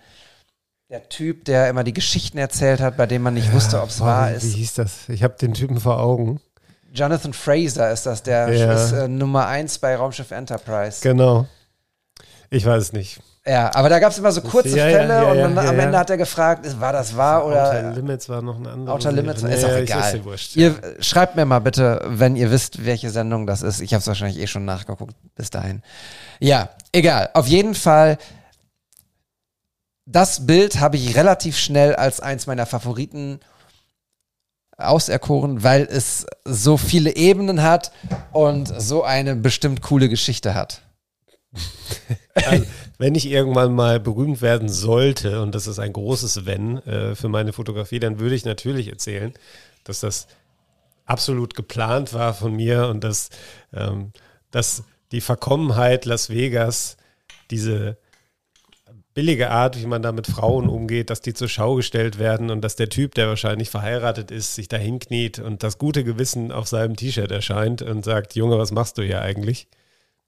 der 0.90 1.10
Typ, 1.10 1.44
der 1.46 1.70
immer 1.70 1.84
die 1.84 1.94
Geschichten 1.94 2.38
erzählt 2.38 2.80
hat, 2.80 2.96
bei 2.96 3.06
dem 3.06 3.22
man 3.22 3.34
nicht 3.34 3.52
wusste, 3.52 3.82
ob 3.82 3.90
es 3.90 4.00
wahr 4.00 4.32
Wie 4.32 4.36
ist. 4.36 4.54
hieß 4.54 4.74
das? 4.76 5.10
Ich 5.10 5.22
habe 5.22 5.36
den 5.40 5.54
Typen 5.54 5.80
vor 5.80 6.00
Augen. 6.00 6.40
Jonathan 6.94 7.34
Fraser 7.34 7.92
ist 7.92 8.06
das, 8.06 8.24
der 8.24 8.50
Ja. 8.54 8.74
ist 8.74 8.92
äh, 8.92 9.08
Nummer 9.08 9.48
eins 9.48 9.78
bei 9.80 9.96
Raumschiff 9.96 10.32
Enterprise. 10.32 11.02
Genau. 11.02 11.46
Ich 12.50 12.66
weiß 12.66 12.82
es 12.82 12.94
nicht. 12.94 13.20
ja, 13.46 13.74
aber 13.76 13.90
da 13.90 14.00
gab 14.00 14.12
es 14.12 14.18
immer 14.18 14.32
so 14.32 14.42
kurze 14.42 14.70
Ja, 14.78 14.86
Fälle 14.86 15.14
ja, 15.14 15.24
und 15.32 15.56
dann, 15.56 15.58
am. 15.68 15.80
Ende 15.80 15.98
hat 15.98 16.10
er 16.10 16.16
gefragt, 16.18 16.66
war 16.80 16.94
das 16.94 17.16
wahr 17.18 17.44
Outer 17.44 17.70
oder 17.70 17.92
Limits 17.94 18.30
war 18.30 18.42
noch 18.42 18.58
eine 18.58 18.70
andere. 18.72 18.96
Outer 18.96 19.12
Limits 19.12 19.42
Serie. 19.42 19.56
ist 19.58 19.66
auch 19.66 19.70
Nee, 19.70 19.80
egal. 19.82 20.26
wurscht. 20.26 20.56
Ihr 20.56 20.76
schreibt 21.02 21.36
mir 21.36 21.46
mal 21.46 21.60
bitte, 21.60 22.02
wenn 22.06 22.36
ihr 22.38 22.50
wisst, 22.52 22.86
welche 22.86 23.10
Sendung 23.10 23.46
das 23.48 23.62
ist. 23.64 23.82
Ich 23.82 23.94
habe 23.94 24.00
es 24.02 24.08
wahrscheinlich 24.08 24.40
eh 24.40 24.48
schon 24.48 24.64
nachgeguckt 24.66 25.14
bis 25.36 25.50
dahin. 25.50 25.82
Ja, 26.40 26.70
egal. 26.94 27.30
Auf 27.34 27.48
jeden 27.48 27.76
Fall, 27.76 28.18
das 30.06 30.46
Bild 30.46 30.80
habe 30.80 30.96
ich 30.96 31.16
relativ 31.18 31.58
schnell 31.58 31.96
als 31.96 32.22
eins 32.22 32.48
meiner 32.48 32.66
Favoriten 32.66 33.40
auserkoren, 34.78 35.64
weil 35.64 35.88
es 35.90 36.26
so 36.46 36.78
viele 36.78 37.16
Ebenen 37.16 37.64
hat 37.64 37.92
und 38.32 38.72
so 38.80 39.04
eine 39.04 39.36
bestimmt 39.36 39.82
coole 39.82 40.08
Geschichte 40.08 40.54
hat. 40.54 40.82
Also, 42.36 42.66
wenn 43.00 43.16
ich 43.16 43.28
irgendwann 43.28 43.74
mal 43.74 44.00
berühmt 44.00 44.42
werden 44.42 44.70
sollte, 44.70 45.42
und 45.42 45.56
das 45.56 45.66
ist 45.66 45.80
ein 45.80 45.94
großes 45.94 46.46
Wenn 46.46 46.78
äh, 46.86 47.16
für 47.16 47.30
meine 47.30 47.54
Fotografie, 47.54 48.00
dann 48.00 48.20
würde 48.20 48.36
ich 48.36 48.46
natürlich 48.46 48.90
erzählen, 48.90 49.34
dass 49.84 50.02
das 50.02 50.28
absolut 51.06 51.56
geplant 51.56 52.14
war 52.14 52.34
von 52.34 52.56
mir 52.56 52.88
und 52.88 53.04
dass, 53.04 53.30
ähm, 53.74 54.12
dass 54.52 54.84
die 55.12 55.22
Verkommenheit 55.22 56.06
Las 56.06 56.30
Vegas, 56.30 56.98
diese 57.50 57.98
billige 59.18 59.50
Art, 59.50 59.82
wie 59.82 59.88
man 59.88 60.04
da 60.04 60.12
mit 60.12 60.28
Frauen 60.28 60.70
umgeht, 60.70 61.10
dass 61.10 61.22
die 61.22 61.34
zur 61.34 61.48
Schau 61.48 61.74
gestellt 61.74 62.20
werden 62.20 62.52
und 62.52 62.62
dass 62.62 62.76
der 62.76 62.88
Typ, 62.88 63.16
der 63.16 63.28
wahrscheinlich 63.28 63.72
verheiratet 63.72 64.30
ist, 64.30 64.54
sich 64.54 64.68
da 64.68 64.78
hinkniet 64.78 65.40
und 65.40 65.64
das 65.64 65.80
gute 65.80 66.04
Gewissen 66.04 66.52
auf 66.52 66.68
seinem 66.68 66.96
T-Shirt 66.96 67.32
erscheint 67.32 67.82
und 67.82 68.06
sagt, 68.06 68.36
Junge, 68.36 68.60
was 68.60 68.72
machst 68.72 69.00
du 69.00 69.02
hier 69.02 69.24
eigentlich? 69.24 69.70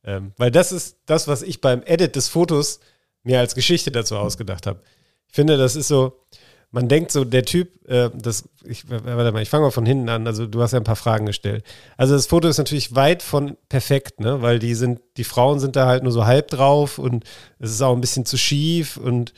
Ähm, 0.04 0.32
weil 0.38 0.50
das 0.50 0.72
ist 0.72 0.98
das, 1.06 1.28
was 1.28 1.44
ich 1.44 1.62
beim 1.62 1.84
Edit 1.86 2.16
des 2.16 2.30
Fotos 2.30 2.80
mir 3.22 3.38
als 3.38 3.54
Geschichte 3.54 3.92
dazu 3.92 4.18
ausgedacht 4.18 4.66
habe. 4.66 4.82
Ich 5.28 5.36
finde, 5.36 5.56
das 5.58 5.76
ist 5.76 5.88
so, 5.88 6.26
man 6.72 6.88
denkt 6.88 7.12
so, 7.12 7.26
der 7.26 7.46
Typ, 7.46 7.88
äh, 7.90 8.10
das, 8.14 8.48
ich, 8.64 8.90
warte 8.90 9.32
mal, 9.32 9.42
ich 9.42 9.50
fange 9.50 9.66
mal 9.66 9.72
von 9.72 9.86
hinten 9.86 10.10
an, 10.10 10.28
also 10.28 10.46
du 10.46 10.62
hast 10.62 10.72
ja 10.72 10.80
ein 10.80 10.84
paar 10.84 10.96
Fragen 10.96 11.26
gestellt. 11.26 11.64
Also 11.98 12.14
das 12.14 12.28
Foto 12.28 12.48
ist 12.48 12.60
natürlich 12.60 12.96
weit 12.96 13.24
von 13.24 13.58
perfekt, 13.70 14.20
ne, 14.20 14.42
weil 14.42 14.60
die 14.60 14.76
sind, 14.76 15.00
die 15.18 15.24
Frauen 15.24 15.60
sind 15.60 15.76
da 15.76 15.88
halt 15.88 16.04
nur 16.04 16.12
so 16.12 16.26
halb 16.26 16.50
drauf 16.50 17.00
und 17.00 17.24
es 17.58 17.72
ist 17.72 17.82
auch 17.82 17.96
ein 17.96 18.02
bisschen 18.02 18.26
zu 18.26 18.38
schief 18.38 18.98
und 18.98 19.34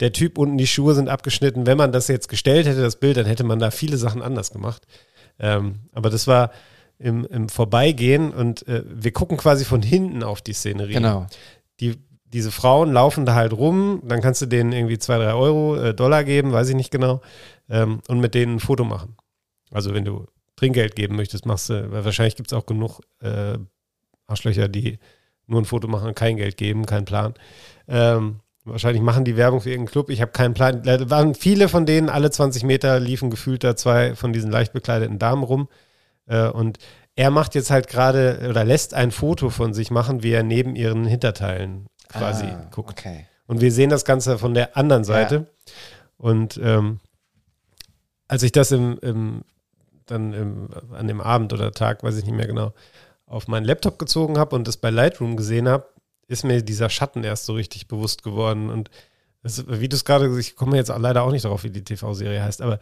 der 0.00 0.12
Typ 0.12 0.38
unten, 0.38 0.58
die 0.58 0.66
Schuhe 0.66 0.94
sind 0.94 1.08
abgeschnitten. 1.08 1.66
Wenn 1.66 1.78
man 1.78 1.92
das 1.92 2.08
jetzt 2.08 2.28
gestellt 2.28 2.66
hätte, 2.66 2.82
das 2.82 2.96
Bild, 2.96 3.16
dann 3.16 3.26
hätte 3.26 3.44
man 3.44 3.60
da 3.60 3.70
viele 3.70 3.96
Sachen 3.96 4.22
anders 4.22 4.50
gemacht. 4.50 4.82
Ähm, 5.38 5.80
aber 5.92 6.10
das 6.10 6.26
war 6.26 6.50
im, 6.98 7.24
im 7.26 7.48
Vorbeigehen 7.48 8.32
und 8.32 8.66
äh, 8.68 8.82
wir 8.86 9.12
gucken 9.12 9.36
quasi 9.36 9.64
von 9.64 9.82
hinten 9.82 10.22
auf 10.22 10.42
die 10.42 10.52
Szenerie 10.52 10.92
Genau. 10.92 11.26
die, 11.80 11.96
diese 12.34 12.50
Frauen 12.50 12.92
laufen 12.92 13.24
da 13.26 13.34
halt 13.36 13.52
rum, 13.52 14.02
dann 14.04 14.20
kannst 14.20 14.42
du 14.42 14.46
denen 14.46 14.72
irgendwie 14.72 14.98
zwei, 14.98 15.18
drei 15.18 15.34
Euro, 15.34 15.76
äh, 15.76 15.94
Dollar 15.94 16.24
geben, 16.24 16.52
weiß 16.52 16.68
ich 16.68 16.74
nicht 16.74 16.90
genau, 16.90 17.20
ähm, 17.70 18.00
und 18.08 18.18
mit 18.18 18.34
denen 18.34 18.56
ein 18.56 18.60
Foto 18.60 18.84
machen. 18.84 19.16
Also 19.70 19.94
wenn 19.94 20.04
du 20.04 20.26
Trinkgeld 20.56 20.96
geben 20.96 21.14
möchtest, 21.14 21.46
machst 21.46 21.70
du, 21.70 21.92
weil 21.92 22.04
wahrscheinlich 22.04 22.34
gibt 22.34 22.50
es 22.50 22.58
auch 22.58 22.66
genug 22.66 23.00
äh, 23.20 23.56
Arschlöcher, 24.26 24.66
die 24.66 24.98
nur 25.46 25.62
ein 25.62 25.64
Foto 25.64 25.86
machen 25.86 26.08
und 26.08 26.16
kein 26.16 26.36
Geld 26.36 26.56
geben, 26.56 26.86
keinen 26.86 27.04
Plan. 27.04 27.34
Ähm, 27.86 28.40
wahrscheinlich 28.64 29.02
machen 29.02 29.24
die 29.24 29.36
Werbung 29.36 29.60
für 29.60 29.70
irgendeinen 29.70 29.92
Club, 29.92 30.10
ich 30.10 30.20
habe 30.20 30.32
keinen 30.32 30.54
Plan. 30.54 30.82
Da 30.82 31.08
waren 31.10 31.36
viele 31.36 31.68
von 31.68 31.86
denen, 31.86 32.08
alle 32.08 32.32
20 32.32 32.64
Meter 32.64 32.98
liefen 32.98 33.30
gefühlt 33.30 33.62
da 33.62 33.76
zwei 33.76 34.16
von 34.16 34.32
diesen 34.32 34.50
leicht 34.50 34.72
bekleideten 34.72 35.20
Damen 35.20 35.44
rum. 35.44 35.68
Äh, 36.26 36.48
und 36.48 36.78
er 37.14 37.30
macht 37.30 37.54
jetzt 37.54 37.70
halt 37.70 37.86
gerade 37.86 38.44
oder 38.50 38.64
lässt 38.64 38.92
ein 38.92 39.12
Foto 39.12 39.50
von 39.50 39.72
sich 39.72 39.92
machen, 39.92 40.24
wie 40.24 40.32
er 40.32 40.42
neben 40.42 40.74
ihren 40.74 41.04
Hinterteilen 41.04 41.86
quasi 42.08 42.46
Ah, 42.46 42.68
guckt. 42.70 42.90
Okay. 42.90 43.26
Und 43.46 43.60
wir 43.60 43.72
sehen 43.72 43.90
das 43.90 44.04
Ganze 44.04 44.38
von 44.38 44.54
der 44.54 44.76
anderen 44.76 45.04
Seite. 45.04 45.46
Und 46.16 46.58
ähm, 46.62 47.00
als 48.28 48.42
ich 48.42 48.52
das 48.52 48.72
im, 48.72 48.98
im, 49.02 49.42
dann 50.06 50.32
im, 50.32 50.68
an 50.92 51.08
dem 51.08 51.20
Abend 51.20 51.52
oder 51.52 51.72
Tag, 51.72 52.02
weiß 52.02 52.16
ich 52.16 52.24
nicht 52.24 52.34
mehr 52.34 52.46
genau, 52.46 52.72
auf 53.26 53.48
meinen 53.48 53.64
Laptop 53.64 53.98
gezogen 53.98 54.38
habe 54.38 54.54
und 54.56 54.66
das 54.68 54.76
bei 54.76 54.90
Lightroom 54.90 55.36
gesehen 55.36 55.68
habe, 55.68 55.88
ist 56.26 56.44
mir 56.44 56.62
dieser 56.62 56.88
Schatten 56.88 57.24
erst 57.24 57.46
so 57.46 57.54
richtig 57.54 57.88
bewusst 57.88 58.22
geworden. 58.22 58.70
Und 58.70 58.90
das, 59.42 59.64
wie 59.68 59.88
du 59.88 59.96
es 59.96 60.04
gerade, 60.04 60.38
ich 60.38 60.56
komme 60.56 60.76
jetzt 60.76 60.88
leider 60.88 61.22
auch 61.22 61.32
nicht 61.32 61.44
darauf, 61.44 61.64
wie 61.64 61.70
die 61.70 61.84
TV-Serie 61.84 62.42
heißt, 62.42 62.62
aber 62.62 62.78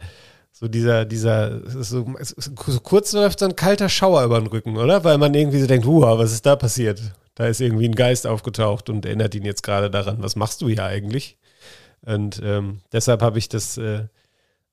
so 0.55 0.67
dieser, 0.67 1.03
dieser, 1.03 1.67
so, 1.67 2.05
so 2.21 2.79
kurz 2.79 3.11
läuft 3.11 3.39
so 3.39 3.45
ein 3.45 3.55
kalter 3.55 3.89
Schauer 3.89 4.23
über 4.23 4.39
den 4.39 4.47
Rücken, 4.47 4.77
oder? 4.77 5.03
Weil 5.03 5.17
man 5.17 5.33
irgendwie 5.33 5.59
so 5.59 5.65
denkt, 5.65 5.87
wow, 5.87 6.17
was 6.19 6.31
ist 6.31 6.45
da 6.45 6.55
passiert? 6.55 7.01
Da 7.33 7.47
ist 7.47 7.59
irgendwie 7.59 7.89
ein 7.89 7.95
Geist 7.95 8.27
aufgetaucht 8.27 8.89
und 8.89 9.05
erinnert 9.05 9.33
ihn 9.33 9.45
jetzt 9.45 9.63
gerade 9.63 9.89
daran, 9.89 10.21
was 10.21 10.35
machst 10.35 10.61
du 10.61 10.69
hier 10.69 10.85
eigentlich? 10.85 11.37
Und 12.05 12.39
ähm, 12.43 12.81
deshalb 12.91 13.23
habe 13.23 13.39
ich 13.39 13.49
das, 13.49 13.77
äh, 13.79 14.05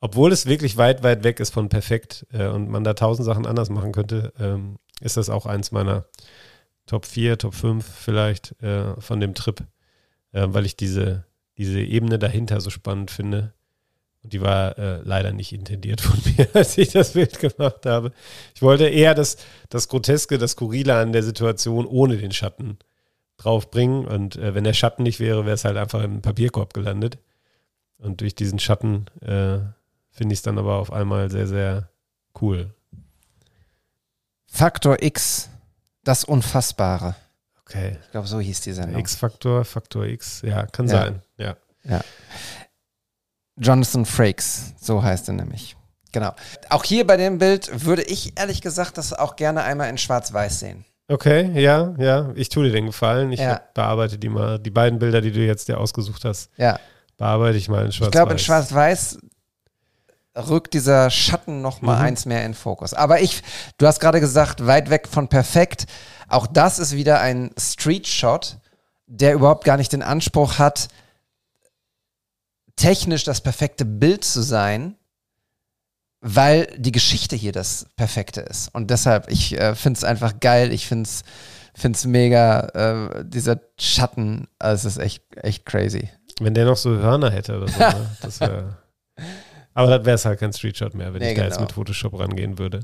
obwohl 0.01 0.32
es 0.32 0.44
wirklich 0.44 0.77
weit, 0.77 1.02
weit 1.02 1.24
weg 1.24 1.40
ist 1.40 1.55
von 1.55 1.70
perfekt 1.70 2.27
äh, 2.31 2.48
und 2.48 2.69
man 2.69 2.85
da 2.85 2.93
tausend 2.93 3.24
Sachen 3.24 3.47
anders 3.47 3.70
machen 3.70 3.93
könnte, 3.93 4.35
ähm, 4.39 4.77
ist 5.01 5.16
das 5.16 5.31
auch 5.31 5.47
eins 5.47 5.73
meiner 5.73 6.05
Top 6.85 7.07
4, 7.07 7.39
Top 7.39 7.55
5 7.55 7.86
vielleicht 7.86 8.61
äh, 8.62 9.01
von 9.01 9.19
dem 9.20 9.35
Trip, 9.35 9.62
äh, 10.32 10.47
weil 10.48 10.66
ich 10.66 10.77
diese, 10.77 11.24
diese 11.57 11.81
Ebene 11.81 12.19
dahinter 12.19 12.61
so 12.61 12.69
spannend 12.69 13.11
finde. 13.11 13.55
Und 14.22 14.32
die 14.34 14.40
war 14.42 14.76
äh, 14.78 15.01
leider 15.02 15.32
nicht 15.32 15.52
intendiert 15.52 16.01
von 16.01 16.18
mir, 16.36 16.48
als 16.55 16.76
ich 16.78 16.90
das 16.90 17.12
Bild 17.14 17.38
gemacht 17.38 17.86
habe. 17.86 18.12
Ich 18.55 18.62
wollte 18.62 18.86
eher 18.86 19.14
das, 19.14 19.38
das 19.70 19.88
Groteske, 19.88 20.36
das 20.38 20.52
Skurrile 20.52 20.94
an 20.97 21.12
der 21.12 21.22
Situation 21.22 21.86
ohne 21.86 22.18
den 22.18 22.32
Schatten 22.32 22.78
draufbringen. 23.38 24.06
Und 24.06 24.36
äh, 24.36 24.55
wenn 24.55 24.64
der 24.64 24.74
Schatten 24.74 25.02
nicht 25.05 25.20
wäre, 25.20 25.44
wäre 25.47 25.55
es 25.55 25.64
halt 25.64 25.76
einfach 25.78 26.02
im 26.02 26.20
Papierkorb 26.20 26.74
gelandet. 26.74 27.18
Und 27.98 28.20
durch 28.20 28.34
diesen 28.34 28.59
Schatten 28.59 29.06
äh, 29.22 29.59
finde 30.10 30.32
ich 30.34 30.40
es 30.40 30.42
dann 30.42 30.59
aber 30.59 30.76
auf 30.76 30.92
einmal 30.92 31.30
sehr, 31.30 31.47
sehr 31.47 31.88
cool. 32.40 32.74
Faktor 34.47 35.02
X, 35.02 35.48
das 36.05 36.24
Unfassbare. 36.24 37.14
Okay. 37.62 37.97
Ich 38.05 38.10
glaube, 38.10 38.26
so 38.26 38.40
hieß 38.40 38.60
die 38.62 38.72
Sendung. 38.72 39.01
X-Faktor, 39.01 39.64
Faktor 39.64 40.05
X, 40.06 40.42
ja, 40.42 40.66
kann 40.66 40.88
Ja. 40.88 40.92
sein. 40.92 41.22
Ja. 41.38 41.56
Jonathan 43.61 44.07
Frakes, 44.07 44.74
so 44.81 45.03
heißt 45.03 45.28
er 45.28 45.35
nämlich. 45.35 45.77
Genau. 46.12 46.32
Auch 46.70 46.82
hier 46.82 47.07
bei 47.07 47.16
dem 47.16 47.39
Bild 47.39 47.85
würde 47.87 48.03
ich 48.03 48.39
ehrlich 48.39 48.62
gesagt 48.62 48.99
das 48.99 49.12
auch 49.12 49.37
gerne 49.37 49.62
einmal 49.62 49.89
in 49.91 49.99
Schwarz-Weiß 49.99 50.59
sehen. 50.61 50.85
Okay, 51.09 51.51
ja, 51.61 51.95
ja. 51.99 52.31
Ich 52.35 52.49
tue 52.49 52.65
dir 52.65 52.73
den 52.73 52.87
Gefallen. 52.87 53.32
Ich 53.32 53.41
Ja. 53.41 53.61
bearbeite 53.74 54.16
die 54.19 54.28
mal. 54.28 54.59
Die 54.59 54.70
beiden 54.70 54.99
Bilder, 54.99 55.20
die 55.20 55.31
du 55.32 55.41
jetzt 55.41 55.69
dir 55.69 55.78
ausgesucht 55.78 56.24
hast, 56.24 56.51
Ja. 56.57 56.78
bearbeite 57.16 57.59
ich 57.59 57.69
mal 57.69 57.85
in 57.85 57.93
schwarz 57.93 58.09
Ich 58.09 58.12
glaube, 58.12 58.32
in 58.32 58.39
Schwarz-Weiß 58.39 59.19
rückt 60.49 60.74
dieser 60.74 61.11
Schatten 61.11 61.61
noch 61.61 61.82
mal 61.82 61.97
Mhm. 61.97 62.03
eins 62.05 62.27
mehr 62.27 62.45
in 62.45 62.55
Fokus. 62.55 62.95
Aber 62.95 63.20
ich, 63.20 63.43
du 63.78 63.87
hast 63.87 64.01
gerade 64.01 64.20
gesagt, 64.20 64.66
weit 64.66 64.89
weg 64.91 65.09
von 65.09 65.28
perfekt. 65.28 65.87
Auch 66.28 66.47
das 66.47 66.78
ist 66.78 66.95
wieder 66.95 67.20
ein 67.20 67.51
Street-Shot, 67.59 68.59
der 69.07 69.35
überhaupt 69.35 69.65
gar 69.65 69.77
nicht 69.77 69.93
den 69.93 70.03
Anspruch 70.03 70.59
hat, 70.59 70.89
technisch 72.81 73.24
das 73.24 73.40
perfekte 73.43 73.85
Bild 73.85 74.24
zu 74.24 74.43
sein, 74.43 74.97
weil 76.20 76.66
die 76.77 76.93
Geschichte 76.93 77.36
hier 77.36 77.52
das 77.52 77.86
Perfekte 77.97 78.40
ist. 78.40 78.74
Und 78.74 78.90
deshalb, 78.90 79.31
ich 79.31 79.59
äh, 79.59 79.74
finde 79.74 79.98
es 79.98 80.05
einfach 80.05 80.40
geil. 80.40 80.73
Ich 80.73 80.86
finde 80.86 81.05
es 81.05 81.23
find's 81.74 82.05
mega, 82.05 82.61
äh, 82.74 83.24
dieser 83.24 83.61
Schatten, 83.78 84.48
also 84.59 84.89
es 84.89 84.97
ist 84.97 85.02
echt, 85.02 85.23
echt 85.36 85.65
crazy. 85.66 86.11
Wenn 86.40 86.55
der 86.55 86.65
noch 86.65 86.77
so 86.77 86.90
Hörner 86.90 87.31
hätte 87.31 87.57
oder 87.59 87.69
so. 87.69 87.78
ne? 87.78 88.11
Das 88.23 88.40
wär, 88.40 88.78
aber 89.74 89.98
das 89.98 90.07
wäre 90.07 90.15
es 90.16 90.24
halt 90.24 90.40
kein 90.40 90.52
Streetshot 90.52 90.94
mehr, 90.94 91.12
wenn 91.15 91.20
Nee, 91.20 91.32
ich 91.32 91.39
da 91.39 91.44
jetzt 91.44 91.55
genau. 91.55 91.66
mit 91.66 91.73
Photoshop 91.73 92.19
rangehen 92.19 92.59
würde. 92.59 92.81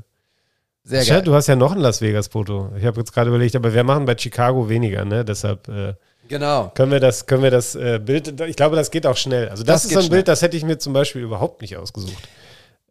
Sehr 0.83 1.03
geil. 1.03 1.21
du 1.21 1.33
hast 1.35 1.47
ja 1.47 1.55
noch 1.55 1.73
ein 1.73 1.79
Las 1.79 2.01
Vegas-Foto. 2.01 2.71
Ich 2.77 2.85
habe 2.85 2.99
jetzt 2.99 3.11
gerade 3.11 3.29
überlegt, 3.29 3.55
aber 3.55 3.73
wir 3.73 3.83
machen 3.83 4.05
bei 4.05 4.17
Chicago 4.17 4.69
weniger, 4.69 5.03
ne? 5.03 5.25
Deshalb 5.25 5.67
äh, 5.67 5.95
Genau. 6.27 6.71
können 6.75 6.91
wir 6.91 6.99
das, 6.99 7.25
können 7.25 7.43
wir 7.43 7.51
das 7.51 7.75
äh, 7.75 7.99
Bild, 8.03 8.39
ich 8.41 8.55
glaube, 8.55 8.75
das 8.75 8.91
geht 8.91 9.05
auch 9.05 9.17
schnell. 9.17 9.49
Also 9.49 9.63
das, 9.63 9.83
Das 9.83 9.85
ist 9.85 9.93
so 9.93 9.99
ein 9.99 10.05
schnell. 10.05 10.17
Bild, 10.17 10.27
das 10.27 10.41
hätte 10.41 10.57
ich 10.57 10.63
mir 10.63 10.77
zum 10.77 10.93
Beispiel 10.93 11.21
überhaupt 11.21 11.61
nicht 11.61 11.77
ausgesucht. 11.77 12.27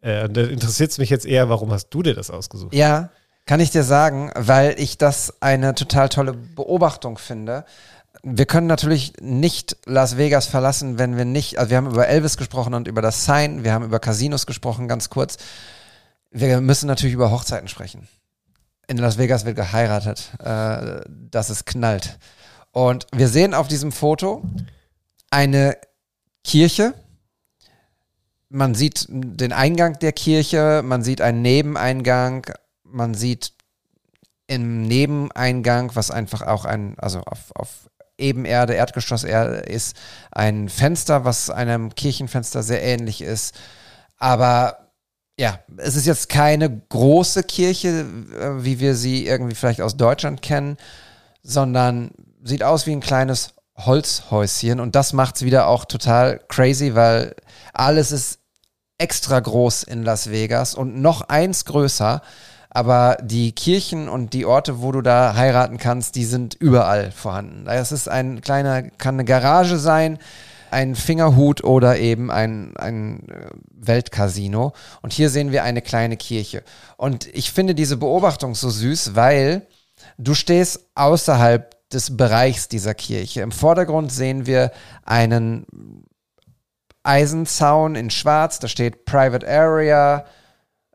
Äh, 0.01 0.29
da 0.29 0.41
interessiert 0.41 0.91
es 0.91 0.97
mich 0.97 1.09
jetzt 1.09 1.25
eher, 1.25 1.49
warum 1.49 1.71
hast 1.71 1.89
du 1.89 2.03
dir 2.03 2.13
das 2.13 2.29
ausgesucht? 2.29 2.73
Ja, 2.73 3.09
kann 3.45 3.59
ich 3.59 3.71
dir 3.71 3.83
sagen, 3.83 4.31
weil 4.35 4.75
ich 4.79 4.97
das 4.97 5.35
eine 5.39 5.73
total 5.73 6.09
tolle 6.09 6.33
Beobachtung 6.33 7.17
finde. 7.17 7.65
Wir 8.23 8.45
können 8.45 8.67
natürlich 8.67 9.13
nicht 9.21 9.77
Las 9.85 10.17
Vegas 10.17 10.47
verlassen, 10.47 10.99
wenn 10.99 11.15
wir 11.17 11.25
nicht, 11.25 11.57
also 11.57 11.69
wir 11.69 11.77
haben 11.77 11.87
über 11.87 12.07
Elvis 12.07 12.35
gesprochen 12.37 12.73
und 12.73 12.87
über 12.87 13.01
das 13.01 13.25
Sign, 13.25 13.63
wir 13.63 13.73
haben 13.73 13.85
über 13.85 13.99
Casinos 13.99 14.45
gesprochen, 14.45 14.87
ganz 14.87 15.09
kurz. 15.09 15.37
Wir 16.31 16.59
müssen 16.59 16.87
natürlich 16.87 17.13
über 17.13 17.31
Hochzeiten 17.31 17.67
sprechen. 17.67 18.07
In 18.87 18.97
Las 18.97 19.17
Vegas 19.17 19.45
wird 19.45 19.55
geheiratet, 19.55 20.31
äh, 20.43 21.01
dass 21.07 21.49
es 21.49 21.65
knallt. 21.65 22.17
Und 22.77 23.07
wir 23.11 23.27
sehen 23.27 23.55
auf 23.55 23.67
diesem 23.67 23.91
Foto 23.91 24.43
eine 25.31 25.79
Kirche. 26.43 26.93
Man 28.49 28.75
sieht 28.75 29.07
den 29.09 29.51
Eingang 29.51 29.97
der 29.97 30.11
Kirche, 30.11 30.83
man 30.85 31.01
sieht 31.01 31.19
einen 31.19 31.41
Nebeneingang, 31.41 32.45
man 32.83 33.15
sieht 33.15 33.53
im 34.45 34.83
Nebeneingang, 34.83 35.95
was 35.95 36.11
einfach 36.11 36.43
auch 36.43 36.65
ein, 36.65 36.93
also 36.99 37.21
auf, 37.21 37.51
auf 37.55 37.89
Ebenerde, 38.19 38.75
Erdgeschosserde 38.75 39.55
ist, 39.61 39.97
ein 40.31 40.69
Fenster, 40.69 41.25
was 41.25 41.49
einem 41.49 41.95
Kirchenfenster 41.95 42.61
sehr 42.61 42.83
ähnlich 42.83 43.23
ist. 43.23 43.55
Aber 44.17 44.91
ja, 45.39 45.61
es 45.77 45.95
ist 45.95 46.05
jetzt 46.05 46.29
keine 46.29 46.69
große 46.89 47.41
Kirche, 47.41 48.05
äh, 48.39 48.63
wie 48.63 48.79
wir 48.79 48.93
sie 48.93 49.25
irgendwie 49.25 49.55
vielleicht 49.55 49.81
aus 49.81 49.97
Deutschland 49.97 50.43
kennen, 50.43 50.77
sondern 51.41 52.11
sieht 52.47 52.63
aus 52.63 52.85
wie 52.87 52.91
ein 52.91 53.01
kleines 53.01 53.53
Holzhäuschen. 53.77 54.79
Und 54.79 54.95
das 54.95 55.13
macht 55.13 55.37
es 55.37 55.41
wieder 55.43 55.67
auch 55.67 55.85
total 55.85 56.39
crazy, 56.47 56.95
weil 56.95 57.35
alles 57.73 58.11
ist 58.11 58.39
extra 58.97 59.39
groß 59.39 59.83
in 59.83 60.03
Las 60.03 60.31
Vegas 60.31 60.73
und 60.73 60.99
noch 60.99 61.21
eins 61.21 61.65
größer. 61.65 62.21
Aber 62.69 63.17
die 63.21 63.53
Kirchen 63.53 64.09
und 64.09 64.33
die 64.33 64.45
Orte, 64.45 64.81
wo 64.81 64.91
du 64.91 65.01
da 65.01 65.35
heiraten 65.35 65.77
kannst, 65.77 66.15
die 66.15 66.25
sind 66.25 66.53
überall 66.53 67.11
vorhanden. 67.11 67.65
Das 67.65 67.91
ist 67.91 68.07
ein 68.07 68.41
kleiner, 68.41 68.83
kann 68.83 69.15
eine 69.15 69.25
Garage 69.25 69.77
sein, 69.77 70.19
ein 70.69 70.95
Fingerhut 70.95 71.63
oder 71.63 71.97
eben 71.97 72.29
ein, 72.29 72.75
ein 72.77 73.29
äh, 73.29 73.49
Weltcasino. 73.71 74.73
Und 75.01 75.13
hier 75.13 75.29
sehen 75.29 75.51
wir 75.51 75.63
eine 75.63 75.81
kleine 75.81 76.17
Kirche. 76.17 76.63
Und 76.97 77.27
ich 77.27 77.51
finde 77.51 77.73
diese 77.73 77.97
Beobachtung 77.97 78.53
so 78.53 78.69
süß, 78.69 79.15
weil 79.15 79.65
du 80.17 80.33
stehst 80.33 80.81
außerhalb 80.93 81.76
des 81.91 82.17
Bereichs 82.17 82.67
dieser 82.67 82.93
Kirche. 82.93 83.41
Im 83.41 83.51
Vordergrund 83.51 84.11
sehen 84.11 84.45
wir 84.45 84.71
einen 85.05 85.65
Eisenzaun 87.03 87.95
in 87.95 88.09
Schwarz, 88.09 88.59
da 88.59 88.67
steht 88.67 89.05
Private 89.05 89.47
Area 89.47 90.25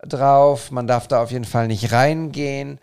drauf. 0.06 0.70
Man 0.70 0.86
darf 0.86 1.08
da 1.08 1.22
auf 1.22 1.30
jeden 1.30 1.44
Fall 1.44 1.68
nicht 1.68 1.92
reingehen. 1.92 2.78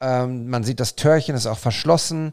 Ähm, 0.00 0.48
man 0.48 0.62
sieht, 0.62 0.80
das 0.80 0.96
Türchen 0.96 1.34
ist 1.34 1.46
auch 1.46 1.58
verschlossen. 1.58 2.32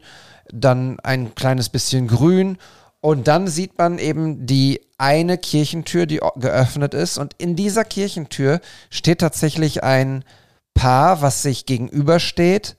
Dann 0.52 1.00
ein 1.00 1.34
kleines 1.34 1.68
bisschen 1.68 2.06
grün. 2.06 2.58
Und 3.00 3.28
dann 3.28 3.46
sieht 3.48 3.78
man 3.78 3.98
eben 3.98 4.46
die 4.46 4.80
eine 4.98 5.38
Kirchentür, 5.38 6.06
die 6.06 6.20
geöffnet 6.36 6.94
ist. 6.94 7.18
Und 7.18 7.34
in 7.38 7.56
dieser 7.56 7.84
Kirchentür 7.84 8.60
steht 8.90 9.20
tatsächlich 9.20 9.82
ein 9.82 10.24
Paar, 10.74 11.22
was 11.22 11.42
sich 11.42 11.66
gegenübersteht, 11.66 12.76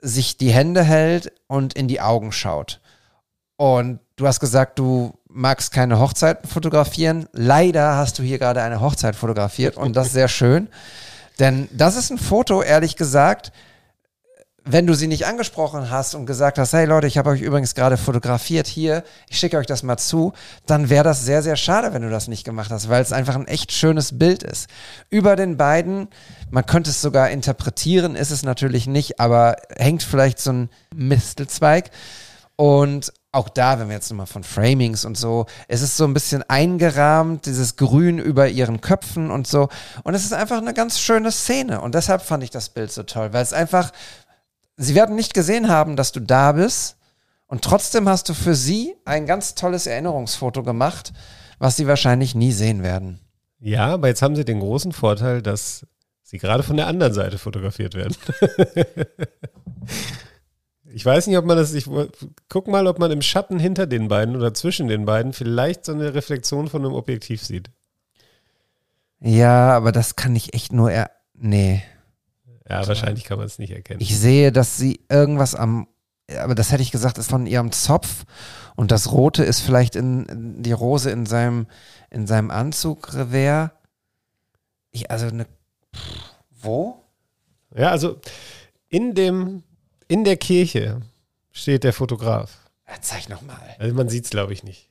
sich 0.00 0.36
die 0.36 0.50
Hände 0.50 0.82
hält 0.82 1.32
und 1.46 1.74
in 1.74 1.88
die 1.88 2.00
Augen 2.00 2.32
schaut. 2.32 2.80
Und 3.56 4.00
du 4.16 4.26
hast 4.26 4.40
gesagt, 4.40 4.78
du 4.78 5.12
magst 5.28 5.72
keine 5.72 5.98
Hochzeiten 5.98 6.48
fotografieren. 6.48 7.28
Leider 7.32 7.96
hast 7.96 8.18
du 8.18 8.22
hier 8.22 8.38
gerade 8.38 8.62
eine 8.62 8.80
Hochzeit 8.80 9.16
fotografiert 9.16 9.76
und 9.76 9.94
das 9.96 10.08
ist 10.08 10.12
sehr 10.14 10.28
schön. 10.28 10.68
Denn 11.38 11.68
das 11.72 11.96
ist 11.96 12.10
ein 12.10 12.18
Foto, 12.18 12.62
ehrlich 12.62 12.96
gesagt, 12.96 13.52
wenn 14.64 14.86
du 14.86 14.94
sie 14.94 15.06
nicht 15.06 15.26
angesprochen 15.26 15.90
hast 15.90 16.14
und 16.14 16.26
gesagt 16.26 16.58
hast, 16.58 16.72
hey 16.72 16.84
Leute, 16.84 17.06
ich 17.06 17.18
habe 17.18 17.30
euch 17.30 17.40
übrigens 17.40 17.74
gerade 17.74 17.96
fotografiert 17.96 18.66
hier, 18.66 19.04
ich 19.28 19.38
schicke 19.38 19.56
euch 19.56 19.66
das 19.66 19.82
mal 19.82 19.96
zu, 19.96 20.32
dann 20.66 20.90
wäre 20.90 21.04
das 21.04 21.24
sehr, 21.24 21.42
sehr 21.42 21.56
schade, 21.56 21.92
wenn 21.92 22.02
du 22.02 22.10
das 22.10 22.28
nicht 22.28 22.44
gemacht 22.44 22.70
hast, 22.70 22.88
weil 22.88 23.02
es 23.02 23.12
einfach 23.12 23.36
ein 23.36 23.46
echt 23.46 23.72
schönes 23.72 24.18
Bild 24.18 24.42
ist. 24.42 24.68
Über 25.08 25.36
den 25.36 25.56
beiden, 25.56 26.08
man 26.50 26.66
könnte 26.66 26.90
es 26.90 27.00
sogar 27.00 27.30
interpretieren, 27.30 28.16
ist 28.16 28.30
es 28.30 28.42
natürlich 28.42 28.86
nicht, 28.86 29.20
aber 29.20 29.56
hängt 29.76 30.02
vielleicht 30.02 30.38
so 30.38 30.52
ein 30.52 30.70
Mistelzweig. 30.94 31.90
Und 32.56 33.12
auch 33.32 33.48
da, 33.48 33.78
wenn 33.78 33.88
wir 33.88 33.94
jetzt 33.94 34.10
nochmal 34.10 34.26
von 34.26 34.42
Framings 34.42 35.04
und 35.04 35.16
so, 35.16 35.46
es 35.68 35.82
ist 35.82 35.96
so 35.96 36.04
ein 36.04 36.14
bisschen 36.14 36.42
eingerahmt, 36.48 37.46
dieses 37.46 37.76
Grün 37.76 38.18
über 38.18 38.48
ihren 38.48 38.80
Köpfen 38.80 39.30
und 39.30 39.46
so. 39.46 39.68
Und 40.02 40.14
es 40.14 40.24
ist 40.24 40.32
einfach 40.32 40.58
eine 40.58 40.74
ganz 40.74 40.98
schöne 40.98 41.30
Szene. 41.30 41.80
Und 41.80 41.94
deshalb 41.94 42.22
fand 42.22 42.42
ich 42.42 42.50
das 42.50 42.70
Bild 42.70 42.90
so 42.90 43.04
toll, 43.04 43.32
weil 43.32 43.42
es 43.42 43.52
einfach, 43.52 43.92
sie 44.80 44.94
werden 44.94 45.14
nicht 45.14 45.34
gesehen 45.34 45.68
haben, 45.68 45.96
dass 45.96 46.12
du 46.12 46.20
da 46.20 46.52
bist. 46.52 46.96
Und 47.46 47.62
trotzdem 47.62 48.08
hast 48.08 48.28
du 48.28 48.34
für 48.34 48.54
sie 48.54 48.94
ein 49.04 49.26
ganz 49.26 49.54
tolles 49.54 49.86
Erinnerungsfoto 49.86 50.62
gemacht, 50.62 51.12
was 51.58 51.76
sie 51.76 51.86
wahrscheinlich 51.86 52.34
nie 52.34 52.52
sehen 52.52 52.82
werden. 52.82 53.20
Ja, 53.58 53.88
aber 53.88 54.08
jetzt 54.08 54.22
haben 54.22 54.36
sie 54.36 54.44
den 54.44 54.60
großen 54.60 54.92
Vorteil, 54.92 55.42
dass 55.42 55.86
sie 56.22 56.38
gerade 56.38 56.62
von 56.62 56.76
der 56.76 56.86
anderen 56.86 57.12
Seite 57.12 57.38
fotografiert 57.38 57.94
werden. 57.94 58.16
ich 60.94 61.04
weiß 61.04 61.26
nicht, 61.26 61.36
ob 61.36 61.44
man 61.44 61.56
das, 61.56 61.74
ich 61.74 61.86
guck 62.48 62.68
mal, 62.68 62.86
ob 62.86 62.98
man 62.98 63.10
im 63.10 63.20
Schatten 63.20 63.58
hinter 63.58 63.86
den 63.86 64.08
beiden 64.08 64.36
oder 64.36 64.54
zwischen 64.54 64.88
den 64.88 65.04
beiden 65.04 65.32
vielleicht 65.32 65.84
so 65.84 65.92
eine 65.92 66.14
Reflexion 66.14 66.68
von 66.68 66.84
einem 66.84 66.94
Objektiv 66.94 67.44
sieht. 67.44 67.70
Ja, 69.18 69.76
aber 69.76 69.92
das 69.92 70.16
kann 70.16 70.34
ich 70.36 70.54
echt 70.54 70.72
nur 70.72 70.90
er. 70.90 71.10
Nee. 71.34 71.82
Ja, 72.70 72.86
wahrscheinlich 72.86 73.24
kann 73.24 73.38
man 73.38 73.46
es 73.46 73.58
nicht 73.58 73.72
erkennen. 73.72 74.00
Ich 74.00 74.16
sehe, 74.16 74.52
dass 74.52 74.76
sie 74.76 75.00
irgendwas 75.08 75.56
am, 75.56 75.88
aber 76.38 76.54
das 76.54 76.70
hätte 76.70 76.82
ich 76.82 76.92
gesagt, 76.92 77.18
ist 77.18 77.28
von 77.28 77.46
ihrem 77.46 77.72
Zopf 77.72 78.24
und 78.76 78.92
das 78.92 79.10
Rote 79.10 79.42
ist 79.42 79.60
vielleicht 79.60 79.96
in, 79.96 80.62
die 80.62 80.70
Rose 80.70 81.10
in 81.10 81.26
seinem, 81.26 81.66
in 82.10 82.28
seinem 82.28 82.52
Anzugrevers. 82.52 83.70
Ich, 84.92 85.10
also 85.10 85.26
eine, 85.26 85.46
wo? 86.62 87.02
Ja, 87.74 87.90
also 87.90 88.20
in 88.88 89.14
dem, 89.14 89.64
in 90.06 90.22
der 90.22 90.36
Kirche 90.36 91.00
steht 91.50 91.82
der 91.82 91.92
Fotograf. 91.92 92.56
Ja, 92.88 92.94
zeig 93.00 93.28
nochmal. 93.28 93.76
Also 93.78 93.94
man 93.94 94.08
sieht 94.08 94.24
es, 94.24 94.30
glaube 94.30 94.52
ich, 94.52 94.62
nicht. 94.62 94.88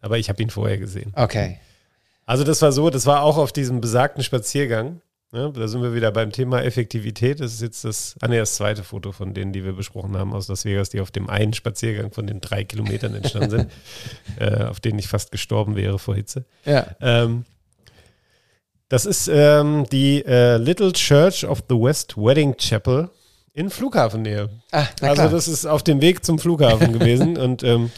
Aber 0.00 0.18
ich 0.18 0.28
habe 0.28 0.42
ihn 0.42 0.50
vorher 0.50 0.76
gesehen. 0.76 1.12
Okay. 1.14 1.58
Also 2.26 2.44
das 2.44 2.60
war 2.60 2.72
so, 2.72 2.90
das 2.90 3.06
war 3.06 3.22
auch 3.22 3.38
auf 3.38 3.52
diesem 3.52 3.80
besagten 3.80 4.22
Spaziergang. 4.22 5.00
Ne? 5.30 5.52
Da 5.54 5.68
sind 5.68 5.82
wir 5.82 5.94
wieder 5.94 6.10
beim 6.10 6.32
Thema 6.32 6.62
Effektivität. 6.62 7.40
Das 7.40 7.52
ist 7.52 7.60
jetzt 7.60 7.84
das, 7.84 8.14
ah, 8.20 8.28
nee, 8.28 8.38
das 8.38 8.54
zweite 8.54 8.82
Foto 8.82 9.12
von 9.12 9.34
denen, 9.34 9.52
die 9.52 9.64
wir 9.64 9.74
besprochen 9.74 10.16
haben 10.16 10.32
aus 10.32 10.48
Las 10.48 10.64
Vegas, 10.64 10.88
die 10.88 11.00
auf 11.00 11.10
dem 11.10 11.28
einen 11.28 11.52
Spaziergang 11.52 12.12
von 12.12 12.26
den 12.26 12.40
drei 12.40 12.64
Kilometern 12.64 13.14
entstanden 13.14 13.50
sind, 13.50 13.70
äh, 14.38 14.64
auf 14.64 14.80
denen 14.80 14.98
ich 14.98 15.08
fast 15.08 15.30
gestorben 15.30 15.76
wäre 15.76 15.98
vor 15.98 16.14
Hitze. 16.14 16.46
Ja. 16.64 16.86
Ähm, 17.00 17.44
das 18.88 19.04
ist 19.04 19.28
ähm, 19.28 19.84
die 19.92 20.24
äh, 20.24 20.56
Little 20.56 20.92
Church 20.92 21.44
of 21.44 21.62
the 21.68 21.74
West 21.74 22.16
Wedding 22.16 22.56
Chapel 22.56 23.10
in 23.52 23.68
Flughafennähe. 23.68 24.48
Ah, 24.72 24.86
Also 25.02 25.28
das 25.28 25.46
ist 25.46 25.66
auf 25.66 25.82
dem 25.82 26.00
Weg 26.00 26.24
zum 26.24 26.38
Flughafen 26.38 26.94
gewesen 26.94 27.36
und 27.38 27.62
ähm, 27.64 27.90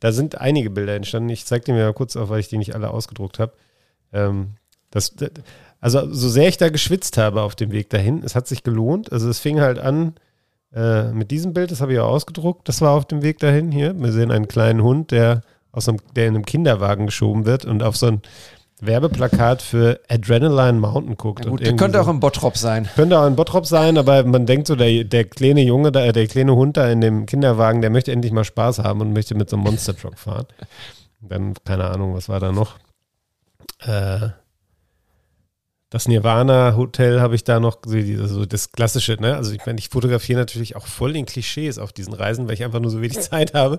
da 0.00 0.12
sind 0.12 0.38
einige 0.38 0.68
Bilder 0.68 0.94
entstanden. 0.94 1.30
Ich 1.30 1.46
zeige 1.46 1.64
die 1.64 1.72
mir 1.72 1.84
mal 1.84 1.94
kurz 1.94 2.16
auf, 2.16 2.28
weil 2.28 2.40
ich 2.40 2.48
die 2.48 2.58
nicht 2.58 2.74
alle 2.74 2.90
ausgedruckt 2.90 3.38
habe. 3.38 3.54
Ähm, 4.12 4.56
das, 4.90 5.14
also 5.80 6.12
so 6.12 6.28
sehr 6.28 6.48
ich 6.48 6.56
da 6.56 6.68
geschwitzt 6.68 7.18
habe 7.18 7.42
auf 7.42 7.54
dem 7.54 7.70
Weg 7.72 7.90
dahin, 7.90 8.22
es 8.24 8.34
hat 8.34 8.46
sich 8.48 8.62
gelohnt. 8.62 9.12
Also 9.12 9.28
es 9.28 9.38
fing 9.38 9.60
halt 9.60 9.78
an 9.78 10.14
äh, 10.74 11.12
mit 11.12 11.30
diesem 11.30 11.52
Bild, 11.52 11.70
das 11.70 11.80
habe 11.80 11.92
ich 11.92 11.98
auch 12.00 12.08
ausgedruckt. 12.08 12.68
Das 12.68 12.80
war 12.80 12.92
auf 12.92 13.04
dem 13.06 13.22
Weg 13.22 13.38
dahin 13.38 13.70
hier. 13.72 13.94
Wir 13.98 14.12
sehen 14.12 14.30
einen 14.32 14.48
kleinen 14.48 14.82
Hund, 14.82 15.10
der 15.10 15.42
aus 15.72 15.88
einem, 15.88 15.98
der 16.16 16.26
in 16.28 16.34
einem 16.34 16.44
Kinderwagen 16.44 17.06
geschoben 17.06 17.44
wird 17.46 17.64
und 17.64 17.82
auf 17.82 17.96
so 17.96 18.06
ein 18.06 18.22
Werbeplakat 18.80 19.62
für 19.62 20.00
Adrenaline 20.08 20.78
Mountain 20.78 21.16
guckt. 21.16 21.44
Ja, 21.44 21.50
gut, 21.50 21.60
der 21.60 21.76
könnte 21.76 21.96
so- 21.98 22.04
auch 22.04 22.08
im 22.08 22.20
Bottrop 22.20 22.58
sein. 22.58 22.86
könnte 22.94 23.18
auch 23.18 23.24
ein 23.24 23.34
Bottrop 23.36 23.64
sein, 23.66 23.96
aber 23.96 24.22
man 24.24 24.44
denkt 24.44 24.66
so, 24.66 24.76
der, 24.76 25.04
der 25.04 25.24
kleine 25.24 25.62
Junge, 25.62 25.92
da, 25.92 26.12
der 26.12 26.26
kleine 26.26 26.54
Hund 26.54 26.76
da 26.76 26.88
in 26.90 27.00
dem 27.00 27.24
Kinderwagen, 27.24 27.80
der 27.80 27.88
möchte 27.90 28.12
endlich 28.12 28.32
mal 28.32 28.44
Spaß 28.44 28.80
haben 28.80 29.00
und 29.00 29.12
möchte 29.14 29.34
mit 29.34 29.48
so 29.48 29.56
einem 29.56 29.64
Monster 29.64 29.96
Truck 29.96 30.18
fahren. 30.18 30.44
Dann, 31.22 31.54
keine 31.64 31.84
Ahnung, 31.86 32.14
was 32.14 32.28
war 32.28 32.38
da 32.38 32.52
noch? 32.52 32.76
Äh, 33.80 34.28
das 35.90 36.08
Nirvana 36.08 36.74
Hotel 36.76 37.20
habe 37.20 37.34
ich 37.36 37.44
da 37.44 37.60
noch, 37.60 37.78
so, 37.84 37.92
die- 37.94 38.16
so 38.16 38.44
das 38.46 38.72
klassische, 38.72 39.14
ne? 39.20 39.36
Also 39.36 39.52
ich 39.52 39.64
meine, 39.66 39.78
ich 39.78 39.88
fotografiere 39.88 40.38
natürlich 40.40 40.76
auch 40.76 40.86
voll 40.86 41.12
den 41.12 41.26
Klischees 41.26 41.78
auf 41.78 41.92
diesen 41.92 42.12
Reisen, 42.12 42.46
weil 42.48 42.54
ich 42.54 42.64
einfach 42.64 42.80
nur 42.80 42.90
so 42.90 43.00
wenig 43.00 43.20
Zeit 43.20 43.54
habe. 43.54 43.78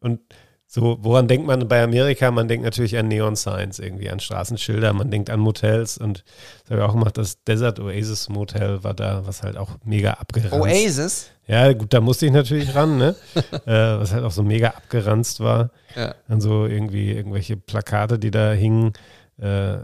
Und 0.00 0.20
so, 0.66 0.96
woran 1.02 1.28
denkt 1.28 1.46
man 1.46 1.68
bei 1.68 1.82
Amerika? 1.82 2.30
Man 2.30 2.48
denkt 2.48 2.64
natürlich 2.64 2.96
an 2.96 3.08
Neon 3.08 3.36
Signs, 3.36 3.78
irgendwie 3.78 4.08
an 4.08 4.20
Straßenschilder, 4.20 4.94
man 4.94 5.10
denkt 5.10 5.28
an 5.28 5.38
Motels 5.40 5.98
und 5.98 6.24
das 6.62 6.70
habe 6.70 6.80
ich 6.80 6.86
auch 6.88 6.94
gemacht, 6.94 7.18
das 7.18 7.44
Desert 7.44 7.78
Oasis 7.78 8.30
Motel 8.30 8.82
war 8.82 8.94
da, 8.94 9.26
was 9.26 9.42
halt 9.42 9.58
auch 9.58 9.72
mega 9.84 10.12
abgeranzt. 10.12 10.54
Oasis? 10.54 11.30
Ja, 11.46 11.70
gut, 11.74 11.92
da 11.92 12.00
musste 12.00 12.24
ich 12.24 12.32
natürlich 12.32 12.74
ran, 12.74 12.96
ne? 12.96 13.14
äh, 13.66 13.70
was 14.00 14.14
halt 14.14 14.24
auch 14.24 14.30
so 14.30 14.42
mega 14.42 14.68
abgeranzt 14.68 15.40
war. 15.40 15.70
Ja. 15.94 16.14
Dann 16.28 16.40
so 16.40 16.64
irgendwie 16.64 17.10
irgendwelche 17.12 17.56
Plakate, 17.58 18.18
die 18.18 18.30
da 18.30 18.52
hingen, 18.52 18.94
äh, 19.38 19.74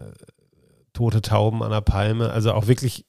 tote 0.98 1.22
Tauben 1.22 1.62
an 1.62 1.70
der 1.70 1.80
Palme, 1.80 2.30
also 2.30 2.52
auch 2.52 2.66
wirklich 2.66 3.06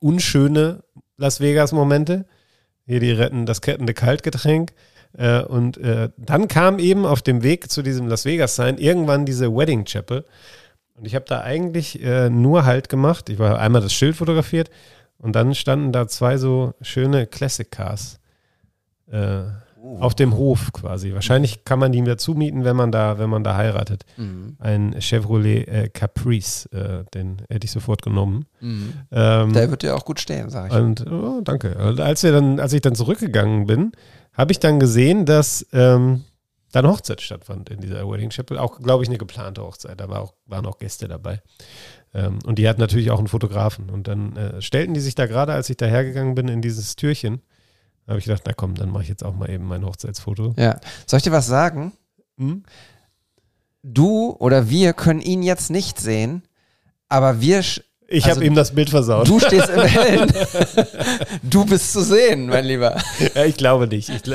unschöne 0.00 0.82
Las 1.16 1.38
Vegas-Momente. 1.38 2.26
Hier 2.86 2.98
die 2.98 3.12
retten 3.12 3.46
das 3.46 3.60
kettende 3.60 3.94
Kaltgetränk. 3.94 4.72
Äh, 5.16 5.42
und 5.42 5.76
äh, 5.78 6.08
dann 6.16 6.48
kam 6.48 6.80
eben 6.80 7.06
auf 7.06 7.22
dem 7.22 7.44
Weg 7.44 7.70
zu 7.70 7.82
diesem 7.82 8.08
Las 8.08 8.24
Vegas-Sign 8.24 8.78
irgendwann 8.78 9.26
diese 9.26 9.54
Wedding 9.54 9.84
Chapel. 9.84 10.24
Und 10.94 11.06
ich 11.06 11.14
habe 11.14 11.24
da 11.28 11.42
eigentlich 11.42 12.02
äh, 12.02 12.30
nur 12.30 12.64
Halt 12.64 12.88
gemacht. 12.88 13.28
Ich 13.28 13.38
war 13.38 13.60
einmal 13.60 13.80
das 13.80 13.92
Schild 13.92 14.16
fotografiert 14.16 14.70
und 15.18 15.36
dann 15.36 15.54
standen 15.54 15.92
da 15.92 16.08
zwei 16.08 16.36
so 16.36 16.74
schöne 16.80 17.28
Classic 17.28 17.70
Cars 17.70 18.18
äh, 19.82 20.00
auf 20.00 20.14
dem 20.14 20.36
Hof 20.36 20.72
quasi. 20.72 21.14
Wahrscheinlich 21.14 21.64
kann 21.64 21.78
man 21.78 21.92
die 21.92 22.02
dazu 22.02 22.34
mieten, 22.34 22.64
wenn 22.64 22.76
man 22.76 22.92
da, 22.92 23.18
wenn 23.18 23.30
man 23.30 23.44
da 23.44 23.56
heiratet. 23.56 24.04
Mhm. 24.16 24.56
Ein 24.58 24.96
Chevrolet 25.00 25.68
äh, 25.68 25.88
Caprice, 25.88 26.66
äh, 26.72 27.04
den 27.14 27.42
hätte 27.48 27.64
ich 27.64 27.70
sofort 27.70 28.02
genommen. 28.02 28.46
Mhm. 28.60 28.92
Ähm, 29.12 29.52
Der 29.52 29.70
wird 29.70 29.82
dir 29.82 29.96
auch 29.96 30.04
gut 30.04 30.20
stehen, 30.20 30.50
sag 30.50 30.70
ich. 30.72 30.78
und 30.78 31.06
oh, 31.10 31.40
danke. 31.42 31.76
Und 31.76 32.00
als 32.00 32.22
wir 32.22 32.32
dann, 32.32 32.60
als 32.60 32.72
ich 32.72 32.80
dann 32.80 32.94
zurückgegangen 32.94 33.66
bin, 33.66 33.92
habe 34.32 34.52
ich 34.52 34.60
dann 34.60 34.80
gesehen, 34.80 35.26
dass 35.26 35.66
ähm, 35.72 36.24
da 36.72 36.80
eine 36.80 36.88
Hochzeit 36.88 37.20
stattfand 37.20 37.68
in 37.70 37.80
dieser 37.80 38.08
Wedding 38.08 38.30
Chapel. 38.30 38.58
Auch, 38.58 38.78
glaube 38.80 39.02
ich, 39.02 39.08
eine 39.08 39.18
geplante 39.18 39.62
Hochzeit. 39.62 40.00
Da 40.00 40.08
war 40.08 40.20
auch, 40.20 40.34
waren 40.46 40.66
auch 40.66 40.78
Gäste 40.78 41.08
dabei. 41.08 41.42
Ähm, 42.14 42.38
und 42.46 42.58
die 42.58 42.68
hatten 42.68 42.80
natürlich 42.80 43.10
auch 43.10 43.18
einen 43.18 43.28
Fotografen. 43.28 43.90
Und 43.90 44.08
dann 44.08 44.36
äh, 44.36 44.62
stellten 44.62 44.94
die 44.94 45.00
sich 45.00 45.14
da 45.14 45.26
gerade, 45.26 45.52
als 45.52 45.68
ich 45.68 45.76
da 45.76 45.86
hergegangen 45.86 46.34
bin, 46.34 46.48
in 46.48 46.62
dieses 46.62 46.96
Türchen. 46.96 47.42
Habe 48.06 48.18
ich 48.18 48.24
gedacht, 48.24 48.42
na 48.46 48.52
komm, 48.52 48.74
dann 48.74 48.90
mache 48.90 49.04
ich 49.04 49.08
jetzt 49.08 49.24
auch 49.24 49.34
mal 49.34 49.48
eben 49.50 49.64
mein 49.66 49.84
Hochzeitsfoto. 49.84 50.54
Ja. 50.56 50.80
Soll 51.06 51.18
ich 51.18 51.22
dir 51.22 51.32
was 51.32 51.46
sagen? 51.46 51.92
Hm? 52.38 52.64
Du 53.82 54.36
oder 54.38 54.68
wir 54.68 54.92
können 54.92 55.20
ihn 55.20 55.42
jetzt 55.42 55.70
nicht 55.70 55.98
sehen, 55.98 56.42
aber 57.08 57.40
wir, 57.40 57.62
Ich 58.12 58.24
Also, 58.24 58.36
habe 58.38 58.44
ihm 58.44 58.56
das 58.56 58.72
Bild 58.74 58.90
versaut. 58.90 59.28
du 59.28 59.38
stehst 59.38 59.68
im 59.68 59.80
Hellen. 59.86 60.32
Du 61.44 61.64
bist 61.64 61.92
zu 61.92 62.02
sehen, 62.02 62.48
mein 62.48 62.64
Lieber. 62.64 62.96
Ja, 63.36 63.44
ich 63.44 63.56
glaube 63.56 63.86
nicht. 63.86 64.08
Ich, 64.08 64.26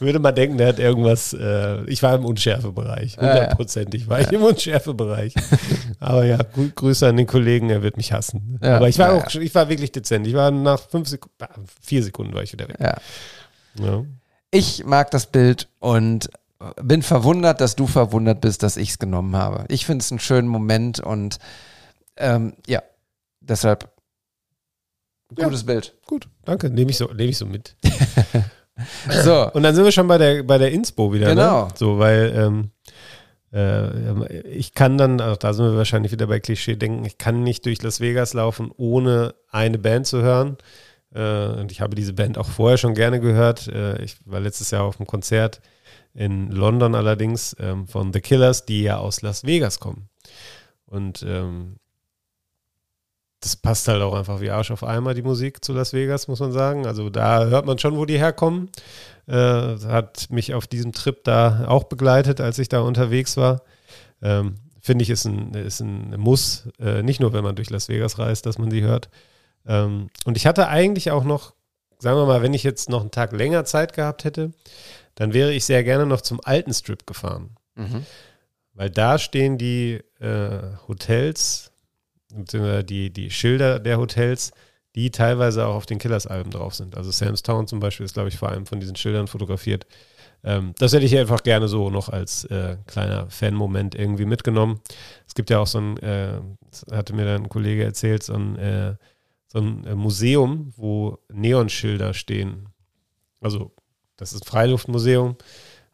würde 0.00 0.18
mal 0.18 0.32
denken, 0.32 0.58
der 0.58 0.66
hat 0.66 0.80
irgendwas. 0.80 1.32
Äh, 1.32 1.84
ich 1.84 2.02
war 2.02 2.16
im 2.16 2.24
Unschärfebereich. 2.24 3.14
Ja. 3.14 3.22
Hundertprozentig 3.22 4.08
war 4.08 4.20
ich 4.20 4.32
im 4.32 4.42
Unschärfebereich. 4.42 5.32
Aber 6.00 6.24
ja, 6.24 6.38
grü 6.38 6.70
Grüße 6.74 7.06
an 7.06 7.16
den 7.16 7.28
Kollegen, 7.28 7.70
er 7.70 7.82
wird 7.82 7.96
mich 7.96 8.12
hassen. 8.12 8.58
Ja, 8.60 8.78
Aber 8.78 8.88
ich 8.88 8.98
war 8.98 9.14
ja, 9.14 9.22
auch, 9.24 9.32
ich 9.32 9.54
war 9.54 9.68
wirklich 9.68 9.92
dezent. 9.92 10.26
Ich 10.26 10.34
war 10.34 10.50
nach 10.50 10.80
fünf 10.80 11.08
Sekunden, 11.08 11.36
vier 11.80 12.02
Sekunden 12.02 12.34
war 12.34 12.42
ich 12.42 12.52
wieder 12.52 12.68
weg. 12.68 12.78
Ja. 12.80 12.96
Ja. 13.78 14.04
Ich 14.50 14.84
mag 14.84 15.12
das 15.12 15.26
Bild 15.26 15.68
und 15.78 16.30
bin 16.82 17.02
verwundert, 17.02 17.60
dass 17.60 17.76
du 17.76 17.86
verwundert 17.86 18.40
bist, 18.40 18.64
dass 18.64 18.76
ich 18.76 18.90
es 18.90 18.98
genommen 18.98 19.36
habe. 19.36 19.66
Ich 19.68 19.86
finde 19.86 20.02
es 20.02 20.10
einen 20.10 20.18
schönen 20.18 20.48
Moment 20.48 20.98
und 20.98 21.38
ähm, 22.16 22.54
ja, 22.66 22.82
deshalb 23.48 23.90
Ja. 25.36 25.44
gutes 25.46 25.64
Bild. 25.64 25.94
Gut, 26.06 26.28
danke. 26.44 26.70
Nehme 26.70 26.90
ich 26.90 26.96
so, 26.98 27.06
nehme 27.06 27.30
ich 27.30 27.38
so 27.38 27.46
mit. 27.46 27.76
So, 29.22 29.52
Und 29.52 29.62
dann 29.62 29.72
sind 29.74 29.84
wir 29.84 29.92
schon 29.92 30.08
bei 30.08 30.18
der, 30.18 30.42
bei 30.42 30.58
der 30.58 30.72
Inspo 30.72 31.12
wieder. 31.12 31.28
Genau. 31.28 31.66
Ne? 31.66 31.72
So, 31.76 31.98
weil 32.00 32.32
ähm, 32.36 32.70
äh, 33.52 34.40
ich 34.48 34.74
kann 34.74 34.98
dann, 34.98 35.20
auch 35.20 35.36
da 35.36 35.52
sind 35.52 35.64
wir 35.66 35.76
wahrscheinlich 35.76 36.10
wieder 36.10 36.26
bei 36.26 36.40
Klischee 36.40 36.74
denken, 36.74 37.04
ich 37.04 37.16
kann 37.16 37.44
nicht 37.44 37.64
durch 37.66 37.80
Las 37.82 38.00
Vegas 38.00 38.34
laufen, 38.34 38.72
ohne 38.76 39.36
eine 39.48 39.78
Band 39.78 40.08
zu 40.08 40.22
hören. 40.22 40.56
Äh, 41.14 41.46
und 41.50 41.70
ich 41.70 41.80
habe 41.80 41.94
diese 41.94 42.14
Band 42.14 42.36
auch 42.36 42.48
vorher 42.48 42.76
schon 42.76 42.94
gerne 42.94 43.20
gehört. 43.20 43.68
Äh, 43.68 44.02
ich 44.02 44.16
war 44.26 44.40
letztes 44.40 44.72
Jahr 44.72 44.82
auf 44.82 44.98
einem 44.98 45.06
Konzert 45.06 45.60
in 46.12 46.50
London 46.50 46.96
allerdings 46.96 47.54
ähm, 47.60 47.86
von 47.86 48.12
The 48.12 48.20
Killers, 48.20 48.66
die 48.66 48.82
ja 48.82 48.98
aus 48.98 49.22
Las 49.22 49.44
Vegas 49.44 49.78
kommen. 49.78 50.08
Und 50.86 51.24
ähm, 51.26 51.76
das 53.44 53.56
passt 53.56 53.86
halt 53.88 54.00
auch 54.00 54.14
einfach 54.14 54.40
wie 54.40 54.50
Arsch 54.50 54.70
auf 54.70 54.82
Eimer, 54.82 55.12
die 55.12 55.22
Musik 55.22 55.62
zu 55.62 55.74
Las 55.74 55.92
Vegas, 55.92 56.28
muss 56.28 56.40
man 56.40 56.50
sagen. 56.50 56.86
Also 56.86 57.10
da 57.10 57.44
hört 57.44 57.66
man 57.66 57.78
schon, 57.78 57.96
wo 57.96 58.06
die 58.06 58.18
herkommen. 58.18 58.70
Äh, 59.26 59.34
hat 59.34 60.30
mich 60.30 60.54
auf 60.54 60.66
diesem 60.66 60.92
Trip 60.92 61.22
da 61.24 61.66
auch 61.68 61.84
begleitet, 61.84 62.40
als 62.40 62.58
ich 62.58 62.70
da 62.70 62.80
unterwegs 62.80 63.36
war. 63.36 63.62
Ähm, 64.22 64.54
Finde 64.80 65.02
ich, 65.02 65.10
ist 65.10 65.26
ein, 65.26 65.52
ist 65.52 65.80
ein 65.80 66.18
Muss, 66.18 66.68
äh, 66.78 67.02
nicht 67.02 67.20
nur, 67.20 67.34
wenn 67.34 67.44
man 67.44 67.54
durch 67.54 67.68
Las 67.68 67.88
Vegas 67.88 68.18
reist, 68.18 68.46
dass 68.46 68.58
man 68.58 68.70
die 68.70 68.82
hört. 68.82 69.10
Ähm, 69.66 70.08
und 70.24 70.38
ich 70.38 70.46
hatte 70.46 70.68
eigentlich 70.68 71.10
auch 71.10 71.24
noch, 71.24 71.54
sagen 71.98 72.16
wir 72.16 72.26
mal, 72.26 72.42
wenn 72.42 72.54
ich 72.54 72.62
jetzt 72.64 72.88
noch 72.88 73.02
einen 73.02 73.10
Tag 73.10 73.32
länger 73.32 73.66
Zeit 73.66 73.92
gehabt 73.92 74.24
hätte, 74.24 74.52
dann 75.16 75.34
wäre 75.34 75.52
ich 75.52 75.66
sehr 75.66 75.84
gerne 75.84 76.06
noch 76.06 76.22
zum 76.22 76.40
alten 76.42 76.72
Strip 76.72 77.06
gefahren. 77.06 77.56
mhm. 77.74 78.06
Weil 78.72 78.90
da 78.90 79.18
stehen 79.18 79.56
die 79.56 80.00
äh, 80.18 80.58
Hotels, 80.88 81.70
beziehungsweise 82.34 82.84
die, 82.84 83.10
die 83.12 83.30
Schilder 83.30 83.78
der 83.78 83.98
Hotels, 83.98 84.52
die 84.94 85.10
teilweise 85.10 85.66
auch 85.66 85.74
auf 85.74 85.86
den 85.86 85.98
Killers-Alben 85.98 86.50
drauf 86.50 86.74
sind. 86.74 86.96
Also 86.96 87.10
Sam's 87.10 87.42
Town 87.42 87.66
zum 87.66 87.80
Beispiel 87.80 88.06
ist, 88.06 88.14
glaube 88.14 88.28
ich, 88.28 88.36
vor 88.36 88.50
allem 88.50 88.66
von 88.66 88.80
diesen 88.80 88.96
Schildern 88.96 89.26
fotografiert. 89.26 89.86
Ähm, 90.44 90.74
das 90.78 90.92
hätte 90.92 91.06
ich 91.06 91.16
einfach 91.16 91.42
gerne 91.42 91.68
so 91.68 91.90
noch 91.90 92.08
als 92.08 92.44
äh, 92.44 92.76
kleiner 92.86 93.28
Fan-Moment 93.30 93.94
irgendwie 93.94 94.26
mitgenommen. 94.26 94.80
Es 95.26 95.34
gibt 95.34 95.50
ja 95.50 95.58
auch 95.58 95.66
so 95.66 95.78
ein, 95.78 95.96
äh, 95.98 96.40
hatte 96.92 97.14
mir 97.14 97.24
dann 97.24 97.44
ein 97.44 97.48
Kollege 97.48 97.82
erzählt, 97.82 98.22
so 98.22 98.34
ein, 98.34 98.56
äh, 98.56 98.94
so 99.48 99.58
ein 99.58 99.84
äh, 99.84 99.94
Museum, 99.94 100.72
wo 100.76 101.18
Neonschilder 101.32 102.14
stehen. 102.14 102.68
Also, 103.40 103.72
das 104.16 104.32
ist 104.32 104.42
ein 104.42 104.46
Freiluftmuseum. 104.46 105.36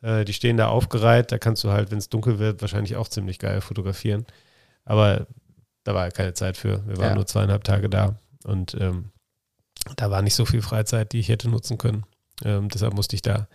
Äh, 0.02 0.24
die 0.24 0.32
stehen 0.32 0.56
da 0.56 0.68
aufgereiht. 0.68 1.32
Da 1.32 1.38
kannst 1.38 1.64
du 1.64 1.70
halt, 1.70 1.90
wenn 1.90 1.98
es 1.98 2.08
dunkel 2.08 2.38
wird, 2.38 2.60
wahrscheinlich 2.60 2.96
auch 2.96 3.08
ziemlich 3.08 3.38
geil 3.38 3.60
fotografieren. 3.60 4.26
Aber 4.84 5.26
da 5.84 5.94
war 5.94 6.10
keine 6.10 6.34
Zeit 6.34 6.56
für. 6.56 6.86
Wir 6.86 6.96
waren 6.98 7.10
Ja. 7.10 7.14
nur 7.14 7.26
zweieinhalb 7.26 7.64
Tage 7.64 7.88
da. 7.88 8.16
Und 8.44 8.76
ähm, 8.80 9.10
da 9.96 10.10
war 10.10 10.22
nicht 10.22 10.34
so 10.34 10.44
viel 10.44 10.62
Freizeit, 10.62 11.12
die 11.12 11.20
ich 11.20 11.28
hätte 11.28 11.48
nutzen 11.48 11.78
können. 11.78 12.04
Ähm, 12.44 12.68
deshalb 12.68 12.94
musste 12.94 13.16
ich 13.16 13.22
da 13.22 13.48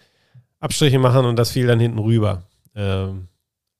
Abstriche 0.59 0.99
machen 0.99 1.25
und 1.25 1.35
das 1.35 1.51
fiel 1.51 1.67
dann 1.67 1.79
hinten 1.79 1.99
rüber. 1.99 2.43
Ähm, 2.75 3.27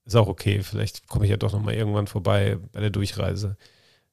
ist 0.05 0.15
auch 0.15 0.27
okay. 0.27 0.61
Vielleicht 0.61 1.07
komme 1.07 1.26
ich 1.26 1.31
ja 1.31 1.38
doch 1.38 1.51
nochmal 1.51 1.73
irgendwann 1.73 2.07
vorbei 2.07 2.57
bei 2.72 2.80
der 2.81 2.89
Durchreise. 2.91 3.57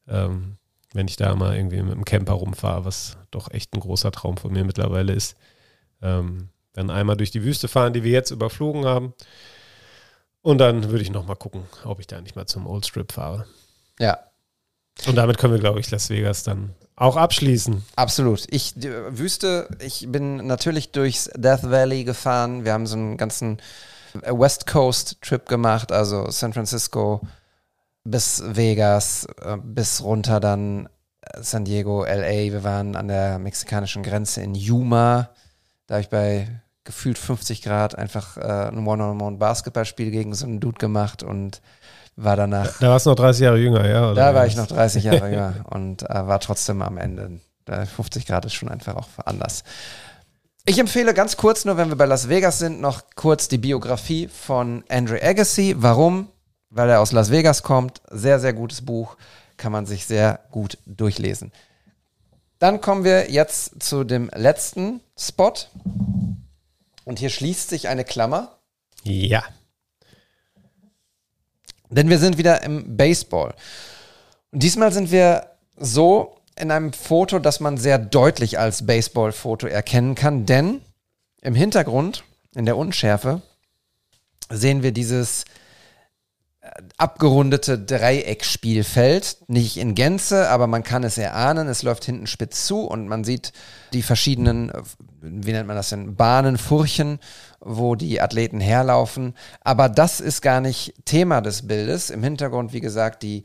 Ähm, 0.08 0.56
wenn 0.94 1.08
ich 1.08 1.16
da 1.16 1.34
mal 1.34 1.56
irgendwie 1.56 1.82
mit 1.82 1.94
dem 1.94 2.04
Camper 2.04 2.34
rumfahre, 2.34 2.84
was 2.84 3.16
doch 3.30 3.50
echt 3.50 3.74
ein 3.74 3.80
großer 3.80 4.12
Traum 4.12 4.36
von 4.36 4.52
mir 4.52 4.64
mittlerweile 4.64 5.12
ist. 5.12 5.36
Ähm, 6.02 6.48
dann 6.74 6.90
einmal 6.90 7.16
durch 7.16 7.30
die 7.30 7.42
Wüste 7.44 7.68
fahren, 7.68 7.92
die 7.92 8.02
wir 8.02 8.10
jetzt 8.12 8.30
überflogen 8.30 8.84
haben. 8.86 9.14
Und 10.40 10.58
dann 10.58 10.90
würde 10.90 11.02
ich 11.02 11.10
nochmal 11.10 11.36
gucken, 11.36 11.62
ob 11.84 12.00
ich 12.00 12.06
da 12.06 12.20
nicht 12.20 12.34
mal 12.36 12.46
zum 12.46 12.66
Old 12.66 12.84
Strip 12.86 13.12
fahre. 13.12 13.46
Ja, 13.98 14.18
Und 15.06 15.16
damit 15.16 15.38
können 15.38 15.52
wir, 15.52 15.60
glaube 15.60 15.80
ich, 15.80 15.90
Las 15.90 16.10
Vegas 16.10 16.42
dann 16.42 16.74
auch 16.96 17.16
abschließen. 17.16 17.82
Absolut. 17.96 18.46
Ich 18.50 18.74
die 18.74 18.90
Wüste, 18.90 19.68
ich 19.80 20.06
bin 20.08 20.46
natürlich 20.46 20.92
durchs 20.92 21.30
Death 21.34 21.64
Valley 21.64 22.04
gefahren. 22.04 22.64
Wir 22.64 22.72
haben 22.72 22.86
so 22.86 22.96
einen 22.96 23.16
ganzen 23.16 23.60
West 24.14 24.66
Coast 24.66 25.16
Trip 25.22 25.48
gemacht, 25.48 25.90
also 25.90 26.30
San 26.30 26.52
Francisco 26.52 27.22
bis 28.04 28.42
Vegas, 28.44 29.26
äh, 29.40 29.56
bis 29.62 30.02
runter 30.02 30.38
dann 30.38 30.88
äh, 31.22 31.42
San 31.42 31.64
Diego, 31.64 32.04
LA. 32.04 32.52
Wir 32.52 32.64
waren 32.64 32.94
an 32.96 33.08
der 33.08 33.38
mexikanischen 33.38 34.02
Grenze 34.02 34.42
in 34.42 34.54
Yuma. 34.54 35.30
Da 35.86 35.94
habe 35.94 36.02
ich 36.02 36.08
bei 36.08 36.48
gefühlt 36.84 37.18
50 37.18 37.62
Grad 37.62 37.96
einfach 37.96 38.36
äh, 38.36 38.68
ein 38.68 38.86
One-on-One-Basketballspiel 38.86 40.10
gegen 40.10 40.34
so 40.34 40.46
einen 40.46 40.60
Dude 40.60 40.78
gemacht 40.78 41.22
und 41.22 41.62
war 42.16 42.36
danach 42.36 42.78
Da 42.78 42.90
warst 42.90 43.06
du 43.06 43.10
noch 43.10 43.16
30 43.16 43.42
Jahre 43.42 43.58
jünger, 43.58 43.88
ja? 43.88 44.14
Da 44.14 44.34
war 44.34 44.46
ich 44.46 44.56
noch 44.56 44.66
30 44.66 45.04
Jahre 45.04 45.28
jünger 45.30 45.54
und 45.70 46.02
äh, 46.02 46.26
war 46.26 46.40
trotzdem 46.40 46.82
am 46.82 46.98
Ende. 46.98 47.40
Da 47.64 47.86
50 47.86 48.26
Grad 48.26 48.44
ist 48.44 48.54
schon 48.54 48.68
einfach 48.68 48.96
auch 48.96 49.08
anders. 49.24 49.64
Ich 50.64 50.78
empfehle 50.78 51.12
ganz 51.12 51.36
kurz, 51.36 51.64
nur 51.64 51.76
wenn 51.76 51.88
wir 51.88 51.96
bei 51.96 52.06
Las 52.06 52.28
Vegas 52.28 52.58
sind, 52.58 52.80
noch 52.80 53.02
kurz 53.16 53.48
die 53.48 53.58
Biografie 53.58 54.28
von 54.28 54.84
Andre 54.88 55.20
Agassi. 55.22 55.74
Warum? 55.78 56.28
Weil 56.70 56.90
er 56.90 57.00
aus 57.00 57.12
Las 57.12 57.30
Vegas 57.30 57.62
kommt. 57.62 58.00
Sehr, 58.10 58.38
sehr 58.38 58.52
gutes 58.52 58.84
Buch. 58.84 59.16
Kann 59.56 59.72
man 59.72 59.86
sich 59.86 60.06
sehr 60.06 60.40
gut 60.50 60.78
durchlesen. 60.86 61.52
Dann 62.60 62.80
kommen 62.80 63.02
wir 63.02 63.30
jetzt 63.30 63.82
zu 63.82 64.04
dem 64.04 64.30
letzten 64.34 65.00
Spot. 65.18 65.52
Und 67.04 67.18
hier 67.18 67.30
schließt 67.30 67.68
sich 67.68 67.88
eine 67.88 68.04
Klammer. 68.04 68.56
Ja. 69.02 69.42
Denn 71.92 72.08
wir 72.08 72.18
sind 72.18 72.38
wieder 72.38 72.62
im 72.62 72.96
Baseball. 72.96 73.54
Und 74.50 74.62
diesmal 74.62 74.92
sind 74.92 75.12
wir 75.12 75.46
so 75.76 76.36
in 76.58 76.70
einem 76.70 76.92
Foto, 76.92 77.38
das 77.38 77.60
man 77.60 77.78
sehr 77.78 77.98
deutlich 77.98 78.58
als 78.58 78.86
Baseball-Foto 78.86 79.66
erkennen 79.66 80.14
kann, 80.14 80.46
denn 80.46 80.80
im 81.40 81.54
Hintergrund, 81.54 82.24
in 82.54 82.66
der 82.66 82.76
Unschärfe, 82.76 83.42
sehen 84.50 84.82
wir 84.82 84.92
dieses 84.92 85.44
äh, 86.60 86.68
abgerundete 86.98 87.78
Dreieckspielfeld. 87.78 89.38
Nicht 89.48 89.76
in 89.76 89.94
Gänze, 89.94 90.50
aber 90.50 90.66
man 90.66 90.82
kann 90.82 91.04
es 91.04 91.18
erahnen. 91.18 91.68
Es 91.68 91.82
läuft 91.82 92.04
hinten 92.04 92.26
spitz 92.26 92.66
zu 92.66 92.82
und 92.82 93.08
man 93.08 93.24
sieht 93.24 93.52
die 93.92 94.02
verschiedenen, 94.02 94.70
äh, 94.70 94.82
wie 95.22 95.52
nennt 95.52 95.68
man 95.68 95.76
das 95.76 95.90
denn, 95.90 96.16
Bahnen, 96.16 96.58
Furchen, 96.58 97.20
wo 97.60 97.94
die 97.94 98.20
Athleten 98.20 98.60
herlaufen. 98.60 99.34
Aber 99.60 99.88
das 99.88 100.18
ist 100.20 100.42
gar 100.42 100.60
nicht 100.60 100.94
Thema 101.04 101.40
des 101.40 101.64
Bildes. 101.66 102.10
Im 102.10 102.22
Hintergrund, 102.22 102.72
wie 102.72 102.80
gesagt, 102.80 103.22
die, 103.22 103.44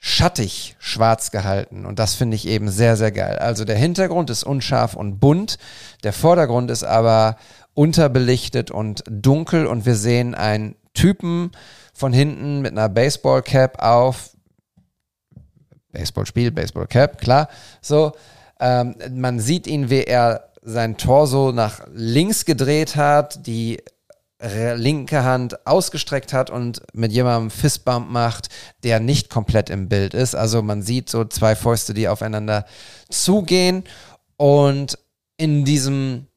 schattig 0.00 0.76
schwarz 0.78 1.32
gehalten 1.32 1.84
und 1.84 1.98
das 1.98 2.14
finde 2.14 2.36
ich 2.36 2.46
eben 2.46 2.70
sehr, 2.70 2.96
sehr 2.96 3.10
geil. 3.10 3.38
Also 3.38 3.64
der 3.64 3.76
Hintergrund 3.76 4.30
ist 4.30 4.44
unscharf 4.44 4.94
und 4.94 5.18
bunt, 5.18 5.58
der 6.04 6.12
Vordergrund 6.12 6.70
ist 6.70 6.84
aber 6.84 7.36
unterbelichtet 7.74 8.70
und 8.70 9.02
dunkel 9.10 9.66
und 9.66 9.86
wir 9.86 9.96
sehen 9.96 10.36
einen 10.36 10.76
Typen 10.94 11.50
von 11.92 12.12
hinten 12.12 12.60
mit 12.60 12.72
einer 12.72 12.88
Baseballcap 12.88 13.82
auf, 13.82 14.30
Baseballspiel, 15.92 16.50
Baseballcap, 16.50 17.18
klar, 17.18 17.48
so, 17.80 18.12
ähm, 18.60 18.96
man 19.10 19.40
sieht 19.40 19.66
ihn, 19.66 19.90
wie 19.90 20.02
er 20.02 20.50
sein 20.62 20.96
Torso 20.96 21.52
nach 21.52 21.86
links 21.92 22.44
gedreht 22.44 22.96
hat, 22.96 23.46
die 23.46 23.78
linke 24.40 25.24
Hand 25.24 25.66
ausgestreckt 25.66 26.32
hat 26.32 26.48
und 26.48 26.82
mit 26.92 27.10
jemandem 27.12 27.50
Fistbump 27.50 28.08
macht, 28.08 28.48
der 28.84 29.00
nicht 29.00 29.30
komplett 29.30 29.68
im 29.68 29.88
Bild 29.88 30.14
ist. 30.14 30.36
Also 30.36 30.62
man 30.62 30.82
sieht 30.82 31.10
so 31.10 31.24
zwei 31.24 31.56
Fäuste, 31.56 31.92
die 31.92 32.08
aufeinander 32.08 32.64
zugehen 33.10 33.82
und 34.36 34.96
in 35.38 35.64
diesem 35.64 36.28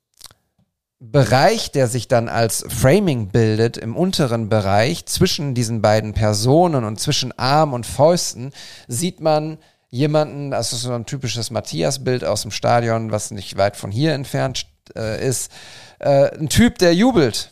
Bereich, 1.04 1.72
der 1.72 1.88
sich 1.88 2.08
dann 2.08 2.30
als 2.30 2.64
Framing 2.70 3.30
bildet, 3.30 3.76
im 3.76 3.98
unteren 3.98 4.50
Bereich 4.50 5.08
zwischen 5.08 5.56
diesen 5.56 5.82
beiden 5.82 6.14
Personen 6.14 6.84
und 6.84 7.00
zwischen 7.00 7.36
Arm 7.40 7.74
und 7.74 7.88
Fäusten, 7.88 8.52
sieht 8.88 9.20
man 9.20 9.58
jemanden, 9.90 10.52
das 10.52 10.74
ist 10.74 10.84
so 10.84 10.94
ein 10.94 11.08
typisches 11.08 11.50
Matthias-Bild 11.50 12.24
aus 12.24 12.44
dem 12.44 12.52
Stadion, 12.52 13.12
was 13.12 13.32
nicht 13.32 13.58
weit 13.58 13.78
von 13.78 13.90
hier 13.90 14.14
entfernt 14.14 14.68
äh, 14.96 15.28
ist, 15.28 15.52
äh, 15.98 16.38
ein 16.38 16.50
Typ, 16.50 16.78
der 16.78 16.94
jubelt, 16.94 17.50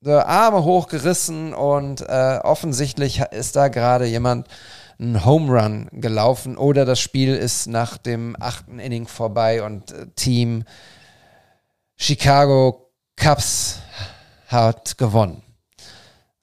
so 0.00 0.12
Arme 0.12 0.62
hochgerissen 0.62 1.54
und 1.54 2.02
äh, 2.02 2.38
offensichtlich 2.44 3.20
ist 3.32 3.56
da 3.56 3.66
gerade 3.66 4.06
jemand 4.06 4.46
ein 5.00 5.24
Home 5.24 5.60
Run 5.60 5.88
gelaufen 5.90 6.56
oder 6.56 6.84
das 6.84 7.00
Spiel 7.00 7.34
ist 7.34 7.66
nach 7.66 7.98
dem 7.98 8.36
achten 8.38 8.78
Inning 8.78 9.08
vorbei 9.08 9.64
und 9.64 9.90
äh, 9.90 10.06
Team 10.14 10.62
Chicago 11.96 12.81
Cubs 13.22 13.78
hat 14.48 14.98
gewonnen. 14.98 15.42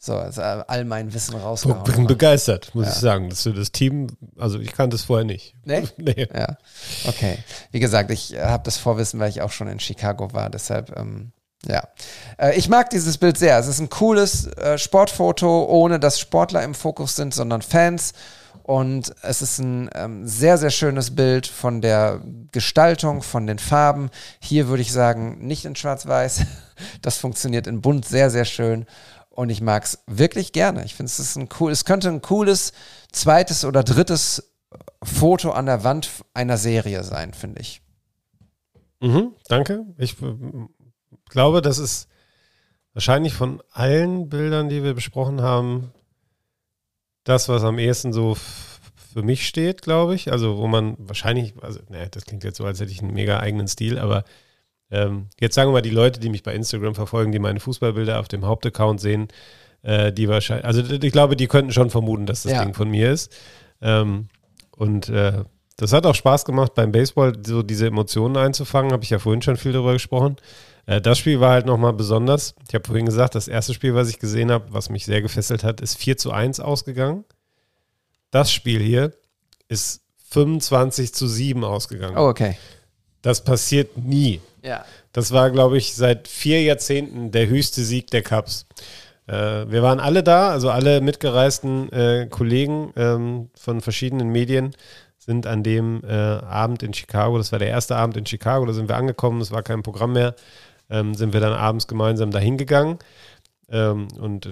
So, 0.02 0.16
also 0.16 0.42
all 0.42 0.86
mein 0.86 1.14
Wissen 1.14 1.34
Bin 1.34 1.42
rausgehauen. 1.42 2.08
begeistert, 2.08 2.74
muss 2.74 2.88
ich 2.88 2.94
sagen, 2.94 3.30
dass 3.30 3.44
du 3.44 3.52
das 3.52 3.74
Team, 3.74 4.08
also 4.38 4.60
ich 4.60 4.72
kannte 4.72 4.96
es 4.96 5.04
vorher 5.04 5.26
nicht. 5.26 5.56
Nee? 5.66 5.84
nee. 5.98 6.26
Ja, 6.34 6.58
okay. 7.06 7.40
Wie 7.72 7.82
gesagt, 7.82 8.10
ich 8.12 8.34
äh, 8.34 8.44
habe 8.44 8.64
das 8.64 8.78
Vorwissen, 8.78 9.20
weil 9.20 9.30
ich 9.30 9.42
auch 9.42 9.52
schon 9.52 9.68
in 9.68 9.82
Chicago 9.82 10.32
war. 10.32 10.50
Deshalb, 10.50 10.98
ähm, 10.98 11.34
ja. 11.68 11.84
Äh, 12.38 12.58
ich 12.58 12.70
mag 12.70 12.90
dieses 12.92 13.18
Bild 13.18 13.38
sehr. 13.38 13.60
Es 13.60 13.68
ist 13.68 13.82
ein 13.82 13.90
cooles 13.90 14.48
äh, 14.48 14.78
Sportfoto, 14.78 15.66
ohne 15.66 16.00
dass 16.00 16.18
Sportler 16.18 16.64
im 16.64 16.74
Fokus 16.74 17.18
sind, 17.18 17.34
sondern 17.34 17.62
Fans. 17.62 18.14
Und 18.70 19.16
es 19.24 19.42
ist 19.42 19.58
ein 19.58 19.90
ähm, 19.96 20.28
sehr, 20.28 20.60
sehr 20.60 20.70
schönes 20.70 21.16
Bild 21.16 21.48
von 21.48 21.82
der 21.82 22.22
Gestaltung, 22.52 23.24
von 23.24 23.48
den 23.48 23.58
Farben. 23.58 24.12
Hier 24.40 24.68
würde 24.68 24.84
ich 24.84 24.92
sagen, 24.92 25.40
nicht 25.40 25.66
in 25.66 25.76
Schwarz-Weiß. 25.76 26.46
Das 27.02 27.18
funktioniert 27.18 27.66
in 27.66 27.82
Bunt 27.82 28.06
sehr, 28.06 28.30
sehr 28.30 28.46
schön. 28.46 28.86
Und 29.32 29.50
ich 29.50 29.60
mag 29.60 29.84
es 29.84 30.04
wirklich 30.06 30.54
gerne. 30.54 30.86
Ich 30.86 30.94
finde, 30.94 31.10
es 31.10 31.20
ist 31.20 31.36
ein 31.36 31.50
cool, 31.60 31.72
es 31.72 31.84
könnte 31.84 32.10
ein 32.10 32.22
cooles 32.22 32.72
zweites 33.12 33.66
oder 33.66 33.84
drittes 33.84 34.54
Foto 35.02 35.50
an 35.50 35.66
der 35.66 35.84
Wand 35.84 36.08
einer 36.36 36.58
Serie 36.58 37.04
sein, 37.04 37.34
finde 37.34 37.62
ich. 37.62 37.82
Mhm, 39.00 39.34
danke. 39.48 39.88
Ich 39.98 40.22
äh, 40.22 40.36
glaube, 41.28 41.64
das 41.64 41.80
ist 41.80 42.08
wahrscheinlich 42.94 43.34
von 43.34 43.64
allen 43.72 44.30
Bildern, 44.30 44.70
die 44.70 44.84
wir 44.84 44.94
besprochen 44.94 45.42
haben, 45.42 45.92
das, 47.30 47.50
was 47.50 47.64
am 47.64 47.80
ehesten 47.80 48.14
so 48.14 48.36
für 49.14 49.24
mich 49.24 49.48
steht, 49.48 49.82
glaube 49.82 50.16
ich. 50.16 50.32
Also, 50.32 50.58
wo 50.58 50.68
man 50.68 50.96
wahrscheinlich, 51.00 51.54
also, 51.62 51.80
naja, 51.90 52.08
das 52.12 52.26
klingt 52.26 52.44
jetzt 52.44 52.58
so, 52.58 52.66
als 52.66 52.80
hätte 52.80 52.92
ich 52.92 53.02
einen 53.02 53.14
mega 53.14 53.40
eigenen 53.40 53.68
Stil, 53.68 53.98
aber 53.98 54.24
ähm, 54.92 55.28
jetzt 55.40 55.56
sagen 55.56 55.70
wir 55.70 55.74
mal, 55.74 55.82
die 55.82 55.90
Leute, 55.90 56.20
die 56.20 56.30
mich 56.30 56.44
bei 56.44 56.54
Instagram 56.54 56.96
verfolgen, 56.96 57.32
die 57.32 57.40
meine 57.40 57.60
Fußballbilder 57.60 58.20
auf 58.20 58.28
dem 58.28 58.46
Hauptaccount 58.46 59.00
sehen, 59.00 59.28
äh, 59.84 60.12
die 60.12 60.28
wahrscheinlich, 60.28 60.66
also 60.66 60.82
ich 60.82 61.12
glaube, 61.12 61.36
die 61.36 61.48
könnten 61.48 61.72
schon 61.72 61.90
vermuten, 61.90 62.26
dass 62.26 62.44
das 62.44 62.54
Ja. 62.54 62.64
Ding 62.64 62.74
von 62.74 62.90
mir 62.90 63.12
ist. 63.12 63.32
Ähm, 63.82 64.28
und 64.76 65.10
äh, 65.10 65.44
das 65.78 65.94
hat 65.94 66.06
auch 66.06 66.16
Spaß 66.16 66.46
gemacht 66.46 66.74
beim 66.74 66.92
Baseball, 66.92 67.34
so 67.46 67.64
diese 67.64 67.88
Emotionen 67.88 68.36
einzufangen, 68.38 68.92
habe 68.92 69.04
ich 69.04 69.12
ja 69.12 69.20
vorhin 69.20 69.42
schon 69.42 69.58
viel 69.58 69.72
darüber 69.72 69.94
gesprochen. 69.94 70.36
Äh, 70.90 71.02
das 71.02 71.20
Spiel 71.20 71.40
war 71.40 71.52
halt 71.52 71.68
nochmal 71.68 71.94
besonders. 71.94 72.56
Ich 72.68 72.74
habe 72.74 72.86
vorhin 72.86 73.06
gesagt, 73.06 73.36
das 73.36 73.48
erste 73.48 73.76
Spiel, 73.76 73.94
was 73.94 74.10
ich 74.10 74.18
gesehen 74.18 74.52
habe, 74.52 74.66
was 74.70 74.90
mich 74.90 75.06
sehr 75.06 75.22
gefesselt 75.22 75.64
hat, 75.64 75.82
ist 75.82 75.98
4 75.98 76.18
zu 76.18 76.32
1 76.32 76.60
ausgegangen. 76.60 77.26
Das 78.32 78.52
Spiel 78.52 78.82
hier 78.82 79.14
ist 79.68 80.02
25 80.30 81.14
zu 81.14 81.28
7 81.28 81.64
ausgegangen. 81.64 82.18
Oh, 82.18 82.28
okay. 82.28 82.58
Das 83.22 83.44
passiert 83.44 83.98
nie. 83.98 84.42
Ja. 84.64 84.84
Das 85.14 85.32
war, 85.32 85.52
glaube 85.52 85.78
ich, 85.78 85.94
seit 85.96 86.28
vier 86.28 86.64
Jahrzehnten 86.64 87.32
der 87.32 87.48
höchste 87.48 87.84
Sieg 87.84 88.10
der 88.10 88.24
Cups. 88.24 88.66
Äh, 89.28 89.70
wir 89.70 89.84
waren 89.84 90.00
alle 90.00 90.24
da, 90.24 90.50
also 90.50 90.72
alle 90.72 91.02
mitgereisten 91.02 91.92
äh, 91.92 92.28
Kollegen 92.30 92.94
ähm, 92.96 93.50
von 93.56 93.82
verschiedenen 93.82 94.30
Medien 94.30 94.76
sind 95.18 95.46
an 95.46 95.62
dem 95.64 96.02
äh, 96.04 96.14
Abend 96.14 96.82
in 96.82 96.94
Chicago, 96.94 97.38
das 97.38 97.52
war 97.52 97.60
der 97.60 97.68
erste 97.68 97.96
Abend 97.96 98.18
in 98.18 98.26
Chicago, 98.26 98.66
da 98.66 98.74
sind 98.74 98.90
wir 98.90 98.96
angekommen, 98.96 99.42
es 99.42 99.52
war 99.52 99.62
kein 99.62 99.84
Programm 99.84 100.14
mehr. 100.14 100.34
Ähm, 100.90 101.14
sind 101.16 101.34
wir 101.34 101.40
dann 101.40 101.54
abends 101.54 101.88
gemeinsam 101.88 102.32
dahin 102.32 102.58
gegangen. 102.58 103.00
Ähm, 103.72 104.08
und 104.20 104.50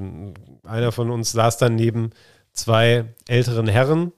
einer 0.64 0.92
von 0.92 1.10
uns 1.10 1.32
saß 1.32 1.58
dann 1.58 1.76
neben 1.76 2.12
zwei 2.54 3.06
älteren 3.28 3.68
Herren, 3.68 4.12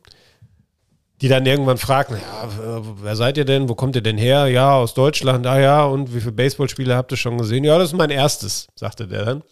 die 1.21 1.27
dann 1.27 1.45
irgendwann 1.45 1.77
fragten, 1.77 2.17
ja, 2.17 2.81
wer 3.01 3.15
seid 3.15 3.37
ihr 3.37 3.45
denn? 3.45 3.67
Wo 3.67 3.75
kommt 3.75 3.95
ihr 3.95 4.01
denn 4.01 4.17
her? 4.17 4.47
Ja, 4.47 4.75
aus 4.75 4.93
Deutschland, 4.93 5.45
ah 5.47 5.59
ja, 5.59 5.83
und 5.83 6.13
wie 6.13 6.21
viele 6.21 6.31
Baseballspiele 6.31 6.95
habt 6.95 7.11
ihr 7.11 7.17
schon 7.17 7.37
gesehen? 7.37 7.65
Ja, 7.65 7.77
das 7.77 7.89
ist 7.89 7.97
mein 7.97 8.09
erstes, 8.09 8.67
sagte 8.75 9.07
der 9.07 9.25
dann. 9.25 9.43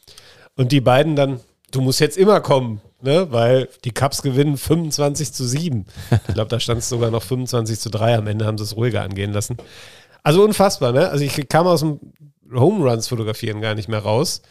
Und 0.56 0.72
die 0.72 0.80
beiden 0.82 1.16
dann, 1.16 1.42
du 1.72 1.82
musst 1.82 2.00
jetzt 2.00 2.18
immer 2.18 2.40
kommen, 2.40 2.82
ne? 3.02 3.28
weil 3.32 3.68
die 3.84 3.92
Cubs 3.92 4.22
gewinnen 4.22 4.58
25 4.58 5.34
zu 5.34 5.46
7. 5.46 5.86
Ich 6.28 6.34
glaube, 6.34 6.50
da 6.50 6.60
stand 6.60 6.80
es 6.80 6.90
sogar 6.90 7.12
noch 7.12 7.24
25 7.24 7.80
zu 7.80 7.90
3. 7.90 8.18
Am 8.18 8.28
Ende 8.28 8.46
haben 8.46 8.58
sie 8.58 8.64
es 8.64 8.76
ruhiger 8.76 9.02
angehen 9.02 9.34
lassen. 9.34 9.58
Also 10.24 10.44
unfassbar, 10.44 10.94
ne? 10.94 11.10
Also 11.10 11.24
ich 11.24 11.48
kam 11.48 11.68
aus 11.68 11.82
dem 11.82 12.00
Home 12.54 12.90
Runs 12.90 13.08
fotografieren 13.08 13.62
gar 13.62 13.76
nicht 13.76 13.90
mehr 13.90 14.00
raus. 14.00 14.42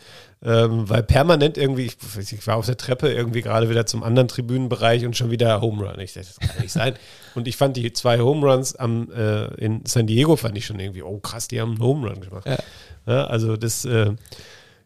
Ähm, 0.45 0.89
weil 0.89 1.03
permanent 1.03 1.57
irgendwie, 1.57 1.87
ich, 1.87 2.33
ich, 2.33 2.47
war 2.47 2.57
auf 2.57 2.67
der 2.67 2.77
Treppe 2.77 3.11
irgendwie 3.11 3.41
gerade 3.41 3.71
wieder 3.71 3.87
zum 3.87 4.03
anderen 4.03 4.29
Tribünenbereich 4.29 5.07
und 5.07 5.17
schon 5.17 5.31
wieder 5.31 5.63
Home 5.63 5.83
Run. 5.83 5.99
Ich 5.99 6.13
dachte, 6.13 6.29
das 6.29 6.49
kann 6.51 6.61
nicht 6.61 6.73
sein. 6.73 6.95
Und 7.35 7.49
ich 7.49 7.57
fand 7.57 7.77
die 7.77 7.93
zwei 7.93 8.21
Home 8.21 8.47
Runs 8.47 8.77
am, 8.77 9.11
äh, 9.13 9.47
in 9.55 9.85
San 9.87 10.07
Diego 10.07 10.37
fand 10.37 10.57
ich 10.57 10.67
schon 10.67 10.79
irgendwie, 10.79 11.03
oh 11.03 11.19
krass, 11.19 11.49
die 11.49 11.61
haben 11.61 11.73
einen 11.73 11.83
Home 11.83 12.09
Run 12.09 12.21
gemacht. 12.21 12.47
Ja. 12.47 12.59
Ja, 13.07 13.27
also 13.27 13.57
das, 13.57 13.85
äh, 13.85 14.13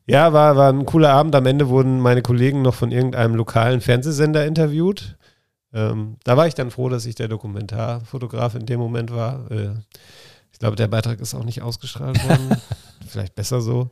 ja, 0.06 0.32
war, 0.32 0.56
war 0.56 0.72
ein 0.72 0.86
cooler 0.86 1.10
Abend. 1.10 1.34
Am 1.34 1.46
Ende 1.46 1.68
wurden 1.68 2.00
meine 2.00 2.22
Kollegen 2.22 2.62
noch 2.62 2.74
von 2.74 2.92
irgendeinem 2.92 3.34
lokalen 3.34 3.80
Fernsehsender 3.80 4.46
interviewt. 4.46 5.16
Ähm, 5.72 6.16
da 6.24 6.36
war 6.36 6.46
ich 6.46 6.54
dann 6.54 6.70
froh, 6.70 6.88
dass 6.88 7.06
ich 7.06 7.14
der 7.14 7.28
Dokumentarfotograf 7.28 8.54
in 8.54 8.66
dem 8.66 8.80
Moment 8.80 9.12
war. 9.12 9.50
Äh, 9.50 9.70
glaube, 10.60 10.76
der 10.76 10.88
Beitrag 10.88 11.20
ist 11.20 11.34
auch 11.34 11.44
nicht 11.44 11.62
ausgestrahlt 11.62 12.22
worden. 12.22 12.56
Vielleicht 13.08 13.34
besser 13.34 13.60
so. 13.60 13.90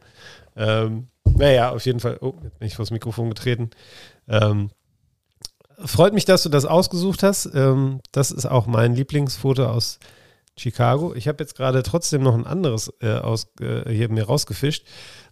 Ähm, 0.54 1.08
naja, 1.24 1.70
auf 1.70 1.84
jeden 1.84 1.98
Fall. 1.98 2.18
Oh, 2.20 2.34
jetzt 2.44 2.58
bin 2.58 2.68
ich 2.68 2.76
vors 2.76 2.90
Mikrofon 2.90 3.30
getreten. 3.30 3.70
Ähm, 4.28 4.70
freut 5.84 6.12
mich, 6.12 6.24
dass 6.24 6.44
du 6.44 6.48
das 6.48 6.64
ausgesucht 6.64 7.22
hast. 7.22 7.46
Ähm, 7.54 8.00
das 8.12 8.30
ist 8.30 8.46
auch 8.46 8.66
mein 8.66 8.94
Lieblingsfoto 8.94 9.66
aus 9.66 9.98
Chicago. 10.56 11.14
Ich 11.14 11.26
habe 11.26 11.42
jetzt 11.42 11.56
gerade 11.56 11.82
trotzdem 11.82 12.22
noch 12.22 12.34
ein 12.34 12.46
anderes 12.46 12.92
äh, 13.00 13.12
aus, 13.12 13.48
äh, 13.60 13.90
hier 13.90 14.10
mir 14.10 14.24
rausgefischt, 14.24 14.86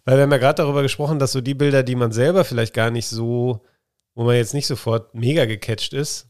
weil 0.05 0.17
wir 0.17 0.23
haben 0.23 0.31
ja 0.31 0.37
gerade 0.37 0.63
darüber 0.63 0.81
gesprochen, 0.81 1.19
dass 1.19 1.33
so 1.33 1.41
die 1.41 1.53
Bilder, 1.53 1.83
die 1.83 1.95
man 1.95 2.11
selber 2.11 2.45
vielleicht 2.45 2.73
gar 2.73 2.91
nicht 2.91 3.07
so, 3.07 3.61
wo 4.15 4.23
man 4.23 4.35
jetzt 4.35 4.53
nicht 4.53 4.67
sofort 4.67 5.13
mega 5.13 5.45
gecatcht 5.45 5.93
ist, 5.93 6.29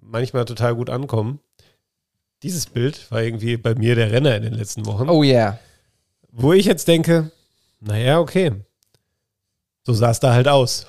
manchmal 0.00 0.44
total 0.44 0.74
gut 0.76 0.90
ankommen. 0.90 1.40
Dieses 2.42 2.66
Bild 2.66 3.10
war 3.10 3.22
irgendwie 3.22 3.56
bei 3.56 3.74
mir 3.74 3.94
der 3.94 4.12
Renner 4.12 4.36
in 4.36 4.42
den 4.42 4.54
letzten 4.54 4.86
Wochen. 4.86 5.08
Oh 5.08 5.24
yeah. 5.24 5.58
Wo 6.30 6.52
ich 6.52 6.66
jetzt 6.66 6.86
denke, 6.86 7.30
naja, 7.80 8.20
okay. 8.20 8.52
So 9.84 9.92
sah 9.92 10.10
es 10.10 10.20
da 10.20 10.34
halt 10.34 10.46
aus. 10.46 10.86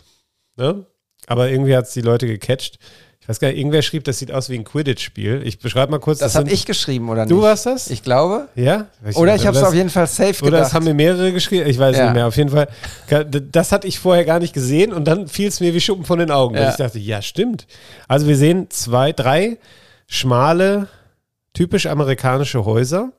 Ne? 0.58 0.86
Aber 1.26 1.50
irgendwie 1.50 1.76
hat 1.76 1.86
es 1.86 1.94
die 1.94 2.02
Leute 2.02 2.28
gecatcht. 2.28 2.78
Ich 3.22 3.30
weiß 3.30 3.40
gar 3.40 3.50
nicht, 3.50 3.58
irgendwer 3.58 3.82
schrieb, 3.82 4.04
das 4.04 4.18
sieht 4.18 4.32
aus 4.32 4.50
wie 4.50 4.56
ein 4.56 4.64
Quidditch-Spiel. 4.64 5.42
Ich 5.46 5.60
beschreibe 5.60 5.92
mal 5.92 6.00
kurz. 6.00 6.20
Das, 6.20 6.34
das 6.34 6.40
habe 6.40 6.52
ich 6.52 6.66
geschrieben, 6.66 7.10
oder 7.10 7.26
nicht? 7.26 7.32
Du 7.32 7.42
warst 7.42 7.66
das? 7.66 7.90
Ich 7.90 8.02
glaube. 8.02 8.50
Ja? 8.56 8.88
Ich 9.08 9.16
oder 9.16 9.36
ich 9.36 9.46
habe 9.46 9.56
es 9.58 9.64
auf 9.64 9.74
jeden 9.74 9.92
Fall 9.92 10.08
safe 10.08 10.32
gedacht. 10.32 10.44
Oder 10.44 10.58
das 10.60 10.74
haben 10.74 10.86
mir 10.86 10.96
mehrere 10.96 11.32
geschrieben. 11.32 11.68
Ich 11.68 11.78
weiß 11.78 11.96
ja. 11.96 12.06
nicht 12.06 12.14
mehr. 12.14 12.28
Auf 12.28 12.38
jeden 12.38 12.50
Fall. 12.50 12.68
Das 13.52 13.72
hatte 13.72 13.88
ich 13.88 14.00
vorher 14.00 14.26
gar 14.26 14.40
nicht 14.40 14.54
gesehen 14.54 14.94
und 14.94 15.06
dann 15.06 15.28
fiel 15.28 15.48
es 15.48 15.60
mir 15.60 15.74
wie 15.74 15.82
Schuppen 15.82 16.06
von 16.06 16.20
den 16.20 16.32
Augen. 16.32 16.56
Ja. 16.56 16.64
Und 16.64 16.70
ich 16.72 16.76
dachte, 16.78 16.98
ja, 17.00 17.22
stimmt. 17.22 17.68
Also 18.08 18.28
wir 18.28 18.36
sehen 18.36 18.70
zwei, 18.70 19.14
drei 19.14 19.58
schmale, 20.08 20.88
typisch 21.54 21.86
amerikanische 21.86 22.66
Häuser 22.66 23.12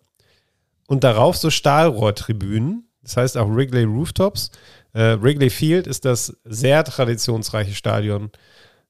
und 0.88 1.04
darauf 1.04 1.36
so 1.36 1.50
Stahlrohrtribünen. 1.50 2.88
Das 3.02 3.16
heißt 3.16 3.38
auch 3.38 3.48
Wrigley 3.48 3.84
Rooftops. 3.84 4.50
Äh, 4.92 5.16
Wrigley 5.20 5.50
Field 5.50 5.86
ist 5.86 6.04
das 6.04 6.36
sehr 6.44 6.84
traditionsreiche 6.84 7.74
Stadion, 7.74 8.30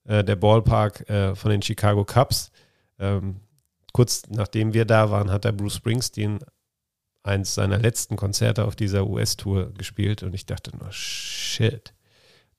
äh, 0.04 0.24
der 0.24 0.36
Ballpark 0.36 1.08
äh, 1.08 1.34
von 1.34 1.50
den 1.50 1.62
Chicago 1.62 2.04
Cubs. 2.04 2.50
Ähm, 2.98 3.36
kurz 3.92 4.22
nachdem 4.28 4.74
wir 4.74 4.84
da 4.84 5.10
waren, 5.10 5.30
hat 5.30 5.44
der 5.44 5.52
Bruce 5.52 5.76
Springsteen 5.76 6.40
eins 7.22 7.54
seiner 7.54 7.78
letzten 7.78 8.16
Konzerte 8.16 8.64
auf 8.64 8.76
dieser 8.76 9.06
US-Tour 9.06 9.72
gespielt 9.74 10.22
und 10.22 10.34
ich 10.34 10.46
dachte 10.46 10.76
nur, 10.76 10.90
shit, 10.90 11.94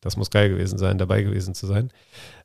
das 0.02 0.18
muss 0.18 0.30
geil 0.30 0.50
gewesen 0.50 0.78
sein, 0.78 0.98
dabei 0.98 1.24
gewesen 1.24 1.56
zu 1.56 1.66
sein. 1.66 1.92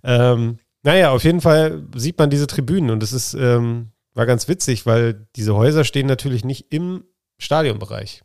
Ähm, 0.03 0.59
naja, 0.83 1.11
auf 1.11 1.25
jeden 1.25 1.41
Fall 1.41 1.85
sieht 1.95 2.19
man 2.19 2.31
diese 2.31 2.47
Tribünen 2.47 2.91
und 2.91 3.03
es 3.03 3.13
ist, 3.13 3.35
ähm, 3.35 3.91
war 4.17 4.27
ganz 4.27 4.49
witzig, 4.49 4.87
weil 4.87 5.27
diese 5.37 5.55
Häuser 5.55 5.85
stehen 5.85 6.07
natürlich 6.07 6.45
nicht 6.45 6.73
im 6.73 7.05
Stadionbereich 7.39 8.23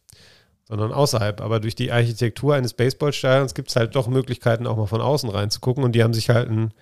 sondern 0.71 0.93
außerhalb. 0.93 1.41
Aber 1.41 1.59
durch 1.59 1.75
die 1.75 1.91
Architektur 1.91 2.55
eines 2.55 2.73
Baseballstadions 2.73 3.55
gibt 3.55 3.67
es 3.67 3.75
halt 3.75 3.93
doch 3.93 4.07
Möglichkeiten, 4.07 4.65
auch 4.65 4.77
mal 4.77 4.85
von 4.85 5.01
außen 5.01 5.29
reinzugucken. 5.29 5.83
Und 5.83 5.91
die 5.91 6.01
haben 6.01 6.13
sich 6.13 6.29
halt 6.29 6.49
ein, 6.49 6.73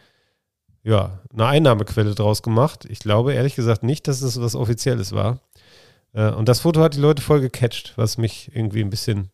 ja, 0.84 1.20
eine 1.34 1.48
Einnahmequelle 1.48 2.14
draus 2.14 2.44
gemacht. 2.44 2.86
Ich 2.88 3.00
glaube 3.00 3.34
ehrlich 3.34 3.56
gesagt 3.56 3.82
nicht, 3.82 4.08
dass 4.08 4.22
es 4.22 4.40
was 4.40 4.54
Offizielles 4.54 5.12
war. 5.14 5.40
Äh, 6.14 6.30
und 6.30 6.48
das 6.48 6.60
Foto 6.60 6.82
hat 6.82 6.94
die 6.94 7.00
Leute 7.00 7.24
voll 7.24 7.42
gecatcht, 7.42 7.94
was 7.96 8.20
mich 8.20 8.52
irgendwie 8.54 8.82
ein 8.82 8.92
bisschen 8.92 9.32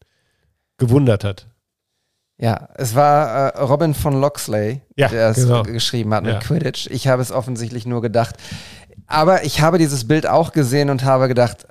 gewundert 0.77 1.25
hat. 1.25 1.47
Ja, 2.37 2.69
es 2.75 2.95
war 2.95 3.55
äh, 3.55 3.61
Robin 3.61 3.93
von 3.93 4.21
Loxley, 4.21 4.81
ja, 4.95 5.09
der 5.09 5.31
es 5.31 5.35
genau. 5.35 5.63
geschrieben 5.63 6.13
hat 6.13 6.23
mit 6.23 6.33
Ja. 6.33 6.39
Quidditch. 6.39 6.87
Ich 6.87 7.09
habe 7.09 7.21
es 7.21 7.33
offensichtlich 7.33 7.85
nur 7.85 8.01
gedacht. 8.01 8.37
Aber 9.07 9.43
ich 9.43 9.61
habe 9.61 9.77
dieses 9.77 10.07
Bild 10.07 10.27
auch 10.27 10.51
gesehen 10.51 10.89
und 10.89 11.03
habe 11.03 11.27
gedacht, 11.27 11.67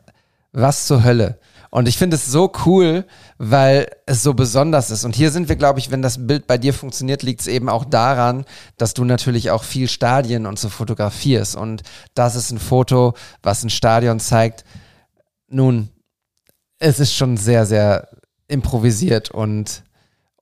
was 0.52 0.86
zur 0.86 1.04
Hölle. 1.04 1.38
Und 1.70 1.88
ich 1.88 1.98
finde 1.98 2.14
es 2.14 2.26
so 2.26 2.52
cool, 2.66 3.04
weil 3.36 3.88
es 4.06 4.22
so 4.22 4.32
besonders 4.34 4.92
ist. 4.92 5.04
Und 5.04 5.16
hier 5.16 5.32
sind 5.32 5.48
wir, 5.48 5.56
glaube 5.56 5.80
ich, 5.80 5.90
wenn 5.90 6.02
das 6.02 6.26
Bild 6.26 6.46
bei 6.46 6.56
dir 6.56 6.72
funktioniert, 6.72 7.24
liegt 7.24 7.40
es 7.40 7.48
eben 7.48 7.68
auch 7.68 7.84
daran, 7.84 8.44
dass 8.76 8.94
du 8.94 9.04
natürlich 9.04 9.50
auch 9.50 9.64
viel 9.64 9.88
Stadien 9.88 10.46
und 10.46 10.56
so 10.56 10.68
fotografierst. 10.68 11.56
Und 11.56 11.82
das 12.14 12.36
ist 12.36 12.52
ein 12.52 12.60
Foto, 12.60 13.14
was 13.42 13.64
ein 13.64 13.70
Stadion 13.70 14.20
zeigt. 14.20 14.64
Nun, 15.48 15.88
es 16.78 17.00
ist 17.00 17.14
schon 17.14 17.36
sehr, 17.36 17.66
sehr 17.66 18.08
improvisiert 18.46 19.30
und, 19.30 19.83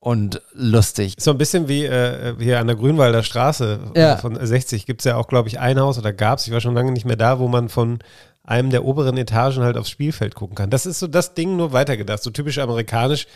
und 0.05 0.43
lustig. 0.53 1.15
So 1.20 1.31
ein 1.31 1.39
bisschen 1.39 1.69
wie 1.69 1.85
äh, 1.85 2.35
hier 2.41 2.59
an 2.59 2.66
der 2.66 2.74
Grünwalder 2.74 3.23
Straße 3.23 3.79
Ja. 3.95 4.16
von 4.16 4.35
60 4.45 4.85
gibt 4.85 5.01
es 5.01 5.05
ja 5.05 5.16
auch, 5.16 5.29
glaube 5.29 5.49
ich, 5.49 5.61
ein 5.61 5.79
Haus 5.79 5.97
oder 5.97 6.12
gab 6.12 6.41
es, 6.41 6.47
ich 6.49 6.53
war 6.53 6.61
schon 6.61 6.74
lange 6.74 6.91
nicht 6.91 7.05
mehr 7.07 7.15
da, 7.15 7.39
wo 7.39 7.47
man 7.47 7.69
von 7.69 8.01
einem 8.43 8.70
der 8.70 8.85
oberen 8.85 9.16
Etagen 9.16 9.62
halt 9.62 9.77
aufs 9.77 9.91
Spielfeld 9.91 10.35
gucken 10.35 10.57
kann. 10.57 10.70
Das 10.70 10.87
ist 10.87 10.99
so 10.99 11.07
das 11.07 11.35
Ding 11.35 11.57
nur 11.57 11.73
weitergedacht, 11.73 12.20
so 12.20 12.31
typisch 12.31 12.59
amerikanisch. 12.59 13.29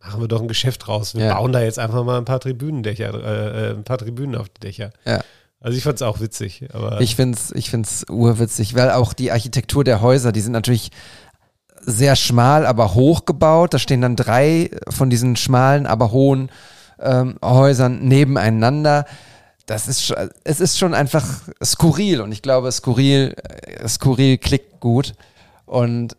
Machen 0.00 0.22
wir 0.22 0.28
doch 0.28 0.40
ein 0.40 0.48
Geschäft 0.48 0.86
draus. 0.86 1.14
Wir 1.14 1.26
Ja. 1.26 1.34
bauen 1.34 1.52
da 1.52 1.60
jetzt 1.60 1.78
einfach 1.78 2.02
mal 2.02 2.16
ein 2.16 2.24
paar 2.24 2.40
Tribünendächer, 2.40 3.12
äh, 3.12 3.68
äh, 3.68 3.74
ein 3.74 3.84
paar 3.84 3.98
Tribünen 3.98 4.36
auf 4.36 4.48
die 4.48 4.60
Dächer. 4.60 4.90
Ja. 5.04 5.20
Also 5.60 5.76
ich 5.76 5.82
fand 5.84 5.96
es 5.96 6.02
auch 6.02 6.20
witzig, 6.20 6.64
aber 6.72 7.00
Ich 7.02 7.14
find's, 7.14 7.50
ich 7.50 7.68
find's 7.68 8.06
urwitzig, 8.08 8.74
weil 8.74 8.90
auch 8.92 9.12
die 9.12 9.32
Architektur 9.32 9.84
der 9.84 10.00
Häuser, 10.00 10.32
die 10.32 10.40
sind 10.40 10.52
natürlich 10.52 10.92
sehr 11.88 12.16
schmal, 12.16 12.66
aber 12.66 12.94
hoch 12.94 13.24
gebaut. 13.24 13.74
Da 13.74 13.78
stehen 13.78 14.02
dann 14.02 14.16
drei 14.16 14.70
von 14.88 15.10
diesen 15.10 15.36
schmalen, 15.36 15.86
aber 15.86 16.12
hohen 16.12 16.50
ähm, 17.00 17.38
Häusern 17.42 18.00
nebeneinander. 18.06 19.06
Das 19.66 19.88
ist, 19.88 20.14
es 20.44 20.60
ist 20.60 20.78
schon 20.78 20.94
einfach 20.94 21.26
skurril 21.62 22.20
und 22.20 22.32
ich 22.32 22.42
glaube, 22.42 22.70
skurril, 22.72 23.34
äh, 23.62 23.88
skurril 23.88 24.38
klickt 24.38 24.80
gut. 24.80 25.14
Und 25.66 26.16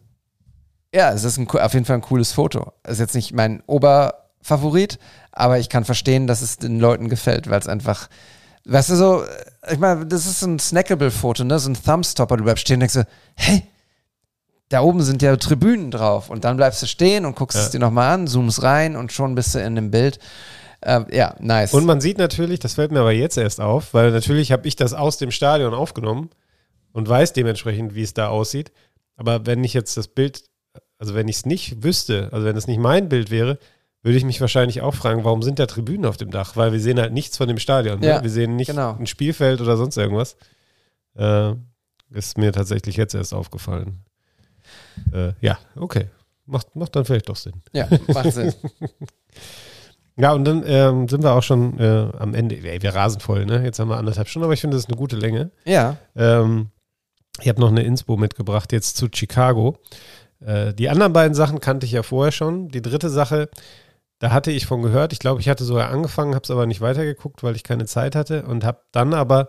ja, 0.94 1.12
es 1.12 1.24
ist 1.24 1.38
ein, 1.38 1.48
auf 1.50 1.74
jeden 1.74 1.86
Fall 1.86 1.98
ein 1.98 2.02
cooles 2.02 2.32
Foto. 2.32 2.74
Ist 2.88 3.00
jetzt 3.00 3.16
nicht 3.16 3.34
mein 3.34 3.62
Oberfavorit, 3.68 5.00
aber 5.32 5.60
ich 5.60 5.70
kann 5.70 5.86
verstehen, 5.86 6.28
dass 6.28 6.42
es 6.42 6.58
den 6.58 6.80
Leuten 6.80 7.10
gefällt, 7.10 7.50
weil 7.50 7.60
es 7.60 7.68
einfach, 7.68 8.10
weißt 8.66 8.90
du 8.90 8.96
so, 8.96 9.24
ich 9.72 9.78
meine, 9.78 10.06
das 10.06 10.26
ist 10.26 10.42
ein 10.42 10.58
Snackable-Foto, 10.58 11.44
ne? 11.44 11.60
So 11.60 11.70
ein 11.70 11.78
Thumbstopper. 11.82 12.38
Du 12.38 12.44
bleibst 12.44 12.62
stehen 12.62 12.76
und 12.76 12.82
denkst 12.82 12.94
so, 12.94 13.04
hey, 13.36 13.64
da 14.70 14.82
oben 14.82 15.02
sind 15.02 15.22
ja 15.22 15.36
Tribünen 15.36 15.92
drauf. 15.92 16.30
Und 16.30 16.44
dann 16.44 16.58
bleibst 16.58 16.82
du 16.82 16.86
stehen 16.86 17.26
und 17.26 17.36
guckst 17.36 17.58
Ja. 17.58 17.64
es 17.66 17.72
dir 17.72 17.80
nochmal 17.80 18.14
an, 18.14 18.28
zoomst 18.28 18.64
rein 18.64 18.96
und 18.96 19.12
schon 19.12 19.36
bist 19.36 19.56
du 19.56 19.60
in 19.60 19.76
dem 19.76 19.92
Bild. 19.92 20.20
Äh, 20.82 21.02
ja, 21.16 21.36
nice. 21.40 21.74
Und 21.74 21.86
man 21.86 22.00
sieht 22.00 22.18
natürlich, 22.18 22.60
das 22.60 22.76
fällt 22.76 22.92
mir 22.92 23.00
aber 23.02 23.12
jetzt 23.12 23.38
erst 23.38 23.60
auf, 23.60 23.94
weil 23.94 24.12
natürlich 24.12 24.52
habe 24.52 24.68
ich 24.68 24.76
das 24.76 24.94
aus 24.94 25.18
dem 25.18 25.32
Stadion 25.32 25.74
aufgenommen 25.74 26.30
und 26.94 27.10
weiß 27.10 27.34
dementsprechend, 27.34 27.96
wie 27.96 28.04
es 28.04 28.14
da 28.14 28.30
aussieht. 28.30 28.72
Aber 29.18 29.46
wenn 29.46 29.64
ich 29.64 29.74
jetzt 29.74 29.98
das 29.98 30.08
Bild, 30.08 30.44
also 30.98 31.16
wenn 31.16 31.28
ich 31.28 31.38
es 31.38 31.46
nicht 31.46 31.84
wüsste, 31.84 32.30
also 32.32 32.46
wenn 32.46 32.56
es 32.56 32.68
nicht 32.68 32.80
mein 32.80 33.10
Bild 33.10 33.32
wäre, 33.32 33.58
würde 34.02 34.18
ich 34.18 34.24
mich 34.24 34.40
wahrscheinlich 34.40 34.82
auch 34.82 34.96
fragen, 34.96 35.26
warum 35.26 35.42
sind 35.44 35.60
da 35.60 35.66
Tribünen 35.66 36.06
auf 36.06 36.16
dem 36.16 36.32
Dach? 36.32 36.56
Weil 36.56 36.72
wir 36.72 36.80
sehen 36.80 37.00
halt 37.00 37.12
nichts 37.12 37.36
von 37.36 37.50
dem 37.50 37.60
Stadion. 37.60 38.02
Ja, 38.02 38.18
ne? 38.18 38.24
Wir 38.24 38.30
sehen 38.30 38.56
nicht 38.56 38.70
genau. 38.70 38.96
ein 38.98 39.08
Spielfeld 39.08 39.60
oder 39.60 39.76
sonst 39.76 39.98
irgendwas. 39.98 40.38
Äh, 41.18 41.56
ist 42.12 42.38
mir 42.38 42.54
tatsächlich 42.54 42.96
jetzt 42.96 43.14
erst 43.14 43.34
aufgefallen. 43.34 44.06
Äh, 45.14 45.34
ja, 45.42 45.58
okay. 45.76 46.06
Macht, 46.46 46.76
macht 46.76 46.96
dann 46.96 47.06
vielleicht 47.06 47.30
doch 47.30 47.36
Sinn. 47.36 47.62
ja, 47.74 47.88
macht 48.08 48.32
Sinn. 48.34 48.54
Ja, 50.16 50.34
und 50.34 50.44
dann 50.44 50.64
ähm, 50.66 51.08
sind 51.08 51.24
wir 51.24 51.32
auch 51.32 51.44
schon 51.44 51.80
äh, 51.80 52.10
am 52.20 52.34
Ende. 52.34 52.58
Ey, 52.58 52.82
wir 52.82 52.94
rasen 52.94 53.22
voll, 53.22 53.46
ne? 53.46 53.64
Jetzt 53.64 53.80
haben 53.80 53.88
wir 53.88 53.96
anderthalb 53.96 54.28
Stunden, 54.28 54.44
aber 54.44 54.54
ich 54.54 54.60
finde, 54.60 54.76
das 54.76 54.84
ist 54.84 54.90
eine 54.90 54.98
gute 54.98 55.16
Länge. 55.16 55.50
Ja, 55.64 55.96
Ähm, 56.14 56.72
ich 57.40 57.48
habe 57.48 57.62
noch 57.62 57.70
eine 57.70 57.84
Inspo 57.84 58.18
mitgebracht 58.18 58.74
jetzt 58.74 58.98
zu 58.98 59.08
Chicago. 59.10 59.78
Äh, 60.46 60.74
die 60.74 60.90
anderen 60.90 61.14
beiden 61.14 61.34
Sachen 61.36 61.62
kannte 61.62 61.86
ich 61.86 61.94
ja 61.94 62.04
vorher 62.04 62.34
schon. 62.34 62.68
Die 62.68 62.82
dritte 62.82 63.10
Sache, 63.10 63.48
da 64.20 64.32
hatte 64.32 64.52
ich 64.52 64.66
von 64.66 64.82
gehört. 64.82 65.14
Ich 65.14 65.20
glaube, 65.20 65.40
ich 65.40 65.48
hatte 65.48 65.64
sogar 65.64 65.90
angefangen, 65.90 66.36
habe 66.36 66.44
es 66.44 66.52
aber 66.52 66.66
nicht 66.66 66.82
weitergeguckt, 66.82 67.42
weil 67.42 67.56
ich 67.56 67.64
keine 67.64 67.86
Zeit 67.86 68.14
hatte 68.14 68.44
und 68.44 68.66
habe 68.66 68.82
dann 68.92 69.14
aber 69.14 69.48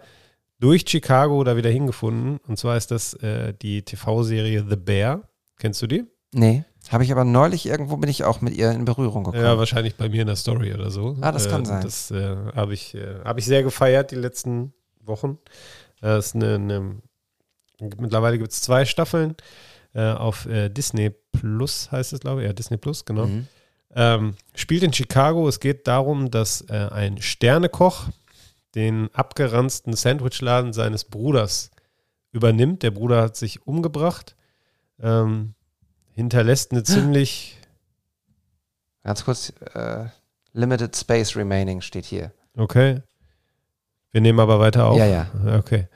durch 0.61 0.85
Chicago 0.87 1.43
da 1.43 1.57
wieder 1.57 1.71
hingefunden. 1.71 2.39
Und 2.47 2.59
zwar 2.59 2.77
ist 2.77 2.91
das 2.91 3.15
äh, 3.15 3.55
die 3.61 3.83
TV-Serie 3.83 4.65
The 4.69 4.77
Bear. 4.77 5.23
Kennst 5.59 5.83
du 5.83 5.87
die? 5.87 6.05
Nee. 6.33 6.65
Habe 6.89 7.05
ich 7.05 7.13
aber 7.13 7.25
neulich 7.25 7.67
irgendwo 7.67 7.97
bin 7.97 8.09
ich 8.09 8.25
auch 8.25 8.41
mit 8.41 8.55
ihr 8.55 8.71
in 8.71 8.85
Berührung 8.85 9.25
gekommen. 9.25 9.43
Ja, 9.43 9.59
wahrscheinlich 9.59 9.97
bei 9.97 10.09
mir 10.09 10.23
in 10.23 10.29
der 10.29 10.37
Story 10.37 10.73
oder 10.73 10.91
so. 10.91 11.17
Ah, 11.21 11.33
das 11.33 11.49
kann 11.49 11.63
äh, 11.63 11.67
sein. 11.67 11.83
Das 11.83 12.11
äh, 12.11 12.37
habe 12.55 12.73
ich, 12.73 12.95
äh, 12.95 13.21
hab 13.25 13.39
ich 13.39 13.45
sehr 13.45 13.63
gefeiert 13.63 14.11
die 14.11 14.17
letzten 14.17 14.73
Wochen. 15.05 15.39
Das 16.01 16.27
ist 16.27 16.37
eine, 16.37 16.55
eine 16.55 16.97
mittlerweile 17.99 18.39
gibt 18.39 18.53
es 18.53 18.63
zwei 18.63 18.85
Staffeln 18.85 19.37
äh, 19.95 20.13
auf 20.13 20.47
äh, 20.47 20.69
Disney 20.69 21.11
Plus, 21.33 21.91
heißt 21.93 22.13
es, 22.13 22.21
glaube 22.21 22.43
ich. 22.43 22.47
Ja, 22.47 22.53
Disney 22.53 22.77
Plus, 22.77 23.05
genau. 23.05 23.27
Mhm. 23.27 23.47
Ähm, 23.95 24.35
spielt 24.55 24.83
in 24.83 24.93
Chicago. 24.93 25.49
Es 25.49 25.61
geht 25.61 25.87
darum, 25.87 26.31
dass 26.31 26.63
äh, 26.63 26.89
ein 26.93 27.21
Sternekoch 27.21 28.09
den 28.75 29.13
abgeranzten 29.15 29.95
Sandwichladen 29.95 30.73
seines 30.73 31.05
Bruders 31.05 31.71
übernimmt. 32.33 32.83
Der 32.83 32.91
Bruder 32.91 33.23
hat 33.23 33.37
sich 33.37 33.67
umgebracht, 33.67 34.37
ähm, 35.01 35.55
hinterlässt 36.13 36.73
eine 36.73 36.83
ziemlich, 36.85 37.57
Ganz 39.03 39.25
kurz, 39.25 39.53
äh, 39.75 40.07
Limited 40.53 40.95
Space 40.95 41.37
Remaining 41.37 41.81
steht 41.81 42.05
hier. 42.05 42.33
okay. 42.57 43.03
Wir 44.13 44.21
nehmen 44.21 44.41
aber 44.41 44.59
weiter 44.59 44.87
auf. 44.87 44.99
Ja, 44.99 45.07
ja. 45.07 45.31
Okay. 45.57 45.87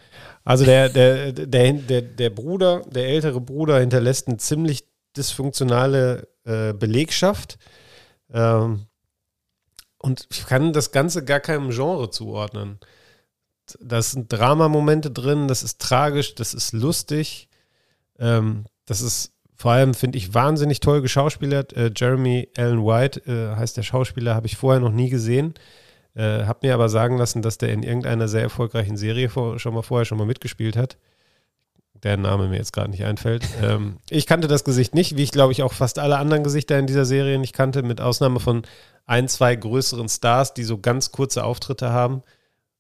Also 0.45 0.65
der, 0.65 0.89
der, 0.89 1.33
der, 1.33 1.73
der, 1.73 2.03
der 2.03 2.31
Bruder, 2.31 2.83
der 2.87 3.09
ältere 3.09 3.41
Bruder 3.41 3.81
hinterlässt 3.81 4.29
eine 4.29 4.37
ziemlich 4.37 4.85
dysfunktionale 5.17 6.29
äh, 6.45 6.73
Belegschaft. 6.75 7.59
Ähm, 8.33 8.87
und 10.05 10.27
ich 10.31 10.45
kann 10.45 10.75
das 10.75 10.93
Ganze 10.93 11.25
gar 11.25 11.41
keinem 11.41 11.71
Genre 11.71 12.11
zuordnen. 12.11 12.79
Da 13.81 14.03
sind 14.03 14.31
Dramamomente 14.31 15.11
drin, 15.11 15.49
das 15.49 15.63
ist 15.63 15.81
tragisch, 15.81 16.35
das 16.35 16.53
ist 16.53 16.73
lustig. 16.73 17.49
Ähm, 18.19 18.67
das 18.85 19.01
ist 19.01 19.33
vor 19.57 19.73
allem, 19.73 19.95
finde 19.95 20.19
ich, 20.19 20.35
wahnsinnig 20.35 20.81
toll 20.81 21.01
geschauspielert. 21.01 21.73
Äh, 21.73 21.91
Jeremy 21.97 22.51
Allen 22.55 22.85
White 22.85 23.23
äh, 23.27 23.57
heißt 23.57 23.79
der 23.79 23.83
Schauspieler, 23.83 24.35
habe 24.35 24.47
ich 24.47 24.59
vorher 24.59 24.79
noch 24.79 24.93
nie 24.93 25.09
gesehen. 25.09 25.55
Äh, 26.15 26.45
hab 26.45 26.63
mir 26.63 26.75
aber 26.75 26.91
sagen 26.91 27.17
lassen, 27.17 27.41
dass 27.41 27.57
der 27.57 27.73
in 27.73 27.83
irgendeiner 27.83 28.29
sehr 28.29 28.43
erfolgreichen 28.43 28.99
Serie 28.99 29.31
vor, 29.31 29.59
schon 29.59 29.73
mal 29.73 29.81
vorher 29.81 30.05
schon 30.05 30.19
mal 30.19 30.27
mitgespielt 30.27 30.77
hat. 30.77 30.99
Der 32.05 32.17
Name 32.17 32.49
mir 32.49 32.59
jetzt 32.59 32.73
gerade 32.73 32.91
nicht 32.91 33.05
einfällt. 33.05 33.45
ähm, 33.63 33.97
ich 34.11 34.27
kannte 34.27 34.47
das 34.47 34.63
Gesicht 34.65 34.95
nicht, 34.95 35.17
wie 35.17 35.23
ich 35.23 35.33
glaube 35.33 35.53
ich 35.53 35.63
auch 35.63 35.73
fast 35.73 35.99
alle 35.99 36.19
anderen 36.19 36.45
Gesichter 36.45 36.79
in 36.79 36.87
dieser 36.87 37.05
Serie 37.05 37.39
nicht 37.39 37.55
kannte, 37.55 37.83
mit 37.83 38.01
Ausnahme 38.01 38.41
von 38.41 38.63
ein, 39.07 39.29
zwei 39.29 39.57
größeren 39.57 40.09
Stars, 40.09 40.55
die 40.55 40.65
so 40.65 40.79
ganz 40.79 41.11
kurze 41.11 41.45
Auftritte 41.45 41.91
haben. 41.91 42.23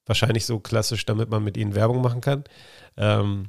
Wahrscheinlich 0.07 0.47
so 0.47 0.61
klassisch, 0.61 1.07
damit 1.07 1.31
man 1.31 1.43
mit 1.43 1.57
ihnen 1.57 1.75
Werbung 1.75 2.03
machen 2.03 2.21
kann. 2.21 2.45
Ähm, 2.97 3.49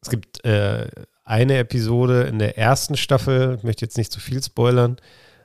es 0.00 0.10
gibt 0.10 0.44
äh, 0.44 0.88
eine 1.24 1.58
Episode 1.58 2.22
in 2.22 2.38
der 2.38 2.56
ersten 2.56 2.96
Staffel, 2.96 3.56
ich 3.56 3.64
möchte 3.64 3.84
jetzt 3.84 3.96
nicht 3.96 4.12
zu 4.12 4.20
viel 4.20 4.42
spoilern, 4.42 4.96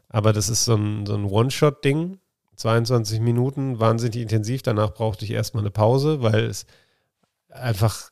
aber 0.10 0.34
das 0.34 0.50
ist 0.50 0.66
so 0.66 0.76
ein, 0.76 1.06
so 1.06 1.16
ein 1.16 1.26
One-Shot-Ding. 1.26 2.20
22 2.58 3.22
Minuten, 3.22 3.80
wahnsinnig 3.80 4.22
intensiv. 4.22 4.62
Danach 4.62 4.94
brauchte 4.94 5.26
ich 5.26 5.32
erstmal 5.32 5.64
eine 5.64 5.72
Pause, 5.72 6.22
weil 6.22 6.46
es 6.46 6.68
einfach, 7.50 8.11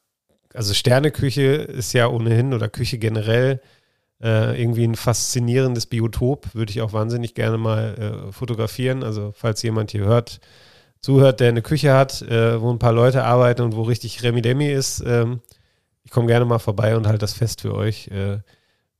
also 0.54 0.74
Sterneküche 0.74 1.44
ist 1.44 1.94
ja 1.94 2.08
ohnehin 2.08 2.54
oder 2.54 2.70
Küche 2.70 2.98
generell 2.98 3.62
äh, 4.22 4.62
irgendwie 4.62 4.86
ein 4.86 4.96
faszinierendes 4.96 5.86
Biotop. 5.86 6.54
Würde 6.54 6.72
ich 6.72 6.82
auch 6.82 6.94
wahnsinnig 6.94 7.36
gerne 7.36 7.58
mal 7.58 8.28
äh, 8.30 8.32
fotografieren. 8.32 9.04
Also, 9.04 9.34
falls 9.36 9.62
jemand 9.62 9.92
hier 9.92 10.06
hört, 10.06 10.40
zuhört, 11.02 11.40
der 11.40 11.50
eine 11.50 11.62
Küche 11.62 11.94
hat, 11.94 12.22
äh, 12.24 12.62
wo 12.62 12.72
ein 12.72 12.80
paar 12.80 12.94
Leute 12.94 13.24
arbeiten 13.24 13.62
und 13.62 13.76
wo 13.76 13.84
richtig 13.84 14.24
Remi-Demi 14.24 14.68
ist, 14.68 15.04
ähm, 15.06 15.42
ich 16.04 16.12
komme 16.12 16.28
gerne 16.28 16.46
mal 16.46 16.60
vorbei 16.60 16.98
und 16.98 17.08
halte 17.08 17.20
das 17.20 17.34
fest 17.34 17.62
für 17.62 17.76
euch. 17.76 18.08
Äh, 18.08 18.40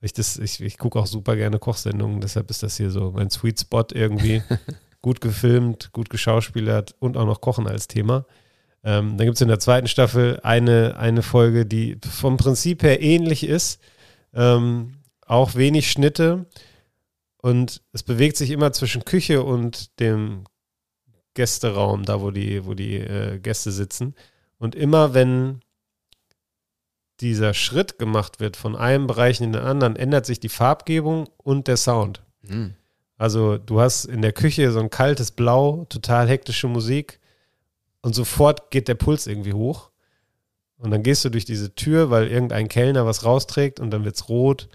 ich 0.02 0.14
das, 0.14 0.38
ich, 0.38 0.62
ich 0.62 0.78
gucke 0.78 0.98
auch 0.98 1.08
super 1.08 1.36
gerne 1.36 1.60
Kochsendungen, 1.60 2.22
deshalb 2.22 2.50
ist 2.50 2.64
das 2.64 2.78
hier 2.78 2.90
so 2.90 3.12
mein 3.12 3.30
Sweet 3.30 3.60
Spot 3.60 3.86
irgendwie. 3.94 4.42
gut 5.02 5.22
gefilmt, 5.22 5.92
gut 5.94 6.10
geschauspielert 6.10 6.96
und 7.00 7.18
auch 7.18 7.26
noch 7.26 7.42
Kochen 7.42 7.68
als 7.68 7.88
Thema. 7.88 8.26
Ähm, 8.84 9.18
dann 9.18 9.26
gibt 9.26 9.36
es 9.36 9.42
in 9.42 9.48
der 9.48 9.60
zweiten 9.60 9.88
Staffel 9.88 10.40
eine, 10.44 10.98
eine 10.98 11.22
Folge, 11.22 11.66
die 11.66 11.98
vom 12.10 12.38
Prinzip 12.38 12.84
her 12.84 13.02
ähnlich 13.02 13.44
ist. 13.44 13.82
Ähm, 14.34 15.00
auch 15.26 15.56
wenig 15.56 15.92
Schnitte 15.92 16.46
und 17.42 17.82
es 17.94 18.04
bewegt 18.04 18.38
sich 18.38 18.52
immer 18.52 18.74
zwischen 18.74 19.06
Küche 19.06 19.44
und 19.44 20.00
dem 20.00 20.44
Gästeraum, 21.36 22.04
da 22.04 22.22
wo 22.22 22.32
die, 22.32 22.66
wo 22.66 22.74
die 22.74 22.96
äh, 22.98 23.40
Gäste 23.40 23.72
sitzen. 23.72 24.16
Und 24.58 24.76
immer 24.76 25.14
wenn 25.14 25.62
dieser 27.22 27.54
Schritt 27.54 27.98
gemacht 27.98 28.40
wird 28.40 28.58
von 28.58 28.76
einem 28.76 29.08
Bereich 29.08 29.40
in 29.40 29.54
den 29.54 29.62
anderen, 29.62 29.96
ändert 29.96 30.26
sich 30.26 30.40
die 30.40 30.50
Farbgebung 30.50 31.30
und 31.38 31.68
der 31.68 31.78
Sound. 31.78 32.24
Mhm. 32.42 32.74
Also 33.18 33.58
du 33.58 33.80
hast 33.82 34.06
in 34.06 34.22
der 34.22 34.32
Küche 34.32 34.72
so 34.72 34.80
ein 34.80 34.90
kaltes 34.90 35.32
Blau, 35.32 35.86
total 35.90 36.28
hektische 36.28 36.68
Musik 36.68 37.19
und 38.02 38.16
sofort 38.16 38.72
geht 38.72 38.88
der 38.88 38.96
Puls 38.96 39.28
irgendwie 39.28 39.54
hoch. 39.54 39.90
Und 40.78 40.92
dann 40.92 41.04
gehst 41.04 41.26
du 41.26 41.30
durch 41.30 41.46
diese 41.46 41.76
Tür, 41.76 42.10
weil 42.10 42.28
irgendein 42.28 42.70
Kellner 42.70 43.06
was 43.06 43.26
rausträgt 43.26 43.80
und 43.80 43.92
dann 43.92 44.06
wird 44.06 44.16
es 44.16 44.30
rot 44.30 44.70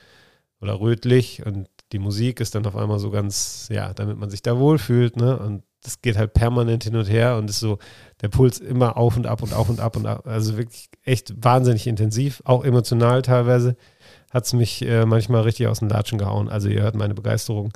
oder 0.61 0.79
rötlich 0.79 1.45
und 1.47 1.69
die 1.93 1.99
Musik 1.99 2.41
ist 2.41 2.55
dann 2.55 2.67
auf 2.67 2.77
einmal 2.77 2.99
so 2.99 3.11
ganz, 3.11 3.69
ja, 3.71 3.95
damit 3.95 4.19
man 4.19 4.29
sich 4.29 4.43
da 4.43 4.59
wohlfühlt, 4.59 5.17
ne? 5.17 5.39
Und 5.39 5.63
das 5.83 6.01
geht 6.01 6.17
halt 6.17 6.33
permanent 6.33 6.85
hin 6.85 6.97
und 6.97 7.09
her 7.09 7.37
und 7.37 7.49
ist 7.49 7.61
so 7.61 7.79
der 8.23 8.29
Puls 8.29 8.59
immer 8.59 8.97
auf 8.97 9.17
und 9.17 9.27
ab 9.27 9.43
und 9.43 9.53
auf 9.53 9.69
und 9.69 9.81
ab 9.81 9.97
und 9.97 10.07
ab. 10.07 10.27
Also 10.27 10.57
wirklich 10.57 10.89
echt 11.03 11.35
wahnsinnig 11.45 11.87
intensiv, 11.87 12.43
auch 12.45 12.65
emotional 12.65 13.23
teilweise. 13.23 13.77
Hat 14.31 14.47
es 14.47 14.55
mich 14.55 14.83
äh, 14.83 15.05
manchmal 15.05 15.43
richtig 15.43 15.69
aus 15.69 15.81
den 15.81 15.91
Latschen 15.91 16.19
gehauen. 16.19 16.49
Also 16.49 16.69
ihr 16.69 16.83
hört 16.83 16.97
meine 16.97 17.15
Begeisterung. 17.15 17.73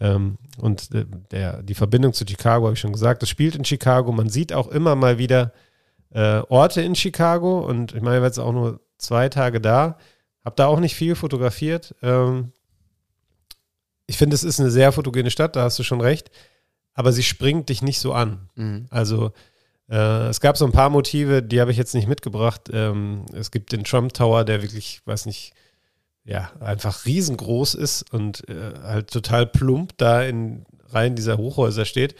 Ähm, 0.00 0.38
und 0.58 0.92
äh, 0.94 1.04
der, 1.30 1.62
die 1.62 1.74
Verbindung 1.74 2.12
zu 2.12 2.24
Chicago, 2.26 2.66
habe 2.66 2.74
ich 2.74 2.80
schon 2.80 2.92
gesagt, 2.92 3.22
das 3.22 3.28
spielt 3.28 3.54
in 3.54 3.64
Chicago. 3.64 4.10
Man 4.12 4.30
sieht 4.30 4.52
auch 4.52 4.68
immer 4.68 4.96
mal 4.96 5.18
wieder 5.18 5.52
äh, 6.10 6.40
Orte 6.48 6.80
in 6.80 6.94
Chicago 6.94 7.60
und 7.60 7.94
ich 7.94 8.02
meine, 8.02 8.16
ich 8.16 8.20
war 8.20 8.28
jetzt 8.28 8.38
auch 8.38 8.52
nur 8.52 8.80
zwei 8.98 9.28
Tage 9.28 9.60
da, 9.60 9.98
habe 10.44 10.56
da 10.56 10.66
auch 10.66 10.80
nicht 10.80 10.94
viel 10.94 11.14
fotografiert. 11.14 11.94
Ähm, 12.02 12.52
ich 14.06 14.16
finde, 14.16 14.34
es 14.34 14.42
ist 14.42 14.58
eine 14.58 14.70
sehr 14.70 14.90
fotogene 14.90 15.30
Stadt, 15.30 15.54
da 15.54 15.62
hast 15.62 15.78
du 15.78 15.82
schon 15.82 16.00
recht, 16.00 16.30
aber 16.94 17.12
sie 17.12 17.22
springt 17.22 17.68
dich 17.68 17.82
nicht 17.82 18.00
so 18.00 18.12
an. 18.12 18.48
Mhm. 18.56 18.86
Also 18.90 19.32
äh, 19.88 20.28
es 20.28 20.40
gab 20.40 20.56
so 20.56 20.64
ein 20.64 20.72
paar 20.72 20.90
Motive, 20.90 21.42
die 21.42 21.60
habe 21.60 21.70
ich 21.70 21.76
jetzt 21.76 21.94
nicht 21.94 22.08
mitgebracht. 22.08 22.70
Ähm, 22.72 23.26
es 23.32 23.50
gibt 23.50 23.72
den 23.72 23.84
Trump 23.84 24.14
Tower, 24.14 24.44
der 24.44 24.62
wirklich, 24.62 25.02
weiß 25.04 25.26
nicht, 25.26 25.52
ja, 26.30 26.52
einfach 26.60 27.06
riesengroß 27.06 27.74
ist 27.74 28.14
und 28.14 28.48
äh, 28.48 28.72
halt 28.84 29.10
total 29.10 29.46
plump 29.46 29.94
da 29.96 30.22
in 30.22 30.64
Reihen 30.90 31.16
dieser 31.16 31.38
Hochhäuser 31.38 31.84
steht. 31.84 32.14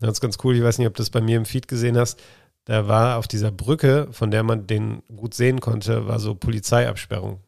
Ganz, 0.00 0.20
ganz 0.20 0.38
cool. 0.44 0.56
Ich 0.56 0.62
weiß 0.62 0.78
nicht, 0.78 0.86
ob 0.86 0.94
du 0.94 1.02
das 1.02 1.10
bei 1.10 1.20
mir 1.20 1.36
im 1.36 1.44
Feed 1.44 1.66
gesehen 1.66 1.98
hast. 1.98 2.20
Da 2.64 2.86
war 2.86 3.18
auf 3.18 3.26
dieser 3.26 3.50
Brücke, 3.50 4.06
von 4.12 4.30
der 4.30 4.44
man 4.44 4.68
den 4.68 5.02
gut 5.16 5.34
sehen 5.34 5.60
konnte, 5.60 6.06
war 6.06 6.20
so 6.20 6.36
Polizeiabsperrung. 6.36 7.40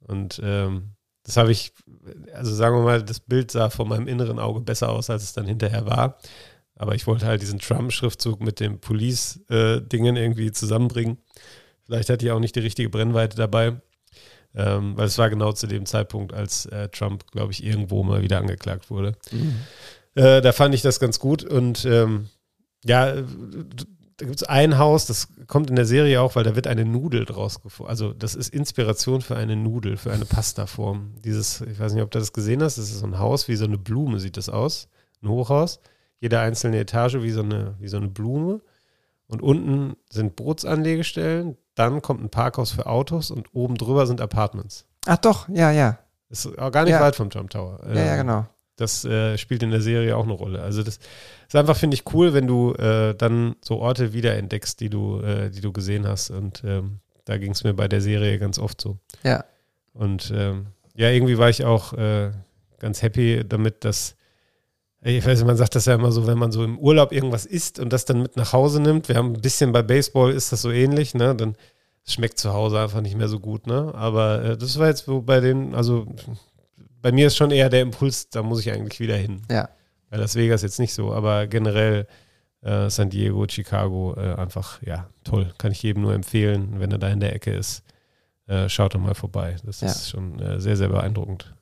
Und 0.00 0.40
ähm, 0.42 0.96
das 1.22 1.36
habe 1.36 1.52
ich, 1.52 1.72
also 2.34 2.52
sagen 2.52 2.74
wir 2.74 2.82
mal, 2.82 3.02
das 3.04 3.20
Bild 3.20 3.52
sah 3.52 3.70
von 3.70 3.88
meinem 3.88 4.08
inneren 4.08 4.40
Auge 4.40 4.60
besser 4.60 4.88
aus, 4.88 5.08
als 5.08 5.22
es 5.22 5.34
dann 5.34 5.46
hinterher 5.46 5.86
war. 5.86 6.18
Aber 6.74 6.96
ich 6.96 7.06
wollte 7.06 7.26
halt 7.26 7.42
diesen 7.42 7.60
Trump-Schriftzug 7.60 8.40
mit 8.40 8.58
dem 8.58 8.80
Police-Dingen 8.80 10.16
irgendwie 10.16 10.50
zusammenbringen. 10.50 11.18
Vielleicht 11.84 12.10
hatte 12.10 12.26
ich 12.26 12.32
auch 12.32 12.40
nicht 12.40 12.56
die 12.56 12.60
richtige 12.60 12.88
Brennweite 12.88 13.36
dabei. 13.36 13.80
Ähm, 14.54 14.96
weil 14.96 15.06
es 15.06 15.18
war 15.18 15.30
genau 15.30 15.52
zu 15.52 15.66
dem 15.66 15.86
Zeitpunkt, 15.86 16.34
als 16.34 16.66
äh, 16.66 16.88
Trump, 16.88 17.30
glaube 17.30 17.52
ich, 17.52 17.64
irgendwo 17.64 18.02
mal 18.02 18.22
wieder 18.22 18.38
angeklagt 18.38 18.90
wurde. 18.90 19.16
Äh, 20.14 20.42
da 20.42 20.52
fand 20.52 20.74
ich 20.74 20.82
das 20.82 21.00
ganz 21.00 21.18
gut. 21.18 21.42
Und 21.44 21.84
ähm, 21.86 22.28
ja, 22.84 23.08
äh, 23.08 23.24
da 24.18 24.26
gibt 24.26 24.42
es 24.42 24.48
ein 24.48 24.78
Haus, 24.78 25.06
das 25.06 25.28
kommt 25.46 25.70
in 25.70 25.76
der 25.76 25.86
Serie 25.86 26.20
auch, 26.20 26.36
weil 26.36 26.44
da 26.44 26.54
wird 26.54 26.66
eine 26.66 26.84
Nudel 26.84 27.24
draus 27.24 27.62
gefunden. 27.62 27.90
Also 27.90 28.12
das 28.12 28.34
ist 28.34 28.52
Inspiration 28.54 29.22
für 29.22 29.36
eine 29.36 29.56
Nudel, 29.56 29.96
für 29.96 30.12
eine 30.12 30.26
Pastaform. 30.26 31.14
Dieses, 31.24 31.62
ich 31.62 31.80
weiß 31.80 31.94
nicht, 31.94 32.02
ob 32.02 32.10
du 32.10 32.18
das 32.18 32.32
gesehen 32.32 32.62
hast, 32.62 32.78
das 32.78 32.90
ist 32.90 33.00
so 33.00 33.06
ein 33.06 33.18
Haus, 33.18 33.48
wie 33.48 33.56
so 33.56 33.64
eine 33.64 33.78
Blume 33.78 34.20
sieht 34.20 34.36
das 34.36 34.48
aus. 34.48 34.88
Ein 35.22 35.28
Hochhaus. 35.28 35.80
Jede 36.20 36.38
einzelne 36.38 36.78
Etage 36.78 37.16
wie 37.22 37.30
so 37.30 37.42
eine, 37.42 37.74
wie 37.80 37.88
so 37.88 37.96
eine 37.96 38.08
Blume. 38.08 38.60
Und 39.26 39.42
unten 39.42 39.96
sind 40.10 40.36
Bootsanlegestellen, 40.36 41.56
dann 41.74 42.02
kommt 42.02 42.22
ein 42.22 42.30
Parkhaus 42.30 42.70
für 42.72 42.86
Autos 42.86 43.30
und 43.30 43.48
oben 43.54 43.76
drüber 43.76 44.06
sind 44.06 44.20
Apartments. 44.20 44.84
Ach 45.06 45.16
doch, 45.18 45.48
ja, 45.48 45.70
ja. 45.70 45.98
Ist 46.28 46.46
auch 46.58 46.70
gar 46.70 46.84
nicht 46.84 46.92
Ja. 46.92 47.00
weit 47.00 47.16
vom 47.16 47.30
Trump 47.30 47.50
Tower. 47.50 47.80
Ja, 47.88 47.94
ja, 47.94 48.12
Ähm, 48.12 48.18
genau. 48.18 48.46
Das 48.76 49.04
äh, 49.04 49.36
spielt 49.36 49.62
in 49.62 49.70
der 49.70 49.82
Serie 49.82 50.16
auch 50.16 50.24
eine 50.24 50.32
Rolle. 50.32 50.62
Also 50.62 50.82
das 50.82 50.98
ist 51.46 51.54
einfach, 51.56 51.76
finde 51.76 51.94
ich, 51.94 52.04
cool, 52.14 52.32
wenn 52.32 52.46
du 52.46 52.72
äh, 52.74 53.14
dann 53.14 53.54
so 53.62 53.78
Orte 53.80 54.12
wiederentdeckst, 54.14 54.80
die 54.80 54.88
du, 54.88 55.20
äh, 55.20 55.50
die 55.50 55.60
du 55.60 55.72
gesehen 55.72 56.06
hast. 56.08 56.30
Und 56.30 56.62
ähm, 56.64 57.00
da 57.26 57.36
ging 57.36 57.52
es 57.52 57.64
mir 57.64 57.74
bei 57.74 57.86
der 57.86 58.00
Serie 58.00 58.38
ganz 58.38 58.58
oft 58.58 58.80
so. 58.80 58.98
Ja. 59.22 59.44
Und 59.92 60.32
ähm, 60.34 60.68
ja, 60.94 61.10
irgendwie 61.10 61.36
war 61.36 61.50
ich 61.50 61.64
auch 61.64 61.92
äh, 61.92 62.32
ganz 62.78 63.02
happy 63.02 63.44
damit, 63.46 63.84
dass 63.84 64.16
ich 65.04 65.26
weiß 65.26 65.38
nicht, 65.38 65.46
man 65.46 65.56
sagt 65.56 65.74
das 65.74 65.86
ja 65.86 65.94
immer 65.94 66.12
so, 66.12 66.26
wenn 66.26 66.38
man 66.38 66.52
so 66.52 66.62
im 66.64 66.78
Urlaub 66.78 67.12
irgendwas 67.12 67.44
isst 67.44 67.78
und 67.78 67.92
das 67.92 68.04
dann 68.04 68.22
mit 68.22 68.36
nach 68.36 68.52
Hause 68.52 68.80
nimmt. 68.80 69.08
Wir 69.08 69.16
haben 69.16 69.32
ein 69.34 69.40
bisschen 69.40 69.72
bei 69.72 69.82
Baseball 69.82 70.30
ist 70.32 70.52
das 70.52 70.62
so 70.62 70.70
ähnlich, 70.70 71.14
ne? 71.14 71.34
Dann 71.34 71.56
schmeckt 72.04 72.38
zu 72.38 72.52
Hause 72.52 72.78
einfach 72.80 73.00
nicht 73.00 73.16
mehr 73.16 73.28
so 73.28 73.40
gut, 73.40 73.66
ne? 73.66 73.92
Aber 73.94 74.42
äh, 74.44 74.56
das 74.56 74.78
war 74.78 74.88
jetzt 74.88 75.08
wo 75.08 75.20
bei 75.20 75.40
den, 75.40 75.74
also 75.74 76.06
bei 77.00 77.10
mir 77.12 77.26
ist 77.28 77.36
schon 77.36 77.50
eher 77.50 77.68
der 77.68 77.82
Impuls, 77.82 78.28
da 78.30 78.42
muss 78.42 78.60
ich 78.60 78.70
eigentlich 78.72 79.00
wieder 79.00 79.16
hin. 79.16 79.42
Ja. 79.50 79.68
Bei 80.10 80.16
Las 80.18 80.34
Vegas 80.36 80.62
jetzt 80.62 80.78
nicht 80.78 80.94
so, 80.94 81.12
aber 81.12 81.46
generell 81.46 82.06
äh, 82.62 82.88
San 82.90 83.10
Diego, 83.10 83.46
Chicago, 83.48 84.14
äh, 84.16 84.34
einfach, 84.34 84.80
ja, 84.82 85.08
toll. 85.24 85.52
Kann 85.58 85.72
ich 85.72 85.82
jedem 85.82 86.02
nur 86.02 86.14
empfehlen, 86.14 86.74
wenn 86.78 86.92
er 86.92 86.98
da 86.98 87.08
in 87.08 87.18
der 87.20 87.34
Ecke 87.34 87.52
ist. 87.52 87.82
Äh, 88.46 88.68
schaut 88.68 88.94
doch 88.94 89.00
mal 89.00 89.14
vorbei. 89.14 89.56
Das 89.64 89.80
Ja. 89.80 89.88
ist 89.88 90.10
schon 90.10 90.38
äh, 90.38 90.60
sehr, 90.60 90.76
sehr 90.76 90.88
beeindruckend. 90.88 91.54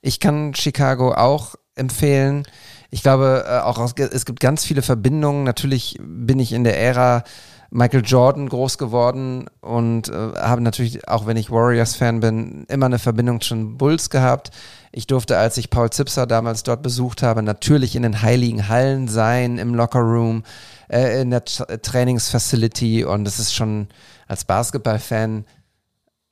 Ich 0.00 0.18
kann 0.18 0.54
Chicago 0.54 1.12
auch 1.12 1.54
empfehlen. 1.74 2.44
Ich 2.90 3.02
glaube, 3.02 3.44
äh, 3.46 3.58
auch 3.60 3.78
aus, 3.78 3.92
es 3.98 4.24
gibt 4.24 4.40
ganz 4.40 4.64
viele 4.64 4.82
Verbindungen. 4.82 5.44
Natürlich 5.44 5.98
bin 6.00 6.40
ich 6.40 6.52
in 6.52 6.64
der 6.64 6.80
Ära 6.80 7.24
Michael 7.70 8.02
Jordan 8.02 8.48
groß 8.48 8.78
geworden 8.78 9.44
und 9.60 10.08
äh, 10.08 10.12
habe 10.36 10.62
natürlich, 10.62 11.06
auch 11.06 11.26
wenn 11.26 11.36
ich 11.36 11.50
Warriors-Fan 11.50 12.20
bin, 12.20 12.64
immer 12.68 12.86
eine 12.86 12.98
Verbindung 12.98 13.42
zu 13.42 13.54
den 13.54 13.76
Bulls 13.76 14.08
gehabt. 14.08 14.50
Ich 14.90 15.06
durfte, 15.06 15.36
als 15.36 15.58
ich 15.58 15.68
Paul 15.68 15.90
Zipser 15.90 16.26
damals 16.26 16.62
dort 16.62 16.82
besucht 16.82 17.22
habe, 17.22 17.42
natürlich 17.42 17.94
in 17.94 18.04
den 18.04 18.22
heiligen 18.22 18.68
Hallen 18.70 19.06
sein, 19.06 19.58
im 19.58 19.74
Lockerroom, 19.74 20.44
äh, 20.88 21.20
in 21.20 21.28
der 21.28 21.44
Tra- 21.44 21.76
Trainingsfacility 21.76 23.04
und 23.04 23.28
es 23.28 23.38
ist 23.38 23.52
schon 23.54 23.88
als 24.26 24.46
Basketballfan 24.46 25.44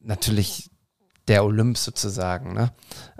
natürlich 0.00 0.70
der 1.28 1.44
Olymp 1.44 1.76
sozusagen. 1.76 2.54
Ne? 2.54 2.72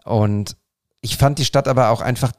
Und 0.06 0.56
ich 1.02 1.18
fand 1.18 1.38
die 1.38 1.44
Stadt 1.44 1.68
aber 1.68 1.90
auch 1.90 2.00
einfach, 2.00 2.32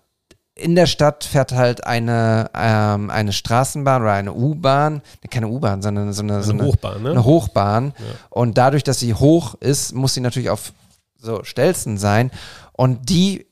in 0.58 0.76
der 0.76 0.88
Stadt 0.88 1.24
fährt 1.24 1.52
halt 1.52 1.86
eine, 1.86 2.50
ähm, 2.54 3.10
eine 3.10 3.32
Straßenbahn 3.32 4.02
oder 4.02 4.14
eine 4.14 4.34
U-Bahn, 4.34 5.02
keine 5.30 5.48
U-Bahn, 5.48 5.82
sondern 5.82 6.12
so 6.14 6.24
eine, 6.24 6.44
so 6.44 6.52
eine 6.52 6.66
Hochbahn, 6.66 7.04
ne? 7.04 7.12
Eine 7.12 7.24
Hochbahn. 7.24 7.94
Und 8.30 8.58
dadurch, 8.58 8.84
dass 8.84 9.00
sie 9.00 9.14
hoch 9.14 9.56
ist, 9.60 9.94
muss 9.94 10.14
sie 10.14 10.22
natürlich 10.22 10.50
auf 10.50 10.74
so 11.20 11.44
Stelzen 11.44 11.98
sein. 11.98 12.32
Und 12.74 13.10
die 13.10 13.42
äh, 13.42 13.46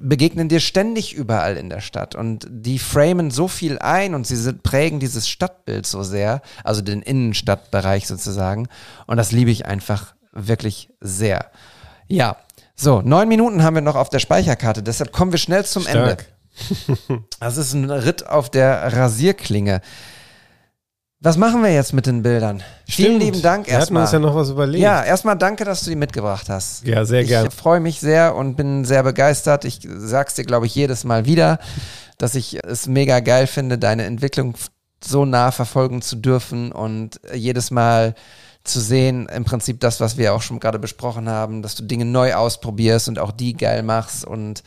begegnen 0.00 0.48
dir 0.48 0.60
ständig 0.60 1.14
überall 1.14 1.56
in 1.56 1.70
der 1.70 1.80
Stadt 1.80 2.14
und 2.14 2.46
die 2.50 2.78
framen 2.78 3.30
so 3.30 3.48
viel 3.48 3.78
ein 3.78 4.14
und 4.14 4.26
sie 4.26 4.36
sind, 4.36 4.62
prägen 4.62 5.00
dieses 5.00 5.28
Stadtbild 5.28 5.86
so 5.86 6.02
sehr, 6.02 6.42
also 6.64 6.82
den 6.82 7.02
Innenstadtbereich 7.02 8.06
sozusagen. 8.06 8.68
Und 9.06 9.16
das 9.16 9.32
liebe 9.32 9.50
ich 9.50 9.66
einfach 9.66 10.14
wirklich 10.32 10.90
sehr. 11.00 11.50
Ja, 12.06 12.36
so, 12.78 13.02
neun 13.02 13.28
Minuten 13.28 13.62
haben 13.62 13.74
wir 13.74 13.82
noch 13.82 13.96
auf 13.96 14.08
der 14.08 14.20
Speicherkarte, 14.20 14.82
deshalb 14.82 15.12
kommen 15.12 15.32
wir 15.32 15.38
schnell 15.38 15.64
zum 15.64 15.86
Ende. 15.86 16.16
Stark. 16.16 16.26
Das 17.40 17.56
ist 17.56 17.72
ein 17.72 17.88
Ritt 17.90 18.26
auf 18.26 18.50
der 18.50 18.92
Rasierklinge. 18.92 19.80
Was 21.20 21.36
machen 21.36 21.62
wir 21.62 21.72
jetzt 21.72 21.92
mit 21.92 22.06
den 22.06 22.22
Bildern? 22.22 22.62
Vielen 22.86 23.16
Stimmt. 23.16 23.22
lieben 23.22 23.42
Dank 23.42 23.66
Wir 23.66 23.72
hatten 23.74 23.80
erstmal. 23.80 24.02
uns 24.04 24.12
ja 24.12 24.18
noch 24.20 24.34
was 24.36 24.50
überlegt. 24.50 24.82
Ja, 24.82 25.02
erstmal 25.04 25.36
danke, 25.36 25.64
dass 25.64 25.82
du 25.82 25.90
die 25.90 25.96
mitgebracht 25.96 26.48
hast. 26.48 26.86
Ja, 26.86 27.04
sehr 27.04 27.22
ich 27.22 27.28
gern. 27.28 27.50
freue 27.50 27.80
mich 27.80 27.98
sehr 27.98 28.36
und 28.36 28.56
bin 28.56 28.84
sehr 28.84 29.02
begeistert. 29.02 29.64
Ich 29.64 29.80
sag's 29.98 30.34
dir, 30.34 30.44
glaube 30.44 30.66
ich, 30.66 30.74
jedes 30.76 31.02
Mal 31.02 31.26
wieder, 31.26 31.58
dass 32.18 32.36
ich 32.36 32.58
es 32.64 32.86
mega 32.86 33.18
geil 33.18 33.48
finde, 33.48 33.78
deine 33.78 34.04
Entwicklung 34.04 34.54
so 35.02 35.24
nah 35.24 35.50
verfolgen 35.50 36.02
zu 36.02 36.16
dürfen 36.16 36.70
und 36.72 37.20
jedes 37.34 37.70
Mal 37.72 38.14
zu 38.68 38.80
sehen, 38.80 39.28
im 39.28 39.44
Prinzip 39.44 39.80
das, 39.80 40.00
was 40.00 40.16
wir 40.16 40.34
auch 40.34 40.42
schon 40.42 40.60
gerade 40.60 40.78
besprochen 40.78 41.28
haben, 41.28 41.62
dass 41.62 41.74
du 41.74 41.84
Dinge 41.84 42.04
neu 42.04 42.34
ausprobierst 42.34 43.08
und 43.08 43.18
auch 43.18 43.32
die 43.32 43.54
geil 43.54 43.82
machst 43.82 44.24
und 44.24 44.62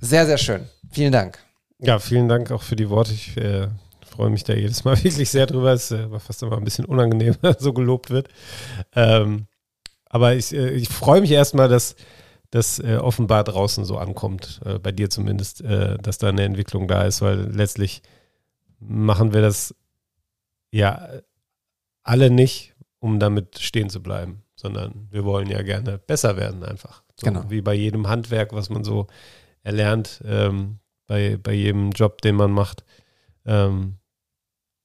sehr, 0.00 0.26
sehr 0.26 0.38
schön. 0.38 0.68
Vielen 0.90 1.12
Dank. 1.12 1.38
Ja, 1.78 1.98
vielen 1.98 2.28
Dank 2.28 2.50
auch 2.50 2.62
für 2.62 2.76
die 2.76 2.90
Worte. 2.90 3.12
Ich 3.12 3.36
äh, 3.36 3.68
freue 4.06 4.30
mich 4.30 4.44
da 4.44 4.54
jedes 4.54 4.84
Mal 4.84 4.96
wirklich 5.04 5.30
sehr 5.30 5.46
drüber. 5.46 5.72
Es 5.72 5.90
äh, 5.90 6.10
war 6.10 6.20
fast 6.20 6.42
immer 6.42 6.56
ein 6.56 6.64
bisschen 6.64 6.84
unangenehm, 6.84 7.36
so 7.58 7.72
gelobt 7.72 8.10
wird. 8.10 8.28
Ähm, 8.94 9.46
aber 10.06 10.34
ich, 10.34 10.52
äh, 10.54 10.70
ich 10.70 10.88
freue 10.88 11.20
mich 11.20 11.30
erstmal, 11.30 11.68
dass 11.68 11.96
das 12.50 12.78
äh, 12.78 12.96
offenbar 12.96 13.44
draußen 13.44 13.84
so 13.84 13.96
ankommt, 13.96 14.60
äh, 14.64 14.78
bei 14.78 14.92
dir 14.92 15.08
zumindest, 15.08 15.62
äh, 15.62 15.96
dass 15.98 16.18
da 16.18 16.28
eine 16.28 16.42
Entwicklung 16.42 16.86
da 16.86 17.02
ist, 17.02 17.22
weil 17.22 17.50
letztlich 17.50 18.02
machen 18.78 19.32
wir 19.32 19.40
das 19.40 19.74
ja 20.70 21.08
alle 22.02 22.30
nicht, 22.30 22.71
um 23.02 23.18
damit 23.18 23.58
stehen 23.58 23.90
zu 23.90 24.00
bleiben, 24.00 24.44
sondern 24.54 25.08
wir 25.10 25.24
wollen 25.24 25.50
ja 25.50 25.62
gerne 25.62 25.98
besser 25.98 26.36
werden 26.36 26.62
einfach. 26.62 27.02
So, 27.16 27.26
Genau. 27.26 27.50
Wie 27.50 27.60
bei 27.60 27.74
jedem 27.74 28.08
Handwerk, 28.08 28.52
was 28.52 28.70
man 28.70 28.84
so 28.84 29.08
erlernt, 29.64 30.22
ähm, 30.24 30.78
bei, 31.08 31.36
bei 31.36 31.52
jedem 31.52 31.90
Job, 31.90 32.22
den 32.22 32.36
man 32.36 32.52
macht, 32.52 32.84
ähm, 33.44 33.96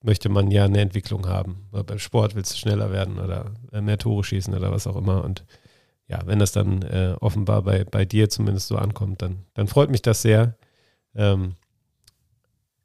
möchte 0.02 0.28
man 0.30 0.50
ja 0.50 0.64
eine 0.64 0.80
Entwicklung 0.80 1.28
haben. 1.28 1.68
Oder 1.70 1.84
beim 1.84 2.00
Sport 2.00 2.34
willst 2.34 2.52
du 2.52 2.56
schneller 2.58 2.90
werden 2.90 3.20
oder 3.20 3.54
äh, 3.72 3.80
mehr 3.80 3.98
Tore 3.98 4.24
schießen 4.24 4.52
oder 4.52 4.72
was 4.72 4.88
auch 4.88 4.96
immer. 4.96 5.22
Und 5.22 5.44
ja, 6.08 6.20
wenn 6.24 6.40
das 6.40 6.50
dann 6.50 6.82
äh, 6.82 7.14
offenbar 7.20 7.62
bei, 7.62 7.84
bei 7.84 8.04
dir 8.04 8.28
zumindest 8.28 8.66
so 8.66 8.76
ankommt, 8.76 9.22
dann, 9.22 9.44
dann 9.54 9.68
freut 9.68 9.90
mich 9.90 10.02
das 10.02 10.22
sehr. 10.22 10.56
Ähm, 11.14 11.54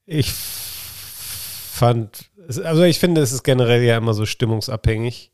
ich 0.05 0.31
fand, 0.31 2.29
also 2.47 2.83
ich 2.83 2.99
finde, 2.99 3.21
es 3.21 3.31
ist 3.31 3.43
generell 3.43 3.83
ja 3.83 3.97
immer 3.97 4.13
so 4.13 4.25
stimmungsabhängig, 4.25 5.31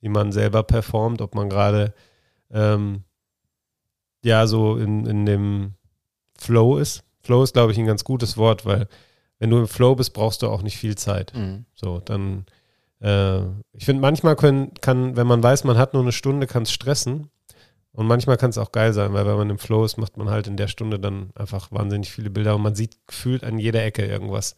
wie 0.00 0.08
man 0.08 0.32
selber 0.32 0.62
performt, 0.62 1.20
ob 1.22 1.34
man 1.34 1.48
gerade 1.48 1.94
ähm, 2.50 3.04
ja 4.24 4.46
so 4.46 4.76
in, 4.76 5.06
in 5.06 5.26
dem 5.26 5.74
Flow 6.38 6.78
ist. 6.78 7.04
Flow 7.22 7.42
ist, 7.42 7.54
glaube 7.54 7.72
ich, 7.72 7.78
ein 7.78 7.86
ganz 7.86 8.04
gutes 8.04 8.36
Wort, 8.36 8.64
weil 8.64 8.88
wenn 9.38 9.50
du 9.50 9.58
im 9.58 9.68
Flow 9.68 9.94
bist, 9.94 10.12
brauchst 10.12 10.42
du 10.42 10.48
auch 10.48 10.62
nicht 10.62 10.78
viel 10.78 10.96
Zeit. 10.96 11.32
So, 11.74 12.00
dann, 12.00 12.46
äh, 13.00 13.40
ich 13.72 13.84
finde, 13.84 14.00
manchmal 14.00 14.36
können, 14.36 14.72
kann, 14.80 15.16
wenn 15.16 15.26
man 15.26 15.42
weiß, 15.42 15.64
man 15.64 15.76
hat 15.76 15.92
nur 15.92 16.02
eine 16.02 16.12
Stunde, 16.12 16.46
kann 16.46 16.62
es 16.62 16.72
stressen. 16.72 17.30
Und 17.92 18.06
manchmal 18.06 18.36
kann 18.36 18.50
es 18.50 18.58
auch 18.58 18.72
geil 18.72 18.92
sein, 18.92 19.14
weil 19.14 19.26
wenn 19.26 19.36
man 19.36 19.50
im 19.50 19.58
Flow 19.58 19.84
ist, 19.84 19.96
macht 19.96 20.18
man 20.18 20.28
halt 20.28 20.46
in 20.46 20.58
der 20.58 20.68
Stunde 20.68 20.98
dann 21.00 21.30
einfach 21.34 21.72
wahnsinnig 21.72 22.10
viele 22.10 22.28
Bilder 22.28 22.54
und 22.54 22.62
man 22.62 22.74
sieht 22.74 22.98
gefühlt 23.06 23.42
an 23.42 23.58
jeder 23.58 23.82
Ecke 23.82 24.04
irgendwas. 24.04 24.54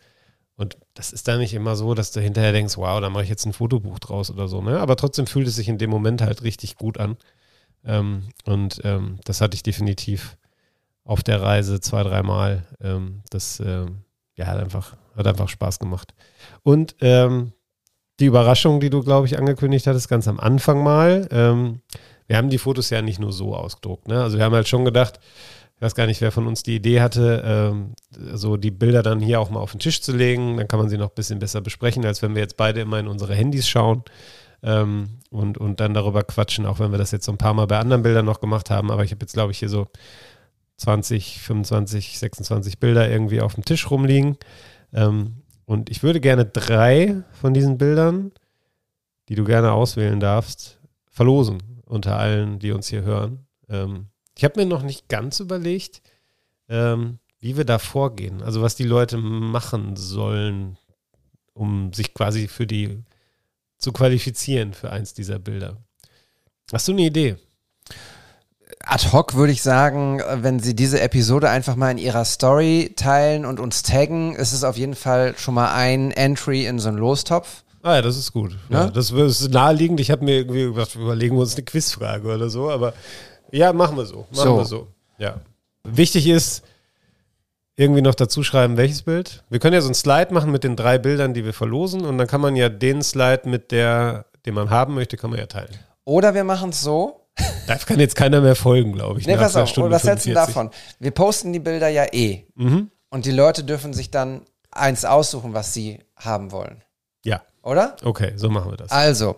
Und 0.59 0.77
das 0.95 1.13
ist 1.13 1.29
dann 1.29 1.39
nicht 1.39 1.55
immer 1.55 1.77
so, 1.77 1.95
dass 1.95 2.11
du 2.11 2.21
hinterher 2.21 2.53
denkst, 2.53 2.77
wow, 2.77 3.01
da 3.01 3.11
mache 3.11 3.23
ich 3.23 3.29
jetzt 3.29 3.47
ein 3.47 3.53
Fotobuch 3.53 4.01
draus 4.01 4.29
oder 4.29 4.49
so. 4.49 4.61
Ne? 4.61 4.81
Aber 4.81 4.97
trotzdem 4.97 5.29
fühlt 5.29 5.47
es 5.47 5.55
sich 5.55 5.69
in 5.69 5.79
dem 5.79 5.89
Moment 5.89 6.21
halt 6.21 6.43
richtig 6.43 6.75
gut 6.75 6.99
an. 6.99 7.17
Ähm, 7.85 8.25
und 8.45 8.81
ähm, 8.83 9.21
das 9.25 9.41
hatte 9.41 9.55
ich 9.55 9.63
definitiv 9.63 10.37
auf 11.05 11.23
der 11.23 11.41
Reise 11.41 11.81
zwei, 11.81 12.03
dreimal. 12.03 12.65
Ähm, 12.81 13.23
das 13.31 13.61
ähm, 13.61 13.99
ja, 14.35 14.47
hat 14.47 14.59
einfach, 14.59 14.97
hat 15.17 15.29
einfach 15.29 15.49
Spaß 15.49 15.79
gemacht. 15.79 16.13
Und 16.65 16.97
ähm, 17.03 17.53
die 18.19 18.27
Überraschung, 18.27 18.81
die 18.81 18.91
du, 18.91 19.05
glaube 19.05 19.29
ich, 19.29 19.39
angekündigt 19.39 19.87
hattest, 19.87 20.09
ganz 20.09 20.27
am 20.27 20.41
Anfang 20.41 20.83
mal, 20.83 21.29
ähm, 21.31 21.83
wir 22.27 22.37
haben 22.37 22.51
die 22.51 22.59
Fotos 22.59 22.91
ja 22.91 23.01
nicht 23.01 23.21
nur 23.21 23.33
so 23.33 23.55
ausgedruckt. 23.55 24.09
Ne? 24.09 24.21
Also 24.21 24.39
wir 24.39 24.45
haben 24.45 24.55
halt 24.55 24.67
schon 24.67 24.85
gedacht, 24.85 25.21
ich 25.79 25.83
weiß 25.83 25.95
gar 25.95 26.07
nicht, 26.07 26.21
wer 26.21 26.33
von 26.33 26.49
uns 26.49 26.65
die 26.65 26.75
Idee 26.75 27.01
hatte, 27.01 27.41
ähm, 27.47 27.95
so 28.11 28.57
die 28.57 28.73
Bilder 28.73 29.05
dann 29.05 29.21
hier 29.21 29.41
auch 29.41 29.49
mal 29.49 29.61
auf 29.61 29.71
den 29.71 29.79
Tisch 29.79 30.03
zu 30.03 30.11
legen. 30.11 30.57
Dann 30.57 30.67
kann 30.67 30.81
man 30.81 30.89
sie 30.89 30.99
noch 30.99 31.11
ein 31.11 31.15
bisschen 31.15 31.39
besser 31.39 31.61
besprechen, 31.61 32.05
als 32.05 32.21
wenn 32.21 32.35
wir 32.35 32.43
jetzt 32.43 32.57
beide 32.57 32.81
immer 32.81 32.99
in 32.99 33.07
unsere 33.07 33.33
Handys 33.37 33.69
schauen 33.69 34.03
ähm, 34.65 35.21
und, 35.31 35.57
und 35.57 35.79
dann 35.79 35.95
darüber 35.95 36.25
quatschen, 36.25 36.67
auch 36.67 36.81
wenn 36.81 36.91
wir 36.91 36.99
das 36.99 37.13
jetzt 37.13 37.27
so 37.27 37.31
ein 37.31 37.39
paar 37.39 37.55
Mal 37.55 37.69
bei 37.69 37.79
anderen 37.79 38.03
Bildern 38.03 38.25
noch 38.25 38.41
gemacht 38.41 38.71
haben. 38.71 38.91
Aber 38.91 39.05
ich 39.05 39.13
habe 39.13 39.21
jetzt, 39.23 39.35
glaube 39.35 39.53
ich, 39.53 39.61
hier 39.61 39.69
so 39.69 39.87
20, 40.79 41.39
25, 41.43 42.19
26 42.19 42.81
Bilder 42.81 43.09
irgendwie 43.09 43.41
auf 43.41 43.55
dem 43.55 43.65
Tisch 43.65 43.89
rumliegen. 43.89 44.37
Ähm, 44.93 45.43
und 45.65 45.91
ich 45.91 46.03
würde 46.03 46.19
gerne 46.19 46.45
drei 46.45 47.23
von 47.31 47.55
diesen 47.55 47.79
Bildern, 47.79 48.33
die 49.29 49.37
du 49.37 49.45
gerne 49.45 49.71
auswählen 49.71 50.19
darfst, 50.19 50.81
verlosen 51.09 51.63
unter 51.85 52.19
allen, 52.19 52.59
die 52.59 52.73
uns 52.73 52.89
hier 52.89 53.03
hören. 53.03 53.47
Ähm, 53.69 54.09
ich 54.39 54.45
habe 54.45 54.61
mir 54.61 54.67
noch 54.67 54.83
nicht 54.83 55.09
ganz 55.09 55.41
überlegt, 55.41 56.01
ähm, 56.69 57.19
wie 57.41 57.57
wir 57.57 57.65
da 57.65 57.79
vorgehen. 57.81 58.41
Also 58.41 58.63
was 58.63 58.77
die 58.77 58.85
Leute 58.85 59.17
machen 59.19 59.97
sollen, 59.97 60.79
um 61.55 61.93
sich 61.93 62.15
quasi 62.15 62.47
für 62.47 62.67
die 62.67 63.03
zu 63.79 63.93
qualifizieren 63.93 64.75
für 64.75 64.91
eins 64.91 65.13
dieser 65.13 65.39
Bilder. 65.41 65.77
Hast 66.73 66.87
du 66.87 66.93
eine 66.93 67.03
Idee? 67.03 67.37
Ad 68.85 69.09
hoc 69.13 69.35
würde 69.35 69.53
ich 69.53 69.63
sagen, 69.63 70.21
wenn 70.37 70.61
Sie 70.61 70.75
diese 70.77 71.01
Episode 71.01 71.51
einfach 71.51 71.75
mal 71.75 71.91
in 71.91 71.99
Ihrer 71.99 72.25
Story 72.25 72.93
teilen 72.97 73.45
und 73.45 73.59
uns 73.59 73.83
taggen, 73.83 74.35
ist 74.37 74.53
es 74.53 74.63
auf 74.63 74.77
jeden 74.77 74.95
Fall 74.95 75.37
schon 75.37 75.55
mal 75.55 75.73
ein 75.75 76.13
Entry 76.13 76.67
in 76.67 76.79
so 76.79 76.89
einen 76.89 76.99
Lostopf. 76.99 77.65
Ah 77.83 77.97
ja, 77.97 78.03
das 78.03 78.17
ist 78.17 78.33
gut. 78.33 78.57
Ja, 78.71 78.87
Ne? 78.87 78.93
das 78.93 79.11
ist 79.11 79.51
naheliegend. 79.51 79.99
Ich 80.01 80.11
habe 80.11 80.25
mir 80.25 80.37
irgendwie 80.37 80.65
gedacht, 80.65 80.95
überlegen 80.95 81.37
wir 81.37 81.41
uns 81.41 81.55
eine 81.57 81.65
Quizfrage 81.65 82.33
oder 82.33 82.51
so, 82.51 82.71
aber 82.71 82.95
ja, 83.51 83.73
machen 83.73 83.97
wir 83.97 84.07
so. 84.07 84.27
Machen 84.31 84.35
So. 84.35 84.57
wir 84.57 84.65
so. 84.65 84.87
Ja. 85.19 85.41
Wichtig 85.85 86.27
ist, 86.27 86.63
irgendwie 87.77 88.03
noch 88.03 88.15
dazu 88.15 88.43
schreiben, 88.43 88.77
welches 88.77 89.03
Bild. 89.03 89.45
Wir 89.51 89.61
können 89.61 89.75
ja 89.75 89.81
so 89.81 89.87
einen 89.89 89.95
Slide 89.95 90.35
machen 90.35 90.51
mit 90.51 90.65
den 90.65 90.75
drei 90.77 90.99
Bildern, 90.99 91.33
die 91.35 91.45
wir 91.45 91.53
verlosen 91.55 92.05
und 92.05 92.19
dann 92.19 92.27
kann 92.27 92.41
man 92.41 92.57
ja 92.57 92.69
den 92.69 93.03
Slide 93.03 93.43
mit 93.49 93.71
der, 93.71 94.27
den 94.47 94.55
man 94.55 94.71
haben 94.71 94.95
möchte, 94.95 95.17
kann 95.17 95.31
man 95.31 95.39
ja 95.39 95.47
teilen. 95.47 95.71
Oder 96.05 96.35
wir 96.35 96.45
machen 96.45 96.71
es 96.71 96.81
so, 96.83 97.19
Da 97.67 97.77
kann 97.77 98.01
jetzt 98.01 98.17
keiner 98.17 98.41
mehr 98.41 98.57
folgen, 98.57 98.93
glaube 98.93 99.21
ich. 99.21 99.27
Nee, 99.27 99.37
pass 99.37 99.57
auf, 99.57 99.69
Stunden 99.69 99.91
was 99.91 100.05
hältst 100.05 100.27
du 100.27 100.31
45. 100.31 100.55
davon? 100.55 100.71
Wir 100.99 101.11
posten 101.11 101.53
die 101.53 101.59
Bilder 101.59 101.89
ja 101.89 102.07
eh. 102.13 102.47
Mhm. 102.55 102.91
Und 103.11 103.27
die 103.27 103.31
Leute 103.31 103.65
dürfen 103.65 103.93
sich 103.93 104.11
dann 104.11 104.43
eins 104.71 105.05
aussuchen, 105.05 105.55
was 105.55 105.73
sie 105.75 106.01
haben 106.17 106.53
wollen. 106.53 106.83
Ja, 107.25 107.43
Oder? 107.63 107.97
okay, 108.05 108.33
so 108.37 108.49
machen 108.51 108.71
wir 108.73 108.77
das. 108.77 108.91
Also, 108.91 109.37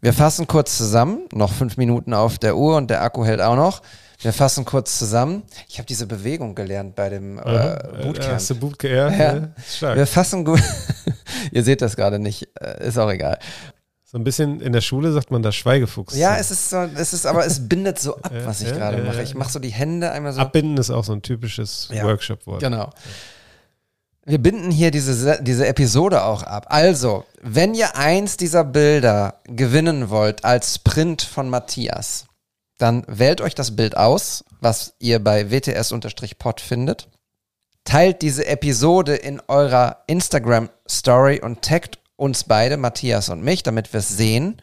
wir 0.00 0.12
fassen 0.12 0.46
kurz 0.46 0.76
zusammen. 0.78 1.26
Noch 1.32 1.52
fünf 1.52 1.76
Minuten 1.76 2.14
auf 2.14 2.38
der 2.38 2.56
Uhr 2.56 2.76
und 2.76 2.90
der 2.90 3.02
Akku 3.02 3.24
hält 3.24 3.40
auch 3.40 3.56
noch. 3.56 3.82
Wir 4.22 4.32
fassen 4.34 4.64
kurz 4.66 4.98
zusammen. 4.98 5.44
Ich 5.68 5.78
habe 5.78 5.86
diese 5.86 6.06
Bewegung 6.06 6.54
gelernt 6.54 6.94
bei 6.94 7.08
dem 7.08 7.38
äh, 7.38 7.42
Äh, 7.74 8.02
Bootcamp. 8.04 8.32
Hast 8.34 8.50
du 8.50 8.54
Bootcamp? 8.54 8.92
Ja. 8.92 9.10
Ja. 9.10 9.48
Stark. 9.66 9.96
Wir 9.96 10.06
fassen 10.06 10.44
gut. 10.44 10.60
Ihr 11.52 11.64
seht 11.64 11.80
das 11.80 11.96
gerade 11.96 12.18
nicht, 12.18 12.48
äh, 12.60 12.86
ist 12.86 12.98
auch 12.98 13.10
egal. 13.10 13.38
So 14.04 14.18
ein 14.18 14.24
bisschen 14.24 14.60
in 14.60 14.72
der 14.72 14.80
Schule 14.80 15.12
sagt 15.12 15.30
man 15.30 15.42
da 15.42 15.52
Schweigefuchs. 15.52 16.16
Ja, 16.16 16.36
es 16.36 16.50
ist 16.50 16.68
so, 16.68 16.78
es 16.96 17.12
ist, 17.12 17.26
aber 17.26 17.46
es 17.46 17.68
bindet 17.68 17.98
so 18.00 18.16
ab, 18.16 18.32
was 18.44 18.60
ich 18.60 18.72
gerade 18.72 19.00
mache. 19.04 19.22
Ich 19.22 19.34
mache 19.36 19.52
so 19.52 19.58
die 19.60 19.68
Hände 19.70 20.10
einmal 20.10 20.32
so. 20.32 20.40
Abbinden 20.40 20.76
ist 20.78 20.90
auch 20.90 21.04
so 21.04 21.12
ein 21.12 21.22
typisches 21.22 21.88
Ja. 21.92 22.02
Workshop-Wort. 22.04 22.60
Genau. 22.60 22.90
Wir 24.26 24.38
binden 24.38 24.70
hier 24.70 24.90
diese, 24.90 25.42
diese 25.42 25.66
Episode 25.66 26.24
auch 26.24 26.42
ab. 26.42 26.66
Also, 26.68 27.24
wenn 27.40 27.74
ihr 27.74 27.96
eins 27.96 28.36
dieser 28.36 28.64
Bilder 28.64 29.40
gewinnen 29.44 30.10
wollt 30.10 30.44
als 30.44 30.78
Print 30.78 31.22
von 31.22 31.48
Matthias, 31.48 32.26
dann 32.76 33.04
wählt 33.06 33.40
euch 33.40 33.54
das 33.54 33.76
Bild 33.76 33.96
aus, 33.96 34.44
was 34.60 34.94
ihr 34.98 35.22
bei 35.24 35.50
WTS-Pod 35.50 36.60
findet. 36.60 37.08
Teilt 37.84 38.20
diese 38.22 38.46
Episode 38.46 39.16
in 39.16 39.40
eurer 39.48 40.04
Instagram-Story 40.06 41.40
und 41.40 41.62
taggt 41.62 41.98
uns 42.16 42.44
beide, 42.44 42.76
Matthias 42.76 43.30
und 43.30 43.42
mich, 43.42 43.62
damit 43.62 43.92
wir 43.92 44.00
es 44.00 44.08
sehen. 44.08 44.60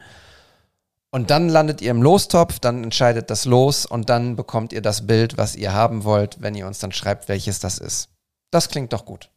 Und 1.10 1.30
dann 1.30 1.48
landet 1.48 1.80
ihr 1.80 1.90
im 1.90 2.02
Lostopf, 2.02 2.60
dann 2.60 2.84
entscheidet 2.84 3.30
das 3.30 3.44
Los 3.44 3.86
und 3.86 4.08
dann 4.08 4.36
bekommt 4.36 4.72
ihr 4.72 4.82
das 4.82 5.06
Bild, 5.06 5.36
was 5.36 5.56
ihr 5.56 5.72
haben 5.72 6.04
wollt, 6.04 6.40
wenn 6.40 6.54
ihr 6.54 6.66
uns 6.66 6.78
dann 6.78 6.92
schreibt, 6.92 7.28
welches 7.28 7.58
das 7.58 7.78
ist. 7.78 8.08
Das 8.50 8.68
klingt 8.68 8.92
doch 8.92 9.04
gut. 9.04 9.30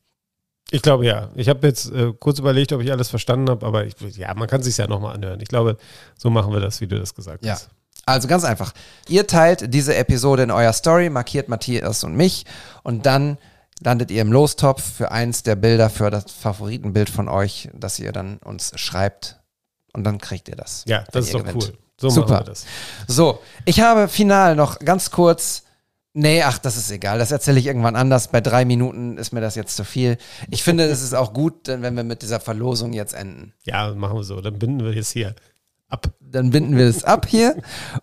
Ich 0.69 0.81
glaube 0.81 1.05
ja. 1.05 1.29
Ich 1.35 1.49
habe 1.49 1.67
jetzt 1.67 1.91
äh, 1.91 2.13
kurz 2.19 2.39
überlegt, 2.39 2.71
ob 2.71 2.81
ich 2.81 2.91
alles 2.91 3.09
verstanden 3.09 3.49
habe, 3.49 3.65
aber 3.65 3.85
ich, 3.85 3.95
ja, 4.15 4.33
man 4.33 4.47
kann 4.47 4.61
sich 4.63 4.77
ja 4.77 4.88
nochmal 4.88 5.15
anhören. 5.15 5.39
Ich 5.41 5.49
glaube, 5.49 5.77
so 6.17 6.29
machen 6.29 6.53
wir 6.53 6.59
das, 6.61 6.79
wie 6.81 6.88
du 6.88 6.97
das 6.99 7.13
gesagt 7.13 7.43
Ja. 7.45 7.53
hast. 7.53 7.69
Also 8.05 8.27
ganz 8.27 8.43
einfach. 8.43 8.73
Ihr 9.07 9.27
teilt 9.27 9.73
diese 9.73 9.95
Episode 9.95 10.43
in 10.43 10.51
euer 10.51 10.73
Story, 10.73 11.09
markiert 11.09 11.49
Matthias 11.49 12.03
und 12.03 12.15
mich 12.15 12.45
und 12.83 13.05
dann 13.05 13.38
landet 13.83 14.11
ihr 14.11 14.21
im 14.21 14.31
Lostopf 14.31 14.81
für 14.81 15.11
eins 15.11 15.43
der 15.43 15.55
Bilder, 15.55 15.89
für 15.89 16.09
das 16.09 16.31
Favoritenbild 16.31 17.09
von 17.09 17.27
euch, 17.29 17.69
das 17.73 17.99
ihr 17.99 18.11
dann 18.11 18.38
uns 18.38 18.71
schreibt 18.79 19.39
und 19.93 20.03
dann 20.03 20.19
kriegt 20.19 20.47
ihr 20.49 20.55
das. 20.55 20.83
Ja, 20.88 21.03
das 21.11 21.25
ist 21.25 21.33
doch 21.33 21.41
gewinnt. 21.43 21.63
cool. 21.63 21.73
So 21.99 22.09
Super. 22.09 22.31
machen 22.31 22.45
wir 22.47 22.49
das. 22.51 22.65
So, 23.07 23.39
ich 23.65 23.81
habe 23.81 24.07
final 24.07 24.55
noch 24.55 24.79
ganz 24.79 25.11
kurz. 25.11 25.63
Nee, 26.13 26.43
ach, 26.43 26.57
das 26.57 26.75
ist 26.75 26.91
egal. 26.91 27.19
Das 27.19 27.31
erzähle 27.31 27.59
ich 27.59 27.67
irgendwann 27.67 27.95
anders. 27.95 28.27
Bei 28.27 28.41
drei 28.41 28.65
Minuten 28.65 29.17
ist 29.17 29.31
mir 29.31 29.39
das 29.39 29.55
jetzt 29.55 29.77
zu 29.77 29.85
viel. 29.85 30.17
Ich 30.49 30.61
finde, 30.63 30.83
es 30.83 31.01
ist 31.01 31.13
auch 31.13 31.33
gut, 31.33 31.67
wenn 31.67 31.95
wir 31.95 32.03
mit 32.03 32.21
dieser 32.21 32.41
Verlosung 32.41 32.91
jetzt 32.91 33.13
enden. 33.13 33.53
Ja, 33.63 33.93
machen 33.93 34.17
wir 34.17 34.23
so. 34.23 34.41
Dann 34.41 34.59
binden 34.59 34.83
wir 34.83 34.93
jetzt 34.93 35.11
hier 35.11 35.35
ab. 35.88 36.07
Dann 36.19 36.49
binden 36.49 36.77
wir 36.77 36.88
es 36.88 37.05
ab 37.05 37.27
hier. 37.27 37.55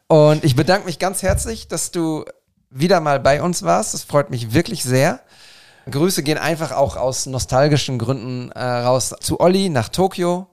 Und 0.06 0.43
ich 0.43 0.56
bedanke 0.56 0.86
mich 0.86 0.98
ganz 0.98 1.22
herzlich, 1.22 1.68
dass 1.68 1.90
du 1.90 2.24
wieder 2.70 3.01
mal 3.01 3.20
bei 3.20 3.43
uns 3.43 3.62
warst. 3.62 3.93
Das 3.93 4.05
freut 4.05 4.30
mich 4.30 4.55
wirklich 4.55 4.85
sehr. 4.85 5.20
Grüße 5.90 6.22
gehen 6.22 6.39
einfach 6.39 6.72
auch 6.72 6.97
aus 6.97 7.26
nostalgischen 7.26 7.98
Gründen 7.98 8.51
äh, 8.52 8.62
raus 8.62 9.14
zu 9.20 9.40
Olli 9.40 9.68
nach 9.68 9.89
Tokio. 9.89 10.47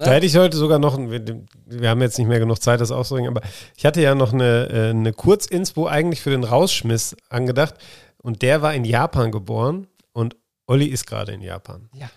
Ne? 0.00 0.06
Da 0.06 0.12
hätte 0.12 0.26
ich 0.26 0.36
heute 0.36 0.56
sogar 0.56 0.78
noch, 0.78 0.98
wir, 0.98 1.22
wir 1.66 1.88
haben 1.88 2.00
jetzt 2.00 2.18
nicht 2.18 2.26
mehr 2.26 2.40
genug 2.40 2.60
Zeit, 2.60 2.80
das 2.80 2.90
auszudrücken, 2.90 3.28
aber 3.28 3.42
ich 3.76 3.86
hatte 3.86 4.00
ja 4.02 4.14
noch 4.14 4.32
eine, 4.32 4.68
äh, 4.70 4.90
eine 4.90 5.12
Kurzinspo 5.12 5.86
eigentlich 5.86 6.20
für 6.20 6.30
den 6.30 6.42
Rausschmiss 6.44 7.16
angedacht. 7.28 7.74
Und 8.22 8.42
der 8.42 8.60
war 8.62 8.74
in 8.74 8.84
Japan 8.84 9.30
geboren 9.30 9.86
und 10.12 10.36
Olli 10.66 10.86
ist 10.86 11.06
gerade 11.06 11.32
in 11.32 11.40
Japan. 11.42 11.88
Ja. 11.94 12.10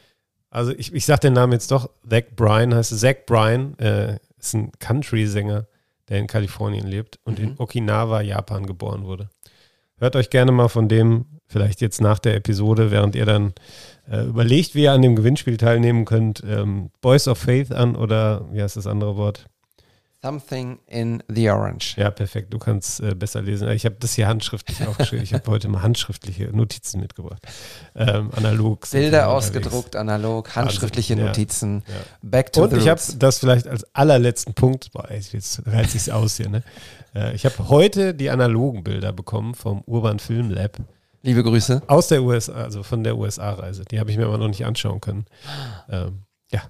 Also 0.49 0.71
ich, 0.71 0.93
ich 0.93 1.05
sag 1.05 1.21
den 1.21 1.33
Namen 1.33 1.53
jetzt 1.53 1.71
doch, 1.71 1.89
Zach 2.09 2.23
Bryan 2.35 2.73
heißt 2.75 2.97
Zach 2.99 3.15
Bryan, 3.25 3.77
äh, 3.79 4.17
ist 4.39 4.53
ein 4.53 4.71
Country-Sänger, 4.79 5.65
der 6.09 6.19
in 6.19 6.27
Kalifornien 6.27 6.85
lebt 6.87 7.19
und 7.23 7.39
Mhm. 7.39 7.45
in 7.45 7.55
Okinawa, 7.57 8.21
Japan 8.21 8.65
geboren 8.65 9.05
wurde. 9.05 9.29
Hört 9.97 10.15
euch 10.15 10.29
gerne 10.29 10.51
mal 10.51 10.67
von 10.67 10.89
dem, 10.89 11.25
vielleicht 11.47 11.81
jetzt 11.81 12.01
nach 12.01 12.19
der 12.19 12.35
Episode, 12.35 12.91
während 12.91 13.15
ihr 13.15 13.25
dann 13.25 13.53
äh, 14.09 14.23
überlegt, 14.25 14.75
wie 14.75 14.83
ihr 14.83 14.91
an 14.91 15.01
dem 15.01 15.15
Gewinnspiel 15.15 15.57
teilnehmen 15.57 16.05
könnt, 16.05 16.43
ähm, 16.45 16.89
Boys 17.01 17.27
of 17.27 17.37
Faith 17.37 17.71
an 17.71 17.95
oder 17.95 18.45
wie 18.51 18.61
heißt 18.61 18.77
das 18.77 18.87
andere 18.87 19.15
Wort? 19.17 19.45
Something 20.21 20.79
in 20.87 21.21
the 21.27 21.49
Orange. 21.49 21.95
Ja, 21.97 22.09
perfekt, 22.09 22.53
du 22.53 22.57
kannst 22.57 23.01
äh, 23.01 23.13
besser 23.13 23.41
lesen. 23.41 23.67
Ich 23.71 23.83
habe 23.83 23.97
das 23.99 24.13
hier 24.13 24.25
handschriftlich 24.29 24.81
aufgeschrieben. 24.87 25.21
Ich 25.21 25.33
habe 25.33 25.51
heute 25.51 25.67
mal 25.67 25.81
handschriftliche 25.81 26.45
Notizen 26.55 27.01
mitgebracht. 27.01 27.41
Ähm, 27.93 28.29
analog. 28.33 28.89
Bilder 28.89 29.27
unterwegs. 29.27 29.47
ausgedruckt, 29.49 29.95
analog, 29.97 30.55
handschriftliche 30.55 31.15
Ja. 31.15 31.25
Notizen. 31.25 31.83
Ja. 31.87 31.93
Back 32.21 32.53
to 32.53 32.63
Und 32.63 32.69
the 32.69 32.77
ich 32.77 32.87
habe 32.87 33.01
das 33.19 33.39
vielleicht 33.39 33.67
als 33.67 33.83
allerletzten 33.93 34.53
Punkt, 34.53 34.93
boah, 34.93 35.09
jetzt 35.11 35.61
reizt 35.65 35.91
sich's 35.91 36.07
aus 36.07 36.37
hier, 36.37 36.47
ne? 36.47 36.63
Äh, 37.13 37.35
ich 37.35 37.43
habe 37.45 37.67
heute 37.67 38.13
die 38.13 38.29
analogen 38.29 38.85
Bilder 38.85 39.11
bekommen 39.11 39.55
vom 39.55 39.81
Urban 39.85 40.19
Film 40.19 40.51
Lab 40.51 40.77
Liebe 41.23 41.41
Grüße. 41.41 41.81
aus 41.87 42.09
der 42.09 42.21
USA, 42.21 42.53
also 42.53 42.83
von 42.83 43.03
der 43.03 43.17
USA-Reise. 43.17 43.85
Die 43.85 43.99
habe 43.99 44.11
ich 44.11 44.17
mir 44.17 44.25
aber 44.25 44.37
noch 44.37 44.49
nicht 44.49 44.65
anschauen 44.65 45.01
können. 45.01 45.25
Ähm, 45.89 46.19
ja. 46.51 46.61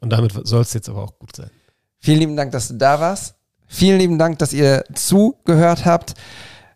Und 0.00 0.10
damit 0.10 0.32
soll 0.46 0.62
es 0.62 0.72
jetzt 0.72 0.88
aber 0.88 1.02
auch 1.02 1.18
gut 1.18 1.34
sein. 1.36 1.50
Vielen 1.98 2.20
lieben 2.20 2.36
Dank, 2.36 2.52
dass 2.52 2.68
du 2.68 2.74
da 2.74 3.00
warst. 3.00 3.34
Vielen 3.66 3.98
lieben 3.98 4.18
Dank, 4.18 4.38
dass 4.38 4.52
ihr 4.52 4.84
zugehört 4.94 5.84
habt. 5.84 6.14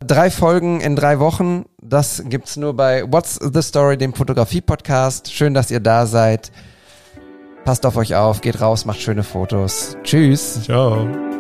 Drei 0.00 0.30
Folgen 0.30 0.80
in 0.80 0.96
drei 0.96 1.20
Wochen. 1.20 1.64
Das 1.80 2.24
gibt's 2.26 2.56
nur 2.56 2.74
bei 2.74 3.04
What's 3.10 3.38
the 3.40 3.62
Story, 3.62 3.96
dem 3.96 4.14
Fotografie-Podcast. 4.14 5.32
Schön, 5.32 5.54
dass 5.54 5.70
ihr 5.70 5.80
da 5.80 6.06
seid. 6.06 6.50
Passt 7.64 7.86
auf 7.86 7.96
euch 7.96 8.16
auf, 8.16 8.40
geht 8.40 8.60
raus, 8.60 8.84
macht 8.84 9.00
schöne 9.00 9.22
Fotos. 9.22 9.96
Tschüss. 10.02 10.64
Ciao. 10.64 11.31